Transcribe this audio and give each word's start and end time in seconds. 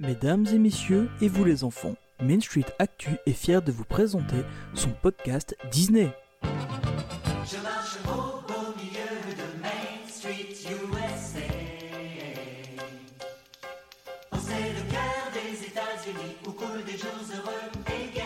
Mesdames 0.00 0.44
et 0.52 0.58
messieurs, 0.58 1.08
et 1.20 1.28
vous 1.28 1.44
les 1.44 1.62
enfants, 1.62 1.94
Main 2.20 2.40
Street 2.40 2.64
Actu 2.80 3.10
est 3.26 3.32
fier 3.32 3.62
de 3.62 3.70
vous 3.70 3.84
présenter 3.84 4.42
son 4.74 4.90
podcast 4.90 5.56
Disney. 5.70 6.10
Je 6.42 7.62
marche 7.62 7.98
au 8.04 8.40
beau 8.46 8.74
milieu 8.76 9.34
de 9.36 9.62
Main 9.62 10.08
Street, 10.08 10.48
USA. 10.50 11.38
Oh, 14.32 14.36
c'est 14.44 14.72
le 14.72 14.90
cœur 14.90 15.30
des 15.32 15.64
États-Unis 15.64 16.36
où 16.44 16.50
coulent 16.50 16.84
des 16.84 16.98
jours 16.98 17.12
heureux 17.32 17.70
et 17.86 18.14
gais. 18.14 18.22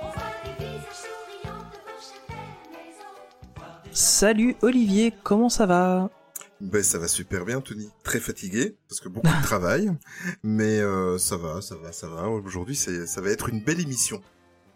On 0.00 0.06
voit 0.06 0.34
des 0.58 0.64
visages 0.64 1.02
souriants 1.02 1.64
devant 1.70 2.00
chaque 2.00 2.26
belle 2.28 2.72
maison. 2.72 3.92
Salut 3.92 4.56
Olivier, 4.60 5.14
comment 5.22 5.48
ça 5.48 5.66
va? 5.66 6.10
Ben 6.60 6.80
ça 6.82 6.96
va 6.98 7.08
super 7.08 7.44
bien 7.44 7.60
Tony, 7.60 7.90
très 8.12 8.20
fatigué 8.20 8.76
parce 8.90 9.00
que 9.00 9.08
beaucoup 9.08 9.26
de 9.26 9.42
travail, 9.42 9.90
mais 10.42 10.80
euh, 10.80 11.16
ça 11.16 11.38
va, 11.38 11.62
ça 11.62 11.76
va, 11.76 11.92
ça 11.92 12.08
va. 12.08 12.28
Aujourd'hui 12.28 12.76
ça 12.76 13.20
va 13.22 13.30
être 13.30 13.48
une 13.48 13.64
belle 13.64 13.80
émission. 13.80 14.20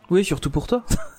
Oui, 0.09 0.25
surtout 0.25 0.51
pour 0.51 0.67
toi. 0.67 0.87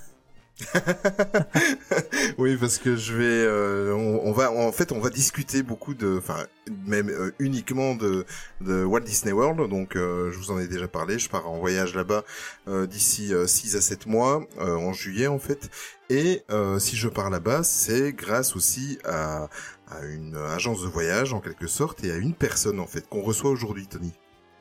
oui, 2.39 2.57
parce 2.57 2.79
que 2.79 2.95
je 2.95 3.13
vais, 3.13 3.23
euh, 3.25 3.93
on, 3.93 4.31
va, 4.31 4.51
en 4.51 4.71
fait, 4.71 4.91
on 4.91 4.99
va 4.99 5.09
discuter 5.09 5.61
beaucoup 5.61 5.93
de, 5.93 6.17
enfin, 6.17 6.47
même 6.85 7.09
euh, 7.09 7.31
uniquement 7.37 7.95
de, 7.95 8.25
de 8.61 8.83
Walt 8.83 9.01
Disney 9.01 9.31
World. 9.31 9.69
Donc, 9.69 9.95
euh, 9.95 10.31
je 10.31 10.37
vous 10.37 10.51
en 10.51 10.59
ai 10.59 10.67
déjà 10.67 10.87
parlé. 10.87 11.19
Je 11.19 11.29
pars 11.29 11.47
en 11.47 11.59
voyage 11.59 11.93
là-bas 11.95 12.23
euh, 12.67 12.87
d'ici 12.87 13.33
6 13.45 13.75
à 13.75 13.81
7 13.81 14.07
mois, 14.07 14.47
euh, 14.59 14.75
en 14.75 14.93
juillet 14.93 15.27
en 15.27 15.39
fait. 15.39 15.69
Et 16.09 16.43
euh, 16.49 16.79
si 16.79 16.95
je 16.95 17.07
pars 17.07 17.29
là-bas, 17.29 17.63
c'est 17.63 18.13
grâce 18.13 18.55
aussi 18.55 18.97
à, 19.05 19.49
à 19.89 20.05
une 20.05 20.35
agence 20.35 20.81
de 20.81 20.87
voyage 20.87 21.33
en 21.33 21.39
quelque 21.39 21.67
sorte 21.67 22.03
et 22.03 22.11
à 22.11 22.15
une 22.15 22.33
personne 22.33 22.79
en 22.79 22.87
fait 22.87 23.07
qu'on 23.07 23.21
reçoit 23.21 23.51
aujourd'hui, 23.51 23.87
Tony. 23.87 24.13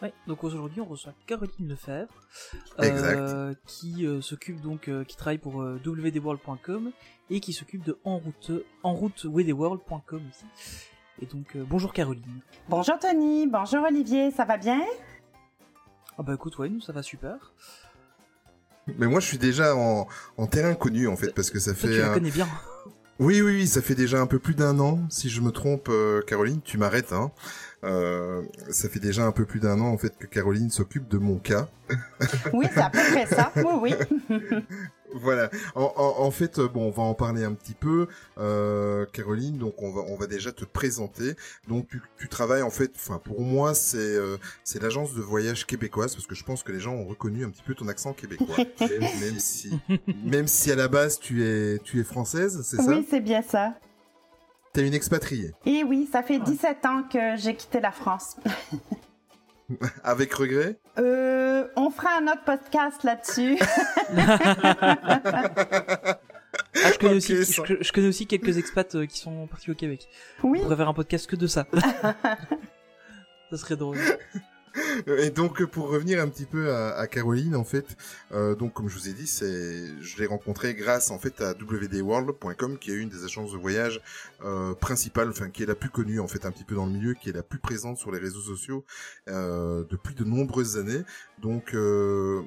Ouais, 0.03 0.13
donc 0.27 0.45
aujourd'hui 0.45 0.81
on 0.83 0.85
reçoit 0.85 1.15
Caroline 1.27 1.69
Lefebvre, 1.69 2.13
Exact. 2.79 3.57
qui 3.67 4.07
euh, 4.07 4.21
s'occupe 4.21 4.61
donc, 4.61 4.89
euh, 4.89 5.05
qui 5.05 5.17
travaille 5.17 5.39
pour 5.39 5.63
euh, 5.63 5.81
wdworld.com 5.87 6.91
et 7.31 7.41
qui 7.41 7.55
s'occupe 7.55 7.83
de 7.83 7.99
enroute, 8.05 8.51
enroutewdworld.com 8.83 10.23
aussi. 10.29 10.45
Et 11.23 11.27
donc 11.27 11.57
euh, 11.57 11.65
bonjour 11.67 11.95
Caroline. 11.95 12.41
Bonjour 12.69 12.99
Tony, 12.99 13.47
bonjour 13.47 13.85
Olivier, 13.85 14.31
ça 14.33 14.45
va 14.45 14.59
bien? 14.59 14.83
Ah 16.19 16.23
bah 16.23 16.35
écoute, 16.35 16.59
ouais, 16.59 16.69
nous 16.69 16.83
ça 16.83 16.93
va 16.93 17.03
super. 17.03 17.55
Mais 18.99 19.07
moi, 19.09 19.19
je 19.19 19.27
suis 19.27 19.39
déjà 19.39 19.75
en, 19.75 20.07
en 20.37 20.47
terrain 20.47 20.75
connu 20.75 21.09
en 21.09 21.17
fait 21.17 21.35
parce 21.35 21.51
que 21.51 21.59
ça 21.59 21.73
Toi 21.73 21.89
tu 21.89 21.95
fait. 21.97 22.03
la 22.03 22.11
connais 22.15 22.31
bien. 22.31 22.47
Oui, 23.19 23.41
oui, 23.41 23.53
oui, 23.57 23.67
ça 23.67 23.81
fait 23.83 23.95
déjà 23.95 24.21
un 24.21 24.27
peu 24.27 24.39
plus 24.39 24.55
d'un 24.55 24.79
an. 24.79 25.01
Si 25.09 25.29
je 25.31 25.41
me 25.41 25.51
trompe, 25.51 25.89
euh, 25.89 26.21
Caroline, 26.23 26.61
tu 26.63 26.77
m'arrêtes. 26.79 27.13
Hein. 27.15 27.33
Euh, 27.85 28.43
ça 28.71 28.89
fait 28.89 29.01
déjà 29.01 29.25
un 29.25 29.33
peu 29.33 29.45
plus 29.45 29.61
d'un 29.61 29.81
an 29.81 29.87
en 29.89 29.99
fait 29.99 30.17
que 30.19 30.27
Caroline 30.27 30.71
s'occupe 30.71 31.09
de 31.09 31.19
mon 31.19 31.39
cas. 31.39 31.69
Oui, 32.53 32.67
c'est 32.73 32.81
à 32.81 32.91
peu 32.91 32.99
près 32.99 33.27
ça, 33.27 33.53
oui, 33.57 33.95
oui. 34.31 34.39
Voilà. 35.15 35.51
En, 35.77 35.93
en- 35.97 36.25
en 36.25 36.31
fait, 36.33 36.59
euh, 36.59 36.69
bon, 36.69 36.89
on 36.89 36.91
va 36.91 37.05
en 37.05 37.15
parler 37.15 37.45
un 37.45 37.55
petit 37.55 37.75
peu, 37.75 38.09
euh, 38.39 39.07
Caroline. 39.13 39.57
Donc, 39.57 39.81
on 39.81 39.93
va, 39.93 40.03
on 40.09 40.17
va 40.17 40.27
déjà 40.27 40.51
te 40.53 40.65
présenter. 40.65 41.37
Donc, 41.69 41.87
tu, 41.89 42.03
tu 42.19 42.29
travailles 42.29 42.63
en 42.63 42.71
fait. 42.71 42.91
Enfin, 42.97 43.19
pour 43.25 43.41
moi, 43.41 43.73
c'est, 43.75 43.97
euh, 43.99 44.37
c'est 44.65 44.83
l'agence 44.83 45.15
de 45.15 45.21
voyage 45.23 45.65
québécoise 45.65 46.15
parce 46.15 46.27
que 46.27 46.35
je 46.35 46.43
pense 46.45 46.65
que 46.65 46.73
les 46.73 46.81
gens 46.81 46.93
ont 46.93 47.05
reconnu 47.07 47.45
un 47.45 47.51
petit 47.51 47.63
peu 47.63 47.75
ton 47.75 47.87
accent 47.89 48.13
québécois, 48.15 48.57
même, 48.81 49.01
même 49.21 49.39
si, 49.39 49.79
même 50.25 50.49
si 50.49 50.73
à 50.73 50.77
la 50.77 50.89
base 50.89 51.21
tu 51.21 51.45
es, 51.45 51.79
tu 51.79 52.01
es 52.01 52.05
française, 52.05 52.61
c'est 52.65 52.77
ça? 52.77 52.89
Oui, 52.89 53.07
c'est 53.09 53.21
bien 53.21 53.43
ça. 53.43 53.75
T'es 54.77 54.87
une 54.87 54.93
expatriée. 54.93 55.53
Et 55.65 55.85
oui, 55.85 56.07
ça 56.13 56.23
fait 56.23 56.39
17 56.39 56.85
ans 56.85 57.03
que 57.11 57.35
j'ai 57.37 57.55
quitté 57.57 57.81
la 57.81 57.91
France. 57.93 58.37
Avec 60.05 60.35
regret 60.35 60.77
Euh, 60.99 61.67
on 61.77 61.89
fera 61.89 62.19
un 62.21 62.27
autre 62.27 62.45
podcast 62.45 63.03
là-dessus. 63.03 63.59
Ah, 66.85 66.91
je 66.93 66.99
connais, 66.99 67.13
Ok, 67.15 67.17
aussi, 67.19 67.45
ça. 67.45 67.63
je, 67.67 67.75
je 67.81 67.93
connais 67.93 68.09
aussi 68.09 68.27
quelques 68.27 68.57
expats 68.59 68.95
euh, 68.95 69.07
qui 69.07 69.19
sont 69.19 69.47
partis 69.47 69.71
au 69.71 69.75
Québec. 69.75 70.09
Oui, 70.43 70.59
On 70.61 70.65
pourrait 70.65 70.77
faire 70.77 70.89
un 70.89 70.95
podcast 70.95 71.27
que 71.29 71.37
de 71.37 71.47
ça. 71.47 71.67
ça 73.51 73.57
serait 73.57 73.77
drôle. 73.77 73.99
Et 75.07 75.31
donc 75.31 75.65
pour 75.65 75.89
revenir 75.89 76.21
un 76.21 76.29
petit 76.29 76.45
peu 76.45 76.73
à, 76.73 76.97
à 76.97 77.07
Caroline 77.07 77.57
en 77.57 77.65
fait, 77.65 77.97
euh, 78.33 78.55
donc 78.55 78.75
comme 78.75 78.89
je 78.89 78.97
vous 78.97 79.09
ai 79.09 79.13
dit, 79.13 79.27
c'est 79.27 80.01
je 80.01 80.19
l'ai 80.19 80.27
rencontrée 80.27 80.75
grâce 80.75 81.11
en 81.11 81.19
fait 81.19 81.41
à 81.41 81.53
wdworld.com 81.55 82.79
qui 82.79 82.91
est 82.91 82.95
une 82.95 83.09
des 83.09 83.25
agences 83.25 83.53
de 83.53 83.59
voyage 83.59 84.01
euh, 84.45 84.75
principales, 84.75 85.29
enfin 85.31 85.51
qui 85.51 85.63
est 85.63 85.67
la 85.67 85.75
plus 85.75 85.91
connue 85.91 86.21
en 86.21 86.29
fait 86.29 86.45
un 86.45 86.51
petit 86.51 86.65
peu 86.65 86.75
dans 86.75 86.87
le 86.87 86.93
milieu, 86.93 87.15
qui 87.15 87.31
est 87.31 87.33
la 87.33 87.43
plus 87.43 87.59
présente 87.59 87.99
sur 87.99 88.11
les 88.11 88.19
réseaux 88.19 88.41
sociaux 88.41 88.85
euh, 89.29 89.85
depuis 89.91 90.15
de 90.15 90.25
nombreuses 90.25 90.79
années. 90.79 91.03
Donc 91.39 91.75
euh, 91.75 92.43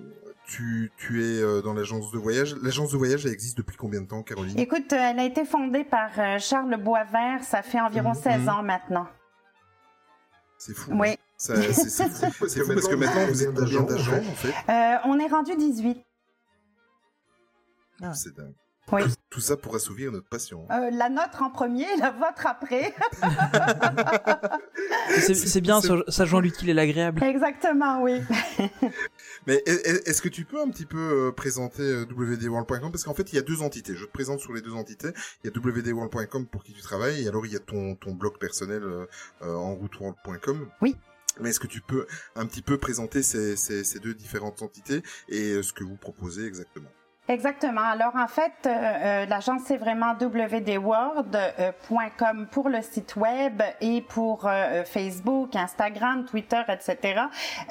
tu, 0.45 0.91
tu 0.97 1.23
es 1.23 1.61
dans 1.61 1.73
l'agence 1.73 2.11
de 2.11 2.17
voyage. 2.17 2.55
L'agence 2.61 2.91
de 2.91 2.97
voyage 2.97 3.25
elle 3.25 3.33
existe 3.33 3.57
depuis 3.57 3.77
combien 3.77 4.01
de 4.01 4.07
temps, 4.07 4.23
Caroline? 4.23 4.57
Écoute, 4.59 4.91
elle 4.91 5.19
a 5.19 5.25
été 5.25 5.45
fondée 5.45 5.83
par 5.83 6.39
Charles 6.39 6.75
Boisvert, 6.77 7.43
ça 7.43 7.61
fait 7.61 7.79
environ 7.79 8.09
Mhm, 8.09 8.15
16 8.15 8.41
mhm. 8.41 8.49
ans 8.49 8.63
maintenant. 8.63 9.07
C'est 10.57 10.73
fou. 10.73 10.91
Oui. 10.93 11.17
C'est, 11.39 11.71
fou. 12.31 12.45
Parce 12.73 12.87
que 12.87 12.95
maintenant 12.95 13.25
vous 13.27 13.43
êtes 13.43 13.53
combien 13.55 13.81
d'agents 13.83 14.17
en 14.17 14.35
fait 14.35 14.53
Euh, 14.69 14.97
on 15.05 15.17
est 15.19 15.27
rendu 15.27 15.55
18. 15.55 15.97
Ah. 18.01 18.13
C'est 18.13 18.35
dingue. 18.35 18.53
Oui. 18.91 19.03
Tout, 19.03 19.11
tout 19.29 19.39
ça 19.39 19.55
pour 19.55 19.75
assouvir 19.75 20.11
notre 20.11 20.27
passion. 20.27 20.65
Euh, 20.71 20.89
la 20.91 21.09
nôtre 21.09 21.43
en 21.43 21.51
premier, 21.51 21.85
la 21.99 22.09
vôtre 22.09 22.47
après. 22.47 22.93
C'est 25.31 25.61
bien, 25.61 25.79
joint 25.81 26.41
l'utile 26.41 26.69
et 26.69 26.73
l'agréable. 26.73 27.23
Exactement, 27.23 28.01
oui. 28.01 28.19
Mais 29.47 29.61
est- 29.67 29.85
est- 29.87 30.07
est-ce 30.07 30.21
que 30.23 30.29
tu 30.29 30.43
peux 30.43 30.59
un 30.59 30.69
petit 30.69 30.85
peu 30.87 31.27
euh, 31.27 31.31
présenter 31.31 32.03
wdworld.com 32.11 32.91
parce 32.91 33.03
qu'en 33.03 33.13
fait 33.13 33.31
il 33.31 33.35
y 33.35 33.39
a 33.39 33.43
deux 33.43 33.61
entités. 33.61 33.95
Je 33.95 34.05
te 34.05 34.11
présente 34.11 34.39
sur 34.39 34.53
les 34.53 34.61
deux 34.61 34.73
entités. 34.73 35.09
Il 35.43 35.51
y 35.51 35.53
a 35.55 35.59
wdworld.com 35.59 36.47
pour 36.47 36.63
qui 36.63 36.73
tu 36.73 36.81
travailles 36.81 37.23
et 37.23 37.27
alors 37.27 37.45
il 37.45 37.53
y 37.53 37.55
a 37.55 37.59
ton 37.59 37.95
ton 37.95 38.13
blog 38.13 38.37
personnel 38.39 38.81
euh, 38.83 39.05
en 39.41 39.75
routeworld.com. 39.75 40.67
Oui. 40.81 40.95
Mais 41.39 41.49
est-ce 41.49 41.59
que 41.59 41.67
tu 41.67 41.81
peux 41.81 42.05
un 42.35 42.45
petit 42.45 42.61
peu 42.61 42.77
présenter 42.77 43.23
ces, 43.23 43.99
deux 43.99 44.13
différentes 44.13 44.61
entités 44.61 45.01
et 45.27 45.53
euh, 45.53 45.63
ce 45.63 45.73
que 45.73 45.83
vous 45.83 45.97
proposez 45.97 46.45
exactement? 46.45 46.89
Exactement. 47.29 47.83
Alors 47.83 48.15
en 48.15 48.27
fait, 48.27 48.53
euh, 48.65 48.69
euh, 48.69 49.25
l'agence 49.27 49.61
c'est 49.65 49.77
vraiment 49.77 50.15
wdworld.com 50.19 52.47
pour 52.49 52.69
le 52.69 52.81
site 52.81 53.15
web 53.17 53.61
et 53.81 54.01
pour 54.01 54.47
euh, 54.47 54.83
Facebook, 54.83 55.55
Instagram, 55.55 56.25
Twitter, 56.25 56.63
etc. 56.67 57.21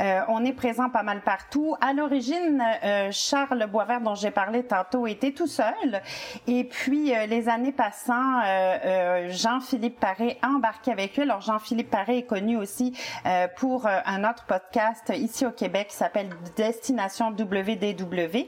Euh, 0.00 0.20
on 0.28 0.44
est 0.44 0.52
présent 0.52 0.91
pas 0.91 1.02
mal 1.02 1.22
partout. 1.22 1.74
À 1.80 1.92
l'origine, 1.92 2.62
euh, 2.84 3.08
Charles 3.10 3.66
Boisvert 3.66 4.00
dont 4.00 4.14
j'ai 4.14 4.30
parlé 4.30 4.62
tantôt 4.62 5.08
était 5.08 5.32
tout 5.32 5.48
seul. 5.48 6.02
Et 6.46 6.62
puis 6.62 7.12
euh, 7.12 7.26
les 7.26 7.48
années 7.48 7.72
passant, 7.72 8.38
euh, 8.38 8.78
euh, 8.84 9.32
Jean-Philippe 9.32 9.98
Paré 9.98 10.38
a 10.40 10.50
embarqué 10.50 10.92
avec 10.92 11.16
lui. 11.16 11.25
Alors 11.25 11.40
Jean-Philippe 11.40 11.90
Paré 11.90 12.19
est 12.19 12.26
connu 12.26 12.56
aussi 12.56 12.96
euh, 13.26 13.48
pour 13.56 13.88
euh, 13.88 13.98
un 14.06 14.22
autre 14.22 14.44
podcast 14.46 15.12
ici 15.16 15.44
au 15.44 15.50
Québec 15.50 15.88
qui 15.88 15.96
s'appelle 15.96 16.28
Destination 16.54 17.30
WDW. 17.30 18.46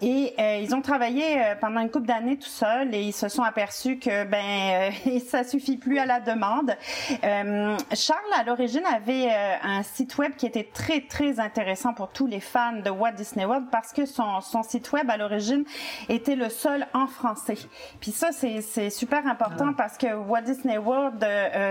Et 0.00 0.32
euh, 0.44 0.58
ils 0.62 0.74
ont 0.74 0.80
travaillé 0.80 1.38
euh, 1.38 1.54
pendant 1.60 1.80
une 1.80 1.90
couple 1.90 2.06
d'années 2.06 2.36
tout 2.36 2.48
seuls 2.48 2.94
et 2.94 3.02
ils 3.02 3.12
se 3.12 3.28
sont 3.28 3.42
aperçus 3.42 3.98
que 3.98 4.24
ben 4.24 4.90
euh, 5.06 5.18
ça 5.26 5.44
suffit 5.44 5.76
plus 5.76 5.98
à 5.98 6.06
la 6.06 6.20
demande. 6.20 6.76
Euh, 7.24 7.76
Charles 7.94 8.20
à 8.38 8.44
l'origine 8.44 8.84
avait 8.86 9.28
euh, 9.30 9.54
un 9.62 9.82
site 9.82 10.16
web 10.18 10.34
qui 10.36 10.46
était 10.46 10.68
très 10.72 11.00
très 11.00 11.40
intéressant 11.40 11.94
pour 11.94 12.08
tous 12.08 12.26
les 12.26 12.40
fans 12.40 12.80
de 12.84 12.90
Walt 12.90 13.12
Disney 13.12 13.44
World 13.44 13.66
parce 13.70 13.92
que 13.92 14.06
son 14.06 14.40
son 14.40 14.62
site 14.62 14.92
web 14.92 15.10
à 15.10 15.16
l'origine 15.16 15.64
était 16.08 16.36
le 16.36 16.48
seul 16.48 16.86
en 16.94 17.06
français. 17.06 17.58
Puis 18.00 18.10
ça 18.10 18.32
c'est 18.32 18.60
c'est 18.60 18.90
super 18.90 19.26
important 19.26 19.72
parce 19.72 19.98
que 19.98 20.14
Walt 20.14 20.42
Disney 20.42 20.78
World 20.78 21.24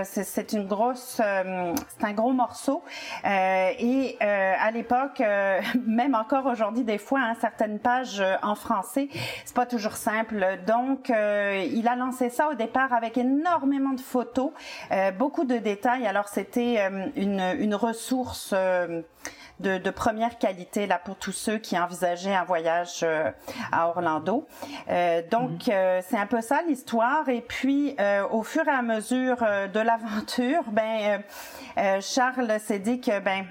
c'est 0.04 0.24
c'est 0.24 0.52
une 0.52 0.66
grosse 0.66 1.20
euh, 1.20 1.74
c'est 1.88 2.04
un 2.04 2.12
gros 2.12 2.32
morceau 2.32 2.82
euh, 3.24 3.70
et 3.78 4.16
euh, 4.22 4.54
à 4.58 4.70
l'époque 4.70 5.20
euh, 5.20 5.60
même 5.86 6.14
encore 6.14 6.46
aujourd'hui 6.46 6.84
des 6.84 6.98
fois 6.98 7.20
hein, 7.20 7.34
certaines 7.40 7.78
pages 7.78 8.22
en 8.42 8.54
français 8.54 8.63
c'est 9.44 9.54
pas 9.54 9.66
toujours 9.66 9.96
simple. 9.96 10.58
Donc 10.66 11.10
euh, 11.10 11.66
il 11.70 11.88
a 11.88 11.96
lancé 11.96 12.30
ça 12.30 12.48
au 12.48 12.54
départ 12.54 12.92
avec 12.92 13.16
énormément 13.18 13.92
de 13.92 14.00
photos 14.00 14.50
euh, 14.92 15.10
beaucoup 15.12 15.44
de 15.44 15.56
détails. 15.56 16.06
Alors 16.06 16.28
c'était 16.28 16.76
euh, 16.78 17.06
une 17.16 17.40
une 17.58 17.74
ressource 17.74 18.52
euh, 18.52 19.02
de, 19.60 19.78
de 19.78 19.90
première 19.90 20.38
qualité 20.38 20.86
là 20.86 21.00
pour 21.02 21.16
tous 21.16 21.32
ceux 21.32 21.58
qui 21.58 21.78
envisageaient 21.78 22.34
un 22.34 22.44
voyage 22.44 23.00
euh, 23.02 23.30
à 23.72 23.88
Orlando. 23.88 24.46
Euh, 24.88 25.22
donc 25.30 25.68
euh, 25.68 26.00
c'est 26.08 26.16
un 26.16 26.26
peu 26.26 26.40
ça 26.40 26.62
l'histoire. 26.66 27.28
Et 27.28 27.40
puis 27.40 27.94
euh, 28.00 28.26
au 28.30 28.42
fur 28.42 28.66
et 28.66 28.70
à 28.70 28.82
mesure 28.82 29.38
euh, 29.42 29.68
de 29.68 29.80
l'aventure, 29.80 30.62
ben 30.72 31.22
Charles 32.00 32.60
s'est 32.60 32.78
dit 32.78 33.00
que 33.00 33.18
ben 33.20 33.44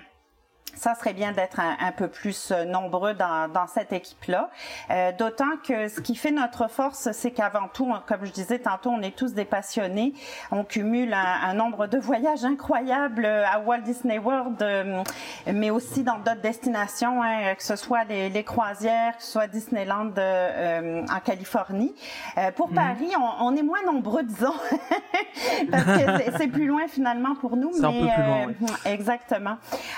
ça 0.75 0.95
serait 0.95 1.13
bien 1.13 1.31
d'être 1.31 1.59
un, 1.59 1.75
un 1.79 1.91
peu 1.91 2.07
plus 2.07 2.51
euh, 2.51 2.65
nombreux 2.65 3.13
dans, 3.13 3.47
dans 3.51 3.67
cette 3.67 3.93
équipe-là. 3.93 4.49
Euh, 4.89 5.11
D'autant 5.17 5.57
que 5.65 5.87
ce 5.87 5.99
qui 6.01 6.15
fait 6.15 6.31
notre 6.31 6.69
force, 6.69 7.11
c'est 7.11 7.31
qu'avant 7.31 7.67
tout, 7.73 7.89
on- 7.91 7.99
comme 8.07 8.25
je 8.25 8.31
disais 8.31 8.59
tantôt, 8.59 8.89
on 8.89 9.01
est 9.01 9.15
tous 9.15 9.33
des 9.33 9.45
passionnés. 9.45 10.13
On 10.51 10.63
cumule 10.63 11.13
un, 11.13 11.49
un 11.49 11.53
nombre 11.53 11.87
de 11.87 11.97
voyages 11.97 12.43
incroyables 12.45 13.25
euh, 13.25 13.45
à 13.45 13.59
Walt 13.59 13.79
Disney 13.81 14.17
World, 14.17 14.61
euh, 14.61 15.03
mais 15.51 15.69
aussi 15.69 16.03
dans 16.03 16.17
d'autres 16.17 16.41
destinations, 16.41 17.21
hein, 17.23 17.55
que 17.55 17.63
ce 17.63 17.75
soit 17.75 18.03
les, 18.05 18.29
les 18.29 18.43
croisières, 18.43 19.15
que 19.17 19.23
ce 19.23 19.31
soit 19.31 19.47
Disneyland 19.47 20.11
euh, 20.17 21.01
euh, 21.01 21.05
en 21.13 21.19
Californie. 21.19 21.93
Euh, 22.37 22.51
pour 22.51 22.69
Paris, 22.71 23.11
on, 23.19 23.45
on 23.47 23.55
est 23.55 23.61
moins 23.63 23.83
nombreux, 23.85 24.23
disons, 24.23 24.53
parce 25.71 25.83
que 25.83 26.37
c'est- 26.37 26.47
plus 26.53 26.67
loin 26.67 26.87
finalement 26.87 27.35
pour 27.35 27.55
nous. 27.55 27.71
C'est 27.73 27.83
un 27.85 27.91
mais, 27.91 28.01
peu 28.01 28.07
plus 28.13 28.23
loin, 28.23 28.41
euh, 28.41 28.45
ouais. 28.85 28.93
Exactement. 28.93 29.55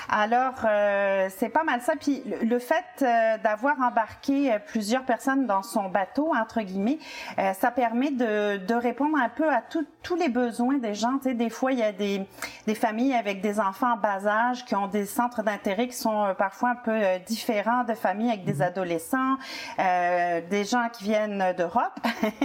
Alors, 0.08 0.52
euh, 0.66 1.28
c'est 1.36 1.48
pas 1.48 1.64
mal 1.64 1.80
ça. 1.80 1.94
Puis 2.00 2.22
le, 2.26 2.44
le 2.46 2.58
fait 2.58 2.84
euh, 3.02 3.38
d'avoir 3.38 3.80
embarqué 3.80 4.52
euh, 4.52 4.58
plusieurs 4.58 5.04
personnes 5.04 5.46
dans 5.46 5.62
son 5.62 5.88
bateau, 5.88 6.32
entre 6.34 6.60
guillemets, 6.62 6.98
euh, 7.38 7.52
ça 7.54 7.70
permet 7.70 8.10
de, 8.10 8.56
de 8.58 8.74
répondre 8.74 9.16
un 9.18 9.28
peu 9.28 9.48
à 9.52 9.62
tout- 9.62 9.86
tous 10.02 10.16
les 10.16 10.28
besoins 10.28 10.78
des 10.78 10.94
gens. 10.94 11.18
Tu 11.18 11.30
sais, 11.30 11.34
des 11.34 11.50
fois, 11.50 11.72
il 11.72 11.78
y 11.78 11.82
a 11.82 11.92
des, 11.92 12.26
des 12.66 12.74
familles 12.74 13.14
avec 13.14 13.40
des 13.40 13.60
enfants 13.60 13.94
en 13.94 13.96
bas 13.96 14.26
âge 14.26 14.64
qui 14.64 14.74
ont 14.74 14.86
des 14.88 15.06
centres 15.06 15.42
d'intérêt 15.42 15.88
qui 15.88 15.96
sont 15.96 16.24
euh, 16.26 16.34
parfois 16.34 16.70
un 16.70 16.76
peu 16.76 16.90
euh, 16.92 17.18
différents 17.18 17.84
de 17.84 17.94
familles 17.94 18.30
avec 18.30 18.44
des 18.44 18.62
adolescents, 18.62 19.36
euh, 19.78 20.40
des 20.50 20.64
gens 20.64 20.88
qui 20.92 21.04
viennent 21.04 21.54
d'Europe, 21.56 21.98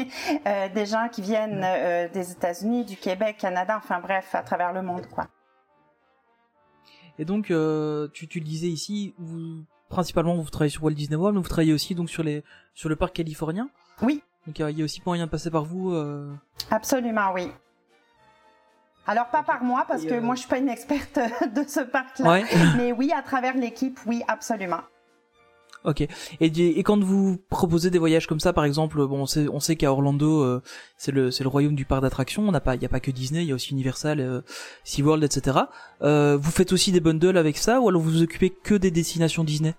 des 0.74 0.86
gens 0.86 1.08
qui 1.12 1.22
viennent 1.22 1.62
euh, 1.64 2.08
des 2.10 2.32
États-Unis, 2.32 2.86
du 2.86 2.98
Québec, 2.98 3.38
Canada, 3.40 3.76
enfin 3.78 4.00
bref, 4.00 4.34
à 4.36 4.42
travers 4.44 4.74
le 4.74 4.82
monde, 4.82 5.08
quoi. 5.08 5.26
Et 7.20 7.26
donc, 7.26 7.52
euh, 7.52 8.08
tu, 8.14 8.28
tu 8.28 8.40
le 8.40 8.46
disais 8.46 8.68
ici, 8.68 9.14
vous, 9.20 9.64
principalement 9.90 10.36
vous 10.36 10.50
travaillez 10.50 10.70
sur 10.72 10.84
Walt 10.84 10.94
Disney 10.94 11.16
World, 11.18 11.36
mais 11.36 11.42
vous 11.44 11.50
travaillez 11.50 11.74
aussi 11.74 11.94
donc 11.96 12.10
sur 12.10 12.24
les 12.24 12.44
sur 12.74 12.90
le 12.90 12.96
parc 12.96 13.14
californien. 13.16 13.70
Oui. 14.02 14.24
Donc 14.48 14.58
il 14.58 14.62
y 14.62 14.66
a- 14.66 14.72
il 14.72 14.80
y 14.80 14.82
a 14.82 14.86
aussi 14.86 15.02
moyen 15.06 15.26
de 15.26 15.32
passer 15.32 15.52
par 15.52 15.66
vous. 15.66 15.92
euh, 15.92 16.34
Absolument, 16.72 17.32
oui. 17.34 17.52
Alors, 19.08 19.28
pas 19.30 19.42
par 19.44 19.64
moi, 19.64 19.84
parce 19.88 20.06
que 20.06 20.14
euh, 20.14 20.22
moi, 20.22 20.36
je 20.36 20.42
suis 20.42 20.50
pas 20.50 20.60
une 20.60 20.70
experte 20.70 21.18
de 21.56 21.64
ce 21.68 21.80
parc-là. 21.82 22.30
Ouais. 22.30 22.46
Mais 22.78 22.92
oui, 22.92 23.12
à 23.16 23.22
travers 23.24 23.56
l'équipe, 23.58 24.00
oui, 24.06 24.22
absolument. 24.28 24.82
Ok. 25.84 26.02
Et, 26.02 26.10
et 26.40 26.84
quand 26.84 27.04
vous 27.04 27.38
proposez 27.50 27.90
des 27.90 27.98
voyages 27.98 28.28
comme 28.28 28.40
ça, 28.40 28.54
par 28.54 28.66
exemple, 28.66 29.06
bon, 29.08 29.22
on 29.22 29.26
sait, 29.26 29.48
on 29.52 29.60
sait 29.60 29.76
qu'à 29.76 29.92
Orlando, 29.92 30.44
euh, 30.44 30.62
c'est 30.98 31.12
le, 31.12 31.32
c'est 31.32 31.44
le 31.44 31.50
royaume 31.50 31.76
du 31.76 31.86
parc 31.86 32.04
d'attractions. 32.04 32.48
On 32.48 32.52
n'a 32.52 32.60
pas, 32.60 32.76
il 32.76 32.82
y 32.82 32.86
a 32.86 32.90
pas 32.90 33.00
que 33.00 33.12
Disney, 33.12 33.42
il 33.44 33.48
y 33.48 33.52
a 33.52 33.56
aussi 33.56 33.72
Universal, 33.72 34.20
euh, 34.20 34.42
SeaWorld, 34.84 35.24
etc. 35.24 35.58
Euh, 36.04 36.38
vous 36.40 36.52
faites 36.52 36.72
aussi 36.72 36.92
des 36.92 37.00
bundles 37.00 37.38
avec 37.38 37.58
ça, 37.58 37.82
ou 37.82 37.90
alors 37.90 38.02
vous 38.02 38.12
vous 38.12 38.22
occupez 38.22 38.52
que 38.52 38.76
des 38.76 38.92
destinations 38.92 39.44
Disney? 39.44 39.74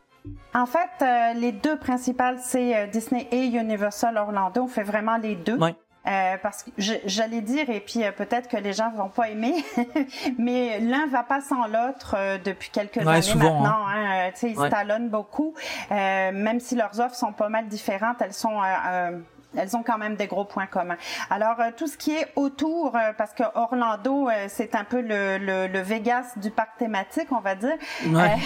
En 0.55 0.67
fait, 0.67 0.91
euh, 1.03 1.35
les 1.35 1.53
deux 1.53 1.79
principales, 1.79 2.39
c'est 2.43 2.77
euh, 2.77 2.87
Disney 2.87 3.27
et 3.33 3.47
Universal 3.47 4.17
Orlando. 4.17 4.63
On 4.63 4.69
fait 4.69 4.85
vraiment 4.85 5.17
les 5.17 5.35
deux. 5.37 5.57
Ouais. 5.57 5.75
Euh, 6.05 6.37
parce 6.43 6.65
que 6.65 6.71
j'allais 6.79 7.43
dire, 7.43 7.71
et 7.71 7.79
puis 7.79 8.03
euh, 8.03 8.11
peut-être 8.11 8.49
que 8.49 8.57
les 8.57 8.73
gens 8.73 8.91
vont 8.91 9.09
pas 9.09 9.29
aimer, 9.31 9.55
mais 10.39 10.81
l'un 10.81 11.07
va 11.07 11.23
pas 11.23 11.41
sans 11.41 11.69
l'autre 11.69 12.17
euh, 12.19 12.39
depuis 12.45 12.71
quelques 12.71 12.97
Ouais, 12.97 13.07
années 13.07 13.23
souvent, 13.23 13.61
maintenant. 13.61 13.87
Hein. 13.87 14.31
Sais, 14.35 14.51
ils 14.51 14.59
Ouais. 14.59 14.67
se 14.67 14.71
talonnent 14.71 15.11
beaucoup. 15.11 15.55
Euh, 15.93 16.33
même 16.33 16.59
si 16.59 16.75
leurs 16.75 16.99
offres 16.99 17.15
sont 17.15 17.33
pas 17.33 17.49
mal 17.49 17.69
différentes, 17.69 18.21
elles 18.21 18.33
sont... 18.33 18.61
euh, 19.55 19.59
euh, 19.59 19.63
elles 19.63 19.77
ont 19.77 19.83
quand 19.83 19.99
même 19.99 20.17
des 20.17 20.27
gros 20.27 20.45
points 20.45 20.67
communs. 20.67 20.97
Alors 21.31 21.61
euh, 21.61 21.71
tout 21.77 21.87
ce 21.87 21.97
qui 21.97 22.13
est 22.13 22.29
autour, 22.37 22.97
euh, 22.97 23.13
parce 23.17 23.33
que 23.33 23.43
Orlando, 23.55 24.29
euh, 24.29 24.47
c'est 24.49 24.75
un 24.75 24.85
peu 24.85 25.01
le, 25.01 25.39
le, 25.39 25.67
le 25.69 25.81
Vegas 25.81 26.33
du 26.37 26.51
parc 26.51 26.77
thématique, 26.79 27.29
on 27.31 27.41
va 27.41 27.55
dire. 27.55 27.77
Ouais. 28.09 28.37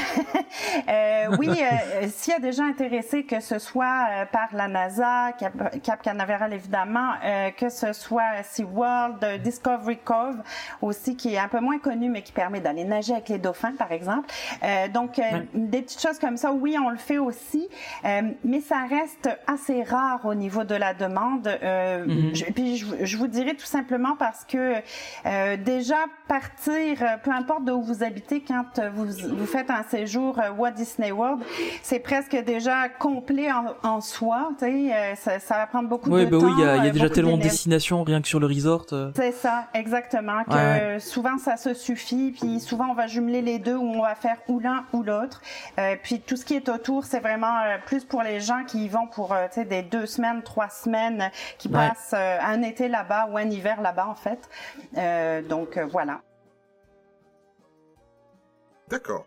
Euh, 0.88 1.37
oui, 1.38 1.49
euh, 1.50 2.06
s'il 2.08 2.32
y 2.32 2.37
a 2.37 2.41
des 2.41 2.53
gens 2.53 2.67
intéressés, 2.69 3.25
que 3.25 3.41
ce 3.41 3.58
soit 3.58 4.06
euh, 4.11 4.26
par 4.26 4.49
la 4.53 4.69
NASA, 4.69 5.32
Cap, 5.38 5.81
Cap 5.82 6.03
Canaveral 6.03 6.53
évidemment, 6.53 7.12
euh, 7.25 7.50
que 7.50 7.69
ce 7.69 7.93
soit 7.93 8.43
SeaWorld, 8.43 9.23
euh, 9.25 9.38
Discovery 9.38 9.99
Cove 9.99 10.37
aussi, 10.82 11.17
qui 11.17 11.35
est 11.35 11.38
un 11.38 11.49
peu 11.49 11.61
moins 11.61 11.79
connu, 11.79 12.08
mais 12.08 12.23
qui 12.23 12.32
permet 12.32 12.61
d'aller 12.61 12.85
nager 12.85 13.12
avec 13.12 13.29
les 13.29 13.38
dauphins, 13.38 13.73
par 13.76 13.93
exemple. 13.93 14.29
Euh, 14.62 14.88
donc, 14.88 15.19
euh, 15.19 15.23
Ouais. 15.26 15.47
des 15.55 15.82
petites 15.82 16.00
choses 16.00 16.19
comme 16.19 16.37
ça, 16.37 16.53
oui, 16.53 16.76
on 16.82 16.88
le 16.88 16.97
fait 16.97 17.19
aussi, 17.19 17.69
euh, 18.05 18.23
mais 18.44 18.61
ça 18.61 18.76
reste 18.88 19.29
assez 19.47 19.82
rare 19.82 20.20
au 20.25 20.35
niveau 20.35 20.64
de 20.64 20.75
la 20.75 20.94
demande. 20.98 21.46
Euh, 21.62 22.04
Mhm. 22.06 22.34
je, 22.34 22.44
puis 22.46 22.76
je, 22.76 22.87
je 23.02 23.16
vous 23.16 23.26
dirais 23.28 23.54
tout 23.54 23.66
simplement 23.66 24.16
parce 24.19 24.44
que 24.44 24.75
euh, 25.26 25.56
déjà 25.56 25.96
partir, 26.28 27.02
euh, 27.02 27.16
peu 27.22 27.31
importe 27.31 27.64
d'où 27.64 27.81
vous 27.81 28.02
habitez, 28.02 28.43
quand 28.46 28.78
euh, 28.78 28.90
vous, 28.94 29.06
vous 29.37 29.46
faites 29.46 29.70
un 29.70 29.82
séjour 29.84 30.38
Walt 30.58 30.72
Disney 30.72 31.10
World, 31.12 31.43
c'est 31.82 31.98
presque 32.00 32.37
déjà 32.44 32.88
complet 32.88 33.48
en, 33.52 33.75
en 33.88 34.00
soi. 34.00 34.50
Tu 34.58 34.64
sais, 34.66 35.14
ça, 35.16 35.38
ça 35.38 35.56
va 35.56 35.66
prendre 35.66 35.88
beaucoup 35.88 36.10
de 36.10 36.25
bah 36.25 36.31
temps. 36.31 36.44
oui, 36.46 36.52
il 36.58 36.64
y 36.64 36.69
a, 36.69 36.76
y 36.84 36.88
a 36.88 36.90
déjà 36.90 37.08
tellement 37.10 37.37
de 37.37 37.43
destinations 37.43 38.02
rien 38.02 38.20
que 38.20 38.28
sur 38.28 38.40
le 38.40 38.46
resort. 38.46 38.87
C'est 39.14 39.32
ça, 39.32 39.66
exactement. 39.75 40.44
Que 40.44 40.54
Ouais, 40.56 41.00
souvent 41.00 41.38
ça 41.38 41.56
se 41.56 41.75
suffit, 41.75 42.32
puis 42.38 42.60
souvent 42.60 42.87
on 42.90 42.94
va 42.94 43.06
jumeler 43.06 43.43
les 43.43 43.58
deux 43.58 43.75
ou 43.76 43.84
on 43.96 44.02
va 44.02 44.14
faire 44.14 44.37
ou 44.48 44.58
l'un 44.60 44.84
ou 44.93 45.02
l'autre. 45.02 45.40
Euh, 45.78 45.96
puis 46.02 46.20
tout 46.20 46.37
ce 46.37 46.44
qui 46.44 46.54
est 46.54 46.69
autour, 46.69 47.04
c'est 47.04 47.20
vraiment 47.20 47.54
plus 47.87 48.04
pour 48.04 48.22
les 48.22 48.40
gens 48.40 48.64
qui 48.66 48.84
y 48.84 48.88
vont 48.88 49.06
pour 49.06 49.34
des 49.56 49.82
deux 49.82 50.06
semaines, 50.06 50.43
trois 50.43 50.69
semaines, 50.69 50.85
euh, 50.94 51.28
qui 51.58 51.68
Ouais. 51.68 51.74
passent 51.74 52.12
euh, 52.14 52.38
un 52.40 52.62
été 52.62 52.88
là-bas 52.88 53.26
ou 53.30 53.36
un 53.36 53.48
hiver 53.50 53.80
là-bas 53.82 54.06
en 54.08 54.14
fait. 54.14 54.48
Euh, 54.96 55.42
donc 55.42 55.76
euh, 55.76 55.86
voilà. 55.86 56.22
D'accord. 58.88 59.26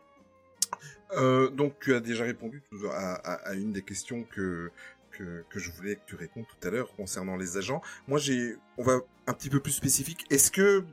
Euh, 1.14 1.50
donc 1.50 1.74
tu 1.80 1.94
as 1.96 2.00
déjà 2.00 2.24
répondu 2.24 2.62
à, 2.92 3.14
à- 3.16 3.50
à 3.50 3.54
une 3.56 3.72
des 3.74 3.82
questions 3.82 4.24
que, 4.24 4.72
que 5.12 5.44
que 5.50 5.60
je 5.60 5.72
voulais 5.72 5.96
que 5.96 6.02
tu 6.06 6.16
répondes 6.16 6.46
tout 6.48 6.68
à 6.68 6.72
l'heure 6.72 6.94
concernant 6.96 7.36
les 7.36 7.58
agents. 7.58 7.82
Moi 8.08 8.20
j'ai, 8.20 8.56
on 8.78 8.84
va 8.84 9.00
un 9.28 9.34
petit 9.34 9.50
peu 9.50 9.60
plus 9.60 9.72
spécifique. 9.72 10.26
Est-ce 10.30 10.52
que 10.52 10.86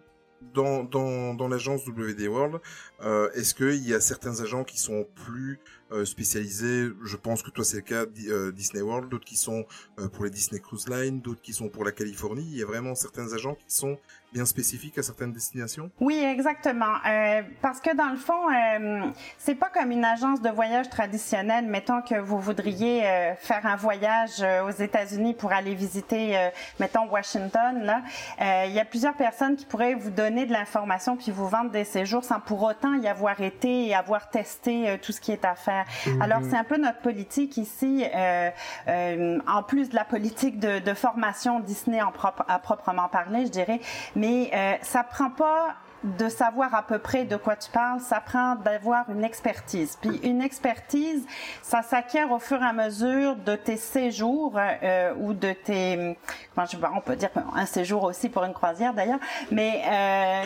dans 0.54 0.84
dans 0.84 1.34
dans 1.34 1.48
l'agence 1.48 1.86
WD 1.86 2.22
World, 2.28 2.60
euh, 3.02 3.30
est-ce 3.32 3.54
qu'il 3.54 3.86
y 3.86 3.94
a 3.94 4.00
certains 4.00 4.40
agents 4.40 4.64
qui 4.64 4.78
sont 4.78 5.06
plus 5.26 5.58
spécialisés 6.05 6.88
Je 7.05 7.17
pense 7.17 7.43
que 7.43 7.50
toi 7.50 7.65
c'est 7.65 7.77
le 7.77 7.83
cas 7.83 8.05
euh, 8.29 8.53
Disney 8.53 8.83
World, 8.83 9.09
d'autres 9.09 9.25
qui 9.25 9.37
sont 9.37 9.65
euh, 9.99 10.09
pour 10.09 10.25
les 10.25 10.31
Disney 10.31 10.61
Cruise 10.61 10.88
Line, 10.88 11.21
d'autres 11.21 11.43
qui 11.43 11.53
sont 11.53 11.69
pour 11.69 11.85
la 11.85 11.93
Californie. 11.93 12.47
Il 12.50 12.59
y 12.59 12.62
a 12.62 12.67
vraiment 12.67 12.94
certains 12.94 13.33
agents 13.33 13.55
qui 13.55 13.75
sont 13.75 13.99
bien 14.33 14.44
spécifiques 14.44 14.99
à 14.99 15.03
certaines 15.03 15.33
destinations. 15.33 15.91
Oui, 16.00 16.19
exactement. 16.19 16.97
Euh, 17.06 17.43
parce 17.62 17.81
que 17.81 17.94
dans 17.97 18.11
le 18.11 18.17
fond, 18.17 18.50
euh, 18.50 19.11
c'est 19.38 19.55
pas 19.55 19.71
comme 19.71 19.91
une 19.91 20.05
agence 20.05 20.43
de 20.43 20.50
voyage 20.50 20.91
traditionnelle. 20.91 21.67
Mettons 21.67 22.03
que 22.03 22.19
vous 22.19 22.38
voudriez 22.38 23.06
euh, 23.06 23.35
faire 23.37 23.65
un 23.65 23.77
voyage 23.77 24.43
euh, 24.43 24.67
aux 24.67 24.71
États-Unis 24.71 25.35
pour 25.35 25.53
aller 25.53 25.75
visiter, 25.75 26.37
euh, 26.37 26.49
mettons 26.81 27.09
Washington. 27.09 28.03
Euh, 28.41 28.65
il 28.67 28.75
y 28.75 28.81
a 28.81 28.85
plusieurs 28.85 29.15
personnes 29.15 29.56
qui 29.56 29.65
pourraient 29.65 29.94
vous 29.94 30.11
donner 30.11 30.44
de 30.44 30.53
l'information 30.53 31.17
puis 31.17 31.31
vous 31.31 31.49
vendre 31.49 31.71
des 31.71 31.85
séjours 31.85 32.25
sans 32.25 32.41
pour 32.41 32.62
autant 32.62 32.95
y 32.95 33.09
avoir 33.09 33.40
été 33.40 33.87
et 33.87 33.95
avoir 33.95 34.28
testé 34.28 34.90
euh, 34.90 34.97
tout 35.00 35.12
ce 35.12 35.21
qui 35.21 35.33
est 35.33 35.45
à 35.45 35.55
faire. 35.55 35.75
Alors 36.21 36.40
c'est 36.49 36.56
un 36.56 36.64
peu 36.64 36.76
notre 36.76 37.00
politique 37.00 37.56
ici, 37.56 38.04
euh, 38.14 38.50
euh, 38.88 39.38
en 39.47 39.62
plus 39.62 39.88
de 39.88 39.95
la 39.95 40.04
politique 40.04 40.59
de, 40.59 40.78
de 40.78 40.95
formation 40.95 41.61
Disney 41.61 42.00
en 42.02 42.12
propre, 42.12 42.45
à 42.49 42.59
proprement 42.59 43.09
parler, 43.09 43.47
je 43.47 43.50
dirais. 43.50 43.80
Mais 44.14 44.50
euh, 44.54 44.75
ça 44.83 45.04
prend 45.04 45.30
pas 45.30 45.76
de 46.05 46.29
savoir 46.29 46.75
à 46.75 46.83
peu 46.83 46.99
près 46.99 47.25
de 47.25 47.37
quoi 47.37 47.57
tu 47.57 47.71
parles, 47.71 48.00
ça 48.00 48.21
prend 48.21 48.55
d'avoir 48.57 49.11
une 49.11 49.25
expertise. 49.25 49.99
Puis 50.00 50.19
une 50.23 50.43
expertise, 50.43 51.25
ça 51.62 51.83
s'acquiert 51.83 52.31
au 52.31 52.38
fur 52.38 52.62
et 52.62 52.67
à 52.67 52.73
mesure 52.73 53.37
de 53.37 53.57
tes 53.57 53.76
séjours 53.76 54.55
euh, 54.57 55.15
ou 55.19 55.33
de 55.33 55.53
tes, 55.53 56.17
comment 56.55 56.67
je, 56.67 56.76
on 56.95 57.00
peut 57.00 57.17
dire 57.17 57.31
un 57.55 57.67
séjour 57.67 58.05
aussi 58.05 58.29
pour 58.29 58.45
une 58.45 58.53
croisière 58.53 58.95
d'ailleurs, 58.95 59.19
mais 59.50 59.83
euh, 59.87 60.43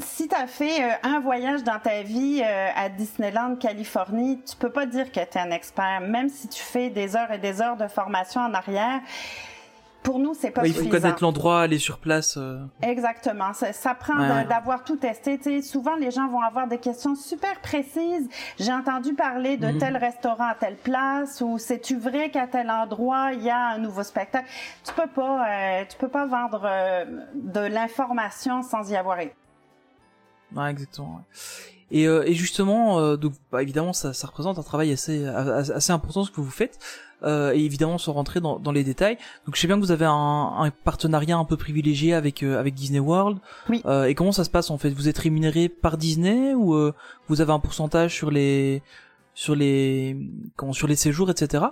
si 0.00 0.28
tu 0.28 0.34
as 0.34 0.46
fait 0.46 0.82
euh, 0.82 0.94
un 1.02 1.20
voyage 1.20 1.62
dans 1.62 1.78
ta 1.78 2.02
vie 2.02 2.42
euh, 2.44 2.68
à 2.74 2.88
Disneyland, 2.88 3.56
Californie, 3.56 4.40
tu 4.42 4.56
peux 4.56 4.70
pas 4.70 4.86
dire 4.86 5.10
que 5.10 5.20
tu 5.20 5.20
es 5.20 5.38
un 5.38 5.50
expert, 5.50 6.00
même 6.00 6.28
si 6.28 6.48
tu 6.48 6.62
fais 6.62 6.90
des 6.90 7.16
heures 7.16 7.30
et 7.32 7.38
des 7.38 7.60
heures 7.60 7.76
de 7.76 7.88
formation 7.88 8.40
en 8.40 8.54
arrière. 8.54 9.00
Pour 10.08 10.18
nous, 10.20 10.32
c'est 10.32 10.50
pas 10.50 10.62
Ouais, 10.62 10.68
il 10.68 10.72
faut 10.72 10.78
suffisant. 10.84 11.00
connaître 11.02 11.22
l'endroit, 11.22 11.60
aller 11.60 11.78
sur 11.78 11.98
place. 11.98 12.38
euh. 12.38 12.64
Exactement. 12.80 13.52
Ça, 13.52 13.74
ça 13.74 13.94
prend 13.94 14.16
Ouais, 14.18 14.26
de- 14.26 14.32
ouais. 14.32 14.44
d'avoir 14.46 14.82
tout 14.82 14.96
testé. 14.96 15.36
Tu 15.36 15.60
sais, 15.60 15.60
souvent, 15.62 15.96
les 15.96 16.10
gens 16.10 16.26
vont 16.28 16.40
avoir 16.40 16.66
des 16.66 16.78
questions 16.78 17.14
super 17.14 17.60
précises. 17.60 18.26
J'ai 18.58 18.72
entendu 18.72 19.12
parler 19.12 19.58
de 19.58 19.66
Mhm. 19.66 19.78
tel 19.78 19.96
restaurant 19.98 20.48
à 20.48 20.54
telle 20.54 20.76
place 20.76 21.42
ou 21.42 21.58
c'est-tu 21.58 21.98
vrai 21.98 22.30
qu'à 22.30 22.46
tel 22.46 22.70
endroit, 22.70 23.32
il 23.34 23.42
y 23.42 23.50
a 23.50 23.72
un 23.74 23.78
nouveau 23.78 24.02
spectacle? 24.02 24.48
Tu 24.82 24.94
peux 24.94 25.08
pas, 25.08 25.46
euh, 25.46 25.84
tu 25.86 25.98
peux 25.98 26.08
pas 26.08 26.24
vendre 26.26 26.62
euh, 26.64 27.04
de 27.34 27.60
l'information 27.60 28.62
sans 28.62 28.90
y 28.90 28.96
avoir 28.96 29.20
été. 29.20 29.34
Ouais, 30.56 30.70
exactement. 30.70 31.20
Et, 31.90 32.06
euh, 32.06 32.22
et 32.26 32.32
justement, 32.32 32.98
euh, 32.98 33.16
donc 33.16 33.32
bah, 33.52 33.62
évidemment, 33.62 33.92
ça, 33.92 34.14
ça 34.14 34.26
représente 34.26 34.58
un 34.58 34.62
travail 34.62 34.90
assez 34.92 35.26
assez 35.26 35.92
important 35.92 36.24
ce 36.24 36.30
que 36.30 36.40
vous 36.40 36.50
faites. 36.50 36.78
Euh, 37.22 37.52
et 37.54 37.64
évidemment 37.64 37.98
sans 37.98 38.12
rentrer 38.12 38.40
dans, 38.40 38.58
dans 38.58 38.72
les 38.72 38.84
détails. 38.84 39.16
Donc 39.46 39.56
je 39.56 39.60
sais 39.60 39.66
bien 39.66 39.76
que 39.76 39.82
vous 39.82 39.90
avez 39.90 40.04
un, 40.04 40.12
un 40.58 40.70
partenariat 40.70 41.36
un 41.36 41.44
peu 41.44 41.56
privilégié 41.56 42.14
avec 42.14 42.42
euh, 42.42 42.58
avec 42.58 42.74
Disney 42.74 43.00
World. 43.00 43.38
Oui. 43.68 43.82
Euh, 43.86 44.04
et 44.04 44.14
comment 44.14 44.32
ça 44.32 44.44
se 44.44 44.50
passe 44.50 44.70
en 44.70 44.78
fait? 44.78 44.90
Vous 44.90 45.08
êtes 45.08 45.18
rémunéré 45.18 45.68
par 45.68 45.96
Disney 45.96 46.54
ou 46.54 46.74
euh, 46.74 46.94
vous 47.28 47.40
avez 47.40 47.52
un 47.52 47.60
pourcentage 47.60 48.14
sur 48.14 48.30
les 48.30 48.82
sur 49.34 49.54
les 49.54 50.16
comment, 50.56 50.72
sur 50.72 50.88
les 50.88 50.96
séjours, 50.96 51.30
etc. 51.30 51.64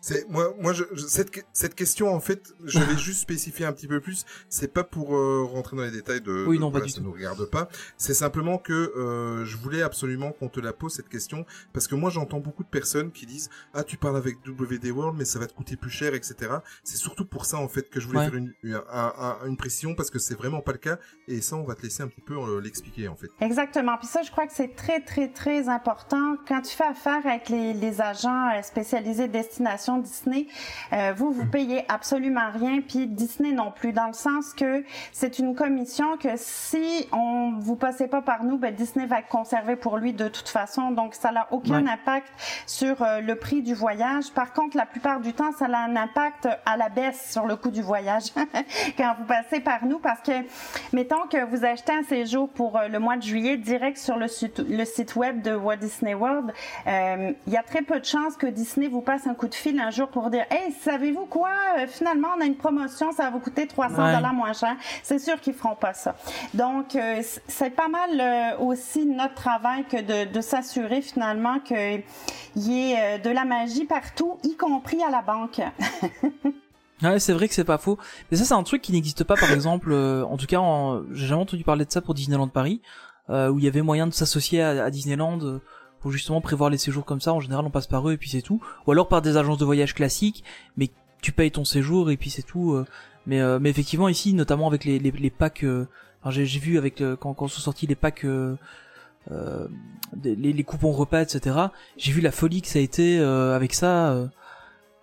C'est 0.00 0.28
moi, 0.28 0.54
moi, 0.60 0.72
je, 0.72 0.84
je- 0.92 1.06
cette 1.06 1.30
cette 1.52 1.74
question 1.74 2.12
en 2.14 2.20
fait, 2.20 2.54
je 2.64 2.78
vais 2.78 2.96
juste 2.98 3.20
spécifier 3.20 3.66
un 3.66 3.72
petit 3.72 3.88
peu 3.88 4.00
plus. 4.00 4.24
C'est 4.48 4.72
pas 4.72 4.84
pour 4.84 5.16
euh, 5.16 5.44
rentrer 5.44 5.76
dans 5.76 5.82
les 5.82 5.90
détails 5.90 6.20
de. 6.20 6.44
Oui, 6.46 6.56
de- 6.56 6.60
non, 6.62 6.70
pas 6.70 6.80
du 6.80 6.88
ça 6.90 6.98
tout. 6.98 7.04
nous 7.04 7.12
regarde 7.12 7.44
pas. 7.50 7.68
C'est 7.96 8.14
simplement 8.14 8.58
que 8.58 8.72
euh, 8.72 9.44
je 9.44 9.56
voulais 9.56 9.82
absolument 9.82 10.32
qu'on 10.32 10.48
te 10.48 10.60
la 10.60 10.72
pose 10.72 10.92
cette 10.92 11.08
question 11.08 11.44
parce 11.72 11.86
que 11.88 11.94
moi 11.94 12.10
j'entends 12.10 12.40
beaucoup 12.40 12.62
de 12.64 12.68
personnes 12.68 13.10
qui 13.12 13.26
disent 13.26 13.50
ah 13.74 13.82
tu 13.84 13.96
parles 13.96 14.16
avec 14.16 14.36
WD 14.46 14.86
World 14.90 15.16
mais 15.18 15.24
ça 15.24 15.38
va 15.38 15.46
te 15.46 15.52
coûter 15.54 15.76
plus 15.76 15.90
cher 15.90 16.14
etc. 16.14 16.50
C'est 16.84 16.96
surtout 16.96 17.24
pour 17.24 17.44
ça 17.44 17.58
en 17.58 17.68
fait 17.68 17.88
que 17.90 18.00
je 18.00 18.06
voulais 18.06 18.18
Ouais. 18.20 18.24
faire 18.26 18.34
une 18.34 18.52
une, 18.62 18.74
un- 18.92 19.12
un- 19.18 19.46
une 19.46 19.56
précision 19.56 19.94
parce 19.94 20.10
que 20.10 20.18
c'est 20.18 20.34
vraiment 20.34 20.60
pas 20.60 20.72
le 20.72 20.78
cas 20.78 20.98
et 21.26 21.40
ça 21.40 21.56
on 21.56 21.64
va 21.64 21.74
te 21.74 21.82
laisser 21.82 22.02
un 22.02 22.08
petit 22.08 22.20
peu 22.20 22.34
euh, 22.34 22.60
l'expliquer 22.60 23.08
en 23.08 23.16
fait. 23.16 23.28
Exactement. 23.40 23.96
Puis 23.98 24.06
ça, 24.08 24.22
je 24.22 24.30
crois 24.30 24.46
que 24.46 24.52
c'est 24.52 24.74
très, 24.74 25.00
très, 25.00 25.28
très 25.32 25.68
important. 25.68 26.36
Quand 26.46 26.60
tu 26.62 26.74
fais 26.74 26.84
affaire 26.84 27.24
avec 27.26 27.48
les, 27.48 27.72
les 27.74 28.00
agents 28.00 28.50
euh, 28.56 28.62
spécialisés 28.62 29.28
destination 29.28 29.97
Disney, 29.98 30.46
euh, 30.92 31.12
vous, 31.16 31.30
vous 31.32 31.46
payez 31.46 31.84
absolument 31.88 32.50
rien, 32.52 32.80
puis 32.80 33.06
Disney 33.06 33.52
non 33.52 33.70
plus, 33.70 33.92
dans 33.92 34.06
le 34.06 34.12
sens 34.12 34.52
que 34.54 34.84
c'est 35.12 35.38
une 35.38 35.54
commission 35.54 36.16
que 36.16 36.30
si 36.36 37.06
on 37.12 37.52
vous 37.58 37.76
passez 37.76 38.06
pas 38.08 38.22
par 38.22 38.44
nous, 38.44 38.58
ben 38.58 38.74
Disney 38.74 39.06
va 39.06 39.22
conserver 39.22 39.76
pour 39.76 39.96
lui 39.98 40.12
de 40.12 40.28
toute 40.28 40.48
façon. 40.48 40.90
Donc, 40.90 41.14
ça 41.14 41.32
n'a 41.32 41.46
aucun 41.50 41.84
Ouais. 41.84 41.90
impact 41.90 42.28
sur 42.66 43.02
euh, 43.02 43.20
le 43.20 43.34
prix 43.36 43.62
du 43.62 43.74
voyage. 43.74 44.30
Par 44.32 44.52
contre, 44.52 44.76
la 44.76 44.86
plupart 44.86 45.20
du 45.20 45.32
temps, 45.32 45.52
ça 45.52 45.66
a 45.66 45.76
un 45.84 45.96
impact 45.96 46.48
à 46.66 46.76
la 46.76 46.88
baisse 46.88 47.30
sur 47.30 47.46
le 47.46 47.56
coût 47.56 47.70
du 47.70 47.82
voyage 47.82 48.24
quand 48.96 49.14
vous 49.18 49.24
passez 49.26 49.60
par 49.60 49.84
nous, 49.84 49.98
parce 49.98 50.20
que 50.20 50.32
Mettons 50.92 51.26
que 51.30 51.44
vous 51.44 51.64
achetez 51.64 51.92
un 51.92 52.02
séjour 52.02 52.48
pour 52.48 52.76
euh, 52.78 52.88
le 52.88 52.98
mois 52.98 53.16
de 53.16 53.22
juillet 53.22 53.56
direct 53.56 53.98
sur 53.98 54.16
le 54.16 54.26
site, 54.28 54.58
le 54.58 54.84
site 54.84 55.16
web 55.16 55.42
de 55.42 55.54
Walt 55.54 55.76
Disney 55.76 56.14
World. 56.14 56.52
euh, 56.86 57.32
Il 57.46 57.52
y 57.52 57.56
a 57.56 57.62
très 57.62 57.82
peu 57.82 57.98
de 58.00 58.04
chances 58.04 58.36
que 58.36 58.46
Disney 58.46 58.88
vous 58.88 59.00
passe 59.02 59.26
un 59.26 59.34
coup 59.34 59.48
de 59.48 59.54
fil 59.54 59.77
un 59.80 59.90
jour 59.90 60.08
pour 60.08 60.30
dire 60.30 60.44
Hey, 60.50 60.72
savez-vous 60.72 61.26
quoi? 61.26 61.50
Euh, 61.78 61.86
Finalement, 61.86 62.28
on 62.36 62.40
a 62.40 62.44
une 62.44 62.56
promotion, 62.56 63.12
ça 63.12 63.24
va 63.24 63.30
vous 63.30 63.40
coûter 63.40 63.66
300 63.66 63.94
dollars 64.16 64.32
moins 64.34 64.52
cher. 64.52 64.76
C'est 65.02 65.18
sûr 65.18 65.40
qu'ils 65.40 65.54
feront 65.54 65.74
pas 65.76 65.94
ça. 65.94 66.14
Donc, 66.54 66.94
euh, 66.96 67.22
c'est 67.46 67.70
pas 67.70 67.88
mal 67.88 68.10
euh, 68.20 68.58
aussi 68.64 69.06
notre 69.06 69.34
travail 69.34 69.84
que 69.84 69.96
de, 70.00 70.32
de 70.32 70.40
s'assurer 70.40 71.00
finalement 71.02 71.58
qu'il 71.60 72.02
y 72.56 72.92
ait 72.92 73.18
de 73.18 73.30
la 73.30 73.44
magie 73.44 73.84
partout, 73.84 74.38
y 74.44 74.56
compris 74.56 75.02
à 75.02 75.10
la 75.10 75.22
banque. 75.22 75.60
Ouais, 77.02 77.20
c'est 77.20 77.32
vrai 77.32 77.46
que 77.46 77.54
c'est 77.54 77.62
pas 77.62 77.78
faux. 77.78 77.96
Mais 78.30 78.36
ça, 78.36 78.44
c'est 78.44 78.54
un 78.54 78.62
truc 78.64 78.82
qui 78.82 78.90
n'existe 78.90 79.22
pas, 79.22 79.36
par 79.36 79.52
exemple. 79.52 79.92
euh, 79.92 80.24
en 80.24 80.36
tout 80.36 80.46
cas, 80.46 80.58
en- 80.58 81.02
j'ai 81.12 81.28
jamais 81.28 81.42
entendu 81.42 81.62
parler 81.62 81.84
de 81.84 81.92
ça 81.92 82.00
pour 82.00 82.12
Disneyland 82.12 82.48
Paris, 82.48 82.82
euh, 83.30 83.48
où 83.50 83.58
il 83.60 83.64
y 83.64 83.68
avait 83.68 83.82
moyen 83.82 84.08
de 84.08 84.12
s'associer 84.12 84.60
à, 84.62 84.84
à 84.86 84.90
Disneyland 84.90 85.38
pour 86.00 86.10
justement 86.10 86.40
prévoir 86.40 86.70
les 86.70 86.78
séjours 86.78 87.04
comme 87.04 87.20
ça. 87.20 87.32
En 87.32 87.40
général, 87.40 87.64
on 87.64 87.70
passe 87.70 87.86
par 87.86 88.08
eux 88.08 88.12
et 88.12 88.16
puis 88.16 88.30
c'est 88.30 88.42
tout. 88.42 88.60
Ou 88.86 88.92
alors 88.92 89.08
par 89.08 89.22
des 89.22 89.36
agences 89.36 89.58
de 89.58 89.64
voyage 89.64 89.94
classiques, 89.94 90.44
mais 90.76 90.90
tu 91.22 91.32
payes 91.32 91.50
ton 91.50 91.64
séjour 91.64 92.10
et 92.10 92.16
puis 92.16 92.30
c'est 92.30 92.42
tout. 92.42 92.72
euh. 92.74 92.86
Mais, 93.26 93.40
euh, 93.40 93.58
mais 93.60 93.68
effectivement, 93.70 94.08
ici, 94.08 94.32
notamment 94.34 94.68
avec 94.68 94.84
les, 94.84 94.98
les, 94.98 95.10
les 95.10 95.30
packs, 95.30 95.64
euh, 95.64 95.86
j'ai 96.28 96.44
vu 96.58 96.78
avec 96.78 97.00
le- 97.00 97.16
quand, 97.16 97.34
quand 97.34 97.48
sont 97.48 97.60
sortis 97.60 97.86
les 97.86 97.94
packs. 97.96 98.24
euh, 98.24 98.56
euh, 99.30 99.66
des- 100.16 100.34
les, 100.36 100.52
les 100.54 100.64
coupons 100.64 100.92
repas, 100.92 101.20
etc. 101.22 101.56
J'ai 101.98 102.12
vu 102.12 102.20
la 102.22 102.30
folie 102.32 102.62
que 102.62 102.68
ça 102.68 102.78
a 102.78 102.82
été 102.82 103.18
euh, 103.18 103.54
avec 103.54 103.74
ça. 103.74 104.10
euh, 104.12 104.26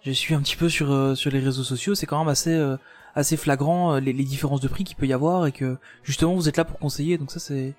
je 0.04 0.12
suis 0.12 0.34
un 0.34 0.42
petit 0.42 0.56
peu 0.56 0.70
sur 0.70 0.92
euh, 0.92 1.14
sur 1.16 1.30
les 1.32 1.40
réseaux 1.40 1.64
sociaux, 1.64 1.94
c'est 1.96 2.06
quand 2.08 2.18
même 2.20 2.28
assez 2.28 2.54
euh, 2.54 2.78
assez 3.16 3.38
flagrant 3.38 3.96
euh, 3.96 4.00
les, 4.00 4.14
les 4.14 4.24
différences 4.24 4.62
de 4.62 4.68
prix 4.68 4.84
qu'il 4.84 4.96
peut 4.96 5.06
y 5.08 5.14
avoir 5.14 5.46
et 5.48 5.52
que 5.52 5.78
justement 6.04 6.34
vous 6.36 6.48
êtes 6.50 6.58
là 6.58 6.66
pour 6.66 6.80
conseiller, 6.80 7.18
donc 7.18 7.32
ça 7.32 7.40
c'est 7.40 7.74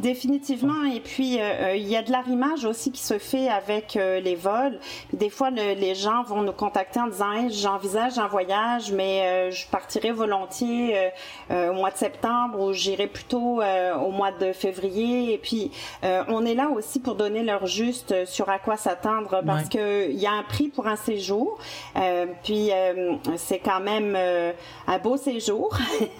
Définitivement. 0.00 0.84
Et 0.92 0.98
puis, 1.00 1.38
euh, 1.38 1.42
euh, 1.42 1.76
il 1.76 1.86
y 1.86 1.96
a 1.96 2.02
de 2.02 2.10
l'arrimage 2.10 2.64
aussi 2.64 2.90
qui 2.90 3.00
se 3.02 3.18
fait 3.18 3.48
avec 3.48 3.94
euh, 3.96 4.18
les 4.20 4.34
vols. 4.34 4.80
Des 5.12 5.30
fois, 5.30 5.50
le- 5.50 5.74
les 5.78 5.94
gens 5.94 6.24
vont 6.24 6.42
nous 6.42 6.52
contacter 6.52 6.98
en 6.98 7.06
disant 7.06 7.30
hey, 7.32 7.52
j'envisage 7.52 8.18
un 8.18 8.26
voyage, 8.26 8.90
mais 8.90 9.20
euh, 9.22 9.50
je 9.52 9.64
partirai 9.68 10.10
volontiers 10.10 10.96
euh, 10.98 11.08
euh, 11.52 11.70
au 11.70 11.74
mois 11.74 11.90
de 11.92 11.96
septembre 11.98 12.58
ou 12.60 12.72
j'irai 12.72 13.06
plutôt 13.06 13.60
euh, 13.60 13.94
au 13.94 14.10
mois 14.10 14.32
de 14.32 14.52
février. 14.52 15.34
Et 15.34 15.38
puis, 15.38 15.70
euh, 16.02 16.24
on 16.28 16.44
est 16.46 16.54
là 16.54 16.68
aussi 16.70 16.98
pour 16.98 17.14
donner 17.14 17.42
leur 17.44 17.66
juste 17.66 18.24
sur 18.24 18.48
à 18.48 18.58
quoi 18.58 18.76
s'attendre 18.76 19.42
parce 19.46 19.64
Ouais. 19.64 19.68
que 19.68 20.10
il 20.10 20.18
y 20.18 20.26
a 20.26 20.32
un 20.32 20.42
prix 20.42 20.68
pour 20.68 20.88
un 20.88 20.96
séjour. 20.96 21.58
Euh, 21.96 22.26
puis, 22.42 22.70
euh, 22.72 23.14
c'est 23.36 23.60
quand 23.60 23.80
même 23.80 24.14
euh, 24.16 24.52
un 24.88 24.98
beau 24.98 25.16
séjour. 25.16 25.76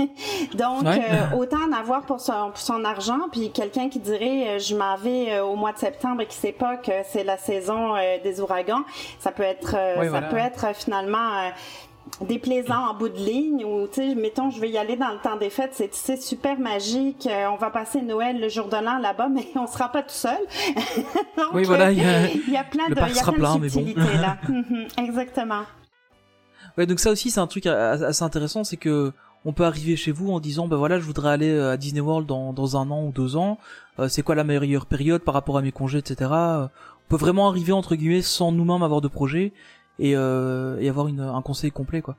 Donc, 0.54 0.82
Ouais. 0.84 1.00
euh, 1.10 1.36
autant 1.36 1.62
en 1.68 1.72
avoir 1.72 2.02
pour 2.02 2.20
son, 2.20 2.50
pour 2.50 2.58
son 2.58 2.84
argent, 2.84 3.18
puis 3.32 3.50
quelqu'un 3.62 3.88
qui 3.88 4.00
dirait 4.00 4.48
euh, 4.48 4.58
je 4.58 4.74
m'en 4.74 4.96
vais 4.96 5.32
euh, 5.32 5.44
au 5.44 5.54
mois 5.56 5.72
de 5.72 5.78
septembre 5.78 6.22
et 6.22 6.26
qui 6.26 6.36
sait 6.36 6.52
pas 6.52 6.76
que 6.76 6.90
c'est 7.10 7.22
la 7.24 7.36
saison 7.36 7.94
euh, 7.96 8.18
des 8.22 8.40
ouragans, 8.40 8.82
ça 9.20 9.30
peut 9.30 9.42
être 9.44 9.76
Oui, 9.98 10.04
ça 10.06 10.10
voilà. 10.10 10.28
peut 10.28 10.36
être 10.36 10.74
finalement 10.74 11.50
déplaisant 12.20 12.88
en 12.90 12.94
bout 12.94 13.08
de 13.08 13.16
ligne 13.18 13.64
ou 13.64 13.86
tu 13.86 13.94
sais 13.94 14.14
mettons 14.16 14.50
je 14.50 14.60
vais 14.60 14.68
y 14.68 14.76
aller 14.76 14.96
dans 14.96 15.10
le 15.12 15.18
temps 15.18 15.36
des 15.36 15.50
fêtes 15.50 15.70
c'est 15.72 15.94
c'est 15.94 16.20
super 16.20 16.58
magique 16.58 17.28
on 17.50 17.56
va 17.56 17.70
passer 17.70 18.02
Noël 18.02 18.40
le 18.40 18.48
jour 18.48 18.66
de 18.66 18.76
l'an 18.76 18.98
là-bas 18.98 19.28
mais 19.28 19.46
on 19.56 19.66
sera 19.68 19.88
pas 19.90 20.02
tout 20.02 20.08
seul 20.10 20.36
Donc, 21.36 21.46
Oui, 21.54 21.62
voilà, 21.62 21.86
euh, 21.86 21.92
il 21.92 22.48
y 22.48 22.52
y 22.52 22.56
a 22.56 22.64
plein 22.64 22.88
le 22.88 22.94
de 22.96 23.00
y 23.00 23.02
a 23.20 23.32
plein 23.32 23.56
de 23.56 23.68
bon. 23.68 24.20
là 24.20 24.36
Mhm, 24.48 24.88
exactement 24.98 25.62
Ouais, 26.76 26.86
donc 26.86 26.98
ça 27.00 27.10
aussi 27.12 27.30
c'est 27.30 27.40
un 27.40 27.46
truc 27.46 27.66
assez 27.66 28.22
intéressant, 28.24 28.64
c'est 28.64 28.76
que 28.78 29.12
on 29.44 29.52
peut 29.52 29.64
arriver 29.64 29.96
chez 29.96 30.12
vous 30.12 30.30
en 30.32 30.40
disant 30.40 30.68
bah 30.68 30.76
voilà 30.76 30.98
je 30.98 31.04
voudrais 31.04 31.30
aller 31.30 31.50
euh, 31.50 31.72
à 31.72 31.76
Disney 31.76 32.00
World 32.00 32.26
dans, 32.28 32.52
dans 32.52 32.76
un 32.76 32.90
an 32.90 33.04
ou 33.04 33.12
deux 33.12 33.36
ans, 33.36 33.58
Euh, 33.98 34.08
c'est 34.08 34.22
quoi 34.22 34.34
la 34.34 34.44
meilleure 34.44 34.86
période 34.86 35.22
par 35.22 35.34
rapport 35.34 35.58
à 35.58 35.62
mes 35.62 35.72
congés 35.72 35.98
etc. 35.98 36.30
Euh, 36.32 36.64
On 36.64 37.08
peut 37.10 37.16
vraiment 37.16 37.48
arriver 37.48 37.72
entre 37.72 37.94
guillemets 37.94 38.22
sans 38.22 38.50
nous-mêmes 38.52 38.82
avoir 38.82 39.00
de 39.02 39.08
projet 39.08 39.52
et, 39.98 40.16
euh, 40.16 40.78
et 40.80 40.88
avoir 40.88 41.08
une, 41.08 41.20
un 41.20 41.42
conseil 41.42 41.70
complet 41.70 42.02
quoi. 42.02 42.16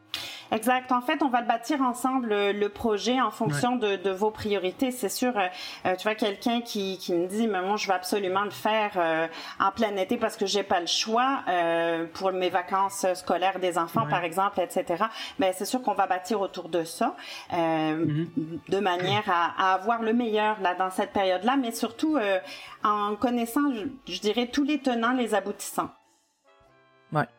Exact. 0.51 0.92
En 0.92 1.01
fait, 1.01 1.24
on 1.24 1.30
va 1.30 1.42
bâtir 1.42 1.82
ensemble 1.82 2.27
le, 2.30 2.68
projet 2.68 3.20
en 3.20 3.32
fonction 3.32 3.75
de, 3.75 3.96
de 3.96 4.12
vos 4.12 4.30
priorités. 4.30 4.92
C'est 4.92 5.10
sûr, 5.10 5.36
euh, 5.36 5.48
euh, 5.88 5.96
tu 5.96 6.03
vois 6.03 6.13
quelqu'un 6.13 6.62
qui, 6.62 7.00
qui 7.00 7.13
me 7.13 7.25
dit, 7.27 7.48
mais 7.48 7.62
moi, 7.63 7.75
je 7.75 7.88
vais 7.88 7.94
absolument 7.96 8.44
le 8.44 8.51
faire 8.51 8.92
euh, 8.98 9.27
en 9.60 9.72
plein 9.72 9.96
été 9.96 10.18
parce 10.18 10.38
que 10.38 10.46
j'ai 10.46 10.62
pas 10.62 10.80
le 10.80 10.86
choix 10.86 11.39
euh, 11.50 12.06
pour 12.13 12.32
mes 12.32 12.51
vacances 12.51 13.06
scolaires 13.15 13.58
des 13.60 13.80
enfants, 13.80 14.03
Ouais. 14.03 14.10
par 14.12 14.24
exemple, 14.24 14.60
etc. 14.62 15.06
Mais 15.39 15.53
c'est 15.53 15.65
sûr 15.65 15.82
qu'on 15.82 15.96
va 15.96 16.06
bâtir 16.06 16.39
autour 16.42 16.70
de 16.70 16.84
ça, 16.84 17.15
euh, 17.53 18.06
Mhm. 18.06 18.27
de 18.70 18.80
manière 18.80 19.24
à, 19.27 19.72
à 19.72 19.74
avoir 19.74 20.03
le 20.03 20.13
meilleur 20.13 20.62
là 20.62 20.75
dans 20.75 20.92
cette 20.92 21.13
période-là, 21.13 21.56
mais 21.58 21.72
surtout 21.72 22.15
euh, 22.18 22.39
en 22.84 23.15
connaissant, 23.15 23.72
je, 23.74 24.13
je 24.13 24.20
dirais, 24.22 24.48
tous 24.53 24.63
les 24.63 24.80
tenants, 24.80 25.13
les 25.13 25.34
aboutissants. 25.34 25.89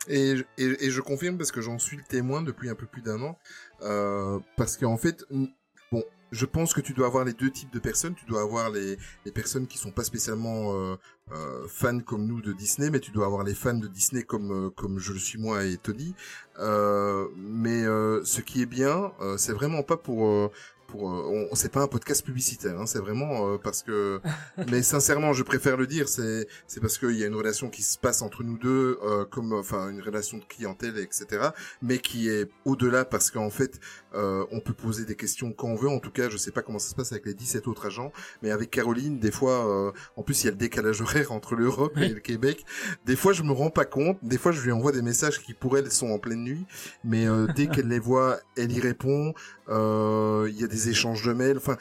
Et, 0.08 0.34
et, 0.58 0.86
et 0.86 0.90
je 0.90 1.00
confirme 1.00 1.36
parce 1.36 1.52
que 1.52 1.60
j'en 1.60 1.78
suis 1.78 1.96
le 1.96 2.04
témoin 2.04 2.42
depuis 2.42 2.68
un 2.68 2.74
peu 2.74 2.86
plus 2.86 3.02
d'un 3.02 3.20
an. 3.22 3.38
Euh, 3.82 4.38
parce 4.56 4.76
qu'en 4.76 4.96
fait, 4.96 5.24
bon, 5.90 6.04
je 6.30 6.46
pense 6.46 6.74
que 6.74 6.80
tu 6.80 6.92
dois 6.92 7.06
avoir 7.06 7.24
les 7.24 7.32
deux 7.32 7.50
types 7.50 7.72
de 7.72 7.78
personnes. 7.78 8.14
Tu 8.14 8.24
dois 8.26 8.42
avoir 8.42 8.70
les, 8.70 8.96
les 9.24 9.32
personnes 9.32 9.66
qui 9.66 9.78
sont 9.78 9.92
pas 9.92 10.04
spécialement 10.04 10.74
euh, 10.74 10.96
euh, 11.32 11.66
fans 11.68 12.00
comme 12.00 12.26
nous 12.26 12.42
de 12.42 12.52
Disney, 12.52 12.90
mais 12.90 13.00
tu 13.00 13.10
dois 13.10 13.26
avoir 13.26 13.44
les 13.44 13.54
fans 13.54 13.74
de 13.74 13.88
Disney 13.88 14.24
comme 14.24 14.66
euh, 14.66 14.70
comme 14.70 14.98
je 14.98 15.12
le 15.12 15.18
suis 15.18 15.38
moi 15.38 15.64
et 15.64 15.76
Tony. 15.76 16.14
Euh, 16.58 17.28
mais 17.36 17.84
ce 18.24 18.40
qui 18.40 18.62
est 18.62 18.66
bien, 18.66 19.12
c'est 19.36 19.52
vraiment 19.52 19.82
pas 19.82 19.96
pour 19.96 20.50
pour 20.94 21.10
euh, 21.10 21.48
on 21.50 21.54
c'est 21.56 21.72
pas 21.72 21.80
un 21.80 21.88
podcast 21.88 22.24
publicitaire 22.24 22.78
hein, 22.78 22.86
c'est 22.86 23.00
vraiment 23.00 23.48
euh, 23.48 23.58
parce 23.58 23.82
que 23.82 24.20
mais 24.70 24.82
sincèrement 24.82 25.32
je 25.32 25.42
préfère 25.42 25.76
le 25.76 25.88
dire 25.88 26.08
c'est 26.08 26.46
c'est 26.68 26.80
parce 26.80 26.98
qu'il 26.98 27.16
y 27.16 27.24
a 27.24 27.26
une 27.26 27.34
relation 27.34 27.68
qui 27.68 27.82
se 27.82 27.98
passe 27.98 28.22
entre 28.22 28.44
nous 28.44 28.58
deux 28.58 29.00
euh, 29.02 29.24
comme 29.24 29.52
enfin 29.54 29.90
une 29.90 30.00
relation 30.00 30.38
de 30.38 30.44
clientèle 30.44 30.96
etc 30.98 31.48
mais 31.82 31.98
qui 31.98 32.28
est 32.28 32.48
au-delà 32.64 33.04
parce 33.04 33.32
qu'en 33.32 33.50
fait 33.50 33.80
euh, 34.14 34.44
on 34.50 34.60
peut 34.60 34.72
poser 34.72 35.04
des 35.04 35.16
questions 35.16 35.52
quand 35.52 35.68
on 35.68 35.74
veut 35.74 35.88
en 35.88 35.98
tout 35.98 36.10
cas 36.10 36.28
je 36.28 36.36
sais 36.36 36.50
pas 36.50 36.62
comment 36.62 36.78
ça 36.78 36.90
se 36.90 36.94
passe 36.94 37.12
avec 37.12 37.26
les 37.26 37.34
17 37.34 37.68
autres 37.68 37.86
agents 37.86 38.12
mais 38.42 38.50
avec 38.50 38.70
Caroline 38.70 39.18
des 39.18 39.30
fois 39.30 39.68
euh, 39.68 39.92
en 40.16 40.22
plus 40.22 40.42
il 40.42 40.46
y 40.46 40.48
a 40.48 40.52
le 40.52 40.56
décalage 40.56 41.00
horaire 41.00 41.32
entre 41.32 41.54
l'Europe 41.54 41.96
et 41.98 42.08
le 42.08 42.20
Québec 42.20 42.64
des 43.04 43.16
fois 43.16 43.32
je 43.32 43.42
me 43.42 43.52
rends 43.52 43.70
pas 43.70 43.84
compte 43.84 44.18
des 44.22 44.38
fois 44.38 44.52
je 44.52 44.60
lui 44.60 44.72
envoie 44.72 44.92
des 44.92 45.02
messages 45.02 45.42
qui 45.42 45.54
pour 45.54 45.76
elle 45.78 45.90
sont 45.90 46.10
en 46.10 46.18
pleine 46.18 46.44
nuit 46.44 46.66
mais 47.04 47.26
euh, 47.26 47.46
dès 47.54 47.66
qu'elle 47.66 47.88
les 47.88 47.98
voit 47.98 48.38
elle 48.56 48.72
y 48.72 48.80
répond 48.80 49.34
euh, 49.68 50.46
il 50.50 50.60
y 50.60 50.64
a 50.64 50.66
des 50.66 50.88
échanges 50.88 51.24
de 51.24 51.32
mails. 51.32 51.56
Enfin, 51.56 51.76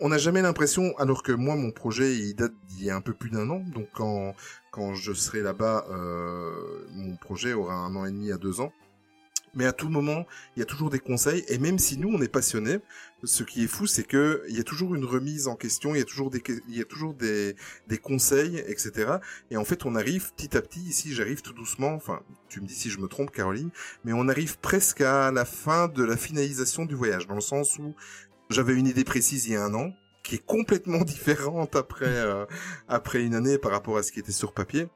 on 0.00 0.08
n'a 0.08 0.18
jamais 0.18 0.42
l'impression, 0.42 0.96
alors 0.98 1.22
que 1.22 1.32
moi, 1.32 1.56
mon 1.56 1.70
projet, 1.70 2.14
il 2.14 2.34
date 2.34 2.52
d'il 2.68 2.84
y 2.84 2.90
a 2.90 2.96
un 2.96 3.00
peu 3.00 3.12
plus 3.12 3.30
d'un 3.30 3.48
an. 3.50 3.62
Donc, 3.74 3.88
quand 3.94 4.34
quand 4.70 4.94
je 4.94 5.14
serai 5.14 5.40
là-bas, 5.40 5.86
euh, 5.90 6.52
mon 6.92 7.16
projet 7.16 7.54
aura 7.54 7.74
un 7.74 7.96
an 7.96 8.04
et 8.04 8.10
demi 8.10 8.30
à 8.30 8.36
deux 8.36 8.60
ans. 8.60 8.72
Mais 9.56 9.66
à 9.66 9.72
tout 9.72 9.88
moment, 9.88 10.26
il 10.54 10.60
y 10.60 10.62
a 10.62 10.66
toujours 10.66 10.90
des 10.90 11.00
conseils. 11.00 11.44
Et 11.48 11.58
même 11.58 11.78
si 11.78 11.98
nous, 11.98 12.10
on 12.10 12.20
est 12.20 12.28
passionnés, 12.28 12.78
ce 13.24 13.42
qui 13.42 13.64
est 13.64 13.66
fou, 13.66 13.86
c'est 13.86 14.04
que 14.04 14.44
il 14.48 14.56
y 14.56 14.60
a 14.60 14.62
toujours 14.62 14.94
une 14.94 15.04
remise 15.04 15.48
en 15.48 15.56
question, 15.56 15.94
il 15.94 15.98
y 15.98 16.02
a 16.02 16.04
toujours 16.04 16.30
des, 16.30 16.42
il 16.68 16.76
y 16.76 16.80
a 16.80 16.84
toujours 16.84 17.14
des, 17.14 17.56
des 17.88 17.98
conseils, 17.98 18.58
etc. 18.68 19.16
Et 19.50 19.56
en 19.56 19.64
fait, 19.64 19.86
on 19.86 19.96
arrive 19.96 20.32
petit 20.34 20.56
à 20.56 20.62
petit. 20.62 20.80
Ici, 20.80 21.12
j'arrive 21.12 21.42
tout 21.42 21.54
doucement. 21.54 21.94
Enfin, 21.94 22.20
tu 22.48 22.60
me 22.60 22.66
dis 22.66 22.74
si 22.74 22.90
je 22.90 22.98
me 22.98 23.08
trompe, 23.08 23.30
Caroline, 23.32 23.70
mais 24.04 24.12
on 24.12 24.28
arrive 24.28 24.58
presque 24.58 25.00
à 25.00 25.32
la 25.32 25.44
fin 25.44 25.88
de 25.88 26.04
la 26.04 26.16
finalisation 26.16 26.84
du 26.84 26.94
voyage, 26.94 27.26
dans 27.26 27.34
le 27.34 27.40
sens 27.40 27.78
où 27.78 27.94
j'avais 28.50 28.74
une 28.74 28.86
idée 28.86 29.04
précise 29.04 29.46
il 29.46 29.54
y 29.54 29.56
a 29.56 29.64
un 29.64 29.74
an, 29.74 29.92
qui 30.22 30.36
est 30.36 30.44
complètement 30.44 30.98
différente 31.04 31.76
après 31.76 32.06
euh, 32.06 32.44
après 32.88 33.24
une 33.24 33.34
année 33.34 33.58
par 33.58 33.72
rapport 33.72 33.96
à 33.96 34.02
ce 34.02 34.12
qui 34.12 34.20
était 34.20 34.32
sur 34.32 34.52
papier. 34.52 34.88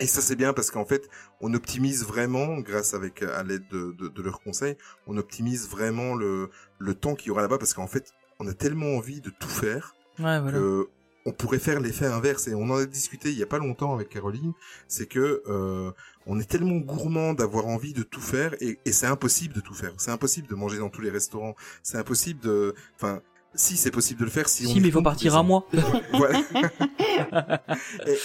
Et 0.00 0.06
ça 0.06 0.20
c'est 0.20 0.36
bien 0.36 0.52
parce 0.52 0.70
qu'en 0.70 0.84
fait, 0.84 1.08
on 1.40 1.54
optimise 1.54 2.04
vraiment, 2.04 2.58
grâce 2.58 2.94
avec 2.94 3.22
à 3.22 3.42
l'aide 3.44 3.66
de, 3.70 3.92
de, 3.98 4.08
de 4.08 4.22
leurs 4.22 4.40
conseils, 4.40 4.76
on 5.06 5.16
optimise 5.16 5.68
vraiment 5.68 6.14
le, 6.14 6.50
le 6.78 6.94
temps 6.94 7.14
qu'il 7.14 7.28
y 7.28 7.30
aura 7.30 7.42
là-bas 7.42 7.58
parce 7.58 7.74
qu'en 7.74 7.86
fait, 7.86 8.12
on 8.40 8.48
a 8.48 8.54
tellement 8.54 8.96
envie 8.96 9.20
de 9.20 9.30
tout 9.30 9.48
faire 9.48 9.94
Ouais, 10.18 10.40
voilà. 10.40 10.52
que 10.58 10.88
on 11.26 11.32
pourrait 11.32 11.58
faire 11.58 11.80
l'effet 11.80 12.06
inverse 12.06 12.48
et 12.48 12.54
on 12.54 12.64
en 12.64 12.76
a 12.76 12.84
discuté 12.84 13.30
il 13.32 13.38
y 13.38 13.42
a 13.42 13.46
pas 13.46 13.58
longtemps 13.58 13.94
avec 13.94 14.10
Caroline, 14.10 14.52
c'est 14.88 15.06
que 15.06 15.42
euh, 15.48 15.90
on 16.26 16.38
est 16.38 16.44
tellement 16.48 16.76
gourmand 16.76 17.32
d'avoir 17.32 17.66
envie 17.66 17.94
de 17.94 18.02
tout 18.02 18.20
faire 18.20 18.54
et, 18.60 18.78
et 18.84 18.92
c'est 18.92 19.06
impossible 19.06 19.54
de 19.54 19.60
tout 19.60 19.72
faire. 19.74 19.92
C'est 19.96 20.10
impossible 20.10 20.48
de 20.48 20.54
manger 20.54 20.78
dans 20.78 20.90
tous 20.90 21.00
les 21.00 21.08
restaurants. 21.10 21.54
C'est 21.82 21.96
impossible 21.96 22.40
de, 22.40 22.74
enfin, 22.96 23.22
si 23.54 23.76
c'est 23.78 23.90
possible 23.90 24.20
de 24.20 24.24
le 24.26 24.30
faire 24.30 24.48
si, 24.50 24.66
on 24.66 24.70
Si, 24.70 24.80
mais 24.80 24.88
il 24.88 24.92
faut 24.92 25.00
partir 25.02 25.36
ans. 25.36 25.44
mois. 25.44 25.66
Voilà. 26.12 26.42
et, 28.06 28.18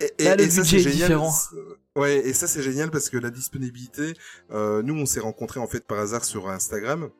et, 0.00 0.12
et- 0.18 0.24
Là, 0.24 0.36
le 0.36 0.42
et 0.44 0.50
ça 0.50 0.64
c'est 0.64 0.76
est 0.76 0.80
génial. 0.80 1.08
différent. 1.08 1.32
Ouais, 1.96 2.18
et 2.26 2.32
ça 2.34 2.46
c'est 2.46 2.62
génial 2.62 2.90
parce 2.90 3.08
que 3.08 3.16
la 3.16 3.30
disponibilité, 3.30 4.12
euh, 4.50 4.82
nous 4.82 4.94
on 4.94 5.06
s'est 5.06 5.20
rencontrés 5.20 5.60
en 5.60 5.66
fait 5.66 5.86
par 5.86 5.98
hasard 5.98 6.24
sur 6.24 6.48
Instagram. 6.48 7.10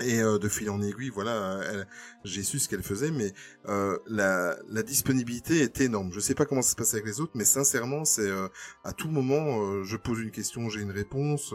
Et 0.00 0.20
euh, 0.20 0.38
de 0.38 0.48
fil 0.48 0.70
en 0.70 0.80
aiguille, 0.80 1.08
voilà, 1.08 1.60
elle- 1.72 1.88
j'ai 2.22 2.44
su 2.44 2.60
ce 2.60 2.68
qu'elle 2.68 2.84
faisait, 2.84 3.10
mais 3.10 3.32
euh, 3.68 3.98
la, 4.06 4.56
la 4.68 4.84
disponibilité 4.84 5.60
est 5.62 5.80
énorme. 5.80 6.12
Je 6.12 6.20
sais 6.20 6.34
pas 6.36 6.44
comment 6.46 6.62
ça 6.62 6.70
se 6.70 6.76
passe 6.76 6.94
avec 6.94 7.04
les 7.06 7.20
autres, 7.20 7.32
mais 7.34 7.44
sincèrement, 7.44 8.04
c'est 8.04 8.28
euh, 8.28 8.46
à 8.84 8.92
tout 8.92 9.08
moment, 9.08 9.60
euh, 9.64 9.82
je 9.82 9.96
pose 9.96 10.20
une 10.20 10.30
question, 10.30 10.68
j'ai 10.68 10.82
une 10.82 10.92
réponse, 10.92 11.52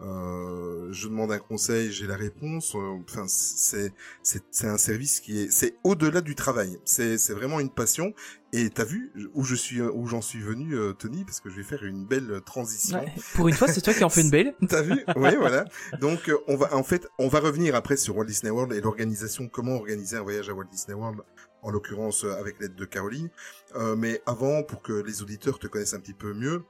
euh, 0.00 0.92
je 0.92 1.08
demande 1.08 1.32
un 1.32 1.38
conseil, 1.38 1.90
j'ai 1.92 2.06
la 2.06 2.16
réponse. 2.16 2.74
euh, 2.76 2.98
Enfin, 3.08 3.24
c'est 3.26 3.92
c'est 4.22 4.42
c'est 4.50 4.66
un 4.68 4.78
service 4.78 5.20
qui 5.20 5.40
est 5.40 5.50
c'est 5.50 5.74
au-delà 5.84 6.20
du 6.20 6.34
travail. 6.34 6.78
C'est 6.84 7.18
c'est 7.18 7.34
vraiment 7.34 7.60
une 7.60 7.70
passion. 7.70 8.12
Et 8.54 8.70
t'as 8.70 8.84
vu 8.84 9.12
où 9.34 9.44
je 9.44 9.54
suis 9.54 9.82
où 9.82 10.06
j'en 10.06 10.22
suis 10.22 10.40
venu, 10.40 10.74
euh, 10.74 10.92
Tony, 10.94 11.24
parce 11.24 11.40
que 11.40 11.50
je 11.50 11.56
vais 11.56 11.62
faire 11.64 11.84
une 11.84 12.06
belle 12.06 12.40
transition. 12.46 12.98
Ouais. 12.98 13.12
Pour 13.34 13.48
une 13.48 13.54
fois, 13.54 13.68
c'est 13.68 13.82
toi 13.82 13.92
qui 13.92 14.04
en 14.04 14.08
fais 14.08 14.22
une 14.22 14.30
belle. 14.30 14.54
T'as 14.68 14.80
vu? 14.80 15.04
Oui, 15.16 15.36
voilà. 15.36 15.66
Donc, 16.00 16.30
euh, 16.30 16.38
on 16.46 16.56
va, 16.56 16.74
en 16.74 16.82
fait, 16.82 17.06
on 17.18 17.28
va 17.28 17.40
revenir 17.40 17.74
après 17.74 17.98
sur 17.98 18.16
Walt 18.16 18.24
Disney 18.24 18.50
World 18.50 18.72
et 18.72 18.80
l'organisation, 18.80 19.48
comment 19.48 19.74
organiser 19.74 20.16
un 20.16 20.22
voyage 20.22 20.48
à 20.48 20.54
Walt 20.54 20.64
Disney 20.72 20.94
World, 20.96 21.20
en 21.60 21.70
l'occurrence 21.70 22.24
avec 22.24 22.58
l'aide 22.58 22.74
de 22.74 22.84
Caroline. 22.86 23.28
Euh, 23.74 23.96
mais 23.96 24.22
avant, 24.24 24.62
pour 24.62 24.80
que 24.80 24.94
les 24.94 25.20
auditeurs 25.20 25.58
te 25.58 25.66
connaissent 25.66 25.92
un 25.92 26.00
petit 26.00 26.14
peu 26.14 26.32
mieux, 26.32 26.62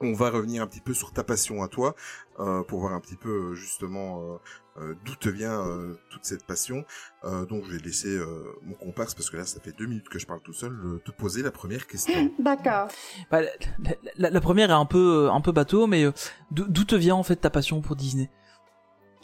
on 0.00 0.12
va 0.14 0.30
revenir 0.30 0.62
un 0.62 0.66
petit 0.66 0.80
peu 0.80 0.94
sur 0.94 1.12
ta 1.12 1.24
passion 1.24 1.62
à 1.62 1.68
toi, 1.68 1.94
euh, 2.38 2.62
pour 2.62 2.80
voir 2.80 2.94
un 2.94 3.00
petit 3.00 3.16
peu 3.16 3.50
euh, 3.50 3.54
justement 3.54 4.22
euh, 4.22 4.36
euh, 4.80 4.94
d'où 5.04 5.14
te 5.14 5.28
vient 5.28 5.60
euh, 5.66 5.94
toute 6.10 6.24
cette 6.24 6.46
passion. 6.46 6.84
Euh, 7.24 7.44
donc, 7.44 7.64
je 7.66 7.72
vais 7.72 7.78
laisser 7.82 8.08
euh, 8.16 8.44
mon 8.62 8.74
comparse, 8.74 9.14
parce 9.14 9.28
que 9.28 9.36
là, 9.36 9.44
ça 9.44 9.60
fait 9.60 9.72
deux 9.76 9.86
minutes 9.86 10.08
que 10.08 10.18
je 10.18 10.26
parle 10.26 10.40
tout 10.40 10.52
seul, 10.54 10.72
euh, 10.72 11.02
te 11.04 11.10
poser 11.10 11.42
la 11.42 11.50
première 11.50 11.86
question. 11.86 12.32
D'accord. 12.38 12.88
Bah, 13.30 13.42
la, 13.42 13.50
la- 14.16 14.30
la 14.30 14.40
première 14.40 14.70
est 14.70 14.74
un 14.74 14.86
peu, 14.86 15.28
un 15.30 15.40
peu 15.40 15.52
bateau, 15.52 15.86
mais 15.86 16.04
euh, 16.04 16.12
d'où 16.50 16.64
d'où 16.68 16.84
te 16.84 16.94
vient 16.94 17.16
en 17.16 17.22
fait 17.22 17.36
ta 17.36 17.50
passion 17.50 17.80
pour 17.82 17.94
Disney? 17.96 18.30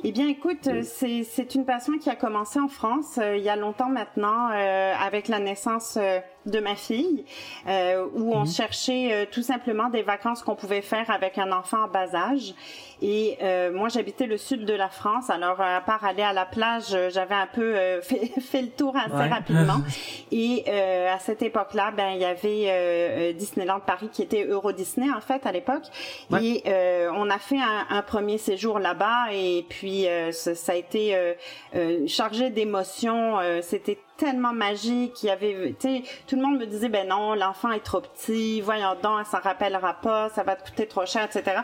Eh 0.04 0.12
bien, 0.12 0.28
écoute, 0.28 0.66
euh, 0.66 0.82
c'est 0.84 1.24
c'est 1.24 1.54
une 1.54 1.64
passion 1.64 1.96
qui 1.98 2.10
a 2.10 2.16
commencé 2.16 2.60
en 2.60 2.68
France 2.68 3.18
euh, 3.18 3.36
il 3.36 3.42
y 3.42 3.48
a 3.48 3.56
longtemps 3.56 3.88
maintenant, 3.88 4.50
euh, 4.52 4.92
avec 4.94 5.26
la 5.26 5.38
naissance 5.38 5.96
euh, 5.98 6.20
de 6.44 6.60
ma 6.60 6.76
fille, 6.76 7.24
euh, 7.66 8.06
où 8.14 8.32
on 8.34 8.40
Mhm. 8.40 8.46
cherchait 8.46 9.08
euh, 9.12 9.24
tout 9.28 9.42
simplement 9.42 9.88
des 9.88 10.02
vacances 10.02 10.42
qu'on 10.42 10.54
pouvait 10.54 10.82
faire 10.82 11.10
avec 11.10 11.38
un 11.38 11.50
enfant 11.50 11.84
en 11.84 11.88
bas 11.88 12.14
âge. 12.14 12.54
Et 13.02 13.36
euh, 13.42 13.72
moi, 13.72 13.88
j'habitais 13.88 14.26
le 14.26 14.36
sud 14.38 14.64
de 14.64 14.72
la 14.74 14.88
France, 14.88 15.28
alors 15.28 15.60
à 15.60 15.80
part 15.80 16.04
aller 16.04 16.22
à 16.22 16.32
la 16.32 16.46
plage, 16.46 16.96
j'avais 17.10 17.34
un 17.34 17.46
peu 17.48 17.74
euh, 17.76 18.00
fait, 18.02 18.26
fait 18.40 18.62
le 18.62 18.68
tour 18.70 18.94
assez 18.96 19.14
Ouais. 19.14 19.28
rapidement. 19.28 19.80
Et 20.30 20.64
euh, 20.68 21.14
à 21.14 21.18
cette 21.18 21.40
époque-là, 21.42 21.90
ben 21.96 22.10
il 22.10 22.20
y 22.20 22.24
avait 22.24 23.32
Disneyland 23.34 23.80
Paris 23.80 24.08
qui 24.12 24.22
était 24.22 24.44
Euro 24.44 24.72
Disney 24.72 25.08
en 25.10 25.20
fait 25.20 25.46
à 25.46 25.52
l'époque. 25.52 25.84
Ouais. 26.30 26.44
Et 26.44 26.62
euh, 26.66 27.10
on 27.14 27.30
a 27.30 27.38
fait 27.38 27.58
un, 27.60 27.86
un 27.90 28.02
premier 28.02 28.36
séjour 28.38 28.78
là-bas 28.78 29.26
et 29.32 29.64
puis 29.68 29.85
euh, 29.88 30.32
ça, 30.32 30.54
ça 30.54 30.72
a 30.72 30.74
été 30.74 31.14
euh, 31.16 31.34
euh, 31.74 32.06
chargé 32.06 32.50
d'émotions. 32.50 33.38
euh, 33.38 33.60
C'était 33.62 33.98
tellement 34.16 34.52
magique. 34.52 35.22
Il 35.22 35.26
y 35.26 35.30
avait, 35.30 35.74
tu 35.78 35.88
sais, 35.88 36.02
tout 36.26 36.36
le 36.36 36.42
monde 36.42 36.58
me 36.58 36.66
disait 36.66 36.88
ben 36.88 37.08
non, 37.08 37.34
l'enfant 37.34 37.70
est 37.72 37.80
trop 37.84 38.00
petit. 38.00 38.60
Voyons 38.60 38.94
donc, 39.02 39.20
elle 39.20 39.26
s'en 39.26 39.40
rappellera 39.40 39.94
pas, 39.94 40.28
ça 40.30 40.42
va 40.42 40.56
te 40.56 40.68
coûter 40.68 40.86
trop 40.86 41.06
cher, 41.06 41.24
etc. 41.24 41.58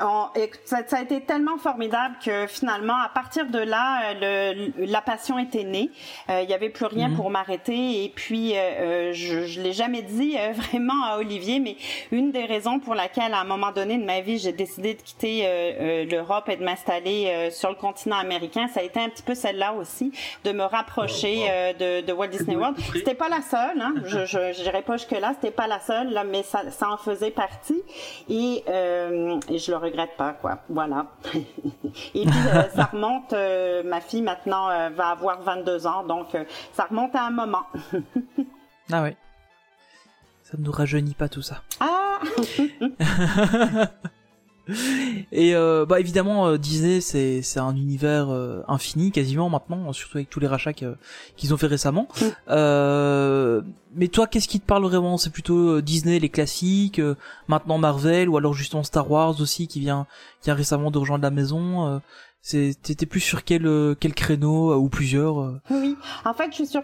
On- 0.00 0.26
écoute, 0.34 0.60
ça, 0.64 0.78
ça 0.86 0.98
a 0.98 1.02
été 1.02 1.20
tellement 1.20 1.58
formidable 1.58 2.16
que 2.24 2.46
finalement, 2.46 2.96
à 3.04 3.08
partir 3.08 3.46
de 3.46 3.58
là, 3.58 4.12
euh, 4.14 4.54
le, 4.76 4.86
la 4.86 5.00
passion 5.00 5.38
était 5.38 5.64
née. 5.64 5.90
Euh, 6.30 6.40
Il 6.42 6.50
y 6.50 6.54
avait 6.54 6.70
plus 6.70 6.86
rien 6.86 7.08
Mhm. 7.08 7.16
pour 7.16 7.30
m'arrêter. 7.30 8.04
Et 8.04 8.08
puis, 8.08 8.52
euh, 8.56 8.58
euh, 8.60 9.12
je, 9.12 9.46
je 9.46 9.60
l'ai 9.60 9.72
jamais 9.72 10.02
dit 10.02 10.36
euh, 10.38 10.52
vraiment 10.72 11.04
à 11.04 11.18
Olivier, 11.18 11.60
mais 11.60 11.76
une 12.10 12.32
des 12.32 12.44
raisons 12.44 12.80
pour 12.80 12.94
laquelle, 12.94 13.32
à 13.34 13.40
un 13.40 13.44
moment 13.44 13.70
donné 13.70 13.96
de 13.96 14.04
ma 14.04 14.20
vie, 14.20 14.38
j'ai 14.38 14.52
décidé 14.52 14.94
de 14.94 15.02
quitter 15.02 15.42
euh, 15.44 16.04
l'Europe 16.04 16.48
et 16.48 16.56
de 16.56 16.64
m'installer 16.64 17.26
euh, 17.28 17.50
sur 17.50 17.68
le 17.68 17.76
continent 17.76 18.16
américain, 18.16 18.66
ça 18.68 18.80
a 18.80 18.82
été 18.82 18.98
un 19.00 19.08
petit 19.08 19.22
peu 19.22 19.34
celle-là 19.34 19.72
aussi, 19.74 20.12
de 20.44 20.52
me 20.52 20.64
rapprocher 20.64 21.44
euh, 21.50 21.72
de, 22.00 22.06
de 22.06 22.12
Walt 22.12 22.28
Disney 22.28 22.56
World. 22.56 22.76
C'était 22.94 23.14
pas 23.14 23.28
la 23.28 23.42
seule, 23.42 23.80
hein, 23.80 23.94
je, 24.04 24.24
je, 24.26 24.52
je 24.52 24.62
dirais 24.62 24.82
pas 24.82 24.96
jusque 24.96 25.10
là, 25.12 25.32
c'était 25.34 25.50
pas 25.54 25.66
la 25.66 25.80
seule, 25.80 26.12
là, 26.12 26.24
mais 26.24 26.42
ça, 26.42 26.70
ça 26.70 26.90
en 26.90 26.96
faisait 26.96 27.30
partie. 27.30 27.82
Et, 28.28 28.62
euh, 28.68 29.38
et 29.48 29.58
je 29.58 29.70
le 29.70 29.76
regrette 29.76 30.16
pas, 30.16 30.32
quoi. 30.32 30.58
Voilà. 30.68 31.06
et 31.34 31.40
puis 32.24 32.24
euh, 32.54 32.68
ça 32.74 32.84
remonte. 32.92 33.32
euh, 33.32 33.82
ma 33.84 34.00
fille 34.00 34.22
maintenant 34.22 34.68
euh, 34.70 34.90
va 34.90 35.08
avoir 35.08 35.40
22 35.42 35.86
ans, 35.86 36.04
donc 36.04 36.34
euh, 36.34 36.44
ça 36.72 36.84
remonte 36.84 37.14
à 37.14 37.24
un 37.24 37.30
moment. 37.30 37.64
Ah 38.92 39.02
ouais. 39.02 39.16
Ça 40.42 40.56
ne 40.58 40.64
nous 40.64 40.72
rajeunit 40.72 41.14
pas 41.14 41.28
tout 41.28 41.42
ça. 41.42 41.62
Ah. 41.80 42.18
Et 45.32 45.54
euh, 45.54 45.84
bah 45.86 45.98
évidemment 45.98 46.46
euh, 46.46 46.56
Disney 46.56 47.00
c'est 47.00 47.42
c'est 47.42 47.58
un 47.58 47.74
univers 47.74 48.30
euh, 48.30 48.62
infini 48.68 49.10
quasiment 49.10 49.50
maintenant 49.50 49.92
surtout 49.92 50.18
avec 50.18 50.30
tous 50.30 50.38
les 50.38 50.46
rachats 50.46 50.72
qu'ils 50.72 51.52
ont 51.54 51.56
fait 51.56 51.66
récemment. 51.66 52.06
Mm. 52.20 52.24
Euh, 52.50 53.62
mais 53.96 54.08
toi 54.08 54.26
qu'est-ce 54.26 54.46
qui 54.46 54.60
te 54.60 54.66
parle 54.66 54.84
vraiment? 54.84 55.18
C'est 55.18 55.30
plutôt 55.30 55.80
Disney 55.80 56.20
les 56.20 56.28
classiques, 56.28 57.00
euh, 57.00 57.16
maintenant 57.48 57.78
Marvel 57.78 58.28
ou 58.28 58.36
alors 58.36 58.54
justement 58.54 58.84
Star 58.84 59.10
Wars 59.10 59.40
aussi 59.40 59.66
qui 59.66 59.80
vient 59.80 60.06
qui 60.42 60.50
a 60.50 60.54
récemment 60.54 60.90
de 60.90 60.98
rejoindre 60.98 61.22
la 61.24 61.30
maison. 61.30 62.00
C'est 62.44 62.72
t'étais 62.82 63.06
plus 63.06 63.20
sur 63.20 63.44
quel 63.44 63.66
euh, 63.68 63.94
quel 63.98 64.14
créneau 64.14 64.72
euh, 64.72 64.76
ou 64.76 64.88
plusieurs 64.88 65.38
euh 65.40 65.60
Oui, 65.70 65.96
en 66.24 66.34
fait, 66.34 66.48
je 66.50 66.56
suis 66.56 66.66
sur 66.66 66.82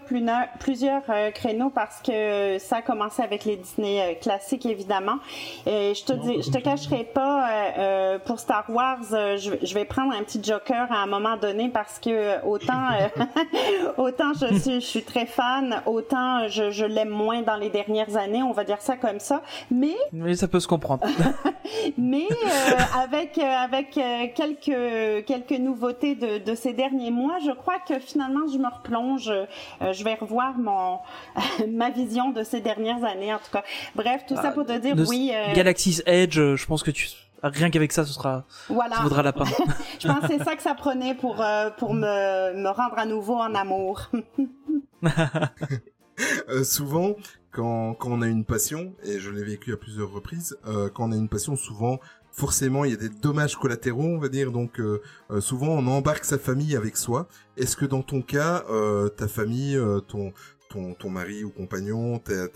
plusieurs 0.59 1.01
euh, 1.09 1.31
créneaux 1.31 1.69
parce 1.69 2.01
que 2.01 2.57
ça 2.59 2.77
a 2.77 2.81
commencé 2.81 3.21
avec 3.21 3.43
les 3.43 3.57
Disney 3.57 3.99
euh, 4.01 4.13
classiques, 4.19 4.65
évidemment. 4.65 5.17
Et 5.65 5.93
je 5.95 6.05
te 6.05 6.13
dis, 6.13 6.41
je 6.41 6.49
te 6.49 6.59
cacherai 6.59 7.03
pas, 7.13 8.17
pour 8.25 8.39
Star 8.39 8.65
Wars, 8.69 8.99
euh, 9.11 9.35
je, 9.37 9.51
vais- 9.51 9.59
je 9.61 9.73
vais 9.73 9.83
prendre 9.83 10.13
un 10.13 10.23
petit 10.23 10.41
joker 10.41 10.87
à 10.91 11.03
un 11.03 11.07
moment 11.07 11.35
donné 11.35 11.67
parce 11.67 11.99
que 11.99 12.41
autant, 12.45 12.87
euh, 13.17 13.23
autant 13.97 14.31
je 14.39 14.57
suis, 14.59 14.75
je 14.79 14.85
suis 14.85 15.03
très 15.03 15.25
fan, 15.25 15.81
autant 15.85 16.47
je, 16.47 16.71
je 16.71 16.85
l'aime 16.85 17.09
moins 17.09 17.41
dans 17.41 17.57
les 17.57 17.69
dernières 17.69 18.15
années, 18.15 18.43
on 18.43 18.53
va 18.53 18.63
dire 18.63 18.81
ça 18.81 18.95
comme 18.95 19.19
ça. 19.19 19.41
Mais 19.69 19.95
Mais 20.13 20.35
ça 20.35 20.47
peut 20.47 20.61
se 20.61 20.67
comprendre. 20.69 21.05
mais 21.97 22.27
euh, 22.31 23.01
avec 23.03 23.37
euh, 23.37 23.41
avec 23.43 23.97
euh, 23.97 25.21
quelques 25.23 25.48
quelques 25.49 25.61
nouveautés 25.61 26.15
de, 26.15 26.37
de 26.37 26.55
ces 26.55 26.73
derniers 26.73 27.11
mois, 27.11 27.37
je 27.45 27.51
crois 27.51 27.79
que 27.79 27.99
finalement 27.99 28.47
je 28.51 28.57
me 28.57 28.67
replonge. 28.67 29.29
euh, 29.29 29.93
je 29.93 30.03
vais 30.03 30.13
revoir 30.15 30.57
mon 30.57 30.99
ma 31.67 31.89
vision 31.89 32.29
de 32.31 32.43
ces 32.43 32.61
dernières 32.61 33.03
années 33.03 33.33
en 33.33 33.37
tout 33.39 33.51
cas. 33.51 33.63
Bref, 33.95 34.23
tout 34.27 34.35
ça 34.35 34.45
Ah, 34.45 34.51
pour 34.51 34.65
te 34.65 34.77
dire 34.77 34.95
oui. 35.07 35.31
euh, 35.33 35.53
Galaxy's 35.53 36.03
Edge, 36.05 36.37
euh, 36.39 36.55
je 36.55 36.65
pense 36.65 36.83
que 36.83 36.91
tu 36.91 37.07
rien 37.41 37.69
qu'avec 37.69 37.91
ça 37.93 38.03
ce 38.05 38.11
sera 38.13 38.43
voilà. 38.67 38.97
ça 38.97 39.03
vaudra 39.03 39.23
la 39.23 39.31
peine. 39.33 39.47
Je 39.99 40.07
pense 40.07 40.19
que 40.21 40.27
c'est 40.27 40.43
ça 40.43 40.55
que 40.57 40.61
ça 40.61 40.73
prenait 40.75 41.13
pour 41.15 41.41
euh, 41.41 41.69
pour 41.77 41.93
me 41.93 42.53
me 42.53 42.69
rendre 42.69 42.97
à 42.97 43.05
nouveau 43.05 43.35
en 43.35 43.55
amour. 43.55 44.09
Euh, 46.49 46.65
souvent, 46.65 47.15
quand, 47.51 47.93
quand 47.93 48.09
on 48.11 48.21
a 48.21 48.27
une 48.27 48.43
passion, 48.43 48.93
et 49.05 49.19
je 49.19 49.29
l'ai 49.31 49.43
vécu 49.43 49.71
à 49.71 49.77
plusieurs 49.77 50.11
reprises, 50.11 50.57
euh, 50.67 50.89
quand 50.93 51.07
on 51.07 51.11
a 51.13 51.15
une 51.15 51.29
passion, 51.29 51.55
souvent, 51.55 51.99
forcément, 52.31 52.85
il 52.85 52.91
y 52.91 52.93
a 52.93 52.97
des 52.97 53.09
dommages 53.09 53.55
collatéraux, 53.55 54.03
on 54.03 54.19
va 54.19 54.29
dire. 54.29 54.51
Donc, 54.51 54.79
euh, 54.79 55.01
euh, 55.31 55.41
souvent, 55.41 55.69
on 55.69 55.87
embarque 55.87 56.25
sa 56.25 56.37
famille 56.37 56.75
avec 56.75 56.97
soi. 56.97 57.27
Est-ce 57.57 57.75
que 57.75 57.85
dans 57.85 58.01
ton 58.01 58.21
cas, 58.21 58.63
euh, 58.69 59.09
ta 59.09 59.27
famille, 59.27 59.77
euh, 59.77 59.99
ton, 59.99 60.33
ton, 60.69 60.93
ton 60.93 61.09
mari 61.09 61.43
ou 61.43 61.49
compagnon, 61.49 62.19
ta, 62.19 62.47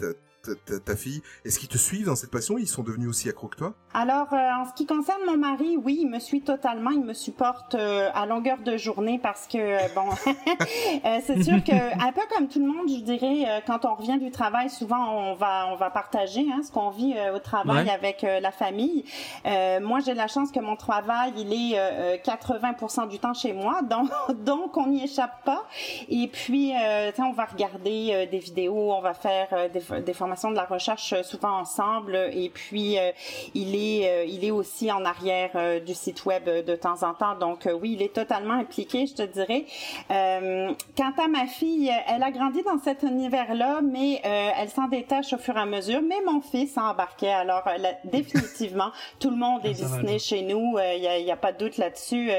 ta, 0.85 0.95
fille, 0.95 1.21
est-ce 1.45 1.57
qu'ils 1.59 1.69
te 1.69 1.77
suivent 1.77 2.05
dans 2.07 2.15
cette 2.15 2.31
passion? 2.31 2.57
Ils 2.57 2.67
sont 2.67 2.83
devenus 2.83 3.07
aussi 3.09 3.29
accros 3.29 3.47
que 3.47 3.55
toi? 3.55 3.73
Alors, 3.93 4.33
euh, 4.33 4.37
en 4.37 4.65
ce 4.65 4.73
qui 4.73 4.85
concerne 4.85 5.21
mon 5.25 5.37
mari, 5.37 5.77
oui, 5.81 5.99
il 6.01 6.09
me 6.09 6.19
suit 6.19 6.41
totalement. 6.41 6.89
Il 6.89 7.03
me 7.03 7.13
supporte 7.13 7.75
euh, 7.75 8.09
à 8.13 8.25
longueur 8.25 8.57
de 8.57 8.75
journée 8.75 9.19
parce 9.21 9.47
que, 9.47 9.57
euh, 9.57 9.79
bon, 9.95 10.09
euh, 11.05 11.19
c'est 11.25 11.43
sûr 11.43 11.63
que, 11.63 11.71
un 11.73 12.11
peu 12.11 12.21
comme 12.35 12.47
tout 12.47 12.59
le 12.59 12.65
monde, 12.65 12.89
je 12.89 12.99
dirais, 13.01 13.45
euh, 13.47 13.59
quand 13.65 13.85
on 13.85 13.95
revient 13.95 14.17
du 14.17 14.31
travail, 14.31 14.69
souvent 14.69 15.29
on 15.29 15.35
va, 15.35 15.67
on 15.71 15.75
va 15.75 15.89
partager 15.89 16.45
hein, 16.51 16.61
ce 16.65 16.71
qu'on 16.71 16.89
vit 16.89 17.13
euh, 17.15 17.35
au 17.35 17.39
travail 17.39 17.85
Ouais. 17.85 17.89
avec 17.89 18.23
euh, 18.23 18.39
la 18.41 18.51
famille. 18.51 19.05
Euh, 19.45 19.79
moi, 19.79 19.99
j'ai 20.01 20.13
la 20.13 20.27
chance 20.27 20.51
que 20.51 20.59
mon 20.59 20.75
travail, 20.75 21.31
il 21.37 21.53
est 21.53 21.79
euh, 21.79 22.15
euh, 22.15 22.17
80% 22.17 23.07
du 23.07 23.17
temps 23.19 23.33
chez 23.33 23.53
moi, 23.53 23.81
donc, 23.81 24.09
donc 24.43 24.75
on 24.77 24.87
n'y 24.87 25.03
échappe 25.03 25.43
pas. 25.45 25.63
Et 26.09 26.27
puis, 26.27 26.73
euh, 26.75 27.09
tu 27.11 27.15
sais, 27.17 27.21
on 27.23 27.31
va 27.33 27.45
regarder 27.45 28.09
euh, 28.11 28.25
des 28.29 28.39
vidéos, 28.39 28.91
on 28.93 29.01
va 29.01 29.13
faire 29.13 29.47
euh, 29.53 29.69
des, 29.69 30.01
des 30.01 30.13
formations 30.13 30.32
de 30.51 30.55
la 30.55 30.65
recherche 30.65 31.13
euh, 31.13 31.23
souvent 31.23 31.59
ensemble. 31.59 32.15
Et 32.33 32.49
puis, 32.49 32.97
euh, 32.97 33.11
il 33.53 33.75
est, 33.75 34.09
euh, 34.09 34.25
il 34.25 34.43
est 34.45 34.51
aussi 34.51 34.91
en 34.91 35.05
arrière 35.05 35.51
euh, 35.55 35.79
du 35.79 35.93
site 35.93 36.25
web 36.25 36.45
de 36.45 36.75
temps 36.75 37.03
en 37.03 37.13
temps. 37.13 37.35
Donc, 37.35 37.65
euh, 37.65 37.73
oui, 37.73 37.93
il 37.93 38.01
est 38.01 38.13
totalement 38.13 38.53
impliqué, 38.55 39.05
je 39.07 39.13
te 39.13 39.21
dirais. 39.23 39.65
Euh, 40.11 40.71
quant 40.97 41.13
à 41.23 41.27
ma 41.27 41.45
fille, 41.47 41.91
elle 42.07 42.23
a 42.23 42.31
grandi 42.31 42.61
dans 42.63 42.79
cet 42.83 43.03
univers-là, 43.03 43.81
mais 43.83 44.21
euh, 44.25 44.49
elle 44.57 44.69
s'en 44.69 44.87
détache 44.87 45.33
au 45.33 45.37
fur 45.37 45.55
et 45.57 45.61
à 45.61 45.65
mesure. 45.65 46.01
Mais 46.01 46.21
mon 46.25 46.41
fils 46.41 46.77
embarquait. 46.77 47.29
Alors, 47.31 47.63
euh, 47.67 47.77
là, 47.77 47.89
définitivement, 48.05 48.91
tout 49.19 49.29
le 49.29 49.37
monde 49.37 49.65
est 49.65 49.73
va, 49.73 49.87
Disney 49.97 50.19
chez 50.19 50.41
nous. 50.41 50.77
Il 50.95 51.01
n'y 51.01 51.07
a, 51.07 51.19
y 51.19 51.31
a 51.31 51.35
pas 51.37 51.51
de 51.51 51.57
doute 51.57 51.77
là-dessus. 51.77 52.31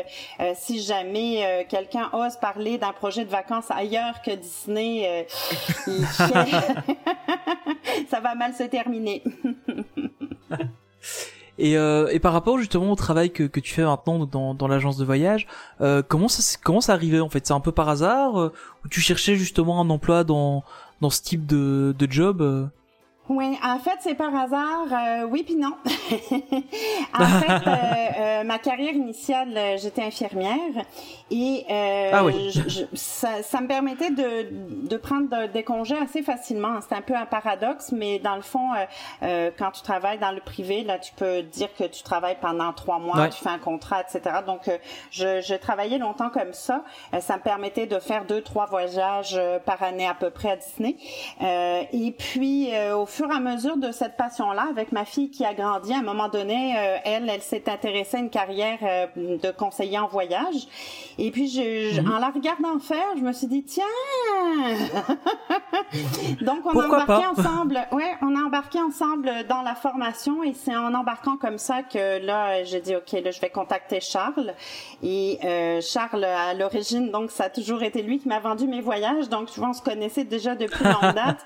Si 0.54 0.83
jamais 0.83 1.44
euh, 1.44 1.62
quelqu'un 1.68 2.11
ose 2.12 2.37
parler 2.37 2.78
d'un 2.78 2.92
projet 2.92 3.24
de 3.24 3.30
vacances 3.30 3.70
ailleurs 3.70 4.22
que 4.22 4.30
Disney, 4.33 5.04
euh, 5.07 5.22
il 5.87 6.07
fait- 6.07 6.35
ça 8.11 8.20
va 8.20 8.35
mal 8.35 8.55
se 8.55 8.64
terminer. 8.64 9.23
Et, 11.57 11.77
euh, 11.77 12.09
et 12.11 12.18
par 12.18 12.33
rapport 12.33 12.59
justement 12.59 12.90
au 12.90 12.97
travail 12.97 13.31
que, 13.31 13.44
que 13.44 13.61
tu 13.61 13.73
fais 13.73 13.85
maintenant 13.85 14.27
dans, 14.27 14.55
dans 14.55 14.66
l'agence 14.66 14.97
de 14.97 15.05
voyage, 15.05 15.47
euh, 15.81 16.03
comment 16.03 16.27
ça 16.27 16.59
comment 16.64 16.81
ça 16.81 16.94
arrivait 16.94 17.20
en 17.20 17.29
fait? 17.29 17.47
C'est 17.47 17.53
un 17.53 17.61
peu 17.61 17.70
par 17.70 17.88
hasard 17.88 18.40
euh, 18.40 18.53
ou 18.85 18.88
tu 18.88 19.01
cherchais 19.01 19.37
justement 19.37 19.81
un 19.81 19.88
emploi 19.88 20.25
dans 20.25 20.64
dans 21.01 21.11
ce 21.11 21.23
type 21.23 21.47
de, 21.47 21.94
de 21.97 22.11
job 22.11 22.42
euh? 22.42 22.66
Oui, 23.27 23.59
en 23.65 23.79
fait, 23.79 23.97
c'est 24.01 24.15
par 24.15 24.35
hasard. 24.37 24.85
euh, 24.93 25.25
oui, 25.25 25.45
puis 25.45 25.57
non. 25.57 25.73
en 27.19 27.25
fait, 27.41 27.67
euh, 27.67 27.71
euh, 28.19 28.45
ma 28.45 28.59
carrière 28.59 28.93
initiale, 28.93 29.55
euh, 29.57 29.77
j'étais 29.79 30.03
infirmière 30.03 30.59
et 31.31 31.65
euh, 31.71 32.11
Ah 32.13 32.23
oui. 32.25 32.51
je- 32.53 32.69
je- 32.69 32.85
ça, 32.93 33.43
ça 33.43 33.63
me 33.63 33.67
permettait 33.67 34.11
de, 34.11 34.49
de 34.87 34.97
prendre 34.99 35.29
de- 35.31 35.47
des 35.51 35.63
congés 35.63 35.97
assez 35.97 36.23
facilement. 36.23 36.81
C'est 36.87 36.95
un 36.95 37.01
peu 37.01 37.15
un 37.15 37.25
paradoxe, 37.25 37.93
mais 37.93 38.19
dans 38.19 38.37
le 38.37 38.43
fond, 38.43 38.69
quand 39.23 39.71
tu 39.71 39.81
travailles 39.83 40.19
dans 40.19 40.33
le 40.33 40.41
privé, 40.41 40.85
là, 40.85 40.99
tu 40.99 41.13
peux 41.15 41.41
dire 41.43 41.69
que 41.79 41.85
tu 41.85 42.03
travailles 42.03 42.37
pendant 42.43 42.73
trois 42.75 42.99
mois, 42.99 43.17
Ouais. 43.17 43.31
tu 43.31 43.43
fais 43.43 43.49
un 43.49 43.59
contrat, 43.59 44.03
etc. 44.03 44.37
Donc, 44.47 44.71
je, 45.11 45.41
je 45.41 45.55
travaillais 45.55 45.97
longtemps 45.99 46.29
comme 46.31 46.53
ça. 46.53 46.83
Ça 47.21 47.37
me 47.39 47.43
permettait 47.43 47.87
de 47.87 47.99
faire 48.01 48.27
deux, 48.27 48.43
trois 48.43 48.67
voyages 48.67 49.41
par 49.65 49.83
année 49.83 50.07
à 50.07 50.15
peu 50.15 50.29
près 50.31 50.51
à 50.51 50.57
Disney. 50.57 50.97
Euh, 51.43 51.83
et 51.93 52.11
puis, 52.13 52.69
euh, 52.75 52.97
au 52.97 53.07
fur 53.14 53.31
et 53.31 53.35
à 53.35 53.40
mesure 53.40 53.77
de 53.77 53.92
cette 53.92 54.16
passion-là, 54.16 54.66
avec 54.70 54.92
ma 54.92 55.05
fille 55.05 55.31
qui 55.31 55.44
a 55.44 55.55
grandi, 55.55 55.92
à 55.92 55.98
un 55.98 56.03
moment 56.03 56.29
donné, 56.29 56.74
euh, 56.77 56.96
elle, 57.05 57.29
elle 57.29 57.42
s'est 57.42 57.68
intéressée 57.68 58.16
à 58.16 58.20
une 58.20 58.31
carrière 58.31 58.79
euh, 58.83 59.07
de 59.16 59.50
conseiller 59.50 59.98
en 59.98 60.07
voyage. 60.09 60.66
Et 61.18 61.31
puis, 61.31 61.48
je, 61.48 61.90
je- 61.94 62.00
Mhm. 62.00 62.12
en 62.12 62.18
la 62.18 62.31
regardant 62.31 62.79
faire, 62.81 63.07
je 63.16 63.22
me 63.22 63.33
suis 63.33 63.46
dit, 63.46 63.62
tiens! 63.62 63.85
Donc, 66.40 66.61
on 66.64 66.70
a 66.70 66.72
Pourquoi 66.72 67.03
embarqué 67.05 67.24
pas? 67.24 67.31
ensemble. 67.42 67.81
Ouais, 67.92 68.14
on 68.22 68.35
a 68.37 68.40
embarqué 68.40 68.81
ensemble 68.81 69.31
dans 69.48 69.62
la 69.62 69.74
formation 69.74 70.42
et 70.42 70.53
c'est 70.55 70.74
en 70.77 70.92
embarquant 70.94 71.37
comme 71.37 71.59
ça 71.59 71.83
que 71.83 72.24
là, 72.24 72.64
j'ai 72.64 72.81
dit, 72.81 72.94
OK, 72.96 73.12
là, 73.12 73.31
je 73.31 73.40
vais 73.40 73.50
contacter 73.50 74.00
Charles. 74.00 74.55
Et 75.03 75.38
euh, 75.44 75.81
Charles, 75.81 76.24
à 76.24 76.55
l'origine, 76.55 77.11
donc, 77.11 77.31
ça 77.31 77.44
a 77.44 77.50
toujours 77.50 77.83
été 77.83 78.03
lui 78.03 78.18
qui 78.18 78.29
m'a 78.29 78.40
vendu 78.40 78.66
mes 78.66 78.81
voyages. 78.81 79.29
Donc, 79.29 79.50
tu 79.50 79.61
vois, 79.61 79.70
on 79.70 79.72
se 79.72 79.83
connaissait 79.83 80.24
déjà 80.24 80.55
depuis 80.55 80.85
longue 81.03 81.14
date. 81.14 81.38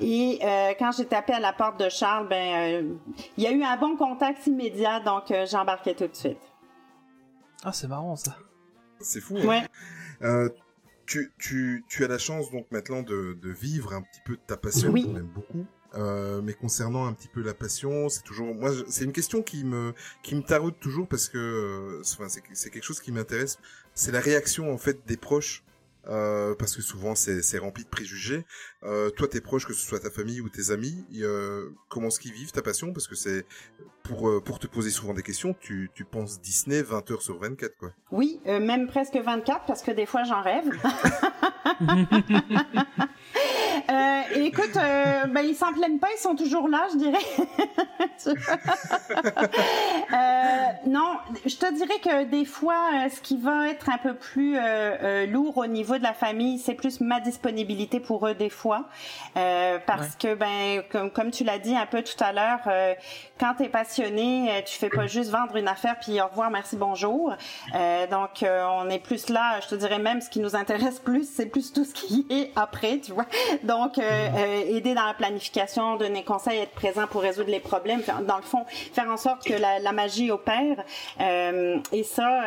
Et 0.00 0.38
euh, 0.44 0.72
quand 0.78 0.90
j'ai 0.96 1.06
tapé 1.16 1.32
à 1.32 1.40
la 1.40 1.52
porte 1.52 1.78
de 1.80 1.88
Charles, 1.88 2.28
ben, 2.28 2.84
euh, 2.84 2.94
il 3.36 3.44
y 3.44 3.46
a 3.46 3.52
eu 3.52 3.62
un 3.62 3.76
bon 3.76 3.96
contact 3.96 4.46
immédiat. 4.46 5.00
Donc, 5.00 5.30
euh, 5.30 5.46
j'ai 5.46 5.56
embarqué 5.56 5.94
tout 5.94 6.06
de 6.06 6.14
suite. 6.14 6.38
Ah 7.64 7.72
c'est 7.72 7.88
marrant 7.88 8.16
ça. 8.16 8.36
C'est 9.00 9.20
fou. 9.20 9.36
hein. 9.38 9.46
Ouais. 9.46 9.62
Euh, 10.22 10.48
tu, 11.06 11.32
tu, 11.38 11.84
tu 11.88 12.04
as 12.04 12.08
la 12.08 12.18
chance 12.18 12.50
donc 12.50 12.66
maintenant 12.70 13.02
de, 13.02 13.38
de 13.40 13.50
vivre 13.50 13.92
un 13.94 14.02
petit 14.02 14.20
peu 14.24 14.34
de 14.36 14.40
ta 14.46 14.56
passion 14.56 14.90
Oui. 14.90 15.04
qu'on 15.04 15.16
aime 15.16 15.26
beaucoup. 15.34 15.64
Euh, 15.94 16.42
mais 16.42 16.52
concernant 16.52 17.06
un 17.06 17.12
petit 17.14 17.28
peu 17.28 17.40
la 17.42 17.54
passion, 17.54 18.08
c'est 18.10 18.22
toujours 18.22 18.54
moi 18.54 18.70
c'est 18.88 19.04
une 19.04 19.12
question 19.12 19.40
qui 19.42 19.64
me 19.64 19.94
qui 20.22 20.34
me 20.34 20.42
taraude 20.42 20.78
toujours 20.80 21.06
parce 21.08 21.28
que 21.28 21.38
euh, 21.38 22.02
c'est- 22.02 22.16
enfin, 22.16 22.28
c'est 22.28 22.42
c'est 22.52 22.70
quelque 22.70 22.84
chose 22.84 23.00
qui 23.00 23.12
m'intéresse. 23.12 23.58
C'est 23.94 24.12
la 24.12 24.20
réaction 24.20 24.70
en 24.74 24.78
fait 24.78 25.06
des 25.06 25.16
proches 25.16 25.62
euh, 26.08 26.54
parce 26.58 26.76
que 26.76 26.82
souvent 26.82 27.14
c'est 27.14 27.40
c'est 27.40 27.58
rempli 27.58 27.84
de 27.84 27.88
préjugés. 27.88 28.44
Euh, 28.86 29.10
toi 29.10 29.26
tes 29.26 29.40
proches 29.40 29.66
que 29.66 29.72
ce 29.74 29.84
soit 29.84 29.98
ta 29.98 30.10
famille 30.10 30.40
ou 30.40 30.48
tes 30.48 30.70
amis, 30.70 31.04
euh, 31.16 31.70
comment 31.88 32.06
est-ce 32.06 32.20
qu'ils 32.20 32.32
vivent 32.32 32.52
ta 32.52 32.62
passion? 32.62 32.92
Parce 32.92 33.08
que 33.08 33.16
c'est 33.16 33.44
pour 34.04 34.28
euh, 34.28 34.40
pour 34.40 34.60
te 34.60 34.68
poser 34.68 34.90
souvent 34.90 35.12
des 35.12 35.22
questions, 35.22 35.56
tu 35.58 35.90
tu 35.94 36.04
penses 36.04 36.40
Disney 36.40 36.82
20 36.82 37.10
heures 37.10 37.22
sur 37.22 37.38
24 37.38 37.76
quoi. 37.76 37.90
Oui, 38.12 38.40
même 38.46 38.86
presque 38.86 39.16
24 39.16 39.66
parce 39.66 39.82
que 39.82 39.90
des 39.90 40.06
fois 40.06 40.22
j'en 40.22 40.40
rêve. 40.42 40.70
Euh, 43.88 44.22
écoute, 44.36 44.76
euh, 44.76 45.26
ben 45.26 45.42
ils 45.42 45.54
s'en 45.54 45.72
plaignent 45.72 45.98
pas, 45.98 46.08
ils 46.16 46.20
sont 46.20 46.34
toujours 46.34 46.68
là, 46.68 46.86
je 46.92 46.98
dirais. 46.98 47.18
Euh, 50.12 50.88
non, 50.88 51.16
je 51.44 51.56
te 51.56 51.72
dirais 51.74 51.98
que 52.02 52.24
des 52.24 52.44
fois, 52.44 53.08
ce 53.14 53.20
qui 53.20 53.36
va 53.36 53.68
être 53.68 53.88
un 53.88 53.98
peu 53.98 54.14
plus 54.14 54.56
lourd 55.28 55.58
au 55.58 55.66
niveau 55.66 55.98
de 55.98 56.02
la 56.02 56.14
famille, 56.14 56.58
c'est 56.58 56.74
plus 56.74 57.00
ma 57.00 57.20
disponibilité 57.20 58.00
pour 58.00 58.26
eux 58.26 58.34
des 58.34 58.50
fois, 58.50 58.75
Euh, 59.36 59.78
parce 59.86 60.16
que 60.16 60.34
ben 60.34 60.82
comme, 60.90 61.10
comme 61.10 61.30
tu 61.30 61.44
l'as 61.44 61.58
dit 61.58 61.74
un 61.74 61.86
peu 61.86 62.02
tout 62.02 62.22
à 62.22 62.32
l'heure, 62.32 62.60
euh, 62.66 62.94
quand 63.38 63.54
t'es 63.58 63.68
passionné, 63.68 64.50
euh, 64.50 64.62
tu 64.64 64.78
fais 64.78 64.88
pas 64.88 65.06
juste 65.06 65.30
vendre 65.30 65.56
une 65.56 65.68
affaire 65.68 65.96
puis 66.00 66.20
au 66.20 66.26
revoir, 66.26 66.50
merci, 66.50 66.76
bonjour. 66.76 67.34
Euh, 67.74 68.06
donc 68.06 68.42
on 68.42 68.88
est 68.88 68.98
plus 68.98 69.28
là, 69.28 69.60
je 69.60 69.68
te 69.68 69.74
dirais 69.74 69.98
même 69.98 70.20
ce 70.20 70.30
qui 70.30 70.40
nous 70.40 70.56
intéresse 70.56 70.98
plus, 70.98 71.28
c'est 71.28 71.46
plus 71.46 71.72
tout 71.72 71.84
ce 71.84 71.92
qui 71.92 72.26
est 72.30 72.50
après, 72.56 72.98
tu 72.98 73.12
vois. 73.12 73.26
Donc 73.62 73.98
euh, 73.98 74.64
aider 74.68 74.94
dans 74.94 75.04
la 75.04 75.14
planification, 75.14 75.96
donner 75.96 76.24
conseil, 76.24 76.60
être 76.60 76.72
présent 76.72 77.06
pour 77.06 77.22
résoudre 77.22 77.50
les 77.50 77.60
problèmes, 77.60 78.02
dans 78.26 78.36
le 78.36 78.42
fond, 78.42 78.64
faire 78.92 79.10
en 79.10 79.16
sorte 79.16 79.44
que 79.44 79.54
la, 79.54 79.78
la 79.80 79.92
magie 79.92 80.30
opère. 80.30 80.76
Et 81.20 82.02
ça, 82.04 82.42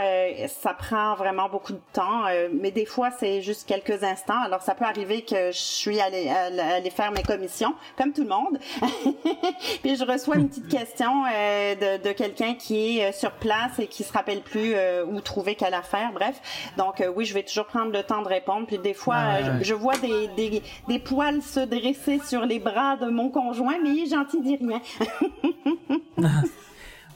ça 0.47 0.73
prend 0.73 1.15
vraiment 1.15 1.49
beaucoup 1.49 1.73
de 1.73 1.81
temps. 1.93 2.23
mais 2.53 2.71
des 2.71 2.85
fois, 2.85 3.11
c'est 3.11 3.41
juste 3.41 3.67
quelques 3.67 4.03
instants. 4.03 4.41
Alors 4.43 4.61
ça 4.61 4.75
peut 4.75 4.85
arriver 4.85 5.21
que 5.21 5.51
je 5.51 5.57
suis 5.57 5.99
allée, 6.01 6.08
allée 6.13 6.89
faire 6.89 7.11
mes 7.11 7.23
commissions, 7.23 7.73
comme 7.97 8.13
tout 8.13 8.23
le 8.23 8.29
monde. 8.29 8.59
Puis 9.83 9.95
je 9.95 10.05
reçois 10.05 10.37
une 10.37 10.49
petite 10.49 10.67
question 10.67 11.23
euh, 11.25 11.75
de, 11.75 12.03
de 12.03 12.11
quelqu'un 12.11 12.55
qui 12.55 12.97
est 12.99 13.09
euh, 13.09 13.11
sur 13.11 13.31
place 13.31 13.79
et 13.79 13.87
qui 13.87 14.03
se 14.03 14.11
rappelle 14.13 14.41
plus 14.41 14.73
euh, 14.73 15.05
où 15.05 15.21
trouver 15.21 15.55
quelle 15.55 15.73
affaire. 15.73 16.11
Bref, 16.13 16.39
donc 16.77 17.01
euh, 17.01 17.11
oui, 17.15 17.25
je 17.25 17.33
vais 17.33 17.43
toujours 17.43 17.65
prendre 17.65 17.91
le 17.91 18.03
temps 18.03 18.21
de 18.21 18.27
répondre. 18.27 18.67
Puis 18.67 18.77
des 18.77 18.93
fois, 18.93 19.41
je, 19.59 19.63
je 19.63 19.73
vois 19.73 19.97
des, 19.97 20.27
des, 20.29 20.61
des 20.87 20.99
poils 20.99 21.41
se 21.41 21.59
dresser 21.61 22.19
sur 22.25 22.45
les 22.45 22.59
bras 22.59 22.97
de 22.97 23.09
mon 23.09 23.29
conjoint, 23.29 23.77
mais 23.81 23.89
il 23.89 24.03
est 24.03 24.09
gentil, 24.09 24.41
dit 24.41 24.57
rien. 24.57 24.81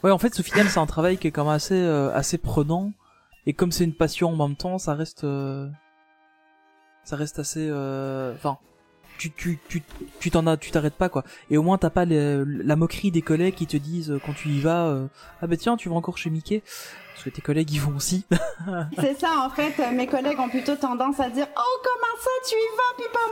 Ouais 0.03 0.11
en 0.11 0.17
fait 0.17 0.37
au 0.37 0.43
final 0.43 0.67
c'est 0.67 0.81
un 0.81 0.85
travail 0.85 1.17
qui 1.17 1.27
est 1.29 1.31
quand 1.31 1.45
même 1.45 1.53
assez 1.53 1.81
assez 2.13 2.37
prenant 2.37 2.91
et 3.45 3.53
comme 3.53 3.71
c'est 3.71 3.85
une 3.85 3.95
passion 3.95 4.31
en 4.31 4.47
même 4.49 4.57
temps 4.57 4.77
ça 4.77 4.95
reste 4.95 5.25
ça 7.03 7.15
reste 7.15 7.39
assez 7.39 7.67
euh, 7.69 8.33
enfin 8.33 8.57
tu 9.17 9.31
tu 9.31 9.59
tu 9.69 9.81
tu 10.19 10.31
t'en 10.31 10.45
as 10.47 10.57
tu 10.57 10.71
t'arrêtes 10.71 10.95
pas 10.95 11.09
quoi. 11.09 11.23
Et 11.49 11.57
au 11.57 11.63
moins 11.63 11.77
t'as 11.77 11.89
pas 11.89 12.05
les- 12.05 12.43
la 12.45 12.75
moquerie 12.75 13.11
des 13.11 13.21
collègues 13.21 13.55
qui 13.55 13.67
te 13.67 13.77
disent 13.77 14.11
euh, 14.11 14.19
quand 14.25 14.33
tu 14.33 14.49
y 14.49 14.59
vas 14.59 14.87
euh, 14.87 15.07
ah 15.41 15.47
bah 15.47 15.57
tiens 15.57 15.77
tu 15.77 15.89
vas 15.89 15.95
encore 15.95 16.17
chez 16.17 16.29
Mickey. 16.29 16.61
Parce 17.13 17.25
que 17.25 17.29
tes 17.29 17.41
collègues 17.43 17.71
y 17.71 17.77
vont 17.77 17.95
aussi. 17.95 18.25
C'est 18.99 19.13
ça, 19.19 19.45
en 19.45 19.49
fait, 19.51 19.79
euh, 19.79 19.91
mes 19.91 20.07
collègues 20.07 20.39
ont 20.39 20.49
plutôt 20.49 20.75
tendance 20.75 21.19
à 21.19 21.29
dire 21.29 21.45
Oh, 21.55 21.81
comment 21.83 22.17
ça, 22.19 22.31
tu 22.49 22.55
y 22.55 22.69
vas, 22.75 22.93
puis 22.97 23.05
pas 23.13 23.27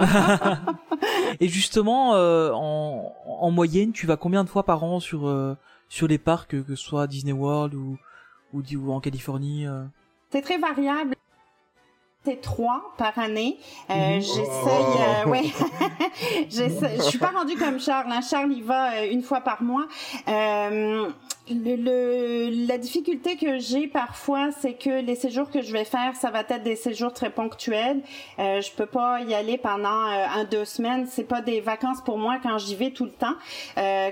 moi 0.00 0.58
et 1.40 1.48
justement 1.48 2.14
euh, 2.14 2.50
en 2.54 3.12
en 3.26 3.50
moyenne 3.50 3.92
tu 3.92 4.06
vas 4.06 4.16
combien 4.16 4.44
de 4.44 4.48
fois 4.48 4.62
par 4.64 4.82
an 4.84 4.98
sur 5.00 5.26
euh, 5.28 5.56
sur 5.88 6.06
les 6.08 6.18
parcs 6.18 6.50
que 6.64 6.64
ce 6.74 6.76
soit 6.76 7.06
Disney 7.06 7.32
World 7.32 7.74
ou 7.74 7.98
ou, 8.54 8.62
ou 8.76 8.92
en 8.92 9.00
Californie 9.00 9.66
C'est 10.32 10.42
très 10.42 10.58
variable. 10.58 11.14
Trois 12.42 12.92
par 12.98 13.18
année. 13.18 13.58
Euh, 13.90 13.94
Mhm. 14.16 14.20
J'essaye, 14.20 14.44
euh, 15.24 15.28
ouais. 15.30 15.44
Je 16.50 17.02
suis 17.02 17.18
pas 17.18 17.28
rendue 17.34 17.56
comme 17.56 17.80
Charles. 17.80 18.10
Hein. 18.10 18.20
Charles, 18.20 18.52
il 18.52 18.62
va 18.64 18.92
euh, 18.92 19.10
une 19.10 19.22
fois 19.22 19.40
par 19.40 19.62
mois. 19.62 19.86
Euh, 20.28 21.08
le, 21.50 21.76
le- 21.76 22.66
la 22.66 22.76
difficulté 22.76 23.36
que 23.36 23.58
j'ai 23.58 23.86
parfois, 23.86 24.50
c'est 24.60 24.74
que 24.74 25.00
les 25.00 25.14
séjours 25.14 25.50
que 25.50 25.62
je 25.62 25.72
vais 25.72 25.84
faire, 25.86 26.14
ça 26.14 26.30
va 26.30 26.40
être 26.40 26.62
des 26.62 26.76
séjours 26.76 27.14
très 27.14 27.30
ponctuels. 27.30 28.02
Euh, 28.38 28.60
je 28.60 28.70
peux 28.72 28.84
pas 28.84 29.22
y 29.22 29.32
aller 29.32 29.56
pendant 29.56 29.88
un 29.88 30.44
deux 30.44 30.66
semaines. 30.66 31.06
C'est 31.06 31.24
pas 31.24 31.40
des 31.40 31.60
vacances 31.60 32.02
pour 32.04 32.18
moi 32.18 32.36
quand 32.42 32.58
j'y 32.58 32.76
vais 32.76 32.90
tout 32.90 33.04
le 33.06 33.12
temps. 33.12 33.34
Euh, 33.78 34.10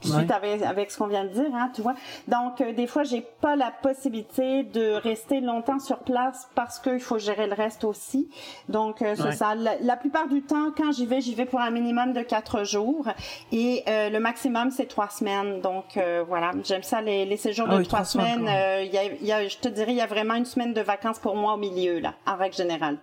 suite 0.00 0.14
Ouais. 0.14 0.32
avec, 0.32 0.62
avec 0.62 0.90
ce 0.90 0.96
qu'on 0.96 1.06
vient 1.08 1.24
de 1.24 1.28
dire, 1.34 1.54
hein, 1.54 1.70
tu 1.74 1.82
vois. 1.82 1.94
Donc 2.28 2.62
euh, 2.62 2.72
des 2.72 2.86
fois, 2.86 3.02
j'ai 3.04 3.20
pas 3.42 3.56
la 3.56 3.70
possibilité 3.70 4.62
de 4.62 4.92
rester 4.92 5.40
longtemps 5.40 5.80
sur 5.80 5.98
place 5.98 6.48
parce 6.54 6.78
qu'il 6.78 7.00
faut 7.00 7.18
gérer 7.18 7.46
le 7.50 7.54
reste 7.54 7.84
aussi. 7.84 8.30
Donc 8.70 9.02
euh, 9.02 9.14
c'est 9.16 9.22
Ouais. 9.24 9.32
ça. 9.32 9.54
La, 9.54 9.78
la 9.80 9.96
plupart 9.96 10.26
du 10.28 10.40
temps, 10.42 10.72
quand 10.74 10.92
j'y 10.92 11.04
vais, 11.04 11.20
j'y 11.20 11.34
vais 11.34 11.44
pour 11.44 11.60
un 11.60 11.70
minimum 11.70 12.14
de 12.14 12.22
quatre 12.22 12.64
jours 12.64 13.06
et 13.52 13.82
euh, 13.88 14.08
le 14.08 14.18
maximum 14.20 14.70
c'est 14.70 14.86
trois 14.86 15.10
semaines. 15.10 15.60
Donc 15.60 15.98
euh, 15.98 16.24
voilà, 16.26 16.52
j'aime 16.64 16.82
ça 16.82 17.02
les, 17.02 17.26
les 17.26 17.36
séjours 17.36 17.66
Ah 17.68 17.74
de 17.74 17.78
oui, 17.80 17.86
trois 17.86 17.98
trois 18.00 18.06
semaines, 18.24 18.48
euh, 18.48 18.82
Il 18.82 18.92
y 18.92 18.98
a, 18.98 19.04
il 19.04 19.26
y 19.26 19.32
a, 19.32 19.46
je 19.46 19.58
te 19.58 19.68
dirais, 19.68 19.92
il 19.92 19.98
y 19.98 20.00
a 20.00 20.06
vraiment 20.06 20.34
une 20.34 20.46
semaine 20.46 20.72
de 20.72 20.80
vacances 20.80 21.18
pour 21.18 21.36
moi 21.36 21.54
au 21.54 21.58
milieu 21.58 21.98
là, 21.98 22.14
en 22.26 22.36
règle 22.36 22.56
générale. 22.56 22.96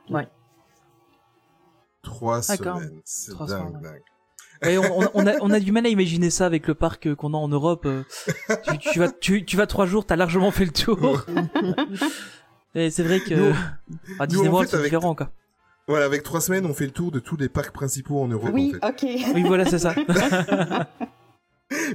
Trois 2.04 2.42
D'accord. 2.42 2.78
semaines. 2.78 3.02
C'est 3.04 3.32
Trois 3.32 3.48
dingue, 3.48 3.68
semaines. 3.68 3.82
dingue. 3.82 4.02
Et 4.66 4.78
on, 4.80 5.28
a, 5.28 5.34
on 5.42 5.52
a 5.52 5.60
du 5.60 5.72
mal 5.72 5.86
à 5.86 5.90
imaginer 5.90 6.32
ça 6.32 6.48
avec 6.48 6.66
le 6.68 6.74
parc 6.74 7.14
qu'on 7.14 7.36
a 7.36 7.38
en 7.38 7.48
Europe. 7.48 7.88
Tu, 8.68 8.78
tu 8.80 8.98
vas, 9.00 9.10
tu, 9.12 9.46
tu 9.46 9.56
vas 9.56 9.68
trois 9.68 9.86
jours, 9.86 10.04
t'as 10.04 10.16
largement 10.16 10.50
fait 10.50 10.66
le 10.66 10.72
tour. 10.72 11.26
Et 12.78 12.92
c'est 12.92 13.04
vrai 13.04 13.20
que 13.20 13.34
Nous, 13.34 13.56
à 14.20 14.24
nous, 14.24 14.28
Disney 14.28 14.48
en 14.48 14.52
World 14.52 14.70
fait, 14.70 14.76
c'est 14.76 14.80
avec- 14.80 14.92
différent 14.92 15.16
quoi. 15.16 15.32
Voilà, 15.88 16.06
avec 16.06 16.22
trois 16.24 16.42
semaines, 16.42 16.66
on 16.66 16.74
fait 16.74 16.86
le 16.86 16.92
tour 16.92 17.12
de 17.12 17.20
tous 17.20 17.38
les 17.38 17.48
parcs 17.50 17.72
principaux 17.74 18.20
en 18.22 18.28
Europe. 18.28 18.50
Oui, 18.54 18.74
en 18.82 18.88
fait. 18.88 19.06
ok. 19.08 19.34
Oui 19.36 19.44
voilà 19.44 19.66
c'est 19.66 19.80
ça. 19.80 19.96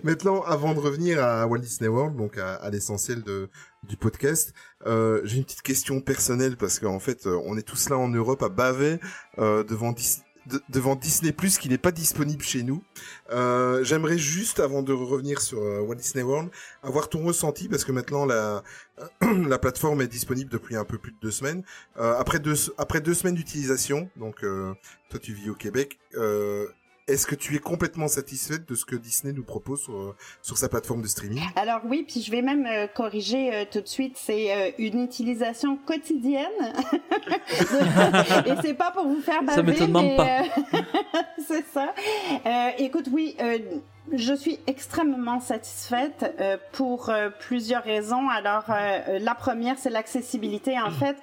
Maintenant, 0.05 0.43
avant 0.43 0.75
de 0.75 0.81
revenir 0.81 1.23
à 1.23 1.47
Walt 1.47 1.61
Disney 1.61 1.89
World, 1.89 2.15
donc 2.17 2.37
à, 2.37 2.55
à 2.57 2.69
l'essentiel 2.71 3.23
de 3.23 3.49
du 3.89 3.97
podcast, 3.97 4.53
euh, 4.87 5.23
j'ai 5.25 5.39
une 5.39 5.45
petite 5.45 5.63
question 5.63 6.01
personnelle 6.03 6.57
parce 6.59 6.79
qu'en 6.79 6.99
fait, 6.99 7.27
euh, 7.27 7.41
on 7.47 7.57
est 7.57 7.63
tous 7.63 7.89
là 7.89 7.97
en 7.97 8.09
Europe 8.09 8.43
à 8.43 8.49
baver 8.51 8.99
euh, 9.39 9.65
devant 9.65 9.93
Dis- 9.93 10.23
de- 10.47 10.63
devant 10.69 10.97
Disney 10.97 11.33
qui 11.61 11.69
n'est 11.69 11.79
pas 11.79 11.93
disponible 11.93 12.43
chez 12.43 12.63
nous. 12.63 12.83
Euh, 13.31 13.85
J'aimerais 13.85 14.19
juste, 14.19 14.61
avant 14.61 14.83
de 14.83 14.93
revenir 14.93 15.41
sur 15.41 15.61
euh, 15.63 15.81
Walt 15.81 15.97
Disney 15.97 16.23
World, 16.23 16.51
avoir 16.83 17.09
ton 17.09 17.25
ressenti 17.25 17.69
parce 17.69 17.85
que 17.85 17.93
maintenant 17.93 18.25
la 18.27 18.63
la 19.21 19.59
plateforme 19.59 20.03
est 20.03 20.09
disponible 20.09 20.51
depuis 20.51 20.77
un 20.77 20.85
peu 20.85 20.99
plus 20.99 21.13
de 21.13 21.17
deux 21.21 21.31
semaines. 21.31 21.63
Euh, 21.99 22.15
après 22.19 22.39
deux 22.39 22.55
après 22.79 23.01
deux 23.01 23.15
semaines 23.15 23.35
d'utilisation, 23.35 24.09
donc 24.17 24.45
euh, 24.45 24.75
toi 25.09 25.19
tu 25.21 25.33
vis 25.33 25.51
au 25.51 25.55
Québec. 25.55 25.99
Euh, 26.17 26.67
est-ce 27.09 27.27
que 27.27 27.35
tu 27.35 27.57
es 27.57 27.59
complètement 27.59 28.07
satisfaite 28.09 28.69
de 28.69 28.75
ce 28.77 28.85
que 28.85 28.95
Disney 28.95 29.33
nous 29.33 29.43
propose 29.43 29.83
sur, 29.83 29.95
euh, 29.97 30.15
sur 30.41 30.57
sa 30.57 30.69
plateforme 30.69 31.03
de 31.03 31.09
streaming? 31.09 31.41
Alors 31.57 31.81
oui, 31.85 32.05
puis 32.09 32.23
je 32.23 32.31
vais 32.31 32.43
même 32.43 32.65
euh, 32.67 32.87
corriger 32.87 33.53
euh, 33.55 33.65
tout 33.71 33.81
de 33.81 33.89
suite, 33.89 34.17
c'est 34.17 34.55
euh, 34.55 34.71
une 34.79 35.03
utilisation 35.03 35.77
quotidienne. 35.77 36.47
Et 38.47 38.53
c'est 38.63 38.75
pas 38.75 38.91
pour 38.93 39.07
vous 39.07 39.21
faire 39.21 39.43
baver, 39.43 39.57
Ça 39.57 39.63
m'étonne 39.63 39.93
mais, 39.93 40.17
pas. 40.17 40.43
euh, 40.43 40.81
c'est 41.49 41.65
ça. 41.73 41.93
Euh, 42.47 42.69
écoute, 42.79 43.07
oui, 43.13 43.37
euh, 43.41 43.59
je 44.13 44.35
suis 44.35 44.59
extrêmement 44.67 45.39
satisfaite 45.39 46.35
euh, 46.41 46.57
pour 46.73 47.09
euh, 47.09 47.31
plusieurs 47.39 47.85
raisons. 47.85 48.29
Alors, 48.29 48.65
euh, 48.69 49.19
la 49.21 49.35
première, 49.37 49.79
c'est 49.79 49.91
l'accessibilité. 49.91 50.79
En 50.79 50.91
fait, 50.91 51.17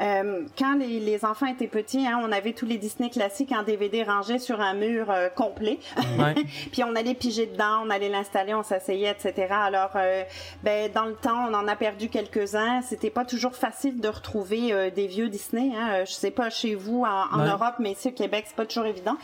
euh, 0.00 0.42
quand 0.58 0.74
les, 0.78 1.00
les 1.00 1.24
enfants 1.24 1.46
étaient 1.46 1.66
petits, 1.66 2.06
hein, 2.06 2.20
on 2.22 2.30
avait 2.30 2.52
tous 2.52 2.66
les 2.66 2.76
Disney 2.76 3.08
classiques 3.08 3.52
en 3.52 3.62
DVD 3.62 4.02
rangés 4.04 4.38
sur 4.38 4.60
un 4.60 4.74
mur 4.74 5.10
euh, 5.10 5.28
complet. 5.30 5.78
Ouais. 6.18 6.34
Puis 6.72 6.84
on 6.84 6.94
allait 6.94 7.14
piger 7.14 7.46
dedans, 7.46 7.80
on 7.84 7.90
allait 7.90 8.10
l'installer, 8.10 8.52
on 8.54 8.62
s'asseyait, 8.62 9.10
etc. 9.10 9.46
Alors, 9.50 9.92
euh, 9.96 10.22
ben 10.62 10.90
dans 10.92 11.06
le 11.06 11.14
temps, 11.14 11.46
on 11.50 11.54
en 11.54 11.66
a 11.66 11.74
perdu 11.74 12.10
quelques-uns. 12.10 12.82
C'était 12.82 13.10
pas 13.10 13.24
toujours 13.24 13.54
facile 13.54 13.98
de 13.98 14.08
retrouver 14.08 14.72
euh, 14.74 14.90
des 14.90 15.06
vieux 15.06 15.28
Disney. 15.30 15.72
Hein. 15.74 15.88
Euh, 15.90 16.04
Je 16.04 16.12
sais 16.12 16.30
pas 16.30 16.50
chez 16.50 16.74
vous 16.74 17.02
en, 17.02 17.34
en 17.34 17.40
Ouais. 17.46 17.50
Europe, 17.50 17.76
mais 17.78 17.92
ici 17.92 18.08
au 18.08 18.12
Québec, 18.12 18.44
c'est 18.46 18.56
pas 18.56 18.66
toujours 18.66 18.86
évident. 18.86 19.16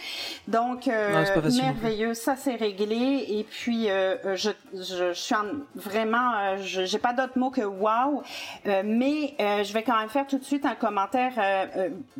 Donc, 0.48 0.88
euh, 0.88 1.24
pas 1.34 1.40
merveilleux, 1.62 2.14
ça 2.14 2.36
c'est 2.36 2.54
réglé. 2.56 3.01
Et 3.02 3.44
puis, 3.44 3.88
euh, 3.90 4.16
euh, 4.24 4.36
je, 4.36 4.50
je, 4.74 5.08
je 5.08 5.12
suis 5.12 5.34
en- 5.34 5.44
vraiment, 5.74 6.32
euh, 6.34 6.56
je- 6.62 6.84
j'ai 6.84 6.98
pas 6.98 7.12
d'autre 7.12 7.38
mot 7.38 7.50
que 7.50 7.60
wow. 7.62 8.22
Euh, 8.66 8.82
mais 8.84 9.34
je 9.38 9.72
vais 9.72 9.82
quand 9.82 9.98
même 9.98 10.08
faire 10.08 10.26
tout 10.26 10.38
de 10.38 10.44
suite 10.44 10.64
un 10.66 10.74
commentaire 10.74 11.32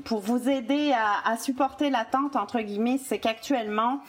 pour 0.04 0.20
vous 0.20 0.48
aider 0.48 0.92
à, 0.92 1.30
à 1.32 1.36
supporter 1.36 1.90
l'attente 1.90 2.36
entre 2.36 2.60
guillemets. 2.60 2.98
C'est 3.04 3.18
qu'actuellement 3.18 4.00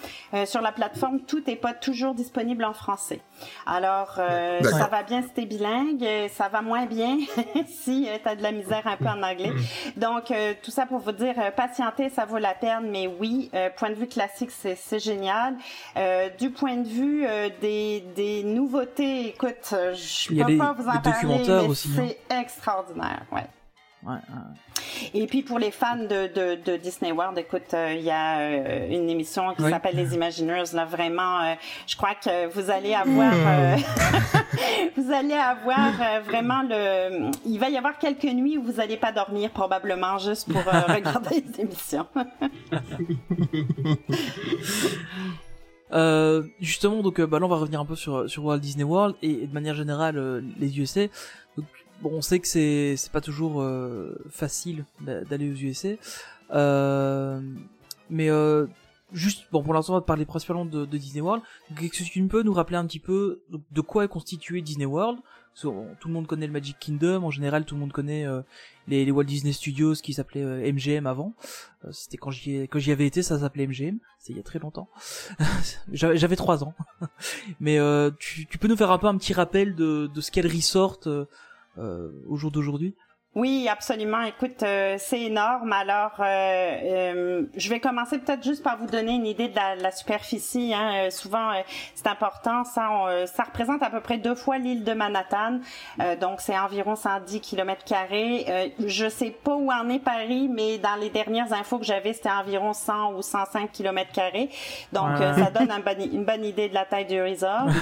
sur 0.46 0.62
la 0.62 0.72
plateforme, 0.72 1.20
tout 1.22 1.42
n'est 1.46 1.56
pas 1.56 1.74
toujours 1.74 2.14
disponible 2.14 2.64
en 2.66 2.74
français. 2.74 3.20
Alors, 3.66 4.14
ça 4.64 4.88
va 4.88 5.04
bien 5.04 5.22
si 5.22 5.30
t'es 5.30 5.46
bilingue, 5.46 6.06
ça 6.32 6.48
va 6.50 6.62
moins 6.62 6.86
bien 6.86 7.18
si 7.68 8.08
tu 8.24 8.30
as 8.30 8.36
de 8.36 8.44
la 8.44 8.52
misère 8.52 8.86
un 8.88 8.98
peu 8.98 9.08
en 9.08 9.22
anglais. 9.22 9.52
Donc, 9.98 10.32
tout 10.64 10.72
ça 10.72 10.86
pour 10.86 11.00
vous 11.00 11.12
dire, 11.12 11.36
patienter, 11.56 12.10
ça 12.10 12.26
vaut 12.26 12.38
la 12.38 12.54
peine, 12.54 12.90
mais 12.90 13.08
oui, 13.08 13.52
point 13.78 13.90
de 13.90 13.96
vue 13.96 14.08
classique, 14.08 14.52
c'est 14.52 15.00
génial. 15.00 15.56
Du 16.40 16.50
point 16.52 16.63
de 16.72 16.88
vue 16.88 17.26
euh, 17.28 17.50
des, 17.62 18.04
des 18.16 18.44
nouveautés, 18.44 19.28
écoute, 19.30 19.72
euh, 19.74 19.94
je 19.94 20.40
a 20.42 20.46
peux 20.46 20.52
les- 20.52 20.58
pas 20.58 20.74
vous 20.74 20.88
en 20.88 21.00
parler, 21.00 21.44
mais 21.48 21.68
aussi, 21.68 21.90
hein. 21.98 22.04
c'est 22.30 22.36
extraordinaire, 22.40 23.24
ouais. 23.32 23.46
Ouais, 24.06 24.12
ouais. 24.16 24.20
Et 25.14 25.28
puis 25.28 25.44
pour 25.44 25.60
les 25.60 25.72
fans 25.72 25.96
de, 25.96 26.28
de, 26.28 26.56
de 26.62 26.76
Disney 26.76 27.14
World, 27.14 27.38
écoute, 27.38 27.74
euh, 27.74 27.94
il 27.98 28.04
y 28.04 28.12
a 28.12 28.38
euh, 28.40 28.90
une 28.90 29.10
émission 29.10 29.54
qui 29.56 29.64
Oui. 29.64 29.70
s'appelle 29.72 29.96
Les 29.96 30.14
Imagineers. 30.14 30.66
Là, 30.74 30.84
vraiment, 30.84 31.40
euh, 31.42 31.54
je 31.88 31.96
crois 31.96 32.14
que 32.16 32.48
vous 32.48 32.70
allez 32.70 32.94
avoir, 32.94 33.32
euh, 33.34 33.78
vous 34.98 35.10
allez 35.14 35.34
avoir 35.36 35.88
euh, 36.02 36.20
vraiment 36.20 36.64
le. 36.64 37.32
Il 37.46 37.58
va 37.60 37.70
y 37.70 37.78
avoir 37.78 37.98
quelques 37.98 38.26
nuits 38.26 38.58
où 38.58 38.64
vous 38.64 38.74
n'allez 38.74 38.98
pas 38.98 39.14
dormir 39.14 39.52
probablement 39.52 40.18
juste 40.18 40.52
pour 40.52 40.62
euh, 40.68 40.82
regarder 40.94 41.42
les 41.56 41.62
émissions. 41.62 42.08
Euh, 45.94 46.44
justement, 46.60 47.02
donc 47.04 47.20
euh, 47.20 47.28
bah, 47.28 47.40
là 47.40 47.46
on 47.46 47.50
va 47.50 47.58
revenir 47.58 47.80
un 47.80 47.86
peu 47.86 47.96
sur 47.96 48.30
sur 48.30 48.46
Walt 48.46 48.60
Disney 48.60 48.84
World 48.84 49.16
et, 49.22 49.46
de 49.48 49.54
manière 49.54 49.76
générale 49.76 50.18
euh, 50.18 50.42
les 50.60 50.80
USA. 50.80 51.02
Bon, 52.02 52.10
on 52.14 52.22
sait 52.22 52.40
que 52.40 52.48
c'est 52.48 52.96
c'est 52.98 53.12
pas 53.12 53.22
toujours 53.22 53.64
facile 54.30 54.86
d'a- 55.02 55.24
d'aller 55.24 55.50
aux 55.50 55.56
USA, 55.56 55.90
mais 58.10 58.30
juste 59.14 59.46
bon 59.52 59.62
pour 59.64 59.74
l'instant 59.74 59.94
on 59.94 59.98
va 59.98 60.02
parler 60.02 60.26
principalement 60.26 60.66
de, 60.66 60.86
de 60.86 60.98
Disney 60.98 61.22
World. 61.22 61.44
Est-ce 61.82 62.04
que 62.04 62.10
tu 62.10 62.28
peux 62.28 62.44
nous 62.44 62.54
rappeler 62.54 62.78
un 62.78 62.86
petit 62.88 63.00
peu 63.00 63.42
de 63.72 63.82
quoi 63.82 64.04
est 64.06 64.08
constitué 64.10 64.62
Disney 64.62 64.86
World? 64.86 65.20
Tout 65.56 66.08
le 66.08 66.14
monde 66.14 66.28
connaît 66.28 66.48
le 66.48 66.54
Magic 66.54 66.78
Kingdom, 66.80 67.24
en 67.24 67.32
général 67.32 67.66
tout 67.66 67.76
le 67.76 67.82
monde 67.82 67.92
connaît 67.92 68.26
euh, 68.26 68.42
les, 68.88 69.10
Walt 69.12 69.24
Disney 69.24 69.54
Studios 69.54 69.94
qui 69.96 70.14
s'appelaient 70.14 70.44
euh, 70.44 70.74
MGM 70.74 71.06
avant. 71.06 71.34
Euh, 71.86 71.90
C'était 71.92 72.18
quand 72.18 72.32
j'y 72.32 72.92
avais 72.92 73.06
été, 73.06 73.22
ça 73.22 73.40
s'appelait 73.40 73.68
MGM. 73.68 74.00
C'est 74.24 74.32
il 74.32 74.38
y 74.38 74.40
a 74.40 74.44
très 74.44 74.60
longtemps. 74.60 74.90
J'avais 75.92 76.38
trois 76.38 76.64
ans. 76.64 76.74
Mais 77.60 77.78
euh, 77.78 78.10
tu, 78.20 78.46
peux 78.58 78.70
nous 78.70 78.78
faire 78.78 78.92
un 78.92 78.98
peu 78.98 79.08
un 79.08 79.18
petit 79.18 79.34
rappel 79.34 79.76
de, 79.76 80.08
de 80.08 80.22
ce 80.22 80.32
qu'est 80.32 80.42
le 80.42 80.50
resort 80.50 81.00
euh, 81.08 81.26
euh, 81.78 82.10
au 82.28 82.38
jour 82.38 82.50
d'aujourd'hui? 82.50 82.96
Oui, 83.36 83.68
absolument. 83.68 84.22
Écoute, 84.22 84.62
euh, 84.62 84.96
c'est 85.00 85.22
énorme. 85.22 85.74
Alors, 85.74 86.12
euh, 86.20 86.24
euh, 86.24 87.42
je 87.58 87.68
vais 87.70 87.80
commencer 87.80 88.20
peut-être 88.20 88.44
juste 88.44 88.62
par 88.62 88.78
vous 88.78 88.86
donner 88.86 89.14
une 89.14 89.26
idée 89.26 89.48
de 89.48 89.56
la, 89.56 89.76
de 89.76 89.82
la 89.82 89.90
superficie. 89.92 90.72
Hein. 90.72 91.08
Euh, 91.08 91.10
souvent, 91.10 91.50
euh, 91.50 91.62
c'est 91.96 92.06
important. 92.06 92.64
Ça, 92.64 92.90
on, 92.92 93.08
euh, 93.08 93.26
ça 93.26 93.42
représente 93.42 93.82
à 93.82 93.90
peu 93.90 94.02
près 94.02 94.20
deux 94.20 94.36
fois 94.36 94.60
l'île 94.60 94.84
de 94.84 94.94
Manhattan. 94.94 95.62
Euh, 96.00 96.16
donc, 96.16 96.42
c'est 96.42 96.56
environ 96.56 96.96
110 96.96 97.40
kilomètres 97.42 97.84
carrés. 97.86 98.46
Euh, 98.50 98.68
je 98.86 99.10
sais 99.10 99.32
pas 99.32 99.56
où 99.56 99.72
en 99.72 99.90
est 99.90 99.98
Paris, 99.98 100.48
mais 100.54 100.78
dans 100.78 100.96
les 101.02 101.10
dernières 101.10 101.52
infos 101.54 101.80
que 101.80 101.86
j'avais, 101.86 102.14
c'était 102.14 102.30
environ 102.30 102.74
100 102.74 103.14
ou 103.16 103.24
105 103.24 103.72
kilomètres 103.72 104.12
carrés. 104.12 104.50
Donc, 104.92 105.08
Ouais. 105.18 105.26
euh, 105.26 105.34
ça 105.44 105.50
donne 105.50 105.72
un 105.72 105.80
bon- 105.80 105.98
une 106.14 106.24
bonne 106.24 106.46
idée 106.46 106.70
de 106.70 106.76
la 106.76 106.86
taille 106.86 107.06
du 107.08 107.20
resort. 107.20 107.66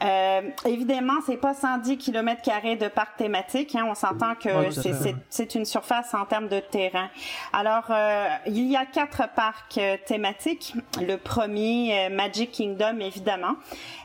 Euh, 0.00 0.42
évidemment, 0.64 1.14
c'est 1.26 1.36
pas 1.38 1.54
110 1.54 1.98
kilomètres 1.98 2.42
carrés 2.42 2.76
de 2.76 2.86
parc 2.86 3.16
thématique. 3.16 3.74
Hein. 3.74 3.84
On 3.90 3.96
s'entend 3.96 4.36
que 4.36 4.48
Ouais, 4.48 4.70
c'est 4.70 4.92
c'est- 5.02 5.08
ouais. 5.10 5.16
c'est 5.30 5.54
une 5.54 5.64
surface 5.64 6.14
en 6.14 6.24
termes 6.24 6.48
de 6.48 6.60
terrain. 6.60 7.08
Alors, 7.52 7.84
euh, 7.90 8.26
il 8.46 8.70
y 8.70 8.76
a 8.76 8.84
quatre 8.86 9.28
parcs 9.34 9.78
euh, 9.78 9.96
thématiques. 10.06 10.74
Le 11.00 11.16
premier, 11.16 12.06
euh, 12.06 12.08
Magic 12.14 12.52
Kingdom, 12.52 12.98
évidemment. 13.00 13.54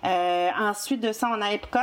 Euh, 0.06 0.50
ensuite 0.60 1.02
de 1.02 1.12
ça, 1.12 1.30
on 1.32 1.42
a 1.42 1.52
Epcot. 1.54 1.80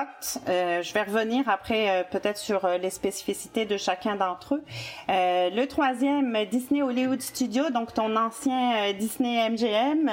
Euh, 0.49 0.83
je 0.83 0.93
vais 0.93 1.03
revenir 1.03 1.49
après 1.49 1.91
euh, 1.91 2.03
peut-être 2.11 2.39
sur 2.39 2.65
euh, 2.65 2.79
les 2.79 2.91
spécificités 2.91 3.65
de 3.67 3.77
chacun 3.77 4.17
d'entre 4.17 4.57
eux. 4.57 4.65
Euh, 5.09 5.51
le 5.51 5.67
troisième, 5.67 6.37
Disney 6.51 6.83
Hollywood 6.83 7.21
Studio, 7.21 7.71
donc 7.71 7.95
ton 7.95 8.15
ancien 8.17 8.75
euh, 8.89 8.93
Disney 8.93 9.49
MGM. 9.49 9.61
MGM, 9.61 10.11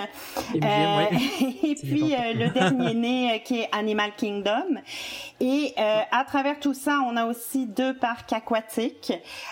Euh, 0.56 0.98
ouais. 0.98 1.10
et 1.64 1.76
puis 1.76 2.14
euh, 2.16 2.34
le 2.34 2.50
dernier 2.50 2.94
né 2.94 3.34
euh, 3.36 3.38
qui 3.40 3.60
est 3.62 3.70
Animal 3.72 4.12
Kingdom. 4.18 4.76
Et 5.40 5.74
euh, 5.78 6.00
à 6.12 6.24
travers 6.26 6.60
tout 6.60 6.74
ça, 6.74 7.00
on 7.06 7.16
a 7.16 7.26
aussi 7.26 7.66
deux 7.66 7.94
parcs 7.96 8.32
aquatiques. 8.34 8.87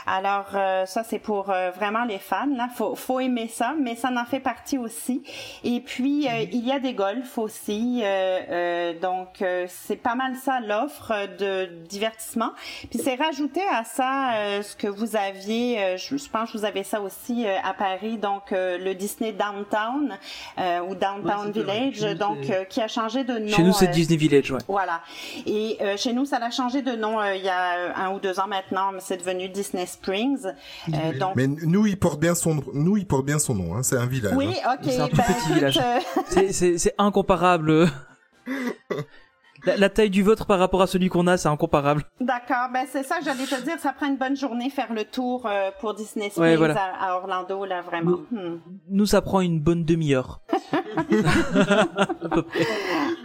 Alors 0.08 0.48
euh, 0.54 0.86
ça 0.86 1.04
c'est 1.04 1.20
pour 1.20 1.50
euh, 1.50 1.72
vraiment 1.72 2.04
les 2.06 2.20
fans. 2.20 2.48
Là, 2.56 2.68
faut 2.76 2.96
faut 2.96 3.20
aimer 3.20 3.48
ça, 3.48 3.74
mais 3.80 3.96
ça 3.96 4.10
en 4.16 4.26
fait 4.26 4.40
partie 4.40 4.78
aussi. 4.78 5.24
Et 5.64 5.80
puis 5.80 6.28
euh, 6.28 6.46
il 6.52 6.66
y 6.66 6.72
a 6.72 6.80
des 6.80 6.94
golfs 6.94 7.38
aussi. 7.38 8.02
euh, 8.04 8.40
euh, 8.50 9.00
donc 9.00 9.42
euh, 9.42 9.66
c'est 9.68 9.96
pas 9.96 10.16
mal 10.16 10.36
ça 10.36 10.60
l'offre 10.60 11.14
de 11.38 11.66
divertissement. 11.88 12.52
Puis 12.90 13.00
c'est 13.00 13.16
rajouté 13.16 13.62
à 13.72 13.84
ça 13.84 14.34
euh, 14.36 14.62
ce 14.62 14.76
que 14.76 14.88
vous 14.88 15.16
aviez. 15.16 15.80
euh, 15.84 15.98
je, 15.98 16.18
je 16.18 16.30
pense 16.30 16.52
que 16.52 16.58
vous 16.58 16.66
avez 16.66 16.84
ça 16.84 17.02
aussi 17.02 17.46
euh, 17.46 17.56
à 17.64 17.74
Paris. 17.74 18.18
Donc 18.18 18.52
euh, 18.52 18.78
le 18.78 18.94
Disney 18.96 19.32
Downtown 19.34 20.18
euh, 20.60 20.80
ou 20.82 20.96
Downtown 20.96 21.48
Ouais, 21.48 21.62
vrai. 21.62 21.90
Village, 21.90 22.02
nous, 22.04 22.14
donc 22.18 22.50
euh, 22.50 22.64
qui 22.66 22.82
a 22.82 22.88
changé 22.88 23.24
de 23.24 23.38
nom. 23.40 23.48
Chez 23.56 23.64
nous, 23.64 23.74
c'est 23.74 23.88
Disney 23.88 24.18
Village, 24.18 24.52
ouais. 24.52 24.60
voilà. 24.68 25.02
Et 25.46 25.78
euh, 25.82 25.98
chez 25.98 26.14
nous, 26.14 26.26
ça 26.26 26.38
a 26.38 26.52
changé 26.52 26.82
de 26.82 26.92
nom 26.96 27.20
euh, 27.20 27.36
il 27.36 27.44
y 27.44 27.50
a 27.50 27.96
un 27.98 28.12
ou 28.12 28.20
deux 28.20 28.40
ans 28.40 28.48
maintenant, 28.48 28.92
mais 28.92 29.00
c'est 29.00 29.18
devenu 29.26 29.50
Disney 29.50 29.86
Springs. 29.86 30.46
Euh, 30.94 31.18
donc 31.20 31.36
Mais 31.36 31.48
nous, 31.48 31.86
il 31.88 31.98
porte 31.98 32.20
bien 32.20 32.36
son, 32.36 32.62
nous, 32.74 32.98
il 32.98 33.06
porte 33.08 33.26
bien 33.26 33.40
son 33.40 33.56
nom. 33.56 33.76
Hein. 33.76 33.84
C'est 33.84 33.98
un 33.98 34.06
village. 34.06 34.34
oui, 34.36 34.48
hein. 34.66 34.76
ok. 34.80 34.90
C'est 34.90 35.00
un 35.00 35.08
tout 35.08 35.18
ben, 35.18 35.24
petit 35.24 35.54
village. 35.54 35.80
euh, 35.80 36.48
C'est- 36.52 36.96
incomparable. 36.98 37.88
La, 39.66 39.78
la 39.78 39.90
taille 39.90 40.12
du 40.12 40.22
vôtre 40.22 40.46
par 40.46 40.60
rapport 40.60 40.84
à 40.84 40.86
celui 40.86 41.10
qu'on 41.10 41.26
a, 41.26 41.38
c'est 41.38 41.48
incomparable. 41.48 42.04
D'accord, 42.20 42.68
ben 42.72 42.86
c'est 42.92 43.02
ça 43.02 43.18
que 43.18 43.26
j'allais 43.26 43.46
te 43.46 43.60
dire. 43.64 43.80
Ça 43.80 43.94
prend 43.94 44.06
une 44.06 44.18
bonne 44.18 44.36
journée 44.38 44.70
faire 44.70 44.94
le 44.94 45.06
tour 45.06 45.48
euh, 45.48 45.72
pour 45.80 45.96
Disney 45.96 46.30
Springs 46.30 46.44
Ouais, 46.44 46.56
voilà. 46.56 46.76
à, 46.80 47.14
à 47.14 47.16
Orlando, 47.16 47.66
là 47.66 47.82
vraiment. 47.82 48.20
Hmm. 48.32 48.60
Nous, 48.90 49.08
ça 49.08 49.24
prend 49.24 49.42
une 49.42 49.60
bonne 49.60 49.84
demi-heure. 49.84 50.42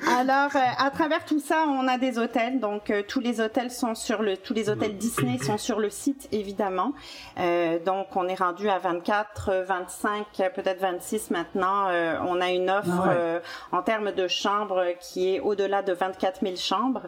Alors, 0.08 0.54
euh, 0.56 0.58
à 0.78 0.90
travers 0.90 1.24
tout 1.24 1.40
ça, 1.40 1.64
on 1.68 1.86
a 1.88 1.98
des 1.98 2.18
hôtels. 2.18 2.60
Donc, 2.60 2.90
euh, 2.90 3.02
tous 3.06 3.20
les 3.20 3.40
hôtels 3.40 3.70
sont 3.70 3.94
sur 3.94 4.22
le, 4.22 4.36
tous 4.36 4.54
les 4.54 4.68
hôtels 4.70 4.96
Disney 4.96 5.38
sont 5.38 5.58
sur 5.58 5.78
le 5.78 5.90
site, 5.90 6.28
évidemment. 6.32 6.92
Euh, 7.38 7.78
donc, 7.84 8.08
on 8.16 8.26
est 8.28 8.34
rendu 8.34 8.68
à 8.68 8.78
24, 8.78 9.50
euh, 9.50 9.64
25, 9.64 10.26
euh, 10.40 10.50
peut-être 10.50 10.80
26 10.80 11.30
maintenant. 11.30 11.88
Euh, 11.88 12.16
on 12.26 12.40
a 12.40 12.50
une 12.50 12.70
offre 12.70 12.88
Ah 13.04 13.08
ouais. 13.08 13.14
euh, 13.16 13.40
en 13.72 13.82
termes 13.82 14.12
de 14.12 14.26
chambres 14.28 14.84
qui 15.00 15.34
est 15.34 15.40
au-delà 15.40 15.82
de 15.82 15.92
24 15.92 16.40
000 16.42 16.56
chambres. 16.56 17.02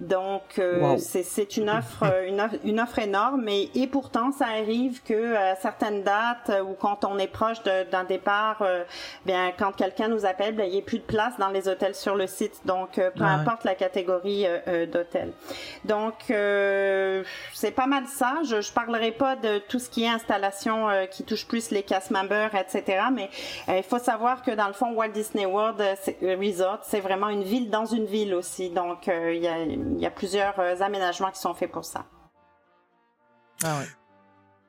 Donc, 0.00 0.42
Wow. 0.58 0.98
c'est, 0.98 1.56
une 1.56 1.70
offre, 1.70 2.04
une 2.26 2.40
offre, 2.40 2.54
une 2.64 2.80
offre 2.80 2.98
énorme. 2.98 3.48
Et, 3.48 3.70
et 3.74 3.86
pourtant, 3.86 4.30
ça 4.32 4.46
arrive 4.46 5.02
que 5.02 5.34
à 5.34 5.54
certaines 5.56 6.02
dates 6.02 6.50
ou 6.66 6.74
quand 6.74 7.04
on 7.04 7.18
est 7.18 7.26
proche 7.28 7.62
d'un 7.62 8.04
départ, 8.04 8.62
bien, 9.24 9.52
quand 9.58 9.65
quelqu'un 9.72 10.08
nous 10.08 10.26
appelle, 10.26 10.54
ben, 10.54 10.64
il 10.64 10.72
n'y 10.72 10.78
a 10.78 10.82
plus 10.82 10.98
de 10.98 11.04
place 11.04 11.34
dans 11.38 11.48
les 11.48 11.68
hôtels 11.68 11.94
sur 11.94 12.14
le 12.16 12.26
site. 12.26 12.60
Donc, 12.64 12.98
euh, 12.98 13.10
peu 13.10 13.22
Ah 13.24 13.36
ouais. 13.36 13.40
importe 13.40 13.64
la 13.64 13.74
catégorie 13.74 14.46
euh, 14.46 14.58
euh, 14.68 14.86
d'hôtel. 14.86 15.32
Donc, 15.84 16.14
euh, 16.30 17.22
c'est 17.54 17.70
pas 17.70 17.86
mal 17.86 18.06
ça. 18.06 18.38
Je, 18.44 18.60
je 18.60 18.72
parlerai 18.72 19.12
pas 19.12 19.36
de 19.36 19.58
tout 19.58 19.78
ce 19.78 19.88
qui 19.90 20.04
est 20.04 20.08
installation 20.08 20.88
euh, 20.88 21.06
qui 21.06 21.24
touche 21.24 21.46
plus 21.46 21.70
les 21.70 21.82
cast 21.82 22.10
members, 22.10 22.54
etc. 22.54 23.04
Mais 23.12 23.30
euh, 23.68 23.78
il 23.78 23.82
faut 23.82 23.98
savoir 23.98 24.42
que 24.42 24.50
dans 24.50 24.68
le 24.68 24.72
fond, 24.74 24.92
Walt 24.94 25.08
Disney 25.08 25.46
World 25.46 25.80
Resort, 26.22 26.80
c'est 26.82 27.00
vraiment 27.00 27.28
une 27.28 27.42
ville 27.44 27.70
dans 27.70 27.86
une 27.86 28.06
ville 28.06 28.34
aussi. 28.34 28.70
Donc, 28.70 29.08
euh, 29.08 29.32
il 29.34 29.42
y, 29.42 29.48
a, 29.48 29.58
il 29.62 29.98
y 30.00 30.06
a 30.06 30.10
plusieurs 30.10 30.58
euh, 30.58 30.76
aménagements 30.80 31.30
qui 31.30 31.40
sont 31.40 31.54
faits 31.54 31.70
pour 31.70 31.84
ça. 31.84 32.04
Ah 33.64 33.78
ouais. 33.78 33.86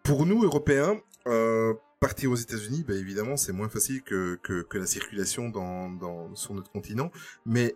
Pour 0.04 0.26
nous, 0.26 0.44
Européens, 0.44 0.96
euh, 1.28 1.74
partir 2.00 2.32
aux 2.32 2.36
États-Unis, 2.36 2.84
bah, 2.88 2.96
évidemment, 2.96 3.38
c'est 3.38 3.54
moins 3.54 3.70
facile 3.70 4.04
que, 4.04 4.40
que, 4.44 4.62
que 4.62 4.78
la 4.78 4.86
circulation 4.86 5.50
dans, 5.50 5.90
dans, 5.90 6.36
sur 6.36 6.54
notre 6.54 6.72
continent. 6.72 7.12
Mais 7.46 7.76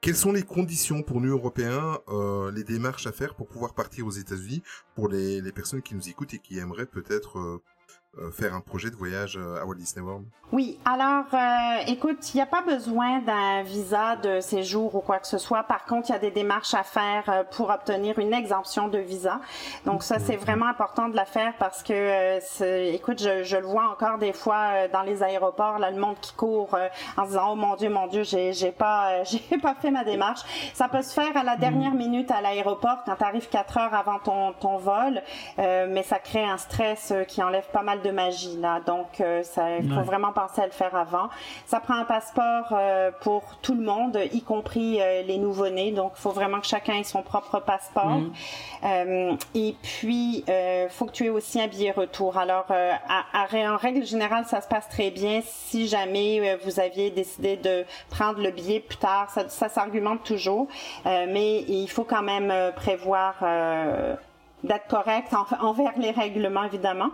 quelles 0.00 0.16
sont 0.16 0.32
les 0.32 0.42
conditions 0.42 1.02
pour 1.02 1.20
nous, 1.20 1.30
Européens, 1.30 1.98
euh, 2.08 2.50
les 2.52 2.64
démarches 2.64 3.06
à 3.06 3.12
faire 3.12 3.34
pour 3.34 3.48
pouvoir 3.48 3.74
partir 3.74 4.06
aux 4.06 4.10
États-Unis 4.10 4.62
pour 4.94 5.08
les, 5.08 5.40
les 5.40 5.52
personnes 5.52 5.82
qui 5.82 5.94
nous 5.94 6.08
écoutent 6.08 6.34
et 6.34 6.38
qui 6.38 6.58
aimeraient 6.58 6.86
peut-être 6.86 7.38
euh, 7.38 7.62
faire 8.32 8.54
un 8.54 8.60
projet 8.60 8.90
de 8.90 8.96
voyage 8.96 9.36
euh, 9.36 9.60
à 9.60 9.64
Walt 9.64 9.76
Disney 9.76 10.04
World? 10.04 10.26
Oui, 10.52 10.78
alors 10.84 11.24
euh, 11.34 11.82
écoute, 11.88 12.32
il 12.32 12.36
n'y 12.36 12.42
a 12.42 12.46
pas 12.46 12.62
besoin 12.62 13.18
d'un 13.18 13.62
visa 13.62 14.14
de 14.14 14.40
séjour 14.40 14.94
ou 14.94 15.00
quoi 15.00 15.18
que 15.18 15.26
ce 15.26 15.38
soit. 15.38 15.64
Par 15.64 15.84
contre, 15.86 16.10
il 16.10 16.12
y 16.12 16.14
a 16.14 16.20
des 16.20 16.30
démarches 16.30 16.74
à 16.74 16.84
faire 16.84 17.24
euh, 17.28 17.42
pour 17.42 17.70
obtenir 17.70 18.18
une 18.20 18.32
exemption 18.32 18.86
de 18.86 18.98
visa. 18.98 19.40
Donc 19.86 20.04
ça, 20.04 20.20
c'est 20.20 20.36
vraiment 20.36 20.66
important 20.66 21.08
de 21.08 21.16
la 21.16 21.24
faire 21.24 21.54
parce 21.58 21.82
que, 21.82 21.92
euh, 21.92 22.92
écoute, 22.92 23.20
je, 23.20 23.42
je 23.42 23.56
le 23.56 23.66
vois 23.66 23.88
encore 23.90 24.18
des 24.18 24.32
fois 24.32 24.68
euh, 24.72 24.88
dans 24.92 25.02
les 25.02 25.24
aéroports, 25.24 25.80
là, 25.80 25.90
le 25.90 25.98
monde 25.98 26.16
qui 26.20 26.32
court 26.34 26.74
euh, 26.74 26.88
en 27.16 27.24
se 27.24 27.30
disant 27.30 27.52
oh 27.52 27.56
mon 27.56 27.74
Dieu, 27.74 27.90
mon 27.90 28.06
Dieu, 28.06 28.22
j'ai 28.22 28.52
j'ai 28.52 28.70
pas, 28.70 29.10
euh, 29.10 29.24
j'ai 29.50 29.58
pas 29.58 29.74
fait 29.74 29.90
ma 29.90 30.04
démarche. 30.04 30.42
Ça 30.74 30.88
peut 30.88 31.02
se 31.02 31.12
faire 31.12 31.36
à 31.36 31.42
la 31.42 31.56
dernière 31.56 31.94
minute 31.94 32.30
à 32.30 32.40
l'aéroport 32.40 32.98
quand 33.04 33.16
tu 33.16 33.24
arrives 33.24 33.48
quatre 33.48 33.78
heures 33.78 33.94
avant 33.94 34.20
ton 34.20 34.52
ton 34.52 34.76
vol, 34.78 35.22
euh, 35.58 35.86
mais 35.90 36.04
ça 36.04 36.20
crée 36.20 36.44
un 36.44 36.56
stress 36.56 37.10
euh, 37.10 37.24
qui 37.24 37.42
enlève 37.42 37.68
pas 37.72 37.82
mal 37.82 38.00
de 38.02 38.05
magie 38.10 38.56
là. 38.58 38.80
Donc 38.86 39.20
euh, 39.20 39.42
ça, 39.42 39.76
il 39.78 39.88
faut 39.88 39.96
Ouais. 39.96 40.02
vraiment 40.02 40.32
penser 40.32 40.60
à 40.62 40.66
le 40.66 40.72
faire 40.72 40.94
avant. 40.94 41.28
Ça 41.66 41.80
prend 41.80 41.94
un 41.94 42.04
passeport 42.04 42.66
euh, 42.72 43.10
pour 43.20 43.42
tout 43.62 43.74
le 43.74 43.82
monde, 43.82 44.18
y 44.32 44.42
compris 44.42 45.00
euh, 45.00 45.22
les 45.22 45.38
nouveau-nés. 45.38 45.92
Donc 45.92 46.12
il 46.16 46.20
faut 46.20 46.30
vraiment 46.30 46.60
que 46.60 46.66
chacun 46.66 46.94
ait 46.94 47.04
son 47.04 47.22
propre 47.22 47.60
passeport. 47.60 48.20
Euh, 48.84 49.34
et 49.54 49.74
puis, 49.82 50.44
euh, 50.48 50.88
faut 50.88 51.06
que 51.06 51.12
tu 51.12 51.24
aies 51.26 51.30
aussi 51.30 51.60
un 51.60 51.66
billet 51.66 51.90
retour. 51.92 52.36
Alors, 52.36 52.66
euh, 52.70 52.92
à, 53.08 53.24
à- 53.42 53.72
en 53.72 53.76
règle 53.76 54.04
générale, 54.04 54.44
ça 54.46 54.60
se 54.60 54.68
passe 54.68 54.88
très 54.88 55.10
bien. 55.10 55.40
Si 55.44 55.88
jamais 55.88 56.56
vous 56.64 56.78
aviez 56.80 57.10
décidé 57.10 57.56
de 57.56 57.84
prendre 58.10 58.40
le 58.40 58.50
billet 58.50 58.80
plus 58.80 58.98
tard, 58.98 59.30
ça, 59.30 59.48
ça 59.48 59.68
s'argumente 59.68 60.24
toujours. 60.24 60.68
Euh, 61.06 61.26
mais 61.28 61.60
il 61.68 61.88
faut 61.88 62.04
quand 62.04 62.22
même 62.22 62.52
prévoir 62.74 63.34
euh, 63.42 64.14
d'être 64.64 64.86
correct 64.88 65.28
en- 65.32 65.66
envers 65.66 65.92
les 65.98 66.10
règlements, 66.10 66.64
évidemment. 66.64 67.08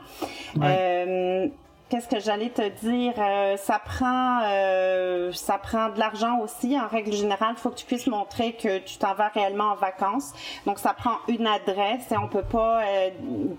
Euh, 0.63 1.49
Qu'est-ce 1.89 2.09
que 2.09 2.21
j'allais 2.21 2.49
te 2.49 2.67
dire? 2.81 3.13
Euh, 3.19 3.59
Ça 3.59 3.79
prend, 3.79 4.41
euh, 4.47 5.31
ça 5.33 5.59
prend 5.59 5.91
de 5.91 5.99
l'argent 5.99 6.39
aussi. 6.39 6.75
En 6.81 6.89
règle 6.89 7.13
générale, 7.13 7.51
il 7.55 7.61
faut 7.61 7.69
que 7.69 7.75
tu 7.75 7.85
puisses 7.85 8.07
montrer 8.07 8.55
que 8.55 8.79
tu 8.79 8.97
t'en 8.97 9.13
vas 9.13 9.29
réellement 9.29 9.73
en 9.73 9.75
vacances. 9.75 10.33
Donc, 10.65 10.79
ça 10.79 10.95
prend 10.95 11.17
une 11.29 11.47
adresse 11.47 12.11
et 12.11 12.17
on 12.17 12.29
peut 12.29 12.45
pas 12.45 12.81
euh, 12.83 13.11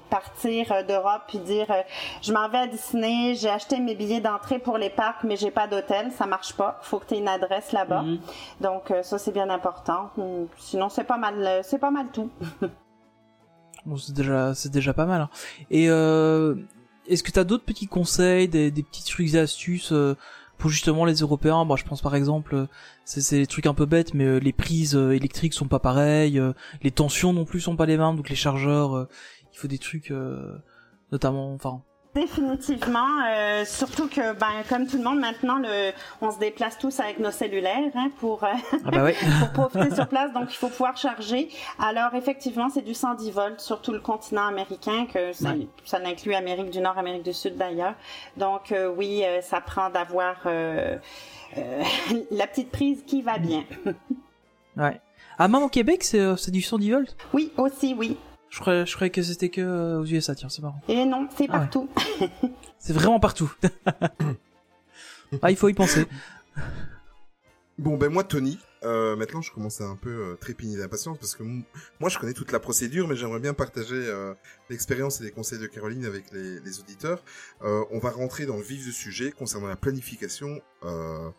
partir 0.10 0.72
euh, 0.72 0.82
d'Europe 0.82 1.22
puis 1.28 1.38
dire 1.38 1.67
euh, 1.69 1.84
je 2.24 2.34
m'en 2.34 2.50
vais 2.50 2.58
à 2.58 2.65
Disney, 2.65 3.36
j'ai 3.36 3.52
acheté 3.52 3.80
mes 3.80 3.93
billets 3.93 4.19
d'entrée 4.22 4.58
pour 4.58 4.80
les 4.80 4.89
parcs, 4.89 5.24
mais 5.24 5.36
j'ai 5.36 5.52
pas 5.52 5.67
d'hôtel. 5.67 6.12
Ça 6.12 6.26
marche 6.26 6.54
pas. 6.54 6.80
faut 6.82 6.98
que 6.98 7.06
tu 7.06 7.13
aies 7.13 7.19
une 7.19 7.28
adresse 7.28 7.72
là-bas. 7.72 8.02
Mhm. 8.02 8.19
Donc, 8.62 8.89
euh, 8.89 9.04
ça 9.04 9.19
c'est 9.19 9.32
bien 9.32 9.52
important. 9.52 10.10
Sinon, 10.58 10.89
c'est 10.89 11.04
pas 11.04 11.17
mal, 11.17 11.60
c'est 11.63 11.78
pas 11.78 11.91
mal 11.91 12.08
tout. 12.12 12.32
Bon, 13.86 13.98
c'est 13.98 14.13
déjà, 14.13 14.54
c'est 14.56 14.72
déjà 14.72 14.93
pas 14.93 15.06
mal. 15.06 15.22
hein. 15.22 15.30
Et 15.69 15.89
euh, 15.89 16.56
est-ce 17.08 17.24
que 17.24 17.32
t'as 17.32 17.43
d'autres 17.43 17.65
petits 17.65 17.88
conseils, 17.88 18.48
des, 18.48 18.72
des 18.72 18.84
petits 18.84 19.04
trucs 19.04 19.34
et 19.34 19.39
astuces 19.39 19.91
euh, 19.91 20.15
pour 20.58 20.69
justement 20.69 21.04
les 21.04 21.15
Européens? 21.15 21.65
Bon, 21.65 21.76
je 21.76 21.84
pense 21.84 22.02
par 22.02 22.15
exemple, 22.15 22.56
euh, 22.56 22.65
c'est 23.04 23.38
des 23.38 23.48
trucs 23.48 23.65
un 23.65 23.74
peu 23.74 23.86
bêtes, 23.86 24.13
mais 24.13 24.24
euh, 24.26 24.38
les 24.38 24.54
prises 24.54 24.96
euh, 24.96 25.12
électriques 25.12 25.54
sont 25.54 25.67
pas 25.67 25.80
pareilles, 25.80 26.41
les 26.82 26.91
tensions 26.91 27.34
non 27.34 27.43
plus 27.43 27.60
sont 27.60 27.76
pas 27.76 27.86
les 27.86 27.98
mêmes, 27.98 28.15
donc 28.15 28.30
les 28.30 28.36
chargeurs, 28.38 29.08
il 29.52 29.58
faut 29.58 29.67
des 29.67 29.78
trucs, 29.80 30.13
notamment, 31.12 31.54
enfin, 31.54 31.82
Définitivement, 32.15 33.08
euh, 33.28 33.65
surtout 33.65 34.08
que 34.08 34.34
ben 34.34 34.62
comme 34.69 34.86
tout 34.86 34.97
le 34.97 35.04
monde 35.04 35.19
maintenant, 35.19 35.58
le, 35.58 35.91
on 36.21 36.32
se 36.32 36.38
déplace 36.38 36.78
tous 36.78 36.99
avec 36.99 37.17
nos 37.19 37.32
cellulaires 37.32 37.89
hein, 37.95 38.10
pour 38.19 38.43
euh, 38.43 38.49
ah 38.91 39.04
ouais. 39.04 39.15
pour 39.56 39.69
profiter 39.69 39.95
sur 39.95 40.08
place, 40.08 40.32
donc 40.32 40.45
il 40.52 40.56
faut 40.56 40.67
pouvoir 40.69 40.95
charger. 40.95 41.49
Alors 41.80 42.13
effectivement, 42.13 42.69
c'est 42.69 42.84
du 42.84 42.93
110 42.93 43.32
volts 43.32 43.60
sur 43.60 43.82
tout 43.82 43.91
le 43.91 43.99
continent 43.99 44.45
américain, 44.45 45.08
que 45.12 45.34
c'est- 45.34 45.47
Ouais. 45.47 45.67
ça 45.86 45.97
inclut 46.06 46.36
Amérique 46.36 46.69
du 46.69 46.80
Nord, 46.82 46.99
Amérique 46.99 47.23
du 47.23 47.34
Sud 47.34 47.58
d'ailleurs. 47.58 47.95
Donc 48.38 48.71
euh, 48.71 48.93
oui, 48.95 49.23
ça 49.41 49.60
prend 49.60 49.89
d'avoir 49.89 50.36
la 50.45 52.47
petite 52.47 52.69
prise 52.71 53.02
qui 53.08 53.23
va 53.23 53.39
bien. 53.39 53.63
ouais. 54.78 55.02
Ah, 55.39 55.47
même 55.47 55.63
au 55.63 55.69
Québec, 55.69 56.04
c'est 56.04 56.52
du 56.52 56.62
110 56.62 56.91
volts? 56.91 57.15
Oui, 57.34 57.52
aussi 57.58 57.95
oui. 57.97 58.17
Je 58.53 58.59
croyais, 58.59 58.85
je 58.85 58.93
croyais 58.93 59.09
que 59.09 59.23
c'était 59.23 59.49
que 59.49 59.61
euh, 59.61 59.99
aux 60.01 60.05
USA, 60.05 60.35
tiens, 60.35 60.47
c'est 60.47 60.61
marrant. 60.61 60.79
Et 60.87 61.05
non, 61.05 61.27
c'est 61.35 61.47
Ah 61.49 61.53
ouais. 61.53 61.59
partout. 61.61 61.89
C'est 62.77 62.93
vraiment 62.93 63.19
partout. 63.19 63.51
ah, 65.41 65.49
il 65.49 65.57
faut 65.57 65.69
y 65.69 65.73
penser. 65.73 66.05
Bon, 67.79 67.97
ben 67.97 68.09
moi, 68.11 68.23
Tony, 68.23 68.59
euh, 68.83 69.15
maintenant 69.15 69.41
je 69.41 69.51
commence 69.51 69.81
à 69.81 69.85
un 69.85 69.95
peu 69.95 70.09
euh, 70.11 70.35
trépigner 70.35 70.77
d'impatience 70.77 71.17
parce 71.17 71.33
que 71.33 71.41
m- 71.43 71.63
moi 71.99 72.09
je 72.09 72.19
connais 72.19 72.33
toute 72.33 72.51
la 72.51 72.59
procédure, 72.59 73.07
mais 73.07 73.15
j'aimerais 73.15 73.39
bien 73.39 73.53
partager 73.55 73.95
euh, 73.95 74.33
l'expérience 74.69 75.19
et 75.21 75.23
les 75.23 75.31
conseils 75.31 75.57
de 75.59 75.65
Caroline 75.65 76.05
avec 76.05 76.25
les, 76.31 76.59
les 76.59 76.79
auditeurs. 76.79 77.23
Euh, 77.63 77.83
on 77.89 77.97
va 77.99 78.11
rentrer 78.11 78.45
dans 78.45 78.57
le 78.57 78.61
vif 78.63 78.83
du 78.83 78.91
sujet 78.91 79.31
concernant 79.31 79.67
la 79.67 79.77
planification 79.77 80.61
euh, 80.83 81.29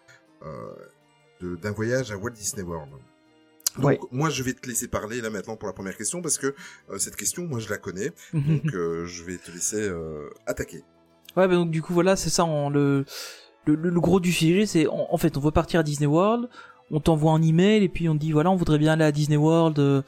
euh, 0.42 1.57
d'un 1.62 1.70
voyage 1.72 2.11
à 2.11 2.16
Walt 2.16 2.31
Disney 2.31 2.62
World. 2.64 2.90
Donc, 3.77 3.85
Ouais. 3.85 3.99
moi, 4.13 4.31
je 4.31 4.43
vais 4.43 4.53
te 4.53 4.67
laisser 4.69 4.87
parler 4.89 5.21
là 5.21 5.31
maintenant 5.31 5.57
pour 5.57 5.67
la 5.67 5.73
première 5.73 5.97
question 5.97 6.23
parce 6.23 6.39
que 6.39 6.55
euh, 6.91 6.99
cette 6.99 7.17
question, 7.17 7.45
moi, 7.47 7.59
je 7.59 7.69
la 7.69 7.77
connais. 7.79 8.11
Donc, 8.33 8.73
euh, 8.75 9.05
je 9.07 9.25
vais 9.25 9.37
te 9.37 9.51
laisser 9.51 9.81
euh, 9.83 10.31
attaquer. 10.47 10.85
Ouais, 11.37 11.49
bah 11.49 11.55
donc 11.55 11.71
du 11.73 11.83
coup 11.83 11.93
voilà, 11.93 12.15
c'est 12.15 12.31
ça. 12.31 12.45
le, 12.45 13.05
le, 13.67 13.75
le 13.75 14.01
gros 14.01 14.21
du 14.21 14.31
sujet, 14.33 14.67
c'est 14.67 14.87
en, 14.87 15.09
en 15.11 15.17
fait, 15.17 15.37
on 15.37 15.41
veut 15.41 15.51
partir 15.51 15.81
à 15.81 15.83
Disney 15.83 16.07
World. 16.07 16.49
On 16.93 17.01
t'envoie 17.01 17.33
un 17.33 17.43
email 17.43 17.83
et 17.83 17.89
puis 17.89 18.09
on 18.09 18.15
te 18.15 18.21
dit 18.21 18.31
voilà, 18.31 18.51
on 18.51 18.57
voudrait 18.57 18.79
bien 18.79 18.93
aller 18.93 19.05
à 19.05 19.11
Disney 19.11 19.37
World 19.39 19.79
euh, 19.81 20.03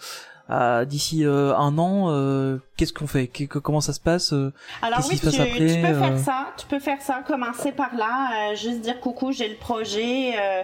d'ici 0.85 1.25
euh, 1.25 1.55
un 1.57 1.77
an. 1.79 2.07
euh, 2.11 2.59
Qu'est-ce 2.77 2.93
qu'on 2.93 3.07
fait? 3.07 3.27
Que- 3.27 3.45
Comment 3.59 3.81
ça 3.81 3.93
se 3.95 4.01
passe? 4.01 4.33
Euh, 4.35 4.53
Alors 4.83 5.01
oui, 5.09 5.17
se 5.17 5.21
tu, 5.21 5.27
passe 5.27 5.41
après, 5.41 5.67
tu 5.67 5.81
peux 5.81 5.95
faire 5.99 6.19
ça, 6.19 6.47
tu 6.59 6.67
peux 6.67 6.79
faire 6.79 7.01
ça, 7.01 7.21
commencer 7.27 7.73
par 7.73 7.95
là, 7.97 8.51
euh, 8.53 8.55
juste 8.55 8.81
dire 8.83 9.01
coucou, 9.01 9.33
j'ai 9.33 9.49
le 9.49 9.57
projet, 9.57 10.35
euh, 10.39 10.63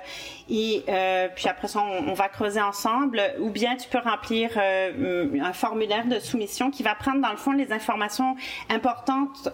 et 0.51 0.85
euh, 0.91 1.29
puis 1.35 1.49
après 1.49 1.69
ça, 1.69 1.81
on, 1.81 2.11
on 2.11 2.13
va 2.15 2.29
creuser 2.29 2.61
ensemble, 2.61 3.21
ou 3.41 3.49
bien 3.49 3.77
tu 3.77 3.89
peux 3.89 3.99
remplir 3.99 4.51
euh, 4.59 5.41
un 5.43 5.53
formulaire 5.55 6.07
de 6.07 6.19
soumission 6.19 6.71
qui 6.71 6.83
va 6.83 6.95
prendre 6.95 7.23
dans 7.23 7.31
le 7.31 7.39
fond 7.39 7.53
les 7.53 7.73
informations 7.73 8.37
importantes, 8.69 9.49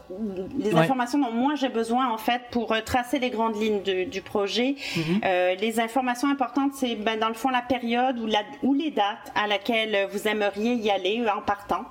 les 0.59 0.72
Ouais. 0.74 0.81
informations 0.81 1.18
dont 1.20 1.31
moi 1.33 1.55
j'ai 1.55 1.68
besoin 1.68 2.09
en 2.12 2.18
fait 2.18 2.43
pour 2.51 2.74
tracer 2.85 3.20
les 3.20 3.31
grandes 3.31 3.55
lignes 3.61 3.83
du, 3.83 4.05
du 4.07 4.20
projet. 4.20 4.74
Euh, 5.24 5.55
les 5.55 5.79
informations 5.79 6.29
importantes, 6.29 6.72
c'est 6.74 6.97
ben, 6.97 7.18
dans 7.20 7.29
le 7.29 7.35
fond 7.35 7.51
la 7.51 7.62
période 7.62 8.18
ou, 8.18 8.26
la, 8.26 8.41
ou 8.64 8.74
les 8.74 8.91
dates 8.91 9.31
à 9.37 9.47
laquelle 9.47 10.09
vous 10.11 10.18
aimeriez 10.27 10.75
y 10.75 10.91
aller 10.91 11.23
en 11.29 11.41
partant, 11.43 11.85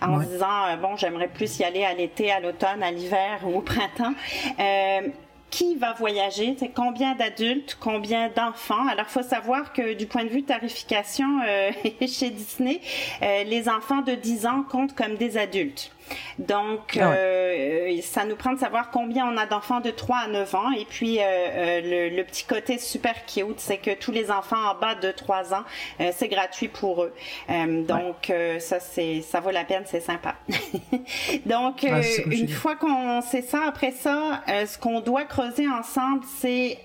en 0.00 0.18
Ouais. 0.18 0.26
disant 0.26 0.66
euh, 0.68 0.76
bon 0.76 0.96
j'aimerais 0.96 1.28
plus 1.28 1.58
y 1.58 1.64
aller 1.64 1.84
à 1.84 1.92
l'été, 1.92 2.30
à 2.30 2.40
l'automne, 2.40 2.82
à 2.82 2.90
l'hiver 2.90 3.40
ou 3.44 3.58
au 3.58 3.60
printemps. 3.60 4.14
Euh, 4.58 5.08
qui 5.50 5.76
va 5.76 5.92
voyager, 5.92 6.56
c'est 6.58 6.70
combien 6.70 7.14
d'adultes, 7.14 7.76
combien 7.78 8.28
d'enfants? 8.28 8.88
Alors, 8.88 9.06
faut 9.06 9.22
savoir 9.22 9.72
que 9.72 9.92
du 9.92 10.06
point 10.06 10.24
de 10.24 10.28
vue 10.30 10.42
tarification 10.42 11.28
euh, 11.46 11.70
chez 12.08 12.30
Disney, 12.30 12.80
euh, 13.22 13.44
les 13.44 13.68
enfants 13.68 14.00
de 14.00 14.14
10 14.16 14.46
ans 14.46 14.64
comptent 14.68 14.96
comme 14.96 15.14
des 15.14 15.38
adultes. 15.38 15.92
Donc, 16.38 16.98
Ah 17.00 17.10
ouais. 17.10 17.16
euh, 17.18 18.00
ça 18.02 18.24
nous 18.24 18.36
prend 18.36 18.52
de 18.52 18.58
savoir 18.58 18.90
combien 18.90 19.26
on 19.26 19.36
a 19.36 19.46
d'enfants 19.46 19.80
de 19.80 19.90
3 19.90 20.16
à 20.24 20.26
9 20.28 20.54
ans. 20.54 20.72
Et 20.72 20.84
puis, 20.84 21.18
euh, 21.18 21.22
euh, 21.24 22.08
le, 22.10 22.16
le 22.16 22.24
petit 22.24 22.44
côté 22.44 22.78
super 22.78 23.24
cute, 23.26 23.58
c'est 23.60 23.78
que 23.78 23.94
tous 23.94 24.10
les 24.12 24.30
enfants 24.30 24.70
en 24.70 24.74
bas 24.74 24.94
de 24.94 25.10
3 25.10 25.54
ans, 25.54 25.64
euh, 26.00 26.10
c'est 26.14 26.28
gratuit 26.28 26.68
pour 26.68 27.04
eux. 27.04 27.14
Euh, 27.50 27.82
donc, 27.82 28.30
euh, 28.30 28.58
ça, 28.58 28.80
c'est, 28.80 29.22
ça 29.22 29.40
vaut 29.40 29.50
la 29.50 29.64
peine, 29.64 29.84
c'est 29.86 30.00
sympa. 30.00 30.34
donc, 31.46 31.86
Ah, 31.90 32.00
une 32.30 32.48
fois 32.48 32.76
qu'on 32.76 33.20
sait 33.22 33.42
ça, 33.42 33.62
après 33.68 33.92
ça, 33.92 34.42
euh, 34.48 34.66
ce 34.66 34.78
qu'on 34.78 35.00
doit 35.00 35.24
creuser 35.24 35.68
ensemble, 35.68 36.24
c'est 36.40 36.78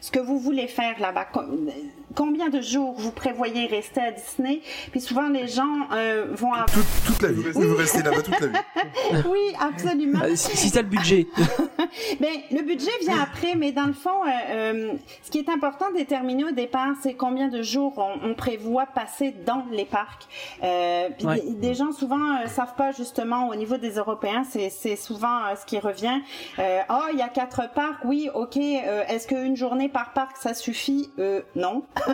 ce 0.00 0.10
que 0.10 0.18
vous 0.18 0.38
voulez 0.38 0.68
faire 0.68 0.98
là-bas. 1.00 1.26
Co- 2.16 2.26
Combien 2.26 2.48
de 2.48 2.60
jours 2.60 2.92
vous 2.98 3.12
prévoyez 3.12 3.66
rester 3.66 4.00
à 4.00 4.10
Disney? 4.10 4.60
Puis 4.90 5.00
souvent 5.00 5.28
les 5.28 5.46
gens 5.46 5.86
euh, 5.92 6.26
vont 6.32 6.52
avoir... 6.52 6.66
Toute, 6.66 6.84
toute 7.06 7.22
la 7.22 7.28
vie. 7.30 7.42
Vous 7.52 7.76
restez 7.76 8.02
là-bas 8.02 8.20
toute 8.22 8.40
la 8.40 8.46
vie. 8.48 8.58
Oui, 9.30 9.38
absolument. 9.60 10.18
Ah, 10.22 10.34
Si, 10.34 10.56
si 10.56 10.72
t'as 10.72 10.82
le 10.82 10.88
budget. 10.88 11.26
Ben, 12.20 12.32
le 12.50 12.62
budget 12.62 12.90
vient 13.00 13.20
après, 13.22 13.54
mais 13.54 13.70
dans 13.72 13.86
le 13.86 13.92
fond, 13.92 14.24
euh, 14.24 14.28
euh, 14.50 14.92
ce 15.22 15.30
qui 15.30 15.38
est 15.38 15.48
important 15.48 15.90
de 15.92 15.96
déterminer 15.98 16.44
au 16.44 16.50
départ, 16.50 16.88
c'est 17.02 17.14
combien 17.14 17.48
de 17.48 17.62
jours 17.62 17.94
on, 17.96 18.30
on 18.30 18.34
prévoit 18.34 18.86
passer 18.86 19.34
dans 19.46 19.64
les 19.70 19.84
parcs. 19.84 20.24
Euh, 20.64 21.08
puis 21.16 21.26
Ouais. 21.26 21.40
des, 21.40 21.54
des 21.68 21.74
gens 21.74 21.92
souvent 21.92 22.38
euh, 22.42 22.46
savent 22.48 22.74
pas 22.76 22.90
justement 22.92 23.48
au 23.48 23.54
niveau 23.54 23.76
des 23.76 23.92
Européens, 23.92 24.42
c'est 24.50 24.68
c'est 24.68 24.96
souvent 24.96 25.38
euh, 25.46 25.54
ce 25.60 25.64
qui 25.64 25.78
revient. 25.78 26.20
Euh, 26.58 26.80
Ah, 26.88 27.06
il 27.12 27.18
y 27.18 27.22
a 27.22 27.28
quatre 27.28 27.72
parcs, 27.72 28.04
oui, 28.04 28.28
ok. 28.34 28.56
euh, 28.56 29.04
Est-ce 29.08 29.28
qu'une 29.28 29.56
journée 29.56 29.88
par 29.88 30.12
parc 30.12 30.36
ça 30.38 30.54
suffit? 30.54 31.08
Euh, 31.18 31.40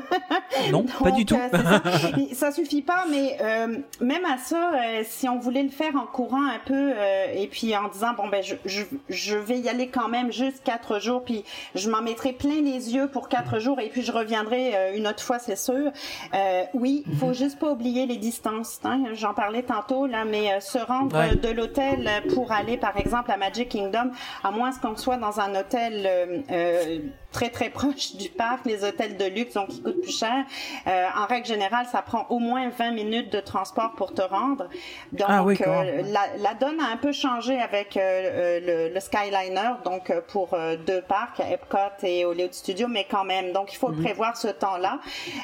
Non. 0.70 0.84
pas 1.02 1.10
du 1.10 1.24
tout. 1.26 1.34
euh, 1.36 2.26
ça. 2.34 2.52
Suffit 2.52 2.82
pas, 2.82 3.04
mais 3.10 3.38
euh, 3.40 3.78
même 4.00 4.24
à 4.26 4.36
ça, 4.36 4.72
euh, 4.74 5.02
si 5.04 5.26
on 5.28 5.38
voulait 5.38 5.62
le 5.62 5.70
faire 5.70 5.96
en 5.96 6.04
courant 6.06 6.44
un 6.46 6.58
peu 6.64 6.92
euh, 6.94 7.26
et 7.34 7.46
puis 7.46 7.74
en 7.74 7.88
disant 7.88 8.12
bon 8.14 8.28
ben 8.28 8.42
je, 8.42 8.54
je, 8.66 8.82
je 9.08 9.36
vais 9.36 9.58
y 9.58 9.68
aller 9.70 9.88
quand 9.88 10.08
même 10.08 10.30
juste 10.32 10.62
quatre 10.62 10.98
jours, 10.98 11.24
puis 11.24 11.44
je 11.74 11.88
m'en 11.88 12.02
mettrai 12.02 12.32
plein 12.34 12.60
les 12.60 12.94
yeux 12.94 13.08
pour 13.08 13.28
quatre 13.30 13.58
jours 13.58 13.80
et 13.80 13.88
puis 13.88 14.02
je 14.02 14.12
reviendrai 14.12 14.76
euh, 14.76 14.96
une 14.96 15.06
autre 15.06 15.22
fois, 15.22 15.38
c'est 15.38 15.56
sûr. 15.56 15.90
Euh, 16.34 16.62
oui, 16.74 17.04
il 17.06 17.16
faut 17.16 17.32
juste 17.32 17.58
pas 17.58 17.70
oublier 17.70 18.04
les 18.06 18.18
distances. 18.18 18.80
hein. 18.84 19.02
J'en 19.14 19.32
parlais 19.32 19.62
tantôt 19.62 20.06
là, 20.06 20.24
mais 20.26 20.52
euh, 20.52 20.60
se 20.60 20.78
rendre 20.78 21.16
Ouais. 21.16 21.34
de 21.36 21.48
l'hôtel 21.48 22.08
pour 22.34 22.52
aller 22.52 22.76
par 22.76 22.96
exemple 22.98 23.30
à 23.30 23.36
Magic 23.36 23.70
Kingdom, 23.70 24.10
à 24.44 24.50
moins 24.50 24.70
qu'on 24.72 24.96
soit 24.96 25.16
dans 25.16 25.40
un 25.40 25.54
hôtel 25.58 26.04
euh, 26.06 26.38
euh, 26.50 26.98
très 27.32 27.48
très 27.50 27.70
proche 27.70 28.14
du 28.16 28.28
parc, 28.28 28.66
les 28.66 28.84
hôtels 28.84 29.16
de 29.16 29.24
luxe 29.24 29.54
donc 29.54 29.68
qui 29.82 29.92
coûtent 29.92 30.02
plus 30.02 30.18
cher. 30.18 30.44
Euh, 30.86 31.06
en 31.16 31.26
règle 31.26 31.46
générale, 31.46 31.86
ça 31.90 32.02
prend 32.02 32.26
au 32.30 32.38
moins 32.38 32.68
20 32.68 32.92
minutes 32.92 33.32
de 33.32 33.40
transport 33.40 33.92
pour 33.96 34.14
te 34.14 34.22
rendre. 34.22 34.68
Donc 35.12 35.26
Ah 35.28 35.42
oui, 35.42 35.56
euh, 35.66 36.02
la, 36.12 36.26
la 36.38 36.54
donne 36.54 36.80
a 36.80 36.86
un 36.92 36.96
peu 36.96 37.12
changé 37.12 37.58
avec 37.60 37.96
euh, 37.96 38.00
euh, 38.00 38.88
le, 38.88 38.94
le 38.94 39.00
Skyliner, 39.00 39.72
donc 39.84 40.12
pour 40.28 40.56
deux 40.86 41.02
parcs, 41.02 41.40
Epcot 41.40 41.78
et 42.02 42.24
Hollywood 42.24 42.54
Studios, 42.54 42.88
mais 42.88 43.06
quand 43.10 43.24
même. 43.24 43.52
Donc 43.52 43.72
il 43.72 43.76
faut 43.76 43.88
Mhm. 43.88 44.02
prévoir 44.04 44.36
ce 44.36 44.48
temps-là. 44.48 44.98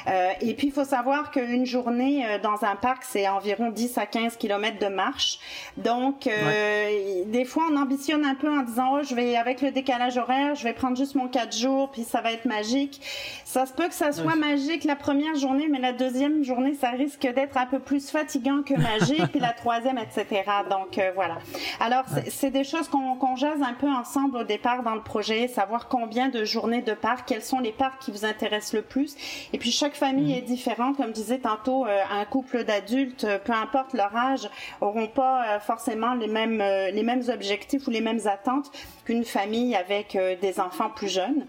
Euh, 0.07 0.29
et 0.41 0.53
puis 0.53 0.67
il 0.67 0.73
faut 0.73 0.83
savoir 0.85 1.31
qu'une 1.31 1.65
journée 1.65 2.25
dans 2.41 2.63
un 2.65 2.75
parc, 2.75 3.03
c'est 3.03 3.27
environ 3.27 3.69
10 3.69 3.97
à 3.97 4.05
15 4.05 4.37
kilomètres 4.37 4.79
de 4.79 4.87
marche. 4.87 5.39
Donc 5.77 6.27
euh, 6.27 7.23
des 7.25 7.45
fois 7.45 7.63
on 7.71 7.77
ambitionne 7.77 8.25
un 8.25 8.35
peu 8.35 8.49
en 8.49 8.61
disant 8.63 8.97
oh 8.99 9.03
je 9.03 9.13
vais 9.15 9.35
avec 9.35 9.61
le 9.61 9.71
décalage 9.71 10.17
horaire, 10.17 10.55
je 10.55 10.63
vais 10.63 10.73
prendre 10.73 10.97
juste 10.97 11.15
mon 11.15 11.27
4 11.27 11.55
jours 11.55 11.89
puis 11.91 12.03
ça 12.03 12.21
va 12.21 12.31
être 12.31 12.45
magique. 12.45 13.01
Ça 13.45 13.65
se 13.65 13.73
peut 13.73 13.87
que 13.87 13.93
ça 13.93 14.11
soit 14.11 14.28
magique 14.35 14.83
la 14.83 14.95
première 14.95 15.35
journée, 15.35 15.67
mais 15.69 15.79
la 15.79 15.93
deuxième 15.93 16.43
journée 16.43 16.73
ça 16.75 16.89
risque 16.91 17.21
d'être 17.21 17.57
un 17.57 17.65
peu 17.65 17.79
plus 17.79 18.09
fatigant 18.09 18.61
que 18.63 18.73
magique, 18.73 19.27
puis 19.31 19.39
la 19.39 19.53
troisième 19.53 19.97
etc. 19.97 20.25
Donc 20.69 20.97
euh, 20.97 21.11
voilà. 21.15 21.37
Alors 21.79 22.03
c'est- 22.27 22.49
des 22.51 22.63
choses 22.63 22.87
qu'on 22.87 23.15
qu'on 23.15 23.35
jase 23.35 23.61
un 23.61 23.73
peu 23.73 23.87
ensemble 23.87 24.37
au 24.37 24.43
départ 24.43 24.81
dans 24.83 24.95
le 24.95 25.01
projet, 25.01 25.47
savoir 25.47 25.87
combien 25.87 26.29
de 26.29 26.43
journées 26.45 26.81
de 26.81 26.93
parc, 26.93 27.27
quels 27.27 27.43
sont 27.43 27.59
les 27.59 27.71
parcs 27.71 28.01
qui 28.01 28.11
vous 28.11 28.25
intéressent 28.25 28.73
le 28.73 28.81
plus. 28.81 29.15
Et 29.53 29.57
puis 29.57 29.71
chaque 29.71 29.95
famille 29.95 30.33
est 30.35 30.41
différente, 30.41 30.97
comme 30.97 31.11
disait 31.11 31.37
tantôt, 31.39 31.85
euh, 31.85 31.99
un 32.11 32.25
couple 32.25 32.63
d'adultes, 32.63 33.23
euh, 33.25 33.37
peu 33.37 33.53
importe 33.53 33.93
leur 33.93 34.15
âge, 34.15 34.49
auront 34.81 35.07
pas 35.07 35.43
euh, 35.55 35.59
forcément 35.59 36.13
les 36.15 36.27
mêmes 36.27 36.59
euh, 36.61 36.89
les 36.91 37.03
mêmes 37.03 37.23
objectifs 37.29 37.87
ou 37.87 37.91
les 37.91 38.01
mêmes 38.01 38.21
attentes 38.25 38.71
qu'une 39.05 39.23
famille 39.25 39.75
avec 39.75 40.17
des 40.41 40.59
enfants 40.59 40.89
plus 40.89 41.07
jeunes. 41.09 41.45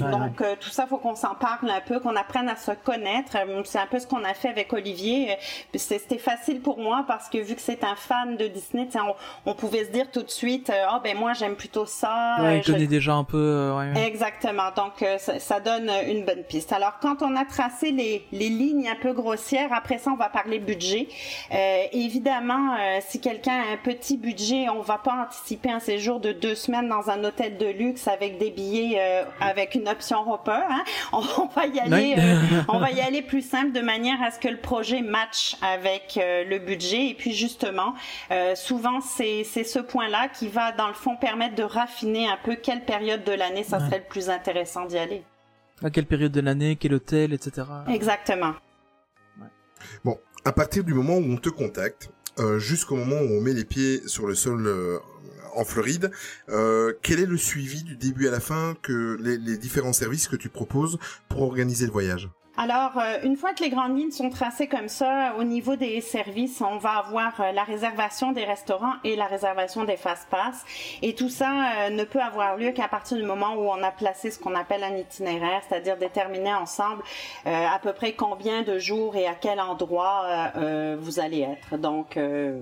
Ouais, 0.00 0.08
Donc 0.08 0.40
euh, 0.40 0.54
tout 0.60 0.68
ça, 0.70 0.86
faut 0.86 0.98
qu'on 0.98 1.16
s'en 1.16 1.34
parle 1.34 1.68
un 1.68 1.80
peu, 1.80 1.98
qu'on 1.98 2.14
apprenne 2.14 2.48
à 2.48 2.54
se 2.54 2.70
connaître. 2.70 3.36
Euh, 3.36 3.60
C'est 3.64 3.80
un 3.80 3.86
peu 3.88 3.98
ce 3.98 4.06
qu'on 4.06 4.22
a 4.22 4.34
fait 4.34 4.48
avec 4.48 4.72
Olivier. 4.72 5.32
Euh, 5.32 5.34
C'était 5.78 6.16
facile 6.18 6.60
pour 6.60 6.78
moi 6.78 7.04
parce 7.08 7.28
que 7.28 7.38
vu 7.38 7.56
que 7.56 7.60
c'est 7.60 7.82
un 7.82 7.96
fan 7.96 8.36
de 8.36 8.46
Disney, 8.46 8.86
on, 8.94 9.50
on 9.50 9.54
pouvait 9.54 9.84
se 9.86 9.90
dire 9.90 10.08
tout 10.12 10.22
de 10.22 10.30
suite, 10.30 10.70
euh, 10.70 10.84
ah 10.88 11.00
ben 11.02 11.16
moi 11.18 11.32
j'aime 11.32 11.56
plutôt 11.56 11.86
ça. 11.86 12.36
Ouais, 12.40 12.58
il 12.58 12.62
je- 12.62 12.72
connaît 12.72 12.86
déjà 12.86 13.14
un 13.14 13.24
peu. 13.24 13.36
euh, 13.36 13.76
ouais. 13.92 14.06
Exactement. 14.06 14.70
Donc, 14.76 15.02
euh, 15.02 15.18
ça, 15.18 15.40
ça 15.40 15.58
donne 15.58 15.90
une 16.06 16.24
bonne 16.24 16.44
piste. 16.44 16.72
Alors, 16.72 17.00
quand 17.02 17.22
on 17.22 17.34
a 17.34 17.44
tracé 17.44 17.90
les, 17.90 18.24
les 18.30 18.48
lignes 18.48 18.88
un 18.88 18.96
peu 19.02 19.12
grossières, 19.12 19.72
après 19.72 19.98
ça, 19.98 20.12
on 20.12 20.16
va 20.16 20.28
parler 20.28 20.60
budget. 20.60 21.08
Euh, 21.52 21.82
évidemment, 21.92 22.76
si 23.00 23.20
quelqu'un 23.20 23.54
a 23.68 23.72
un 23.72 23.76
petit 23.76 24.16
budget, 24.16 24.68
on 24.68 24.82
va 24.82 24.98
pas 24.98 25.26
anticiper 25.26 25.70
un 25.72 25.80
séjour 25.80 26.20
de 26.20 26.30
deux 26.32 26.54
semaines 26.54 26.88
dans 26.88 27.10
un 27.10 27.24
hôtel 27.24 27.58
de 27.58 27.66
luxe 27.66 28.06
avec 28.06 28.38
des 28.38 28.50
billets 28.50 28.96
euh, 29.00 29.24
avec 29.40 29.74
une 29.74 29.79
option 29.88 30.30
Hopper. 30.30 30.52
Hein. 30.52 30.84
On, 31.12 31.18
on 31.38 31.46
va 31.46 31.66
y 31.66 31.78
aller, 31.80 32.14
euh, 32.18 32.62
on 32.68 32.78
va 32.78 32.90
y 32.90 33.00
aller 33.00 33.22
plus 33.22 33.42
simple 33.42 33.72
de 33.72 33.80
manière 33.80 34.22
à 34.22 34.30
ce 34.30 34.38
que 34.38 34.48
le 34.48 34.58
projet 34.58 35.02
matche 35.02 35.56
avec 35.62 36.16
euh, 36.16 36.44
le 36.44 36.58
budget. 36.58 37.08
Et 37.08 37.14
puis 37.14 37.32
justement, 37.32 37.94
euh, 38.30 38.54
souvent 38.54 39.00
c'est 39.00 39.44
c'est 39.44 39.64
ce 39.64 39.78
point-là 39.78 40.28
qui 40.28 40.48
va 40.48 40.72
dans 40.72 40.88
le 40.88 40.94
fond 40.94 41.16
permettre 41.16 41.54
de 41.54 41.62
raffiner 41.62 42.28
un 42.28 42.38
peu 42.42 42.56
quelle 42.56 42.84
période 42.84 43.24
de 43.24 43.32
l'année 43.32 43.64
ça 43.64 43.80
serait 43.80 43.98
le 43.98 44.08
plus 44.08 44.30
intéressant 44.30 44.84
d'y 44.86 44.98
aller. 44.98 45.22
À 45.82 45.90
quelle 45.90 46.06
période 46.06 46.32
de 46.32 46.40
l'année, 46.40 46.76
quel 46.76 46.94
hôtel, 46.94 47.32
etc. 47.32 47.66
Exactement. 47.88 48.52
Bon, 50.04 50.18
à 50.44 50.52
partir 50.52 50.84
du 50.84 50.92
moment 50.92 51.14
où 51.14 51.32
on 51.32 51.36
te 51.36 51.48
contacte, 51.48 52.10
euh, 52.38 52.58
jusqu'au 52.58 52.96
moment 52.96 53.16
où 53.16 53.38
on 53.38 53.40
met 53.40 53.52
les 53.52 53.64
pieds 53.64 54.00
sur 54.06 54.26
le 54.26 54.34
sol 54.34 54.66
euh, 54.66 54.98
en 55.54 55.64
Floride, 55.64 56.10
euh, 56.48 56.92
quel 57.02 57.20
est 57.20 57.26
le 57.26 57.36
suivi 57.36 57.82
du 57.82 57.96
début 57.96 58.28
à 58.28 58.30
la 58.30 58.40
fin 58.40 58.74
que 58.82 59.18
les, 59.20 59.36
les 59.36 59.56
différents 59.56 59.92
services 59.92 60.28
que 60.28 60.36
tu 60.36 60.48
proposes 60.48 60.98
pour 61.28 61.42
organiser 61.42 61.86
le 61.86 61.92
voyage? 61.92 62.28
Alors, 62.56 62.98
euh, 62.98 63.20
une 63.22 63.36
fois 63.36 63.54
que 63.54 63.62
les 63.62 63.70
grandes 63.70 63.96
lignes 63.96 64.10
sont 64.10 64.28
tracées 64.28 64.66
comme 64.66 64.88
ça, 64.88 65.34
au 65.38 65.44
niveau 65.44 65.76
des 65.76 66.02
services, 66.02 66.60
on 66.60 66.76
va 66.76 66.98
avoir 66.98 67.40
euh, 67.40 67.52
la 67.52 67.64
réservation 67.64 68.32
des 68.32 68.44
restaurants 68.44 68.92
et 69.02 69.16
la 69.16 69.26
réservation 69.26 69.84
des 69.84 69.96
fast-pass. 69.96 70.64
Et 71.00 71.14
tout 71.14 71.30
ça 71.30 71.88
ne 71.88 72.04
peut 72.04 72.20
avoir 72.20 72.58
lieu 72.58 72.72
qu'à 72.72 72.88
partir 72.88 73.16
du 73.16 73.22
moment 73.22 73.54
où 73.54 73.70
on 73.70 73.82
a 73.82 73.90
placé 73.90 74.30
ce 74.30 74.38
qu'on 74.38 74.54
appelle 74.54 74.84
un 74.84 74.94
itinéraire, 74.96 75.62
c'est-à-dire 75.66 75.96
déterminer 75.96 76.52
ensemble 76.52 77.02
euh, 77.46 77.66
à 77.66 77.78
peu 77.78 77.94
près 77.94 78.12
combien 78.12 78.62
de 78.62 78.78
jours 78.78 79.16
et 79.16 79.26
à 79.26 79.34
quel 79.34 79.58
endroit 79.58 80.50
euh, 80.56 80.96
vous 81.00 81.18
allez 81.18 81.40
être. 81.40 81.78
Donc, 81.78 82.18
euh, 82.18 82.60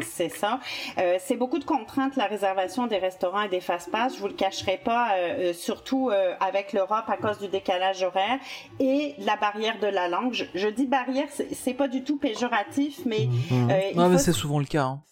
c'est 0.00 0.28
ça. 0.28 0.60
Euh, 0.98 1.16
c'est 1.20 1.36
beaucoup 1.36 1.58
de 1.58 1.64
contraintes 1.64 2.16
la 2.16 2.26
réservation 2.26 2.86
des 2.86 2.98
restaurants 2.98 3.42
et 3.42 3.48
des 3.48 3.60
fast-pass. 3.60 4.14
Je 4.16 4.20
vous 4.20 4.28
le 4.28 4.34
cacherai 4.34 4.80
pas, 4.84 5.14
euh, 5.16 5.50
euh, 5.50 5.52
surtout 5.52 6.10
euh, 6.10 6.34
avec 6.40 6.72
l'Europe 6.72 7.04
à 7.08 7.16
cause 7.16 7.38
du 7.38 7.48
décalage 7.48 8.02
horaire 8.02 8.38
et 8.80 9.14
la 9.18 9.36
barrière 9.36 9.78
de 9.80 9.86
la 9.86 10.08
langue. 10.08 10.32
Je, 10.32 10.44
je 10.54 10.68
dis 10.68 10.86
barrière, 10.86 11.26
c'est 11.30 11.54
c'est 11.54 11.74
pas 11.74 11.88
du 11.88 12.02
tout 12.04 12.16
péjoratif, 12.18 13.00
mais 13.06 13.28
euh, 13.52 13.80
il 13.92 13.98
Ouais, 13.98 14.08
mais 14.08 14.16
faut 14.16 14.22
c'est 14.24 14.32
souvent 14.32 14.58
le 14.58 14.64
cas. 14.66 14.84
hein. 14.84 15.02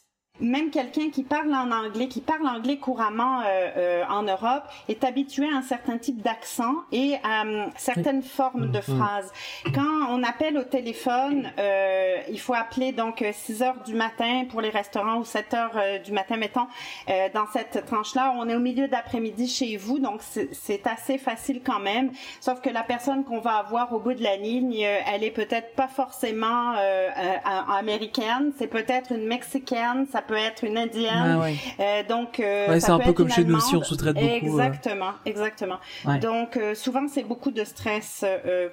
Même 0.43 0.71
quelqu'un 0.71 1.11
qui 1.11 1.23
parle 1.23 1.55
en 1.55 1.71
anglais, 1.71 2.09
qui 2.09 2.21
parle 2.21 2.47
anglais 2.47 2.77
couramment 2.77 3.41
euh, 3.41 3.45
euh, 3.77 4.05
en 4.09 4.23
Europe, 4.23 4.65
est 4.89 5.05
habitué 5.05 5.47
à 5.49 5.57
un 5.57 5.63
certain 5.63 5.99
type 5.99 6.21
d'accent 6.21 6.75
et 6.91 7.15
à 7.23 7.45
euh, 7.45 7.67
certaines 7.77 8.23
formes 8.23 8.71
de 8.71 8.81
phrases. 8.81 9.33
Quand 9.75 10.07
on 10.09 10.23
appelle 10.23 10.59
au 10.59 10.65
téléphone, 10.65 11.51
euh, 11.59 12.17
il 12.29 12.41
faut 12.41 12.55
appeler 12.55 12.93
donc 12.93 13.23
euh, 13.23 13.31
6 13.33 13.63
heures 13.63 13.83
du 13.85 13.95
matin 13.95 14.45
pour 14.49 14.61
les 14.61 14.71
restaurants 14.71 15.19
ou 15.19 15.25
7 15.25 15.55
heures 15.55 15.77
euh, 15.77 15.99
du 15.99 16.13
matin, 16.13 16.37
mettons, 16.37 16.67
euh, 17.09 17.29
dans 17.33 17.47
cette 17.53 17.87
tranche-là. 17.87 18.35
On 18.37 18.49
est 18.49 18.57
au 18.57 18.61
milieu 18.61 18.89
d'après-midi 18.89 19.49
chez 19.49 19.77
vous, 19.77 19.99
donc 20.01 20.21
c'est 20.23 20.87
assez 20.87 21.19
facile 21.19 21.63
quand 21.65 21.81
même. 21.81 22.11
Sauf 22.41 22.61
que 22.61 22.71
la 22.71 22.83
personne 22.83 23.25
qu'on 23.25 23.41
va 23.41 23.57
avoir 23.57 23.93
au 23.93 24.01
bout 24.01 24.15
de 24.15 24.23
la 24.23 24.37
ligne, 24.37 24.83
euh, 24.85 24.99
elle 25.13 25.23
est 25.23 25.31
peut-être 25.31 25.75
pas 25.75 25.89
forcément 25.89 26.73
euh, 26.73 27.09
euh, 27.17 27.37
américaine, 27.73 28.53
c'est 28.59 28.67
peut-être 28.67 29.13
une 29.13 29.27
mexicaine, 29.27 30.07
ça 30.11 30.23
peut 30.23 30.32
être 30.37 30.65
une 30.65 30.79
indienne. 30.79 31.39
Ouais. 31.39 31.57
Euh, 31.81 32.03
donc, 32.09 32.41
euh, 32.41 32.69
Ouais, 32.69 32.81
c'est 32.81 32.91
un 32.91 32.99
peu 32.99 33.13
comme 33.13 33.31
chez 33.31 33.45
nous 33.45 33.57
aussi, 33.57 33.77
on 33.77 33.83
sous-traite 33.83 34.15
beaucoup, 34.15 34.27
euh. 34.27 34.63
Exactement, 34.63 35.13
exactement. 35.25 35.79
Ouais. 36.05 36.19
Donc, 36.19 36.59
souvent, 36.75 37.07
c'est 37.09 37.25
beaucoup 37.25 37.51
de 37.51 37.65
stress 37.65 38.25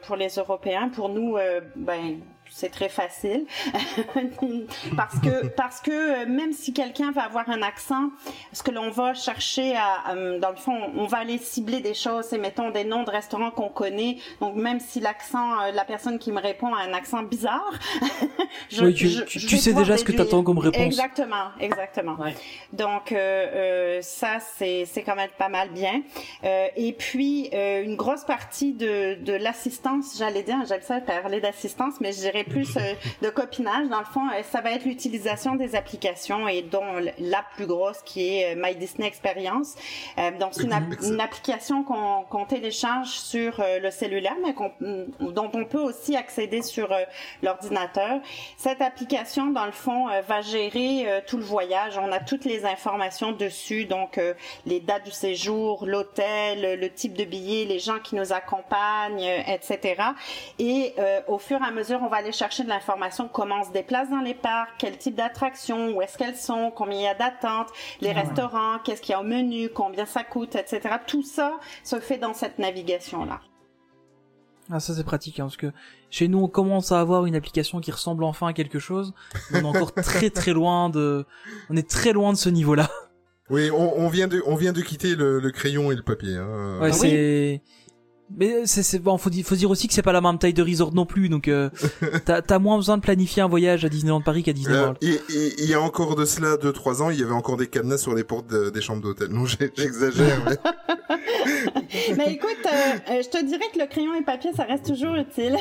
pour 0.04 0.16
les 0.16 0.30
Européens. 0.30 0.90
Pour 0.90 1.10
nous, 1.10 1.38
ben 1.76 2.20
c'est 2.60 2.70
très 2.70 2.90
facile 2.90 3.46
parce 4.96 5.20
que 5.20 5.48
parce 5.48 5.80
que 5.82 5.92
euh, 5.92 6.26
même 6.28 6.54
si 6.54 6.74
quelqu'un 6.74 7.12
va 7.12 7.24
avoir 7.24 7.50
un 7.50 7.62
accent, 7.62 8.10
ce 8.54 8.64
que 8.64 8.72
l'on 8.72 8.90
va 8.90 9.14
chercher 9.14 9.76
à 9.76 10.12
euh, 10.14 10.40
dans 10.40 10.50
le 10.52 10.56
fond, 10.56 10.78
on 10.98 11.06
va 11.06 11.20
aller 11.20 11.38
cibler 11.38 11.80
des 11.80 11.94
choses, 11.94 12.26
c'est 12.30 12.38
mettons 12.38 12.70
des 12.72 12.84
noms 12.84 13.04
de 13.04 13.10
restaurants 13.12 13.52
qu'on 13.52 13.70
connaît. 13.70 14.18
Donc 14.42 14.56
même 14.56 14.80
si 14.80 15.00
l'accent, 15.00 15.62
euh, 15.62 15.72
la 15.72 15.86
personne 15.86 16.20
qui 16.20 16.32
me 16.32 16.42
répond 16.42 16.74
a 16.74 16.80
un 16.82 16.94
accent 16.94 17.24
bizarre, 17.24 17.72
je, 18.70 18.86
Oui, 18.86 18.94
tu- 18.94 19.08
je- 19.10 19.24
tu- 19.24 19.40
je 19.40 19.48
tu 19.48 19.56
vais 19.56 19.62
sais 19.62 19.74
déjà 19.74 19.98
ce 19.98 20.04
que 20.04 20.12
déduire. 20.12 20.26
t'attends 20.28 20.44
comme 20.44 20.58
réponse. 20.60 20.82
Exactement, 20.86 21.50
exactement. 21.60 22.16
Ouais. 22.20 22.36
Donc 22.74 23.12
euh, 23.12 24.00
ça 24.02 24.38
c'est 24.58 24.86
c'est 24.86 25.04
quand 25.04 25.16
même 25.16 25.30
pas 25.38 25.50
mal 25.50 25.70
bien. 25.70 26.02
Euh, 26.44 26.68
et 26.76 26.94
puis 26.94 27.50
euh, 27.54 27.84
une 27.84 27.96
grosse 27.96 28.24
partie 28.26 28.74
de 28.74 29.16
de 29.16 29.34
l'assistance, 29.34 30.16
j'allais 30.18 30.44
dire, 30.44 30.58
j'aime 30.68 30.82
ça 30.82 31.00
parler 31.02 31.40
d'assistance, 31.42 31.96
mais 32.02 32.12
je 32.12 32.20
dirais 32.20 32.44
plus 32.50 32.78
euh, 32.78 32.94
de 33.22 33.30
copinage. 33.30 33.88
Dans 33.90 34.00
le 34.00 34.06
fond, 34.06 34.28
euh, 34.28 34.42
ça 34.44 34.62
va 34.62 34.72
être 34.72 34.86
l'utilisation 34.86 35.56
des 35.56 35.76
applications 35.76 36.48
et 36.48 36.62
dont 36.62 36.84
la 37.20 37.44
plus 37.56 37.66
grosse 37.66 38.02
qui 38.04 38.36
est 38.36 38.56
euh, 38.56 38.62
My 38.62 38.76
Disney 38.76 39.08
Experience. 39.08 39.76
Donc 40.40 40.54
c'est 40.54 40.64
une, 40.64 41.22
application 41.22 41.84
qu'on 41.84 42.46
télécharge 42.46 43.10
sur 43.10 43.62
le 43.82 43.92
cellulaire, 43.92 44.36
mais 44.44 44.54
qu'on 44.54 44.72
dont 44.80 45.52
on 45.54 45.66
peut 45.66 45.80
aussi 45.80 46.16
accéder 46.16 46.62
sur 46.62 46.94
l'ordinateur. 47.44 48.20
Cette 48.58 48.82
application, 48.82 49.48
dans 49.48 49.66
le 49.66 49.72
fond, 49.72 50.08
va 50.28 50.42
gérer 50.42 51.22
tout 51.28 51.38
le 51.38 51.44
voyage. 51.44 51.98
On 51.98 52.12
a 52.12 52.20
toutes 52.20 52.46
les 52.46 52.66
informations 52.66 53.32
dessus, 53.32 53.86
donc 53.86 54.20
les 54.66 54.80
dates 54.80 55.06
du 55.06 55.12
séjour, 55.12 55.86
l'hôtel, 55.86 56.80
le 56.80 56.90
type 56.90 57.14
de 57.14 57.26
billet, 57.26 57.66
les 57.66 57.80
gens 57.80 58.00
qui 58.00 58.16
nous 58.16 58.34
accompagnent, 58.34 59.44
etc. 59.48 60.00
Et 60.58 60.94
euh, 60.98 61.22
au 61.28 61.38
fur 61.38 61.60
et 61.62 61.66
à 61.66 61.72
mesure, 61.72 62.00
on 62.04 62.08
va 62.08 62.18
aller 62.18 62.32
chercher 62.40 62.64
de 62.64 62.70
l'information, 62.70 63.28
comment 63.32 63.60
on 63.62 63.64
se 63.66 63.72
déplace 63.72 64.10
dans 64.10 64.22
les 64.22 64.34
parcs, 64.34 64.70
quel 64.78 64.98
type 64.98 65.16
d'attractions, 65.16 65.92
où 65.96 66.02
est-ce 66.02 66.18
qu'elles 66.18 66.38
sont, 66.38 66.72
combien 66.74 66.98
il 66.98 67.04
y 67.04 67.08
a 67.08 67.14
d'attentes, 67.14 67.68
les 68.00 68.14
restaurants, 68.14 68.80
qu'est-ce 68.84 69.02
qu'il 69.02 69.12
y 69.12 69.16
a 69.16 69.20
au 69.20 69.26
menu, 69.26 69.70
combien 69.70 70.06
ça 70.06 70.24
coûte, 70.24 70.56
etc. 70.56 70.96
Tout 71.06 71.22
ça 71.22 71.60
se 71.84 72.00
fait 72.00 72.18
dans 72.18 72.34
cette 72.34 72.58
navigation-là. 72.58 73.42
Ah 74.72 74.80
ça 74.80 74.94
c'est 74.94 75.04
pratique 75.04 75.40
hein, 75.40 75.46
parce 75.46 75.58
que 75.58 75.72
chez 76.12 76.28
nous 76.28 76.38
on 76.38 76.48
commence 76.48 76.92
à 76.92 77.00
avoir 77.00 77.26
une 77.26 77.36
application 77.36 77.80
qui 77.80 77.92
ressemble 77.92 78.24
enfin 78.24 78.48
à 78.48 78.54
quelque 78.54 78.78
chose. 78.78 79.14
mais 79.52 79.64
On 79.64 79.74
est 79.74 79.78
encore 79.78 79.94
très 79.96 80.30
très 80.30 80.54
loin 80.54 80.90
de, 80.90 81.26
on 81.72 81.76
est 81.76 81.90
très 81.90 82.14
loin 82.14 82.32
de 82.32 82.38
ce 82.38 82.50
niveau-là. 82.50 82.88
Oui, 83.50 83.72
on, 83.72 83.98
on 83.98 84.10
vient 84.10 84.28
de, 84.28 84.44
on 84.46 84.56
vient 84.56 84.72
de 84.72 84.82
quitter 84.82 85.16
le, 85.16 85.40
le 85.40 85.52
crayon 85.52 85.92
et 85.92 85.96
le 85.96 86.04
papier. 86.04 86.36
Hein. 86.38 86.78
Ouais, 86.80 86.90
Ah 86.90 86.94
c'est. 86.94 87.62
Mais 88.38 88.66
c'est 88.66 88.84
c'est 88.84 89.00
bon, 89.00 89.18
faut 89.18 89.30
dire, 89.32 89.44
faut 89.46 89.56
dire 89.56 89.70
aussi 89.72 89.88
que 89.88 89.94
c'est 89.94 90.02
pas 90.04 90.12
la 90.14 90.22
même 90.22 90.38
taille 90.38 90.54
de 90.54 90.62
resort 90.62 90.94
non 90.94 91.06
plus, 91.06 91.30
donc 91.30 91.48
euh, 91.48 91.70
t'as 92.26 92.42
t'as 92.42 92.60
moins 92.60 92.78
besoin 92.78 92.98
de 92.98 93.02
planifier 93.02 93.42
un 93.42 93.48
voyage 93.48 93.84
à 93.86 93.90
Disneyland 93.90 94.22
Paris 94.22 94.44
qu'à 94.44 94.54
Disney 94.54 94.76
Euh, 94.76 94.82
World. 94.82 94.98
et, 95.02 95.14
et- 95.34 95.54
il 95.64 95.66
y 95.70 95.74
a 95.74 95.82
encore 95.82 96.16
de 96.16 96.26
cela 96.26 96.56
deux 96.58 96.72
trois 96.72 97.02
ans, 97.02 97.10
il 97.10 97.20
y 97.20 97.24
avait 97.24 97.34
encore 97.34 97.58
des 97.58 97.68
cadenas 97.68 97.98
sur 97.98 98.14
les 98.14 98.24
portes 98.24 98.48
de- 98.48 98.70
des 98.70 98.82
chambres 98.82 99.02
d'hôtel. 99.02 99.30
Non, 99.30 99.46
j'ai- 99.46 99.72
j'exagère. 99.76 100.42
mais... 100.46 100.58
Mais 102.18 102.34
écoute, 102.34 102.50
euh, 102.66 102.70
euh, 103.14 103.22
je 103.24 103.30
te 103.30 103.44
dirais 103.44 103.66
que 103.74 103.80
le 103.80 103.88
crayon 103.88 104.14
et 104.14 104.24
papier, 104.24 104.52
ça 104.56 104.64
reste 104.64 104.86
toujours 104.86 105.16
utile. 105.16 105.58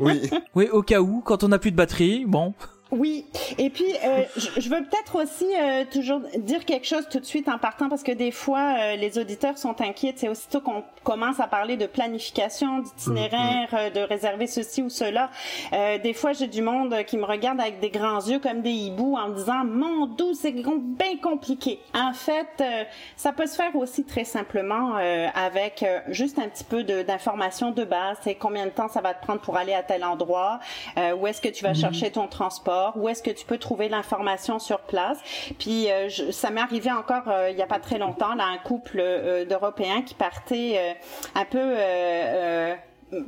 oui. 0.00 0.30
Oui, 0.54 0.68
au 0.72 0.82
cas 0.82 1.00
où, 1.00 1.20
quand 1.20 1.42
on 1.44 1.50
a 1.52 1.58
plus 1.58 1.72
de 1.72 1.76
batterie, 1.76 2.24
bon. 2.26 2.54
Oui, 2.96 3.26
et 3.58 3.70
puis 3.70 3.92
euh, 4.04 4.22
je, 4.36 4.68
veux 4.68 4.82
peut-être 4.82 5.16
aussi 5.22 5.46
euh, 5.58 5.84
toujours 5.90 6.20
dire 6.38 6.64
quelque 6.64 6.86
chose 6.86 7.06
tout 7.10 7.20
de 7.20 7.24
suite 7.24 7.48
en 7.48 7.58
partant 7.58 7.88
parce 7.88 8.02
que 8.02 8.12
des 8.12 8.30
fois 8.30 8.74
euh, 8.78 8.96
les 8.96 9.18
auditeurs 9.18 9.58
sont 9.58 9.80
inquiets. 9.80 10.14
C'est 10.16 10.28
aussitôt 10.28 10.60
qu'on 10.60 10.82
commence 11.04 11.40
à 11.40 11.46
parler 11.46 11.76
de 11.76 11.86
planification, 11.86 12.80
d'itinéraire, 12.80 13.68
euh, 13.72 13.90
de 13.90 14.00
réserver 14.00 14.46
ceci 14.46 14.82
ou 14.82 14.88
cela. 14.88 15.30
Euh, 15.72 15.98
des 15.98 16.14
fois 16.14 16.32
j'ai 16.32 16.46
du 16.46 16.62
monde 16.62 16.94
qui 17.06 17.16
me 17.16 17.24
regarde 17.24 17.60
avec 17.60 17.80
des 17.80 17.90
grands 17.90 18.20
yeux 18.26 18.38
comme 18.38 18.62
des 18.62 18.70
hiboux 18.70 19.16
en 19.16 19.28
me 19.28 19.34
disant 19.34 19.64
mon 19.64 20.06
doux 20.06 20.34
c'est 20.34 20.52
bien 20.52 21.16
compliqué. 21.22 21.80
En 21.94 22.12
fait, 22.12 22.48
euh, 22.60 22.84
ça 23.16 23.32
peut 23.32 23.46
se 23.46 23.56
faire 23.56 23.74
aussi 23.76 24.04
très 24.04 24.24
simplement 24.24 24.96
euh, 24.98 25.26
avec 25.34 25.82
euh, 25.82 26.00
juste 26.08 26.38
un 26.38 26.48
petit 26.48 26.64
peu 26.64 26.82
de- 26.82 27.02
d'informations 27.02 27.70
de, 27.70 27.84
base. 27.84 28.16
C'est 28.22 28.34
combien 28.34 28.64
de 28.66 28.70
temps 28.70 28.88
ça 28.88 29.00
va 29.00 29.14
te 29.14 29.22
prendre 29.22 29.40
pour 29.40 29.56
aller 29.56 29.74
à 29.74 29.82
tel 29.82 30.04
endroit, 30.04 30.58
euh, 30.98 31.14
où 31.14 31.26
est-ce 31.26 31.40
que 31.40 31.48
tu 31.48 31.62
vas 31.62 31.74
chercher 31.74 32.10
ton 32.10 32.26
transport, 32.26 32.85
où 32.94 33.08
est-ce 33.08 33.22
que 33.22 33.30
tu 33.30 33.44
peux 33.44 33.58
trouver 33.58 33.88
l'information 33.88 34.58
sur 34.58 34.80
place. 34.80 35.18
Puis 35.58 35.90
euh, 35.90 36.08
ça 36.30 36.50
m'est 36.50 36.60
arrivé 36.60 36.90
encore 36.90 37.28
euh, 37.28 37.50
il 37.50 37.56
y 37.56 37.62
a 37.62 37.66
pas 37.66 37.80
très 37.80 37.98
longtemps 37.98 38.34
là 38.34 38.44
un 38.44 38.58
couple 38.58 38.98
euh, 39.00 39.44
d'Européens 39.44 40.02
qui 40.02 40.14
partaient 40.14 40.96
un 41.34 41.44
peu 41.44 41.76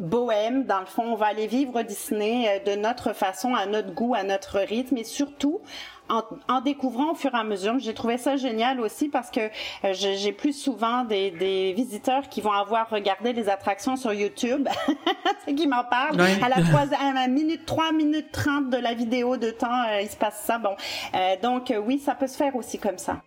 bohème 0.00 0.64
dans 0.64 0.80
le 0.80 0.86
fond 0.86 1.02
on 1.02 1.14
va 1.14 1.26
aller 1.26 1.46
vivre 1.46 1.82
Disney 1.82 2.62
de 2.66 2.74
notre 2.74 3.12
façon 3.12 3.54
à 3.54 3.66
notre 3.66 3.92
goût 3.92 4.14
à 4.14 4.22
notre 4.22 4.58
rythme 4.58 4.96
et 4.96 5.04
surtout 5.04 5.60
en, 6.08 6.22
en 6.48 6.60
découvrant 6.60 7.12
au 7.12 7.14
fur 7.14 7.34
et 7.34 7.38
à 7.38 7.44
mesure, 7.44 7.78
j'ai 7.78 7.94
trouvé 7.94 8.18
ça 8.18 8.36
génial 8.36 8.80
aussi 8.80 9.08
parce 9.08 9.30
que 9.30 9.40
euh, 9.84 9.92
j'ai 9.92 10.32
plus 10.32 10.52
souvent 10.52 11.04
des, 11.04 11.30
des 11.30 11.72
visiteurs 11.72 12.28
qui 12.28 12.40
vont 12.40 12.52
avoir 12.52 12.88
regardé 12.90 13.32
les 13.32 13.48
attractions 13.48 13.96
sur 13.96 14.12
YouTube, 14.12 14.68
c'est 15.44 15.54
qui 15.54 15.66
m'en 15.66 15.84
parlent. 15.84 16.16
À 16.42 16.48
la 16.48 16.62
troisième, 16.70 17.00
à 17.00 17.12
la 17.12 17.28
minute 17.28 17.66
3 17.66 17.92
minutes 17.92 18.32
30 18.32 18.70
de 18.70 18.76
la 18.78 18.94
vidéo 18.94 19.36
de 19.36 19.50
temps, 19.50 19.82
euh, 19.88 20.00
il 20.00 20.08
se 20.08 20.16
passe 20.16 20.42
ça. 20.44 20.58
Bon, 20.58 20.76
Euh, 21.14 21.36
donc 21.42 21.70
euh, 21.70 21.78
oui, 21.78 21.98
ça 21.98 22.14
peut 22.14 22.26
se 22.26 22.36
faire 22.36 22.54
aussi 22.56 22.78
comme 22.78 22.98
ça. 22.98 23.22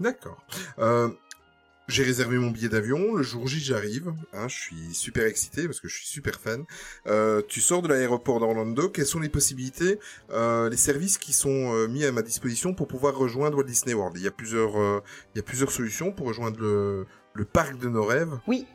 D'accord. 0.00 0.36
J'ai 1.86 2.02
réservé 2.02 2.38
mon 2.38 2.50
billet 2.50 2.70
d'avion. 2.70 3.14
Le 3.14 3.22
jour 3.22 3.46
J, 3.46 3.60
j'arrive. 3.60 4.14
Hein, 4.32 4.48
je 4.48 4.54
suis 4.54 4.94
super 4.94 5.26
excité 5.26 5.66
parce 5.66 5.80
que 5.80 5.88
je 5.88 5.96
suis 5.96 6.06
super 6.06 6.40
fan. 6.40 6.64
Euh, 7.06 7.42
tu 7.46 7.60
sors 7.60 7.82
de 7.82 7.88
l'aéroport 7.88 8.40
d'Orlando. 8.40 8.88
Quelles 8.88 9.06
sont 9.06 9.20
les 9.20 9.28
possibilités, 9.28 9.98
euh, 10.30 10.70
les 10.70 10.78
services 10.78 11.18
qui 11.18 11.34
sont 11.34 11.74
euh, 11.74 11.86
mis 11.86 12.04
à 12.04 12.12
ma 12.12 12.22
disposition 12.22 12.72
pour 12.72 12.88
pouvoir 12.88 13.14
rejoindre 13.16 13.58
Walt 13.58 13.64
Disney 13.64 13.92
World? 13.92 14.16
Il 14.16 14.24
y 14.24 14.26
a 14.26 14.30
plusieurs, 14.30 14.80
euh, 14.80 15.02
il 15.34 15.38
y 15.38 15.40
a 15.40 15.42
plusieurs 15.42 15.70
solutions 15.70 16.10
pour 16.10 16.26
rejoindre 16.26 16.58
le, 16.58 17.06
le 17.34 17.44
parc 17.44 17.78
de 17.78 17.88
nos 17.88 18.04
rêves. 18.04 18.32
Oui, 18.46 18.66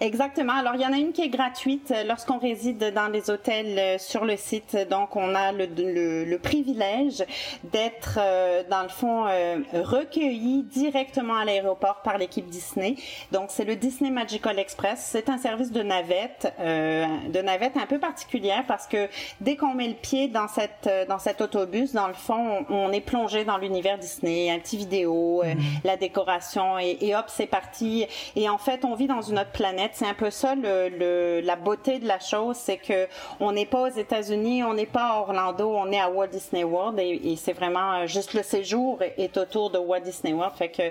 exactement. 0.00 0.54
Alors, 0.54 0.74
il 0.74 0.80
y 0.80 0.86
en 0.86 0.92
a 0.92 0.98
une 0.98 1.12
qui 1.12 1.22
est 1.22 1.28
gratuite 1.28 1.90
euh, 1.90 2.04
lorsqu'on 2.04 2.38
réside 2.38 2.92
dans 2.94 3.08
les 3.08 3.30
hôtels 3.30 3.78
euh, 3.78 3.98
sur 3.98 4.24
le 4.24 4.36
site. 4.36 4.76
Donc, 4.90 5.16
on 5.16 5.34
a 5.34 5.52
le, 5.52 5.66
le, 5.66 6.24
le 6.24 6.38
privilège 6.38 7.24
d'être, 7.64 8.18
euh, 8.20 8.62
dans 8.70 8.82
le 8.82 8.88
fond, 8.88 9.26
euh, 9.26 9.58
recueilli 9.72 10.62
directement 10.64 11.36
à 11.36 11.44
l'aéroport 11.44 12.02
par 12.02 12.18
l'équipe 12.18 12.46
Disney. 12.46 12.96
Donc, 13.32 13.46
c'est 13.48 13.64
le 13.64 13.76
Disney 13.76 14.10
Magical 14.10 14.58
Express. 14.58 15.00
C'est 15.12 15.28
un 15.28 15.38
service 15.38 15.72
de 15.72 15.82
navette, 15.82 16.52
euh, 16.60 17.06
de 17.28 17.40
navette 17.40 17.76
un 17.76 17.86
peu 17.86 17.98
particulière 17.98 18.64
parce 18.68 18.86
que 18.86 19.08
dès 19.40 19.56
qu'on 19.56 19.74
met 19.74 19.88
le 19.88 19.94
pied 19.94 20.28
dans 20.28 20.48
cette 20.48 20.86
euh, 20.86 21.04
dans 21.06 21.18
cet 21.18 21.40
autobus, 21.40 21.92
dans 21.92 22.08
le 22.08 22.14
fond, 22.14 22.64
on, 22.68 22.88
on 22.88 22.92
est 22.92 23.00
plongé 23.00 23.44
dans 23.44 23.58
l'univers 23.58 23.98
Disney. 23.98 24.50
Un 24.50 24.58
petit 24.58 24.76
vidéo, 24.76 25.42
euh, 25.44 25.54
la 25.84 25.96
décoration 25.96 26.78
et, 26.78 26.98
et 27.00 27.16
hop, 27.16 27.26
c'est 27.28 27.46
parti. 27.46 28.06
Et 28.34 28.48
en 28.48 28.58
fait, 28.58 28.84
on 28.84 28.94
vit 28.94 29.06
dans 29.06 29.22
une 29.22 29.38
planète. 29.52 29.92
C'est 29.94 30.06
un 30.06 30.14
peu 30.14 30.30
ça 30.30 30.54
le, 30.54 30.88
le- 30.88 31.40
la 31.40 31.56
beauté 31.56 31.98
de 31.98 32.06
la 32.06 32.18
chose, 32.18 32.56
c'est 32.56 32.76
que 32.78 33.06
on 33.40 33.52
n'est 33.52 33.66
pas 33.66 33.82
aux 33.82 33.94
États-Unis, 33.94 34.62
on 34.64 34.74
n'est 34.74 34.86
pas 34.86 35.06
à 35.14 35.20
Orlando, 35.20 35.70
on 35.74 35.90
est 35.92 36.00
à 36.00 36.10
Walt 36.10 36.28
Disney 36.28 36.64
World 36.64 36.98
et, 36.98 37.32
et 37.32 37.36
c'est 37.36 37.52
vraiment 37.52 37.92
euh, 37.94 38.06
juste 38.06 38.34
le 38.34 38.42
séjour 38.42 38.98
est 39.16 39.36
autour 39.36 39.70
de 39.70 39.78
Walt 39.78 40.00
Disney 40.00 40.32
World, 40.32 40.54
fait 40.56 40.68
que 40.70 40.82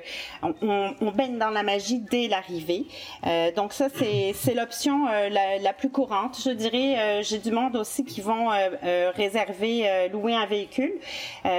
on, 0.43 0.53
on- 1.01 1.11
baigne 1.11 1.37
dans 1.37 1.49
la 1.51 1.63
magie 1.63 1.99
dès 1.99 2.27
l'arrivée. 2.27 2.85
Euh, 3.25 3.51
donc 3.51 3.71
ça 3.73 3.87
c'est 3.89 4.53
l'option 4.53 5.07
euh, 5.07 5.29
la, 5.29 5.59
la 5.59 5.73
plus 5.73 5.89
courante, 5.89 6.37
je 6.43 6.49
dirais. 6.51 6.95
Euh, 6.97 7.23
J'ai 7.23 7.37
du 7.39 7.51
monde 7.51 7.75
aussi 7.75 8.03
qui 8.03 8.21
vont 8.21 8.51
euh, 8.51 8.69
euh, 8.83 9.11
réserver 9.15 10.09
louer 10.11 10.33
un 10.35 10.45
véhicule 10.45 10.93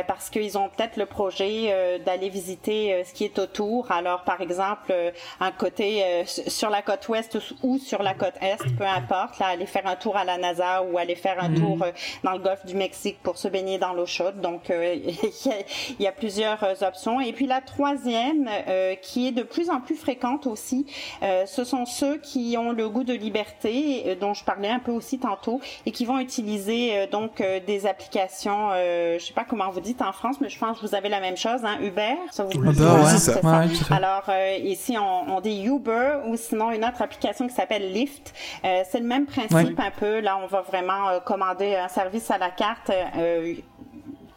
parce 0.06 0.30
qu'ils 0.30 0.58
ont 0.58 0.68
peut-être 0.68 0.96
le 0.96 1.06
projet 1.06 1.98
d'aller 2.04 2.28
visiter 2.28 3.02
ce 3.04 3.12
qui 3.12 3.24
est 3.24 3.38
autour. 3.38 3.90
Alors, 3.90 4.22
par 4.22 4.40
exemple, 4.40 4.92
un 5.40 5.52
côté 5.52 6.24
sur 6.26 6.70
la 6.70 6.82
côte 6.86 7.08
ouest 7.08 7.38
ou 7.62 7.78
sur 7.78 8.02
la 8.02 8.14
côte 8.14 8.34
est, 8.40 8.56
peu 8.78 8.84
importe, 8.86 9.38
là, 9.38 9.46
aller 9.48 9.66
faire 9.66 9.86
un 9.86 9.96
tour 9.96 10.16
à 10.16 10.24
la 10.24 10.38
NASA 10.38 10.82
ou 10.82 10.96
aller 10.98 11.14
faire 11.16 11.42
un 11.42 11.52
tour 11.52 11.82
euh, 11.82 11.90
dans 12.24 12.32
le 12.32 12.38
golfe 12.38 12.64
du 12.64 12.74
Mexique 12.74 13.18
pour 13.22 13.36
se 13.38 13.48
baigner 13.48 13.78
dans 13.78 13.92
l'eau 13.92 14.06
chaude. 14.06 14.40
Donc, 14.40 14.70
euh, 14.70 14.94
il 15.04 15.10
y, 15.10 15.52
a- 15.52 15.56
il 15.98 16.02
y 16.02 16.06
a 16.06 16.12
plusieurs 16.12 16.62
euh, 16.64 16.74
options. 16.86 17.20
Et 17.20 17.32
puis 17.32 17.46
la 17.46 17.60
troisième, 17.60 18.48
euh, 18.68 18.94
qui 18.94 19.28
est 19.28 19.32
de 19.32 19.42
plus 19.42 19.68
en 19.70 19.80
plus 19.80 19.96
fréquente 19.96 20.46
aussi, 20.46 20.86
euh, 21.22 21.44
ce 21.46 21.64
sont 21.64 21.84
ceux 21.86 22.18
qui 22.18 22.56
ont 22.58 22.72
le 22.72 22.88
goût 22.88 23.04
de 23.04 23.12
liberté, 23.14 24.04
euh, 24.06 24.14
dont 24.14 24.34
je 24.34 24.44
parlais 24.44 24.68
un 24.68 24.78
peu 24.78 24.92
aussi 24.92 25.18
tantôt, 25.18 25.60
et 25.84 25.90
qui 25.90 26.04
vont 26.04 26.18
utiliser 26.18 26.96
euh, 26.98 27.06
donc 27.06 27.40
euh, 27.40 27.60
des 27.66 27.86
applications, 27.86 28.68
euh, 28.72 29.18
je 29.18 29.24
sais 29.26 29.32
pas 29.34 29.44
comment 29.44 29.70
vous 29.70 29.80
dites 29.80 30.02
en 30.02 30.12
France, 30.12 30.36
mais 30.40 30.48
je 30.48 30.58
pense 30.58 30.78
que 30.80 30.86
vous 30.86 30.94
avez 30.94 31.08
la 31.08 31.20
même 31.20 31.36
chose, 31.36 31.64
hein, 31.64 31.78
Uber. 31.82 32.14
Ça 32.30 32.44
vous 32.44 32.50
Oui, 32.58 32.68
Uber, 32.70 32.84
hein, 32.84 33.02
ouais. 33.04 33.10
c'est 33.10 33.32
ça. 33.32 33.40
Ouais. 33.40 33.66
Alors 33.90 34.24
euh, 34.28 34.56
ici 34.62 34.96
on, 34.98 35.36
on 35.36 35.40
dit 35.40 35.64
Uber 35.64 36.18
ou 36.26 36.36
sinon 36.36 36.70
une 36.76 36.84
autre 36.84 37.02
application 37.02 37.46
qui 37.48 37.54
s'appelle 37.54 37.92
Lyft. 37.92 38.32
Euh, 38.64 38.82
c'est 38.90 39.00
le 39.00 39.06
même 39.06 39.26
principe 39.26 39.78
un 39.80 39.90
peu. 39.90 40.20
Là 40.20 40.38
on 40.42 40.46
va 40.46 40.60
vraiment 40.62 41.08
euh, 41.08 41.20
commander 41.20 41.74
un 41.74 41.88
service 41.88 42.30
à 42.30 42.38
la 42.38 42.50
carte. 42.50 42.90
euh, 42.90 43.54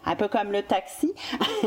un 0.05 0.15
peu 0.15 0.29
comme 0.29 0.51
le 0.51 0.63
taxi. 0.63 1.13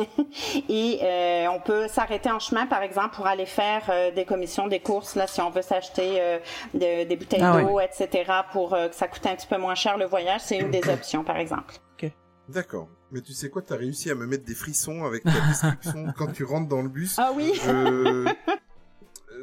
et 0.68 0.98
euh, 1.02 1.46
on 1.54 1.60
peut 1.60 1.86
s'arrêter 1.86 2.30
en 2.30 2.38
chemin, 2.38 2.66
par 2.66 2.82
exemple, 2.82 3.14
pour 3.14 3.26
aller 3.26 3.44
faire 3.46 3.82
euh, 3.90 4.10
des 4.10 4.24
commissions, 4.24 4.66
des 4.66 4.80
courses, 4.80 5.14
là, 5.16 5.26
si 5.26 5.40
on 5.42 5.50
veut 5.50 5.62
s'acheter 5.62 6.14
euh, 6.18 6.38
de- 6.74 7.04
des 7.04 7.16
bouteilles 7.16 7.42
Ah 7.42 7.60
d'eau, 7.62 7.78
etc., 7.78 8.24
pour 8.50 8.72
euh, 8.74 8.88
que 8.88 8.94
ça 8.94 9.06
coûte 9.06 9.24
un 9.26 9.36
petit 9.36 9.46
peu 9.46 9.58
moins 9.58 9.74
cher 9.74 9.98
le 9.98 10.06
voyage. 10.06 10.40
C'est 10.42 10.56
une 10.58 10.70
des 10.70 10.88
options, 10.88 11.22
par 11.24 11.36
exemple. 11.36 11.74
D'accord. 12.48 12.88
Mais 13.12 13.20
tu 13.20 13.32
sais 13.34 13.48
quoi, 13.50 13.62
t'as 13.62 13.76
réussi 13.76 14.10
à 14.10 14.14
me 14.16 14.26
mettre 14.26 14.44
des 14.44 14.54
frissons 14.54 15.04
avec 15.04 15.22
ta 15.22 15.30
description 15.48 16.06
quand 16.16 16.32
tu 16.32 16.42
rentres 16.42 16.68
dans 16.68 16.82
le 16.82 16.88
bus. 16.88 17.16
Ah 17.18 17.30
oui 17.34 17.52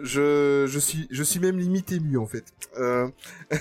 Je... 0.01 0.67
Suis, 1.23 1.39
même 1.39 1.57
limite 1.57 1.91
ému 1.91 2.17
en 2.17 2.25
fait. 2.25 2.45
Euh... 2.77 3.07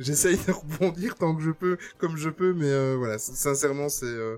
J'essaye 0.00 0.36
de 0.46 0.52
rebondir 0.52 1.14
tant 1.16 1.34
que 1.34 1.42
je 1.42 1.50
peux, 1.50 1.78
comme 1.98 2.16
je 2.16 2.30
peux, 2.30 2.52
mais 2.52 2.70
euh, 2.70 2.96
voilà, 2.98 3.18
sincèrement, 3.18 3.88
c'est. 3.88 4.06
euh, 4.06 4.36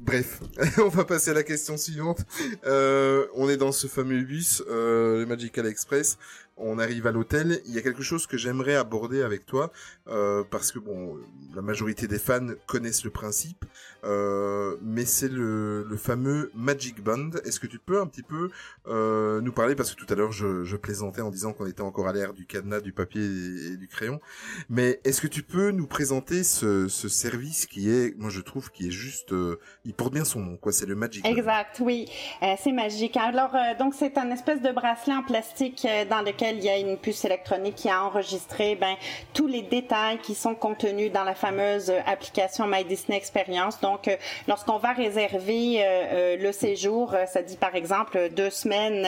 Bref, 0.00 0.40
on 0.78 0.88
va 0.88 1.04
passer 1.04 1.30
à 1.30 1.34
la 1.34 1.42
question 1.42 1.76
suivante. 1.76 2.20
On 2.64 3.48
est 3.48 3.56
dans 3.56 3.72
ce 3.72 3.88
fameux 3.88 4.22
bus, 4.22 4.62
le 4.68 5.24
Magical 5.26 5.66
Express. 5.66 6.18
On 6.56 6.78
arrive 6.78 7.06
à 7.08 7.12
l'hôtel. 7.12 7.60
Il 7.66 7.74
y 7.74 7.78
a 7.78 7.82
quelque 7.82 8.02
chose 8.04 8.26
que 8.28 8.36
j'aimerais 8.36 8.76
aborder 8.76 9.22
avec 9.22 9.44
toi, 9.44 9.72
parce 10.06 10.70
que 10.70 10.78
bon, 10.78 11.18
la 11.52 11.62
majorité 11.62 12.06
des 12.06 12.20
fans 12.20 12.46
connaissent 12.68 13.02
le 13.04 13.10
principe, 13.10 13.64
euh, 14.04 14.76
mais 14.82 15.04
c'est 15.04 15.28
le, 15.28 15.84
le 15.84 15.96
fameux 15.96 16.50
Magic 16.54 17.02
Band. 17.02 17.30
Est-ce 17.44 17.60
que 17.60 17.66
tu 17.66 17.78
peux 17.78 18.00
un 18.00 18.06
petit 18.06 18.22
peu 18.22 18.50
euh, 18.86 19.40
nous 19.40 19.52
parler, 19.52 19.74
parce 19.74 19.94
que 19.94 20.02
tout 20.02 20.12
à 20.12 20.16
l'heure 20.16 20.32
je, 20.32 20.64
je 20.64 20.76
plaisantais 20.76 21.20
en 21.20 21.30
disant 21.30 21.52
qu'on 21.52 21.66
était 21.66 21.82
encore 21.82 22.08
à 22.08 22.12
l'ère 22.12 22.32
du 22.32 22.46
cadenas, 22.46 22.80
du 22.80 22.92
papier 22.92 23.22
et, 23.22 23.76
du 23.76 23.88
crayon, 23.88 24.20
mais 24.68 25.00
est-ce 25.04 25.20
que 25.20 25.26
tu 25.26 25.42
peux 25.42 25.70
nous 25.70 25.86
présenter 25.86 26.44
ce, 26.44 26.88
ce 26.88 27.08
service 27.08 27.66
qui 27.66 27.90
est, 27.90 28.16
moi 28.18 28.30
je 28.30 28.40
trouve, 28.40 28.70
qui 28.70 28.88
est 28.88 28.90
juste, 28.90 29.32
euh, 29.32 29.58
il 29.84 29.94
porte 29.94 30.12
bien 30.14 30.24
son 30.24 30.40
nom, 30.40 30.56
quoi. 30.56 30.72
C'est 30.72 30.86
le 30.86 30.94
Magic 30.94 31.24
Band. 31.24 31.30
Exact, 31.30 31.80
oui, 31.80 32.06
Euh, 32.42 32.54
c'est 32.62 32.72
magique. 32.72 33.16
Alors, 33.16 33.54
euh, 33.54 33.74
donc 33.78 33.94
c'est 33.94 34.16
un 34.18 34.30
espèce 34.30 34.60
de 34.62 34.70
bracelet 34.70 35.14
en 35.14 35.22
plastique 35.22 35.86
dans 36.10 36.22
lequel 36.22 36.58
il 36.58 36.64
y 36.64 36.68
a 36.68 36.78
une 36.78 36.96
puce 36.96 37.24
électronique 37.24 37.74
qui 37.76 37.88
a 37.88 38.02
enregistré 38.02 38.76
ben, 38.76 38.94
tous 39.34 39.46
les 39.46 39.62
détails 39.62 40.18
qui 40.18 40.34
sont 40.34 40.54
contenus 40.54 41.12
dans 41.12 41.24
la 41.24 41.34
fameuse 41.34 41.92
application 42.06 42.66
My 42.66 42.84
Disney 42.84 43.16
Experience. 43.16 43.80
Euh, 44.08 44.16
lorsqu'on 44.46 44.78
va 44.78 44.92
réserver 44.92 45.82
euh, 45.82 45.84
euh, 46.12 46.36
le 46.36 46.52
séjour, 46.52 47.14
euh, 47.14 47.24
ça 47.26 47.42
dit 47.42 47.56
par 47.56 47.74
exemple 47.74 48.28
deux 48.30 48.50
semaines 48.50 49.06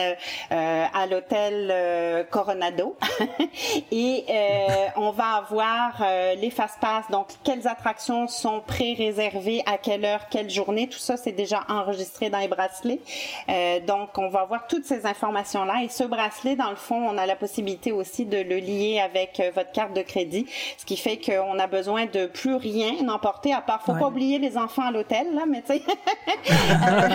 euh, 0.51 0.85
à 0.93 1.05
l'hôtel 1.05 1.69
euh, 1.71 2.23
Coronado, 2.23 2.95
et 3.91 4.25
euh, 4.29 4.67
on 4.95 5.11
va 5.11 5.35
avoir 5.35 6.01
euh, 6.01 6.35
les 6.35 6.49
fast-pass, 6.49 7.05
donc 7.11 7.27
quelles 7.43 7.67
attractions 7.67 8.27
sont 8.27 8.61
pré-réservées, 8.61 9.63
à 9.65 9.77
quelle 9.77 10.05
heure, 10.05 10.21
quelle 10.29 10.49
journée, 10.49 10.87
tout 10.87 10.97
ça 10.99 11.17
c'est 11.17 11.31
déjà 11.31 11.63
enregistré 11.69 12.29
dans 12.29 12.39
les 12.39 12.47
bracelets. 12.47 12.99
Euh, 13.49 13.79
donc 13.81 14.17
on 14.17 14.29
va 14.29 14.41
avoir 14.41 14.67
toutes 14.67 14.85
ces 14.85 15.05
informations-là. 15.05 15.83
Et 15.83 15.89
ce 15.89 16.03
bracelet, 16.03 16.55
dans 16.55 16.69
le 16.69 16.75
fond, 16.75 16.95
on 17.07 17.17
a 17.17 17.25
la 17.25 17.35
possibilité 17.35 17.91
aussi 17.91 18.25
de 18.25 18.37
le 18.37 18.57
lier 18.57 19.01
avec 19.03 19.41
votre 19.53 19.71
carte 19.71 19.93
de 19.93 20.01
crédit, 20.01 20.45
ce 20.77 20.85
qui 20.85 20.97
fait 20.97 21.17
qu'on 21.17 21.59
a 21.59 21.67
besoin 21.67 22.05
de 22.05 22.25
plus 22.25 22.55
rien 22.55 22.91
emporter, 23.09 23.53
à 23.53 23.61
part, 23.61 23.81
faut 23.83 23.91
Ouais. 23.91 23.99
pas 23.99 24.07
oublier 24.07 24.39
les 24.39 24.57
enfants 24.57 24.70
à 24.79 24.91
l'hôtel, 24.91 25.33
là, 25.33 25.43
mais 25.47 25.61
tu 25.61 25.73
sais, 25.73 25.81
Euh, 26.51 27.09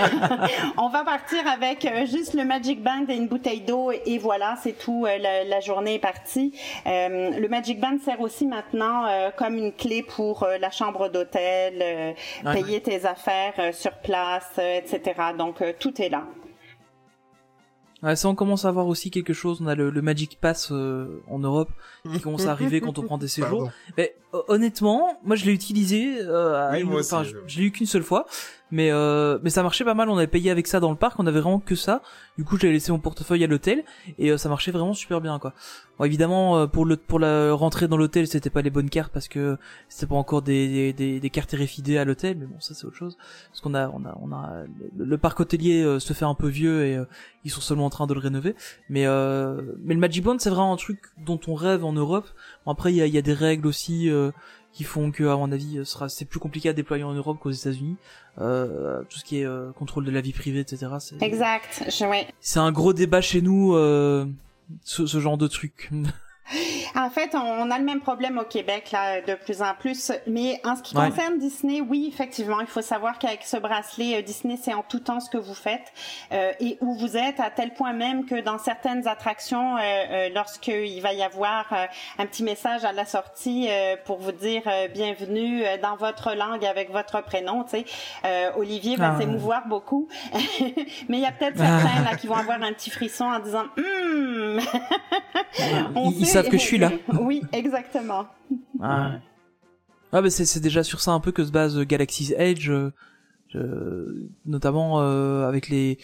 on 0.79 0.89
va 0.89 1.05
partir 1.05 1.47
avec 1.49 1.85
euh, 1.85 2.07
juste 2.07 2.35
le 2.35 2.45
Magic 2.45 2.83
Band 2.83 3.07
et 3.09 3.15
une 3.17 3.27
bouteille 3.29 3.61
d'eau 3.61 3.91
et 3.93 4.19
voilà, 4.19 4.57
c'est 4.63 4.73
tout. 4.79 5.05
euh, 5.07 5.19
la, 5.19 5.45
la 5.45 5.61
journée 5.61 5.95
est 5.95 5.99
partie. 5.99 6.53
Le 6.85 7.49
Magic 7.49 7.81
Band 7.81 7.99
sert 8.05 8.21
aussi 8.21 8.47
maintenant 8.47 9.05
comme 9.37 9.57
une 9.57 9.73
clé 9.73 10.03
pour 10.03 10.47
la 10.61 10.71
chambre 10.71 11.09
d'hôtel, 11.09 12.15
Ouais. 12.45 12.53
payer 12.53 12.81
tes 12.81 13.05
affaires 13.07 13.55
sur 13.73 13.93
place, 13.93 14.59
etc. 14.59 15.01
Donc 15.37 15.63
tout 15.79 16.01
est 16.03 16.09
là. 16.09 16.25
Ouais, 18.07 18.17
ça, 18.17 18.29
on 18.29 18.35
commence 18.35 18.65
à 18.65 18.71
voir 18.71 18.87
aussi 18.87 19.11
quelque 19.11 19.33
chose. 19.33 19.59
On 19.61 19.67
a 19.67 19.75
le, 19.75 19.91
le 19.91 20.01
Magic 20.03 20.39
Pass 20.41 20.69
euh, 20.71 21.21
en 21.29 21.39
Europe 21.41 21.71
qui 22.13 22.21
commence 22.21 22.47
à 22.47 22.53
arriver 22.53 22.81
quand 22.81 22.99
on 22.99 23.03
prend 23.03 23.19
des 23.19 23.29
séjours. 23.29 23.49
Pardon. 23.65 23.71
Mais 23.99 24.15
euh, 24.35 24.43
honnêtement, 24.49 25.19
moi 25.25 25.35
je 25.37 25.45
l'ai 25.45 25.53
utilisé. 25.53 26.21
Euh, 26.21 26.69
à 26.69 26.73
Oui, 26.73 26.81
une- 26.83 26.87
moi 26.89 27.01
aussi, 27.01 27.13
enfin, 27.15 27.25
je- 27.25 27.31
je, 27.31 27.37
je 27.49 27.59
l'ai 27.59 27.65
eu 27.67 27.71
qu'une 27.73 27.87
seule 27.87 28.03
fois, 28.05 28.27
mais 28.71 28.91
euh, 28.91 29.39
mais 29.43 29.51
ça 29.51 29.63
marchait 29.63 29.85
pas 29.85 29.95
mal. 29.95 30.09
On 30.09 30.17
avait 30.17 30.27
payé 30.27 30.51
avec 30.51 30.67
ça 30.67 30.81
dans 30.81 30.91
le 30.91 30.97
parc. 30.97 31.21
On 31.21 31.27
avait 31.27 31.41
vraiment 31.41 31.61
que 31.61 31.75
ça. 31.75 32.03
Du 32.37 32.45
coup, 32.45 32.59
j'avais 32.59 32.73
laissé 32.73 32.91
mon 32.91 32.99
portefeuille 32.99 33.45
à 33.45 33.47
l'hôtel 33.47 33.85
et 34.19 34.31
euh, 34.31 34.39
ça 34.39 34.49
marchait 34.49 34.73
vraiment 34.73 34.93
super 34.93 35.21
bien, 35.21 35.39
quoi. 35.39 35.53
Bon, 35.99 36.05
évidemment, 36.05 36.59
euh, 36.59 36.67
pour 36.67 36.85
le 36.85 36.97
pour 36.97 37.21
la 37.21 37.53
rentrée 37.53 37.87
dans 37.87 37.97
l'hôtel, 37.97 38.27
c'était 38.27 38.51
pas 38.51 38.63
les 38.63 38.71
bonnes 38.71 38.91
cartes 38.91 39.13
parce 39.13 39.29
que 39.29 39.57
c'était 39.89 40.07
pas 40.07 40.17
encore 40.17 40.43
des 40.43 40.93
des, 40.93 41.21
des, 41.21 41.31
cartes 41.31 41.53
RFID 41.53 41.97
à 41.97 42.05
l'hôtel. 42.05 42.39
Mais 42.39 42.47
bon, 42.47 42.61
ça 42.61 42.75
c'est 42.75 42.87
autre 42.87 42.97
chose. 42.97 43.17
Parce 43.51 43.61
qu'on 43.61 43.75
a 43.75 43.89
on 43.89 44.05
a 44.05 44.19
on 44.21 44.33
a 44.33 44.65
le, 44.97 45.19
parc 45.19 45.39
hôtelier 45.39 45.83
euh, 45.83 46.01
se 46.01 46.13
fait 46.13 46.25
un 46.25 46.35
peu 46.35 46.49
vieux 46.49 46.85
et 46.85 46.99
ils 47.45 47.51
sont 47.51 47.61
seulement 47.61 47.87
en 47.87 47.91
train 47.91 48.09
de 48.09 48.15
le 48.15 48.21
rénover. 48.21 48.57
Mais 48.89 49.07
mais 49.85 49.95
le 49.95 50.01
Magic 50.01 50.25
Band, 50.25 50.37
c'est 50.39 50.51
vraiment 50.51 50.73
un 50.73 50.77
truc 50.77 51.01
dont 51.25 51.41
on 51.47 51.55
rêve 51.55 51.85
en 51.85 51.93
Europe. 51.93 52.27
Bon, 52.65 52.73
après, 52.73 52.93
il 52.93 52.97
y 52.97 53.03
a, 53.03 53.07
y 53.07 53.19
a 53.19 53.23
des 53.23 53.33
règles 53.33 53.69
aussi 53.69 54.11
qui 54.77 54.85
font 54.85 55.11
que, 55.11 55.25
à 55.25 55.37
mon 55.37 55.51
avis, 55.53 55.79
euh, 55.79 55.85
sera 55.85 56.11
c'est 56.11 56.27
plus 56.27 56.39
compliqué 56.39 56.69
à 56.69 56.75
déployer 56.75 57.03
en 57.03 57.15
Europe 57.15 57.39
qu'aux 57.41 57.51
États-Unis. 57.51 57.97
Euh, 58.39 59.03
tout 59.09 59.19
ce 59.19 59.25
qui 59.25 59.41
est 59.41 59.47
euh, 59.47 59.73
contrôle 59.73 60.05
de 60.05 60.11
la 60.11 60.21
vie 60.21 60.35
privée, 60.35 60.61
etc. 60.61 60.89
C'est, 61.01 61.23
Exact. 61.23 61.85
Je, 61.87 62.25
c'est 62.41 62.59
un 62.59 62.73
gros 62.73 62.93
débat 62.93 63.23
chez 63.23 63.41
nous, 63.41 63.75
euh, 63.75 64.27
ce, 64.85 65.07
ce 65.07 65.19
genre 65.19 65.39
de 65.39 65.47
truc. 65.47 65.91
En 66.95 67.11
fait, 67.11 67.35
on 67.35 67.71
a 67.71 67.79
le 67.79 67.85
même 67.85 68.01
problème 68.01 68.39
au 68.39 68.45
Québec 68.45 68.91
là 68.93 69.21
de 69.21 69.35
plus 69.35 69.63
en 69.63 69.75
plus. 69.75 70.13
Mais 70.27 70.61
en 70.65 70.77
ce 70.77 70.83
qui 70.83 70.97
Ouais. 70.97 71.09
concerne 71.11 71.39
Disney, 71.39 71.81
oui, 71.81 72.09
effectivement, 72.13 72.61
il 72.61 72.67
faut 72.69 72.83
savoir 72.83 73.19
qu'avec 73.19 73.43
ce 73.45 73.57
bracelet, 73.57 74.17
euh, 74.19 74.23
Disney, 74.23 74.57
c'est 74.63 74.73
en 74.73 74.83
tout 74.83 75.01
temps 75.01 75.19
ce 75.21 75.29
que 75.29 75.39
vous 75.39 75.55
faites 75.55 75.93
euh, 76.33 76.53
et 76.61 76.79
où 76.81 76.95
vous 76.95 77.17
êtes, 77.17 77.41
à 77.41 77.51
tel 77.51 77.75
point 77.75 77.93
même 77.93 78.25
que 78.27 78.41
dans 78.41 78.59
certaines 78.59 79.09
attractions, 79.09 79.77
euh, 79.77 79.81
euh, 79.83 80.29
lorsqu'il 80.35 81.01
va 81.03 81.13
y 81.13 81.23
avoir 81.23 81.67
euh, 81.73 81.85
un 82.19 82.27
petit 82.27 82.45
message 82.45 82.85
à 82.85 82.93
la 82.93 83.05
sortie 83.05 83.67
euh, 83.69 83.97
pour 84.05 84.19
vous 84.19 84.33
dire 84.33 84.63
euh, 84.67 84.89
bienvenue 84.89 85.63
dans 85.83 85.97
votre 85.97 86.35
langue 86.35 86.65
avec 86.65 86.91
votre 86.93 87.23
prénom, 87.23 87.65
tu 87.65 87.71
sais, 87.71 87.85
euh, 88.25 88.51
Olivier 88.57 88.97
va 88.97 89.15
Ah 89.15 89.19
s'émouvoir 89.21 89.67
beaucoup. 89.67 90.09
mais 91.09 91.19
il 91.19 91.21
y 91.21 91.27
a 91.27 91.33
peut-être 91.33 91.59
certains 91.59 92.03
là 92.05 92.17
qui 92.17 92.27
vont 92.29 92.37
avoir 92.37 92.63
un 92.63 92.73
petit 92.73 92.91
frisson 92.91 93.25
en 93.25 93.41
disant 93.41 93.65
Hmm, 93.77 94.61
on 95.95 96.11
sait- 96.13 96.36
savent 96.43 96.51
que 96.51 96.59
je 96.59 96.63
suis 96.63 96.79
là. 96.79 96.93
oui, 97.21 97.43
exactement. 97.53 98.27
Ah, 98.81 99.13
ah 100.13 100.23
bah 100.23 100.31
c'est, 100.31 100.45
c'est 100.45 100.61
déjà 100.61 100.83
sur 100.85 101.01
ça 101.01 101.13
un 101.13 101.21
peu 101.21 101.33
que 101.33 101.45
se 101.45 101.51
base 101.51 101.79
Galaxy's 101.81 102.33
Edge, 102.37 102.71
euh, 102.71 102.93
euh, 103.55 104.29
notamment 104.45 105.01
euh, 105.01 105.47
avec 105.49 105.69
les 105.69 105.99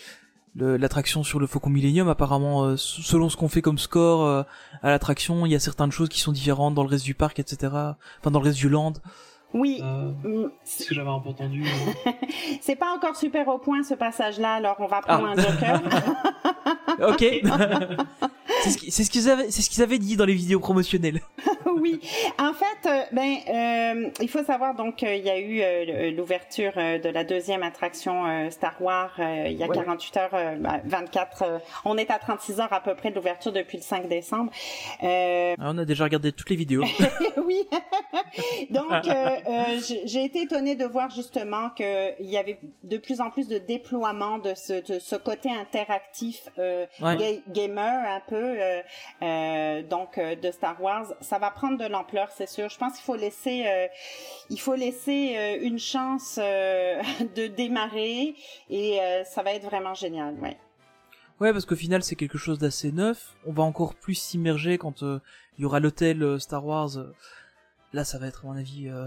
le- 0.55 0.76
l'attraction 0.76 1.22
sur 1.22 1.39
le 1.41 1.47
Faucon 1.47 1.70
Millennium. 1.70 2.09
Apparemment, 2.09 2.64
euh, 2.64 2.76
selon 2.76 3.28
ce 3.28 3.37
qu'on 3.37 3.49
fait 3.49 3.62
comme 3.62 3.78
score 3.78 4.26
euh, 4.26 4.43
à 4.83 4.91
l'attraction, 4.91 5.47
il 5.47 5.53
y 5.53 5.55
a 5.55 5.61
certaines 5.61 5.93
choses 5.93 6.09
qui 6.09 6.20
sont 6.20 6.33
différentes 6.33 6.74
dans 6.74 6.83
le 6.83 6.89
reste 6.89 7.05
du 7.05 7.14
parc, 7.14 7.39
etc. 7.39 7.72
Enfin, 8.20 8.30
dans 8.30 8.41
le 8.41 8.45
reste 8.47 8.59
du 8.59 8.68
land. 8.68 8.93
Oui. 9.55 9.80
Euh, 9.82 10.11
mm, 10.46 10.50
c'est 10.64 10.82
ce 10.84 10.88
que 10.88 10.94
j'avais 10.94 11.09
entendu. 11.11 11.64
euh. 11.64 12.11
C'est 12.61 12.76
pas 12.76 12.92
encore 12.94 13.16
super 13.16 13.48
au 13.48 13.59
point 13.59 13.82
ce 13.82 13.94
passage-là, 13.94 14.55
alors 14.55 14.76
on 14.78 14.86
va 14.86 15.00
prendre 15.00 15.26
Ah. 15.28 15.32
un 15.32 15.42
joker. 15.42 15.80
Ok. 17.09 17.24
C'est 18.64 19.03
ce 19.05 19.11
qu'ils 19.11 19.28
avaient, 19.28 19.50
ce 19.50 19.96
dit 19.96 20.16
dans 20.16 20.24
les 20.24 20.34
vidéos 20.34 20.61
promotionnelles. 20.61 21.20
oui, 21.80 22.00
en 22.38 22.53
fait, 22.53 22.86
euh, 22.88 23.03
ben, 23.12 23.36
euh, 23.48 24.11
il 24.20 24.28
faut 24.28 24.44
savoir 24.44 24.74
donc 24.74 25.03
il 25.03 25.24
y 25.24 25.30
a 25.30 25.38
eu 25.38 25.61
euh, 25.62 26.11
l'ouverture 26.12 26.72
de 26.76 27.09
la 27.09 27.24
deuxième 27.24 27.62
attraction 27.62 28.26
euh, 28.26 28.50
Star 28.50 28.74
Wars 28.80 29.11
euh, 29.18 29.46
il 29.48 29.57
y 29.57 29.64
a 29.64 29.66
Ouais. 29.68 29.74
48 29.76 30.16
heures, 30.18 30.30
euh, 30.34 30.55
ben, 30.57 30.80
24. 30.84 31.42
euh, 31.42 31.59
on 31.84 31.96
est 31.96 32.11
à 32.11 32.18
36 32.18 32.61
heures 32.61 32.72
à 32.72 32.80
peu 32.80 32.94
près 32.94 33.11
de 33.11 33.16
l'ouverture 33.16 33.53
depuis 33.53 33.78
le 33.78 33.82
5 33.82 34.09
décembre. 34.09 34.53
Euh, 35.03 35.55
Ah, 35.59 35.70
on 35.72 35.78
a 35.78 35.84
déjà 35.84 36.05
regardé 36.05 36.30
toutes 36.32 36.50
les 36.50 36.57
vidéos. 36.57 36.84
oui. 37.44 37.66
Donc, 38.70 38.90
euh, 39.47 39.80
j'ai 40.05 40.24
été 40.24 40.43
étonnée 40.43 40.74
de 40.74 40.84
voir 40.84 41.11
justement 41.11 41.70
qu'il 41.70 42.14
y 42.20 42.36
avait 42.36 42.59
de 42.82 42.97
plus 42.99 43.20
en 43.20 43.30
plus 43.30 43.49
de 43.49 43.59
déploiement 43.59 44.38
de 44.38 44.55
ce, 44.55 44.80
de 44.93 44.99
ce 44.99 45.16
côté 45.16 45.51
interactif 45.51 46.49
euh, 46.59 46.86
Ouais. 47.01 47.16
ga- 47.16 47.43
gamer 47.53 48.05
un 48.16 48.20
peu, 48.28 48.36
euh, 48.36 48.80
euh, 49.22 49.82
donc 49.82 50.18
de 50.18 50.51
Star 50.51 50.80
Wars. 50.82 51.12
Ça 51.20 51.38
va 51.38 51.51
prendre 51.51 51.78
de 51.78 51.86
l'ampleur, 51.86 52.30
c'est 52.36 52.49
sûr. 52.49 52.68
Je 52.68 52.78
pense 52.78 52.95
qu'il 52.95 53.03
faut 53.05 53.16
laisser, 53.16 53.64
il 54.51 54.61
faut 54.61 54.74
laisser 54.74 55.59
une 55.62 55.78
chance 55.78 56.36
de 56.38 57.47
démarrer 57.47 58.34
et 58.70 58.99
ça 59.24 59.43
va 59.43 59.53
être 59.55 59.64
vraiment 59.64 59.95
génial. 59.95 60.34
Ouais. 60.40 60.57
Ouais, 61.40 61.53
parce 61.53 61.64
qu'au 61.66 61.74
final, 61.74 62.05
c'est 62.05 62.14
quelque 62.14 62.38
chose 62.38 62.59
d'assez 62.61 62.93
neuf. 62.93 63.34
On 63.47 63.53
va 63.53 63.64
encore 63.64 63.95
plus 63.95 64.14
s'immerger 64.14 64.78
quand 64.78 65.03
euh, 65.03 65.18
il 65.59 65.62
y 65.62 65.64
aura 65.64 65.80
l'hôtel 65.80 66.22
euh, 66.22 66.38
Star 66.38 66.64
Wars. 66.64 66.90
Là, 67.95 68.05
ça 68.05 68.16
va 68.18 68.26
être, 68.28 68.45
à 68.45 68.49
mon 68.49 68.57
avis... 68.57 68.88
euh, 68.88 69.07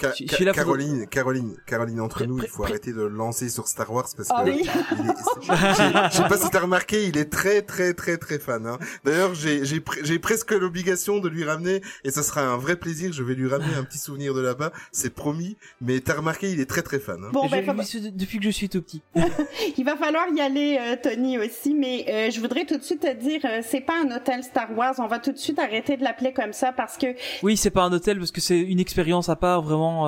Ca- 0.00 0.12
Je- 0.18 0.24
je 0.24 0.28
Ca- 0.30 0.36
suis 0.36 0.44
là 0.46 0.52
pour- 0.52 0.62
Caroline, 0.62 1.06
Caroline, 1.08 1.56
Caroline, 1.66 2.00
entre 2.00 2.16
Pré- 2.18 2.26
nous, 2.26 2.38
il 2.42 2.48
faut 2.48 2.64
arrêter 2.64 2.92
de 2.92 3.02
le 3.02 3.08
lancer 3.08 3.48
sur 3.50 3.68
Star 3.68 3.92
Wars 3.92 4.06
parce 4.16 4.28
Ah 4.30 4.44
que 4.44 4.50
oui. 4.50 4.62
je 5.42 6.16
sais 6.16 6.28
pas 6.28 6.36
si 6.38 6.48
t'as 6.50 6.60
remarqué, 6.60 7.04
il 7.06 7.16
est 7.18 7.30
très 7.30 7.62
très 7.62 7.92
très 7.94 8.16
très 8.16 8.38
fan. 8.38 8.66
Hein. 8.66 8.78
D'ailleurs, 9.04 9.34
j'ai 9.34 9.64
j'ai 9.64 9.80
pr- 9.80 9.98
j'ai 10.02 10.18
presque 10.18 10.52
l'obligation 10.52 11.18
de 11.18 11.28
lui 11.28 11.44
ramener 11.44 11.82
et 12.04 12.10
ce 12.10 12.22
sera 12.22 12.42
un 12.42 12.56
vrai 12.56 12.76
plaisir. 12.76 13.12
Je 13.12 13.22
vais 13.22 13.34
lui 13.34 13.48
ramener 13.48 13.74
un 13.74 13.84
petit 13.84 13.98
souvenir 13.98 14.32
de 14.34 14.40
là-bas, 14.40 14.72
c'est 14.92 15.10
promis. 15.14 15.56
Mais 15.80 16.00
t'as 16.00 16.14
remarqué, 16.14 16.50
il 16.50 16.60
est 16.60 16.66
très 16.70 16.82
très 16.82 16.98
fan. 16.98 17.22
Hein. 17.24 17.30
Bon, 17.32 17.46
ben, 17.48 17.60
vu 17.62 17.84
ce- 17.84 17.98
depuis 17.98 18.38
que 18.38 18.44
je 18.44 18.50
suis 18.50 18.68
tout 18.68 18.82
petit. 18.82 19.02
Il 19.78 19.84
va 19.84 19.96
falloir 19.96 20.26
y 20.34 20.40
aller, 20.40 20.78
euh, 20.80 20.96
Tony 21.02 21.38
aussi, 21.38 21.74
mais 21.74 22.06
euh, 22.08 22.30
je 22.30 22.40
voudrais 22.40 22.64
tout 22.64 22.76
de 22.78 22.82
suite 22.82 23.00
te 23.00 23.12
dire, 23.14 23.40
euh, 23.44 23.60
c'est 23.66 23.80
pas 23.80 23.94
un 24.02 24.14
hôtel 24.16 24.42
Star 24.42 24.70
Wars. 24.76 24.94
On 24.98 25.06
va 25.06 25.18
tout 25.18 25.32
de 25.32 25.36
suite 25.38 25.58
arrêter 25.58 25.96
de 25.96 26.02
l'appeler 26.04 26.32
comme 26.32 26.52
ça 26.52 26.72
parce 26.72 26.96
que 26.96 27.06
Oui, 27.42 27.56
c'est 27.66 27.72
pas 27.72 27.82
un 27.82 27.92
hôtel 27.92 28.18
parce 28.18 28.30
que 28.30 28.40
c'est 28.40 28.60
une 28.60 28.78
expérience 28.78 29.28
à 29.28 29.34
part, 29.34 29.60
vraiment. 29.60 30.06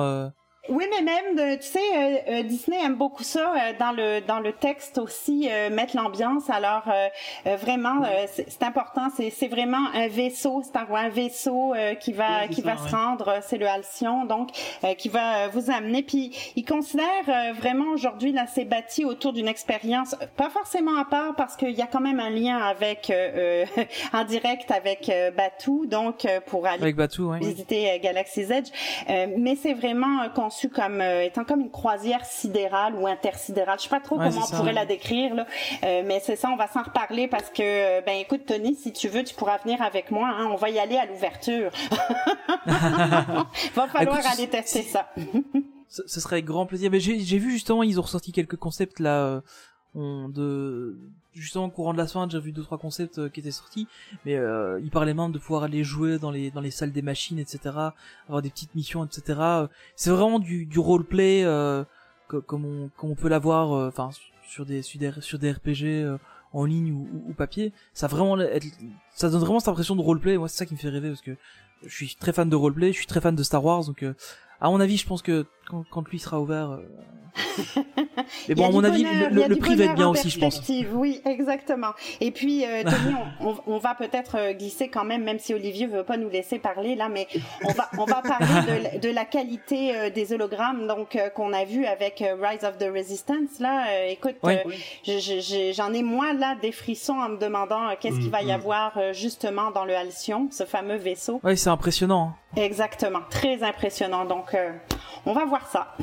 Euh, 0.69 0.73
oui, 0.73 0.85
mais 0.91 1.01
même, 1.01 1.35
de- 1.35 1.55
tu 1.61 1.67
sais, 1.67 1.79
euh, 1.79 2.17
euh, 2.39 2.43
Disney 2.43 2.77
aime 2.83 2.95
beaucoup 2.95 3.23
ça 3.23 3.53
euh, 3.53 3.73
dans 3.79 3.91
le 3.91 4.21
dans 4.21 4.39
le 4.39 4.51
texte 4.53 4.97
aussi 4.97 5.47
euh, 5.49 5.69
mettre 5.69 5.95
l'ambiance. 5.95 6.49
Alors 6.49 6.83
euh, 6.87 7.07
euh, 7.47 7.55
vraiment, 7.57 8.03
euh, 8.03 8.25
c'est 8.33 8.49
c'est 8.49 8.63
important. 8.63 9.07
C'est 9.15 9.29
c'est 9.29 9.47
vraiment 9.47 9.87
un 9.93 10.07
vaisseau 10.07 10.61
Wars, 10.89 11.01
un 11.03 11.09
vaisseau 11.09 11.73
euh, 11.73 11.95
qui 11.95 12.13
va 12.13 12.25
Oui, 12.41 12.45
c'est 12.49 12.55
qui 12.55 12.61
ça, 12.61 12.73
va 12.75 12.81
ouais. 12.81 12.89
se 12.89 12.95
rendre. 12.95 13.27
euh, 13.27 13.39
C'est 13.41 13.57
le 13.57 13.67
Halcyon, 13.67 14.25
donc 14.25 14.49
euh, 14.83 14.93
qui 14.93 15.09
va 15.09 15.45
euh, 15.45 15.47
vous 15.51 15.71
amener. 15.71 16.03
Puis 16.03 16.31
il 16.55 16.65
considère 16.65 17.05
euh, 17.27 17.53
vraiment 17.53 17.91
aujourd'hui 17.93 18.31
là, 18.31 18.45
c'est 18.47 18.65
bâti 18.65 19.05
autour 19.05 19.33
d'une 19.33 19.47
expérience, 19.47 20.15
euh, 20.21 20.25
pas 20.35 20.49
forcément 20.49 20.97
à 20.97 21.05
part 21.05 21.35
parce 21.35 21.55
qu'il 21.55 21.71
y 21.71 21.81
a 21.81 21.87
quand 21.87 21.99
même 22.01 22.19
un 22.19 22.29
lien 22.29 22.57
avec 22.57 23.09
euh, 23.09 23.65
euh, 23.77 23.83
en 24.13 24.23
direct 24.23 24.71
avec 24.71 25.09
euh, 25.09 25.31
Batuu, 25.31 25.85
donc 25.85 26.25
euh, 26.25 26.39
pour 26.45 26.65
aller 26.67 26.81
Avec 26.83 26.95
Batou, 26.95 27.29
ouais. 27.31 27.39
visiter 27.39 27.91
euh, 27.91 27.97
Galaxy's 28.01 28.49
Edge, 28.49 28.69
Euh, 29.09 29.27
mais 29.37 29.55
c'est 29.55 29.73
vraiment 29.73 30.21
euh, 30.23 30.29
comme 30.67 30.99
euh, 30.99 31.23
étant 31.23 31.45
comme 31.45 31.61
une 31.61 31.71
croisière 31.71 32.25
sidérale 32.25 32.95
ou 32.95 33.07
intersidérale. 33.07 33.77
Je 33.79 33.83
sais 33.83 33.89
pas 33.89 34.01
trop 34.01 34.17
Ouais, 34.17 34.27
comment 34.27 34.41
on 34.41 34.45
ça, 34.45 34.57
pourrait 34.57 34.69
ouais. 34.69 34.73
la 34.75 34.85
décrire 34.85 35.35
là, 35.35 35.45
Euh, 35.85 36.03
mais 36.05 36.19
c'est 36.19 36.35
ça. 36.35 36.49
On 36.51 36.57
va 36.57 36.67
s'en 36.67 36.83
reparler 36.83 37.29
parce 37.29 37.49
que 37.49 37.61
euh, 37.61 38.01
ben 38.05 38.17
écoute 38.19 38.45
Tony, 38.45 38.75
si 38.75 38.91
tu 38.91 39.07
veux, 39.07 39.23
tu 39.23 39.33
pourras 39.35 39.57
venir 39.59 39.81
avec 39.81 40.11
moi. 40.11 40.27
Hein, 40.27 40.47
on 40.51 40.55
va 40.55 40.69
y 40.69 40.79
aller 40.79 40.97
à 40.97 41.05
l'ouverture. 41.05 41.71
va 42.65 43.87
falloir 43.87 44.17
Écoute, 44.19 44.31
aller 44.33 44.47
tester 44.49 44.81
ça. 44.83 45.09
Ce, 45.91 46.03
ce 46.05 46.19
serait 46.19 46.35
avec 46.35 46.45
grand 46.45 46.67
plaisir. 46.67 46.91
Mais 46.91 46.99
j'ai 46.99 47.37
vu 47.39 47.49
justement, 47.51 47.81
ils 47.81 47.97
ont 47.99 48.03
ressorti 48.03 48.31
quelques 48.31 48.57
concepts 48.57 48.99
là. 48.99 49.41
on, 49.95 50.29
de 50.29 50.99
justement 51.33 51.65
au 51.65 51.69
courant 51.69 51.93
de 51.93 51.97
la 51.97 52.07
semaine, 52.07 52.29
j'ai 52.29 52.39
vu 52.39 52.51
deux 52.51 52.63
trois 52.63 52.77
concepts 52.77 53.19
euh, 53.19 53.29
qui 53.29 53.39
étaient 53.39 53.51
sortis. 53.51 53.87
Mais 54.25 54.35
euh, 54.35 54.79
ils 54.83 54.89
parlaient 54.91 55.13
même 55.13 55.31
de 55.31 55.39
pouvoir 55.39 55.63
aller 55.63 55.83
jouer 55.83 56.19
dans 56.19 56.31
les 56.31 56.51
dans 56.51 56.61
les 56.61 56.71
salles 56.71 56.91
des 56.91 57.01
machines, 57.01 57.39
etc. 57.39 57.59
Avoir 58.27 58.41
des 58.41 58.49
petites 58.49 58.75
missions, 58.75 59.05
etc. 59.05 59.39
Euh, 59.39 59.67
C'est 59.95 60.09
vraiment 60.11 60.39
du 60.39 60.65
du 60.65 60.79
roleplay 60.79 61.43
euh, 61.45 61.83
co- 62.27 62.41
comme 62.41 62.65
on 62.65 62.89
comme 62.97 63.11
on 63.11 63.15
peut 63.15 63.29
l'avoir, 63.29 63.73
euh, 63.73 63.87
enfin 63.89 64.09
sur 64.47 64.65
des 64.65 64.81
sur 64.81 64.99
des 64.99 65.11
sur 65.21 65.39
des 65.39 65.51
RPG. 65.51 66.17
en 66.51 66.65
ligne 66.65 66.91
ou, 66.93 67.07
ou- 67.29 67.33
papier, 67.33 67.71
ça 67.93 68.07
vraiment 68.07 68.35
ça 69.13 69.29
donne 69.29 69.41
vraiment 69.41 69.59
cette 69.59 69.69
impression 69.69 69.95
de 69.95 70.01
roleplay. 70.01 70.35
Moi, 70.35 70.47
c'est 70.47 70.57
ça 70.57 70.65
qui 70.65 70.73
me 70.73 70.79
fait 70.79 70.89
rêver 70.89 71.09
parce 71.09 71.21
que 71.21 71.37
je 71.85 71.95
suis 71.95 72.15
très 72.15 72.33
fan 72.33 72.49
de 72.49 72.55
roleplay, 72.55 72.91
je 72.91 72.97
suis 72.97 73.05
très 73.05 73.21
fan 73.21 73.35
de 73.35 73.43
Star 73.43 73.63
Wars, 73.63 73.85
donc 73.85 74.03
à 74.61 74.69
mon 74.69 74.79
avis, 74.79 74.97
je 74.97 75.05
pense 75.07 75.21
que 75.21 75.45
quand, 75.69 75.83
quand 75.89 76.07
lui 76.09 76.19
sera 76.19 76.39
ouvert. 76.39 76.71
euh, 76.71 76.79
Mais 78.49 78.55
bon, 78.55 78.65
à 78.67 78.71
mon 78.71 78.83
avis, 78.83 79.03
bonheur, 79.03 79.29
le, 79.49 79.55
prix 79.55 79.75
va 79.75 79.85
être 79.85 79.95
bien 79.95 80.07
en 80.07 80.11
aussi, 80.11 80.29
je 80.29 80.39
pense. 80.39 80.61
Oui, 80.93 81.21
exactement. 81.25 81.91
Et 82.19 82.31
puis, 82.31 82.65
euh, 82.65 82.83
Tony, 82.89 83.15
on, 83.39 83.49
on, 83.49 83.57
on 83.67 83.77
va 83.77 83.95
peut-être 83.95 84.35
euh, 84.37 84.53
glisser 84.53 84.89
quand 84.89 85.05
même, 85.05 85.23
même 85.23 85.39
si 85.39 85.53
Olivier 85.53 85.85
veut 85.87 86.03
pas 86.03 86.17
nous 86.17 86.29
laisser 86.29 86.59
parler 86.59 86.95
là, 86.95 87.07
mais 87.07 87.27
on 87.63 87.71
va 87.71 87.89
on 87.97 88.05
va 88.05 88.21
parler 88.21 88.47
de, 88.67 88.83
la- 88.83 88.97
de 88.97 89.09
la 89.09 89.25
qualité 89.25 89.95
euh, 89.95 90.09
des 90.09 90.33
hologrammes 90.33 90.87
donc 90.87 91.15
euh, 91.15 91.29
qu'on 91.29 91.53
a 91.53 91.63
vu 91.65 91.85
avec 91.85 92.21
euh, 92.21 92.35
Rise 92.41 92.63
of 92.63 92.77
the 92.77 92.87
Resistance. 92.93 93.59
Là, 93.59 93.85
Euh, 93.89 94.07
écoute, 94.09 94.35
euh, 94.45 95.71
j'en 95.73 95.93
ai 95.93 96.03
moi 96.03 96.33
là 96.33 96.55
des 96.61 96.71
frissons 96.71 97.13
en 97.19 97.29
me 97.29 97.37
demandant 97.37 97.89
euh, 97.89 97.93
qu'est-ce 97.99 98.19
qu'il 98.19 98.31
va 98.31 98.41
y 98.41 98.45
Mhm. 98.47 98.51
avoir 98.51 98.97
euh, 98.97 99.13
justement 99.13 99.71
dans 99.71 99.85
le 99.85 99.95
Halcyon, 99.95 100.49
ce 100.51 100.65
fameux 100.65 100.95
vaisseau. 100.97 101.39
Ouais, 101.43 101.55
c'est 101.55 101.69
impressionnant. 101.69 102.33
hein. 102.33 102.35
Exactement, 102.55 103.19
très 103.29 103.61
impressionnant. 103.61 104.25
Donc, 104.25 104.48
euh, 104.53 104.71
on 105.25 105.33
va 105.33 105.45
voir 105.45 105.69
ça. 105.71 105.95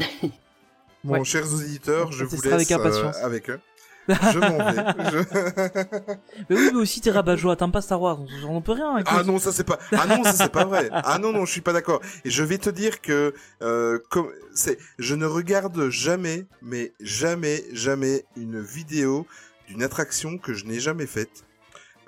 Bon, 1.04 1.14
Ouais. 1.18 1.24
chers 1.24 1.52
auditeurs, 1.52 2.10
je 2.12 2.24
vous 2.24 2.34
laisse 2.42 2.52
avec 2.52 2.70
impatience. 2.72 3.16
euh, 3.22 3.26
avec 3.26 3.50
eux. 3.50 3.60
Je 4.08 4.38
m'en 4.38 4.56
vais. 4.56 5.10
Je- 5.10 6.14
Mais 6.48 6.56
oui, 6.56 6.70
mais 6.72 6.78
aussi 6.80 7.00
t'es 7.00 7.10
rabat-joie, 7.10 7.56
t'aimes 7.56 7.72
pas 7.72 7.80
Star 7.80 8.00
Wars, 8.00 8.20
on 8.44 8.56
on 8.56 8.60
peut 8.60 8.70
rien. 8.72 8.98
écoute. 8.98 9.12
Ah 9.16 9.24
non, 9.24 9.38
ça 9.40 9.50
c'est 9.50 9.64
pas. 9.64 9.78
Ah 9.90 10.06
non, 10.06 10.22
ça 10.22 10.32
c'est 10.32 10.48
pas 10.52 10.64
vrai. 10.64 10.88
Ah 10.92 11.18
non 11.18 11.32
non, 11.32 11.44
je 11.44 11.50
suis 11.50 11.60
pas 11.60 11.72
d'accord. 11.72 12.00
Et 12.24 12.30
je 12.30 12.44
vais 12.44 12.58
te 12.58 12.70
dire 12.70 13.00
que 13.00 13.34
euh, 13.62 13.98
comme 14.08 14.30
c'est, 14.54 14.78
je 15.00 15.16
ne 15.16 15.26
regarde 15.26 15.88
jamais, 15.90 16.46
mais 16.62 16.92
jamais, 17.00 17.64
jamais 17.72 18.24
une 18.36 18.60
vidéo 18.60 19.26
d'une 19.66 19.82
attraction 19.82 20.38
que 20.38 20.54
je 20.54 20.66
n'ai 20.66 20.78
jamais 20.78 21.06
faite. 21.06 21.42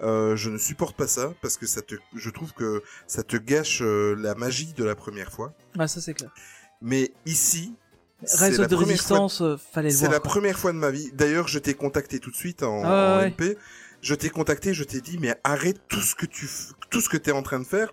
Euh, 0.01 0.37
je 0.37 0.49
ne 0.51 0.59
supporte 0.59 0.97
pas 0.97 1.09
ça 1.09 1.33
parce 1.43 1.57
que 1.57 1.67
ça 1.67 1.83
te, 1.83 1.95
je 2.15 2.31
trouve 2.31 2.53
que 2.53 2.83
ça 3.07 3.23
te 3.25 3.37
gâche 3.37 3.81
euh, 3.83 4.15
la 4.19 4.35
magie 4.37 4.73
de 4.75 4.85
la 4.85 4.95
première 4.95 5.33
fois. 5.33 5.53
Ah, 5.79 5.89
ça 5.89 6.01
c'est 6.01 6.15
clair. 6.15 6.31
Mais 6.81 7.11
ici, 7.27 7.75
c'est 8.25 8.45
Rise 8.47 8.59
la 8.59 8.65
of 8.67 8.71
the 8.71 8.75
première 8.75 9.01
fois- 9.01 9.19
Resistance, 9.19 9.41
euh, 9.43 9.57
fallait 9.73 9.89
le 9.89 9.95
c'est 9.95 10.01
voir. 10.03 10.13
la 10.13 10.21
quoi. 10.21 10.31
première 10.31 10.59
fois 10.59 10.73
de 10.73 10.79
ma 10.79 10.91
vie. 10.91 11.11
D'ailleurs, 11.15 11.49
je 11.49 11.59
t'ai 11.59 11.75
contacté 11.75 12.21
tout 12.21 12.31
de 12.31 12.37
suite 12.37 12.63
en, 12.63 12.83
Ah 12.85 13.17
en 13.17 13.19
ouais. 13.23 13.31
MP. 13.31 13.57
Je 14.01 14.15
t'ai 14.15 14.31
contacté, 14.31 14.73
je 14.75 14.85
t'ai 14.85 15.01
dit, 15.01 15.19
mais 15.19 15.35
arrête 15.43 15.81
tout 15.89 16.01
ce 16.01 16.15
que 16.15 16.27
tu, 16.27 16.47
f- 16.47 16.71
tout 16.91 17.01
ce 17.01 17.09
que 17.09 17.17
t'es 17.17 17.33
en 17.33 17.43
train 17.43 17.59
de 17.59 17.65
faire. 17.67 17.93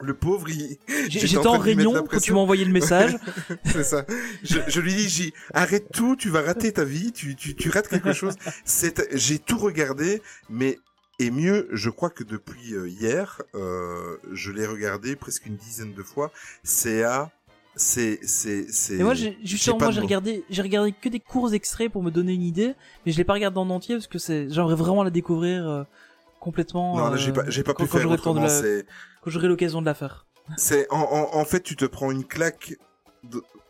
Le 0.00 0.14
pauvre, 0.14 0.48
il, 0.48 0.78
j'étais 1.08 1.36
en 1.38 1.44
en 1.54 1.58
de 1.58 1.62
réunion 1.62 1.92
la 1.94 2.02
quand 2.02 2.18
tu 2.20 2.32
m'as 2.32 2.38
envoyé 2.40 2.64
le 2.64 2.72
message. 2.72 3.16
c'est 3.64 3.84
ça. 3.84 4.04
Je, 4.44 4.58
je 4.68 4.80
lui 4.80 4.94
dis, 4.94 5.08
j'ai, 5.08 5.32
arrête 5.54 5.86
tout, 5.92 6.14
tu 6.16 6.28
vas 6.28 6.42
rater 6.42 6.72
ta 6.72 6.84
vie, 6.84 7.10
tu, 7.12 7.34
tu, 7.36 7.54
tu 7.56 7.68
rates 7.70 7.88
quelque 7.88 8.12
chose. 8.12 8.34
C'est, 8.64 9.08
j'ai 9.16 9.38
tout 9.40 9.58
regardé, 9.58 10.22
mais, 10.48 10.78
et 11.24 11.30
mieux, 11.30 11.68
je 11.72 11.90
crois 11.90 12.10
que 12.10 12.24
depuis 12.24 12.74
euh, 12.74 12.88
hier, 12.88 13.42
euh, 13.54 14.16
je 14.32 14.50
l'ai 14.52 14.66
regardé 14.66 15.16
presque 15.16 15.46
une 15.46 15.56
dizaine 15.56 15.94
de 15.94 16.02
fois. 16.02 16.30
C'est 16.62 17.02
à, 17.02 17.30
c'est, 17.76 18.18
c'est, 18.22 18.66
c'est. 18.70 18.96
Moi, 18.98 19.14
j'ai, 19.14 19.38
justement, 19.42 19.90
j'ai 19.90 20.00
regardé, 20.00 20.44
j'ai 20.50 20.62
regardé 20.62 20.92
que 20.92 21.08
des 21.08 21.20
courts 21.20 21.54
extraits 21.54 21.90
pour 21.90 22.02
me 22.02 22.10
donner 22.10 22.32
une 22.34 22.42
idée, 22.42 22.74
mais 23.04 23.12
je 23.12 23.16
l'ai 23.18 23.24
pas 23.24 23.32
regardé 23.34 23.58
en 23.58 23.70
entier 23.70 23.94
parce 23.96 24.06
que 24.06 24.18
c'est, 24.18 24.50
j'aimerais 24.50 24.74
vraiment 24.74 25.02
la 25.02 25.10
découvrir 25.10 25.68
euh, 25.68 25.82
complètement. 26.40 26.96
Non, 26.96 27.10
là, 27.10 27.16
j'ai 27.16 27.32
pas, 27.32 27.44
j'ai 27.48 27.62
pas 27.62 27.72
quand, 27.74 27.84
pu 27.84 27.88
quand 27.88 27.92
faire 27.98 28.02
j'aurai 28.02 28.14
autrement. 28.14 28.42
la- 28.42 28.48
quand 29.22 29.30
l'occasion 29.48 29.80
de 29.80 29.86
la 29.86 29.94
faire. 29.94 30.26
C'est 30.56 30.86
en, 30.90 31.00
en, 31.00 31.36
en 31.36 31.44
fait, 31.44 31.60
tu 31.62 31.76
te 31.76 31.84
prends 31.84 32.10
une 32.10 32.24
claque. 32.24 32.74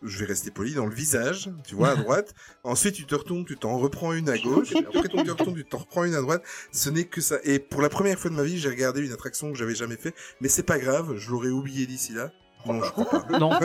Je 0.03 0.18
vais 0.18 0.24
rester 0.24 0.50
poli 0.50 0.74
dans 0.74 0.86
le 0.86 0.94
visage, 0.94 1.50
tu 1.66 1.74
vois 1.74 1.90
à 1.90 1.96
droite. 1.96 2.34
Ensuite, 2.64 2.94
tu 2.94 3.05
te 3.05 3.14
retournes, 3.14 3.44
tu 3.44 3.57
t'en 3.57 3.78
reprends 3.78 4.12
une 4.12 4.28
à 4.28 4.38
gauche. 4.38 4.72
et 4.72 4.78
après, 4.78 5.09
tu 5.09 5.22
te 5.22 5.30
retournes, 5.30 5.55
tu 5.55 5.64
t'en 5.64 5.78
reprends 5.78 6.05
une 6.05 6.14
à 6.14 6.20
droite. 6.20 6.42
Ce 6.72 6.90
n'est 6.90 7.05
que 7.05 7.20
ça. 7.20 7.36
Et 7.44 7.59
pour 7.59 7.82
la 7.82 7.88
première 7.88 8.18
fois 8.18 8.30
de 8.30 8.36
ma 8.36 8.42
vie, 8.42 8.59
j'ai 8.59 8.68
regardé 8.68 9.05
une 9.05 9.12
attraction 9.12 9.53
que 9.53 9.59
j'avais 9.59 9.74
jamais 9.74 9.96
fait. 9.96 10.14
Mais 10.40 10.48
c'est 10.48 10.62
pas 10.62 10.78
grave, 10.78 11.16
je 11.16 11.30
l'aurais 11.30 11.50
oublié 11.50 11.86
d'ici 11.86 12.12
là. 12.12 12.30
Non, 12.66 12.82
je 12.82 12.90
crois 12.90 13.22
pas. 13.26 13.38
Non. 13.38 13.50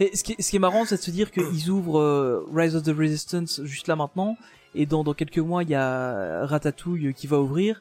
Mais 0.00 0.10
ce 0.14 0.22
qui 0.24 0.32
est, 0.32 0.42
ce 0.42 0.50
qui 0.50 0.56
est 0.56 0.60
marrant, 0.60 0.84
c'est 0.84 0.96
de 0.96 1.02
se 1.02 1.10
dire 1.10 1.30
qu'ils 1.30 1.68
ouvrent 1.68 1.98
euh, 1.98 2.46
Rise 2.54 2.76
of 2.76 2.84
the 2.84 2.96
Resistance 2.96 3.62
juste 3.64 3.88
là 3.88 3.96
maintenant, 3.96 4.36
et 4.74 4.86
dans, 4.86 5.04
dans 5.04 5.14
quelques 5.14 5.38
mois, 5.38 5.62
il 5.62 5.70
y 5.70 5.74
a 5.74 6.46
Ratatouille 6.46 7.12
qui 7.12 7.26
va 7.26 7.40
ouvrir, 7.40 7.80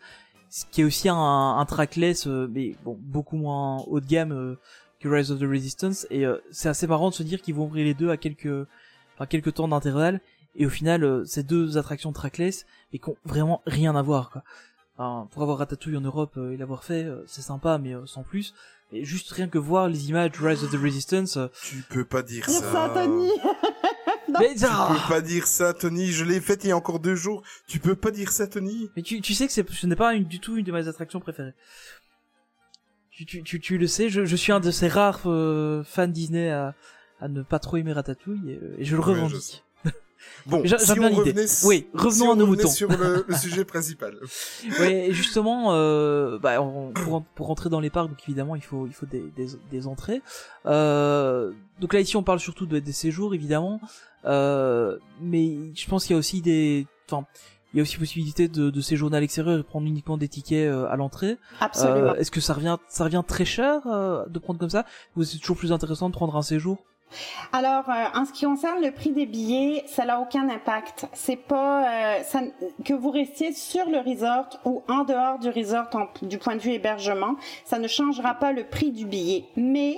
ce 0.49 0.65
qui 0.69 0.81
est 0.81 0.84
aussi 0.84 1.09
un, 1.09 1.15
un 1.15 1.65
trackless, 1.65 2.27
euh, 2.27 2.47
mais 2.51 2.75
bon, 2.84 2.95
beaucoup 2.99 3.38
moins 3.38 3.77
haut 3.88 3.99
de 3.99 4.05
gamme 4.05 4.31
euh, 4.31 4.59
que 5.04 5.10
Rise 5.10 5.32
of 5.32 5.39
the 5.39 5.43
Resistance, 5.43 6.08
et 6.10 6.26
euh, 6.26 6.38
c'est 6.51 6.70
assez 6.70 6.88
marrant 6.88 7.10
de 7.10 7.14
se 7.16 7.24
dire 7.24 7.41
qu'ils 7.41 7.56
vont 7.56 7.66
ouvrir 7.66 7.86
les 7.86 7.93
deux 7.93 8.10
à 8.10 8.18
quelques, 8.18 8.68
enfin, 9.16 9.26
quelques 9.28 9.54
temps 9.56 9.68
d'intervalle, 9.68 10.22
et 10.56 10.66
au 10.66 10.70
final, 10.70 11.04
euh, 11.04 11.26
ces 11.26 11.43
deux 11.43 11.78
attractions 11.78 12.12
trackless, 12.14 12.66
et 12.93 12.99
qui 12.99 13.10
ont 13.10 13.18
vraiment 13.26 13.62
rien 13.66 13.95
à 13.95 14.01
voir, 14.01 14.30
quoi. 14.32 14.43
Enfin, 14.97 15.28
pour 15.32 15.41
avoir 15.41 15.58
Ratatouille 15.58 15.97
en 15.97 16.01
Europe 16.01 16.34
euh, 16.38 16.51
et 16.51 16.58
l'avoir 16.58 16.84
fait, 16.84 17.04
euh, 17.04 17.24
c'est 17.26 17.41
sympa, 17.41 17.80
mais 17.80 17.95
euh, 17.95 18.06
sans 18.06 18.22
plus. 18.24 18.54
Et 18.91 19.06
juste 19.06 19.32
rien 19.32 19.47
que 19.47 19.58
voir 19.58 19.89
les 19.89 20.10
images 20.10 20.32
de 20.32 20.47
Rise 20.47 20.64
of 20.64 20.72
the 20.72 20.76
Resistance. 20.80 21.38
euh, 21.38 21.47
Tu 21.64 21.78
peux 21.89 22.06
pas 22.06 22.22
dire 22.22 22.47
ça. 22.47 22.62
ça, 22.72 22.91
Tony. 22.93 23.28
mais, 24.39 24.54
Tu 24.56 24.66
ah 24.70 24.89
peux 24.91 25.14
pas 25.14 25.22
dire 25.22 25.47
ça, 25.47 25.74
Tony. 25.74 26.12
Je 26.12 26.24
l'ai 26.24 26.39
faite 26.39 26.64
il 26.64 26.68
y 26.68 26.72
a 26.72 26.78
encore 26.78 26.99
deux 26.99 27.16
jours. 27.16 27.41
Tu 27.66 27.80
peux 27.80 27.95
pas 27.95 28.12
dire 28.12 28.32
ça, 28.32 28.45
Tony. 28.45 28.91
Mais 28.95 29.01
tu, 29.01 29.20
tu 29.22 29.34
sais 29.34 29.47
que 29.47 29.54
ce 29.54 29.88
n'est 29.88 29.95
pas 29.95 30.14
une, 30.14 30.26
du 30.26 30.39
tout 30.39 30.58
une 30.58 30.66
de 30.66 30.72
mes 30.72 30.88
attractions 30.88 31.20
préférées. 31.20 31.56
Tu, 33.16 33.26
tu, 33.26 33.43
tu, 33.43 33.59
tu 33.59 33.78
le 33.78 33.86
sais, 33.88 34.09
je, 34.09 34.26
je 34.26 34.36
suis 34.36 34.51
un 34.51 34.59
de 34.59 34.72
ces 34.72 34.88
rares 34.88 35.22
euh, 35.28 35.84
fans 35.84 36.07
Disney 36.07 36.49
à, 36.49 36.74
à 37.20 37.28
ne 37.28 37.41
pas 37.43 37.59
trop 37.59 37.78
aimer 37.78 37.93
Ratatouille 37.93 38.41
et, 38.51 38.55
euh, 38.55 38.76
et 38.80 38.86
je 38.86 38.95
le 38.95 39.01
revendique. 39.01 39.64
Bon, 40.47 40.61
J'a- 40.66 40.80
si 40.80 40.88
j'aime 40.88 40.99
bien 40.99 41.09
l'idée. 41.09 41.45
Oui, 41.64 41.88
revenons 41.93 42.26
si 42.26 42.32
à 42.32 42.36
nos 42.36 42.47
moutons. 42.47 42.68
sur 42.70 42.89
le, 42.89 43.24
le 43.28 43.36
sujet 43.36 43.66
principal. 43.66 44.16
Et 44.82 45.14
justement, 45.14 45.74
euh, 45.74 46.39
bah, 46.39 46.59
on- 46.61 46.91
pour, 46.91 47.24
pour 47.36 47.47
rentrer 47.47 47.70
dans 47.70 47.80
les 47.82 47.91
parcs, 47.91 48.09
donc 48.09 48.18
évidemment, 48.24 48.55
il 48.55 48.64
faut, 48.64 48.88
il 48.88 48.93
faut 48.93 49.05
des, 49.05 49.24
des, 49.36 49.47
des 49.70 49.86
entrées. 49.88 50.22
Euh, 50.66 51.51
donc 51.80 51.93
là, 51.93 51.99
ici, 51.99 52.18
on 52.18 52.24
parle 52.24 52.39
surtout 52.39 52.66
de, 52.66 52.80
des 52.80 52.91
séjours, 52.93 53.36
évidemment. 53.36 53.80
Euh, 54.26 54.97
mais 55.22 55.74
je 55.76 55.86
pense 55.88 56.05
qu'il 56.05 56.14
y 56.14 56.18
a 56.18 56.20
aussi 56.20 56.41
des, 56.41 56.88
enfin, 57.11 57.28
il 57.74 57.78
y 57.78 57.80
a 57.80 57.84
aussi 57.84 57.97
possibilité 57.97 58.47
de, 58.47 58.69
de 58.69 58.82
séjourner 58.82 59.17
à 59.17 59.19
l'extérieur 59.19 59.59
et 59.59 59.63
prendre 59.63 59.88
uniquement 59.88 60.17
des 60.17 60.28
tickets 60.28 60.67
euh, 60.69 60.88
à 60.89 60.95
l'entrée. 60.95 61.38
Absolument. 61.59 62.09
Euh, 62.11 62.15
Est-ce 62.15 62.32
que 62.32 62.41
ça 62.41 62.53
revient, 62.53 62.78
ça 62.88 63.03
revient 63.03 63.24
très 63.28 63.45
cher 63.45 63.82
euh, 63.88 64.26
de 64.28 64.39
prendre 64.39 64.59
comme 64.59 64.69
ça 64.69 64.86
ou 65.15 65.24
c'est 65.24 65.38
toujours 65.39 65.57
plus 65.57 65.71
intéressant 65.71 66.09
de 66.09 66.13
prendre 66.13 66.36
un 66.36 66.41
séjour? 66.43 66.78
Alors, 67.51 67.88
euh, 67.89 68.05
en 68.19 68.26
ce 68.26 68.34
qui 68.34 68.45
concerne 68.45 68.82
le 68.84 68.91
prix 68.91 69.11
des 69.11 69.28
billets, 69.28 69.84
ça 69.88 70.03
n'a 70.03 70.19
aucun 70.19 70.49
impact. 70.49 71.05
C'est 71.13 71.36
pas 71.36 71.84
euh, 72.17 72.24
ça, 72.24 72.41
que 72.84 72.93
vous 72.95 73.11
restiez 73.11 73.53
sur 73.53 73.86
le 73.88 73.99
resort 73.99 74.49
ou 74.65 74.82
en 74.88 75.03
dehors 75.03 75.38
du 75.38 75.49
resort 75.49 75.88
en- 75.93 76.07
du 76.26 76.39
point 76.39 76.55
de 76.55 76.61
vue 76.61 76.71
hébergement, 76.71 77.36
ça 77.65 77.78
ne 77.78 77.88
changera 77.88 78.34
pas 78.34 78.51
le 78.51 78.63
prix 78.63 78.91
du 78.91 79.05
billet. 79.05 79.45
Mais 79.55 79.97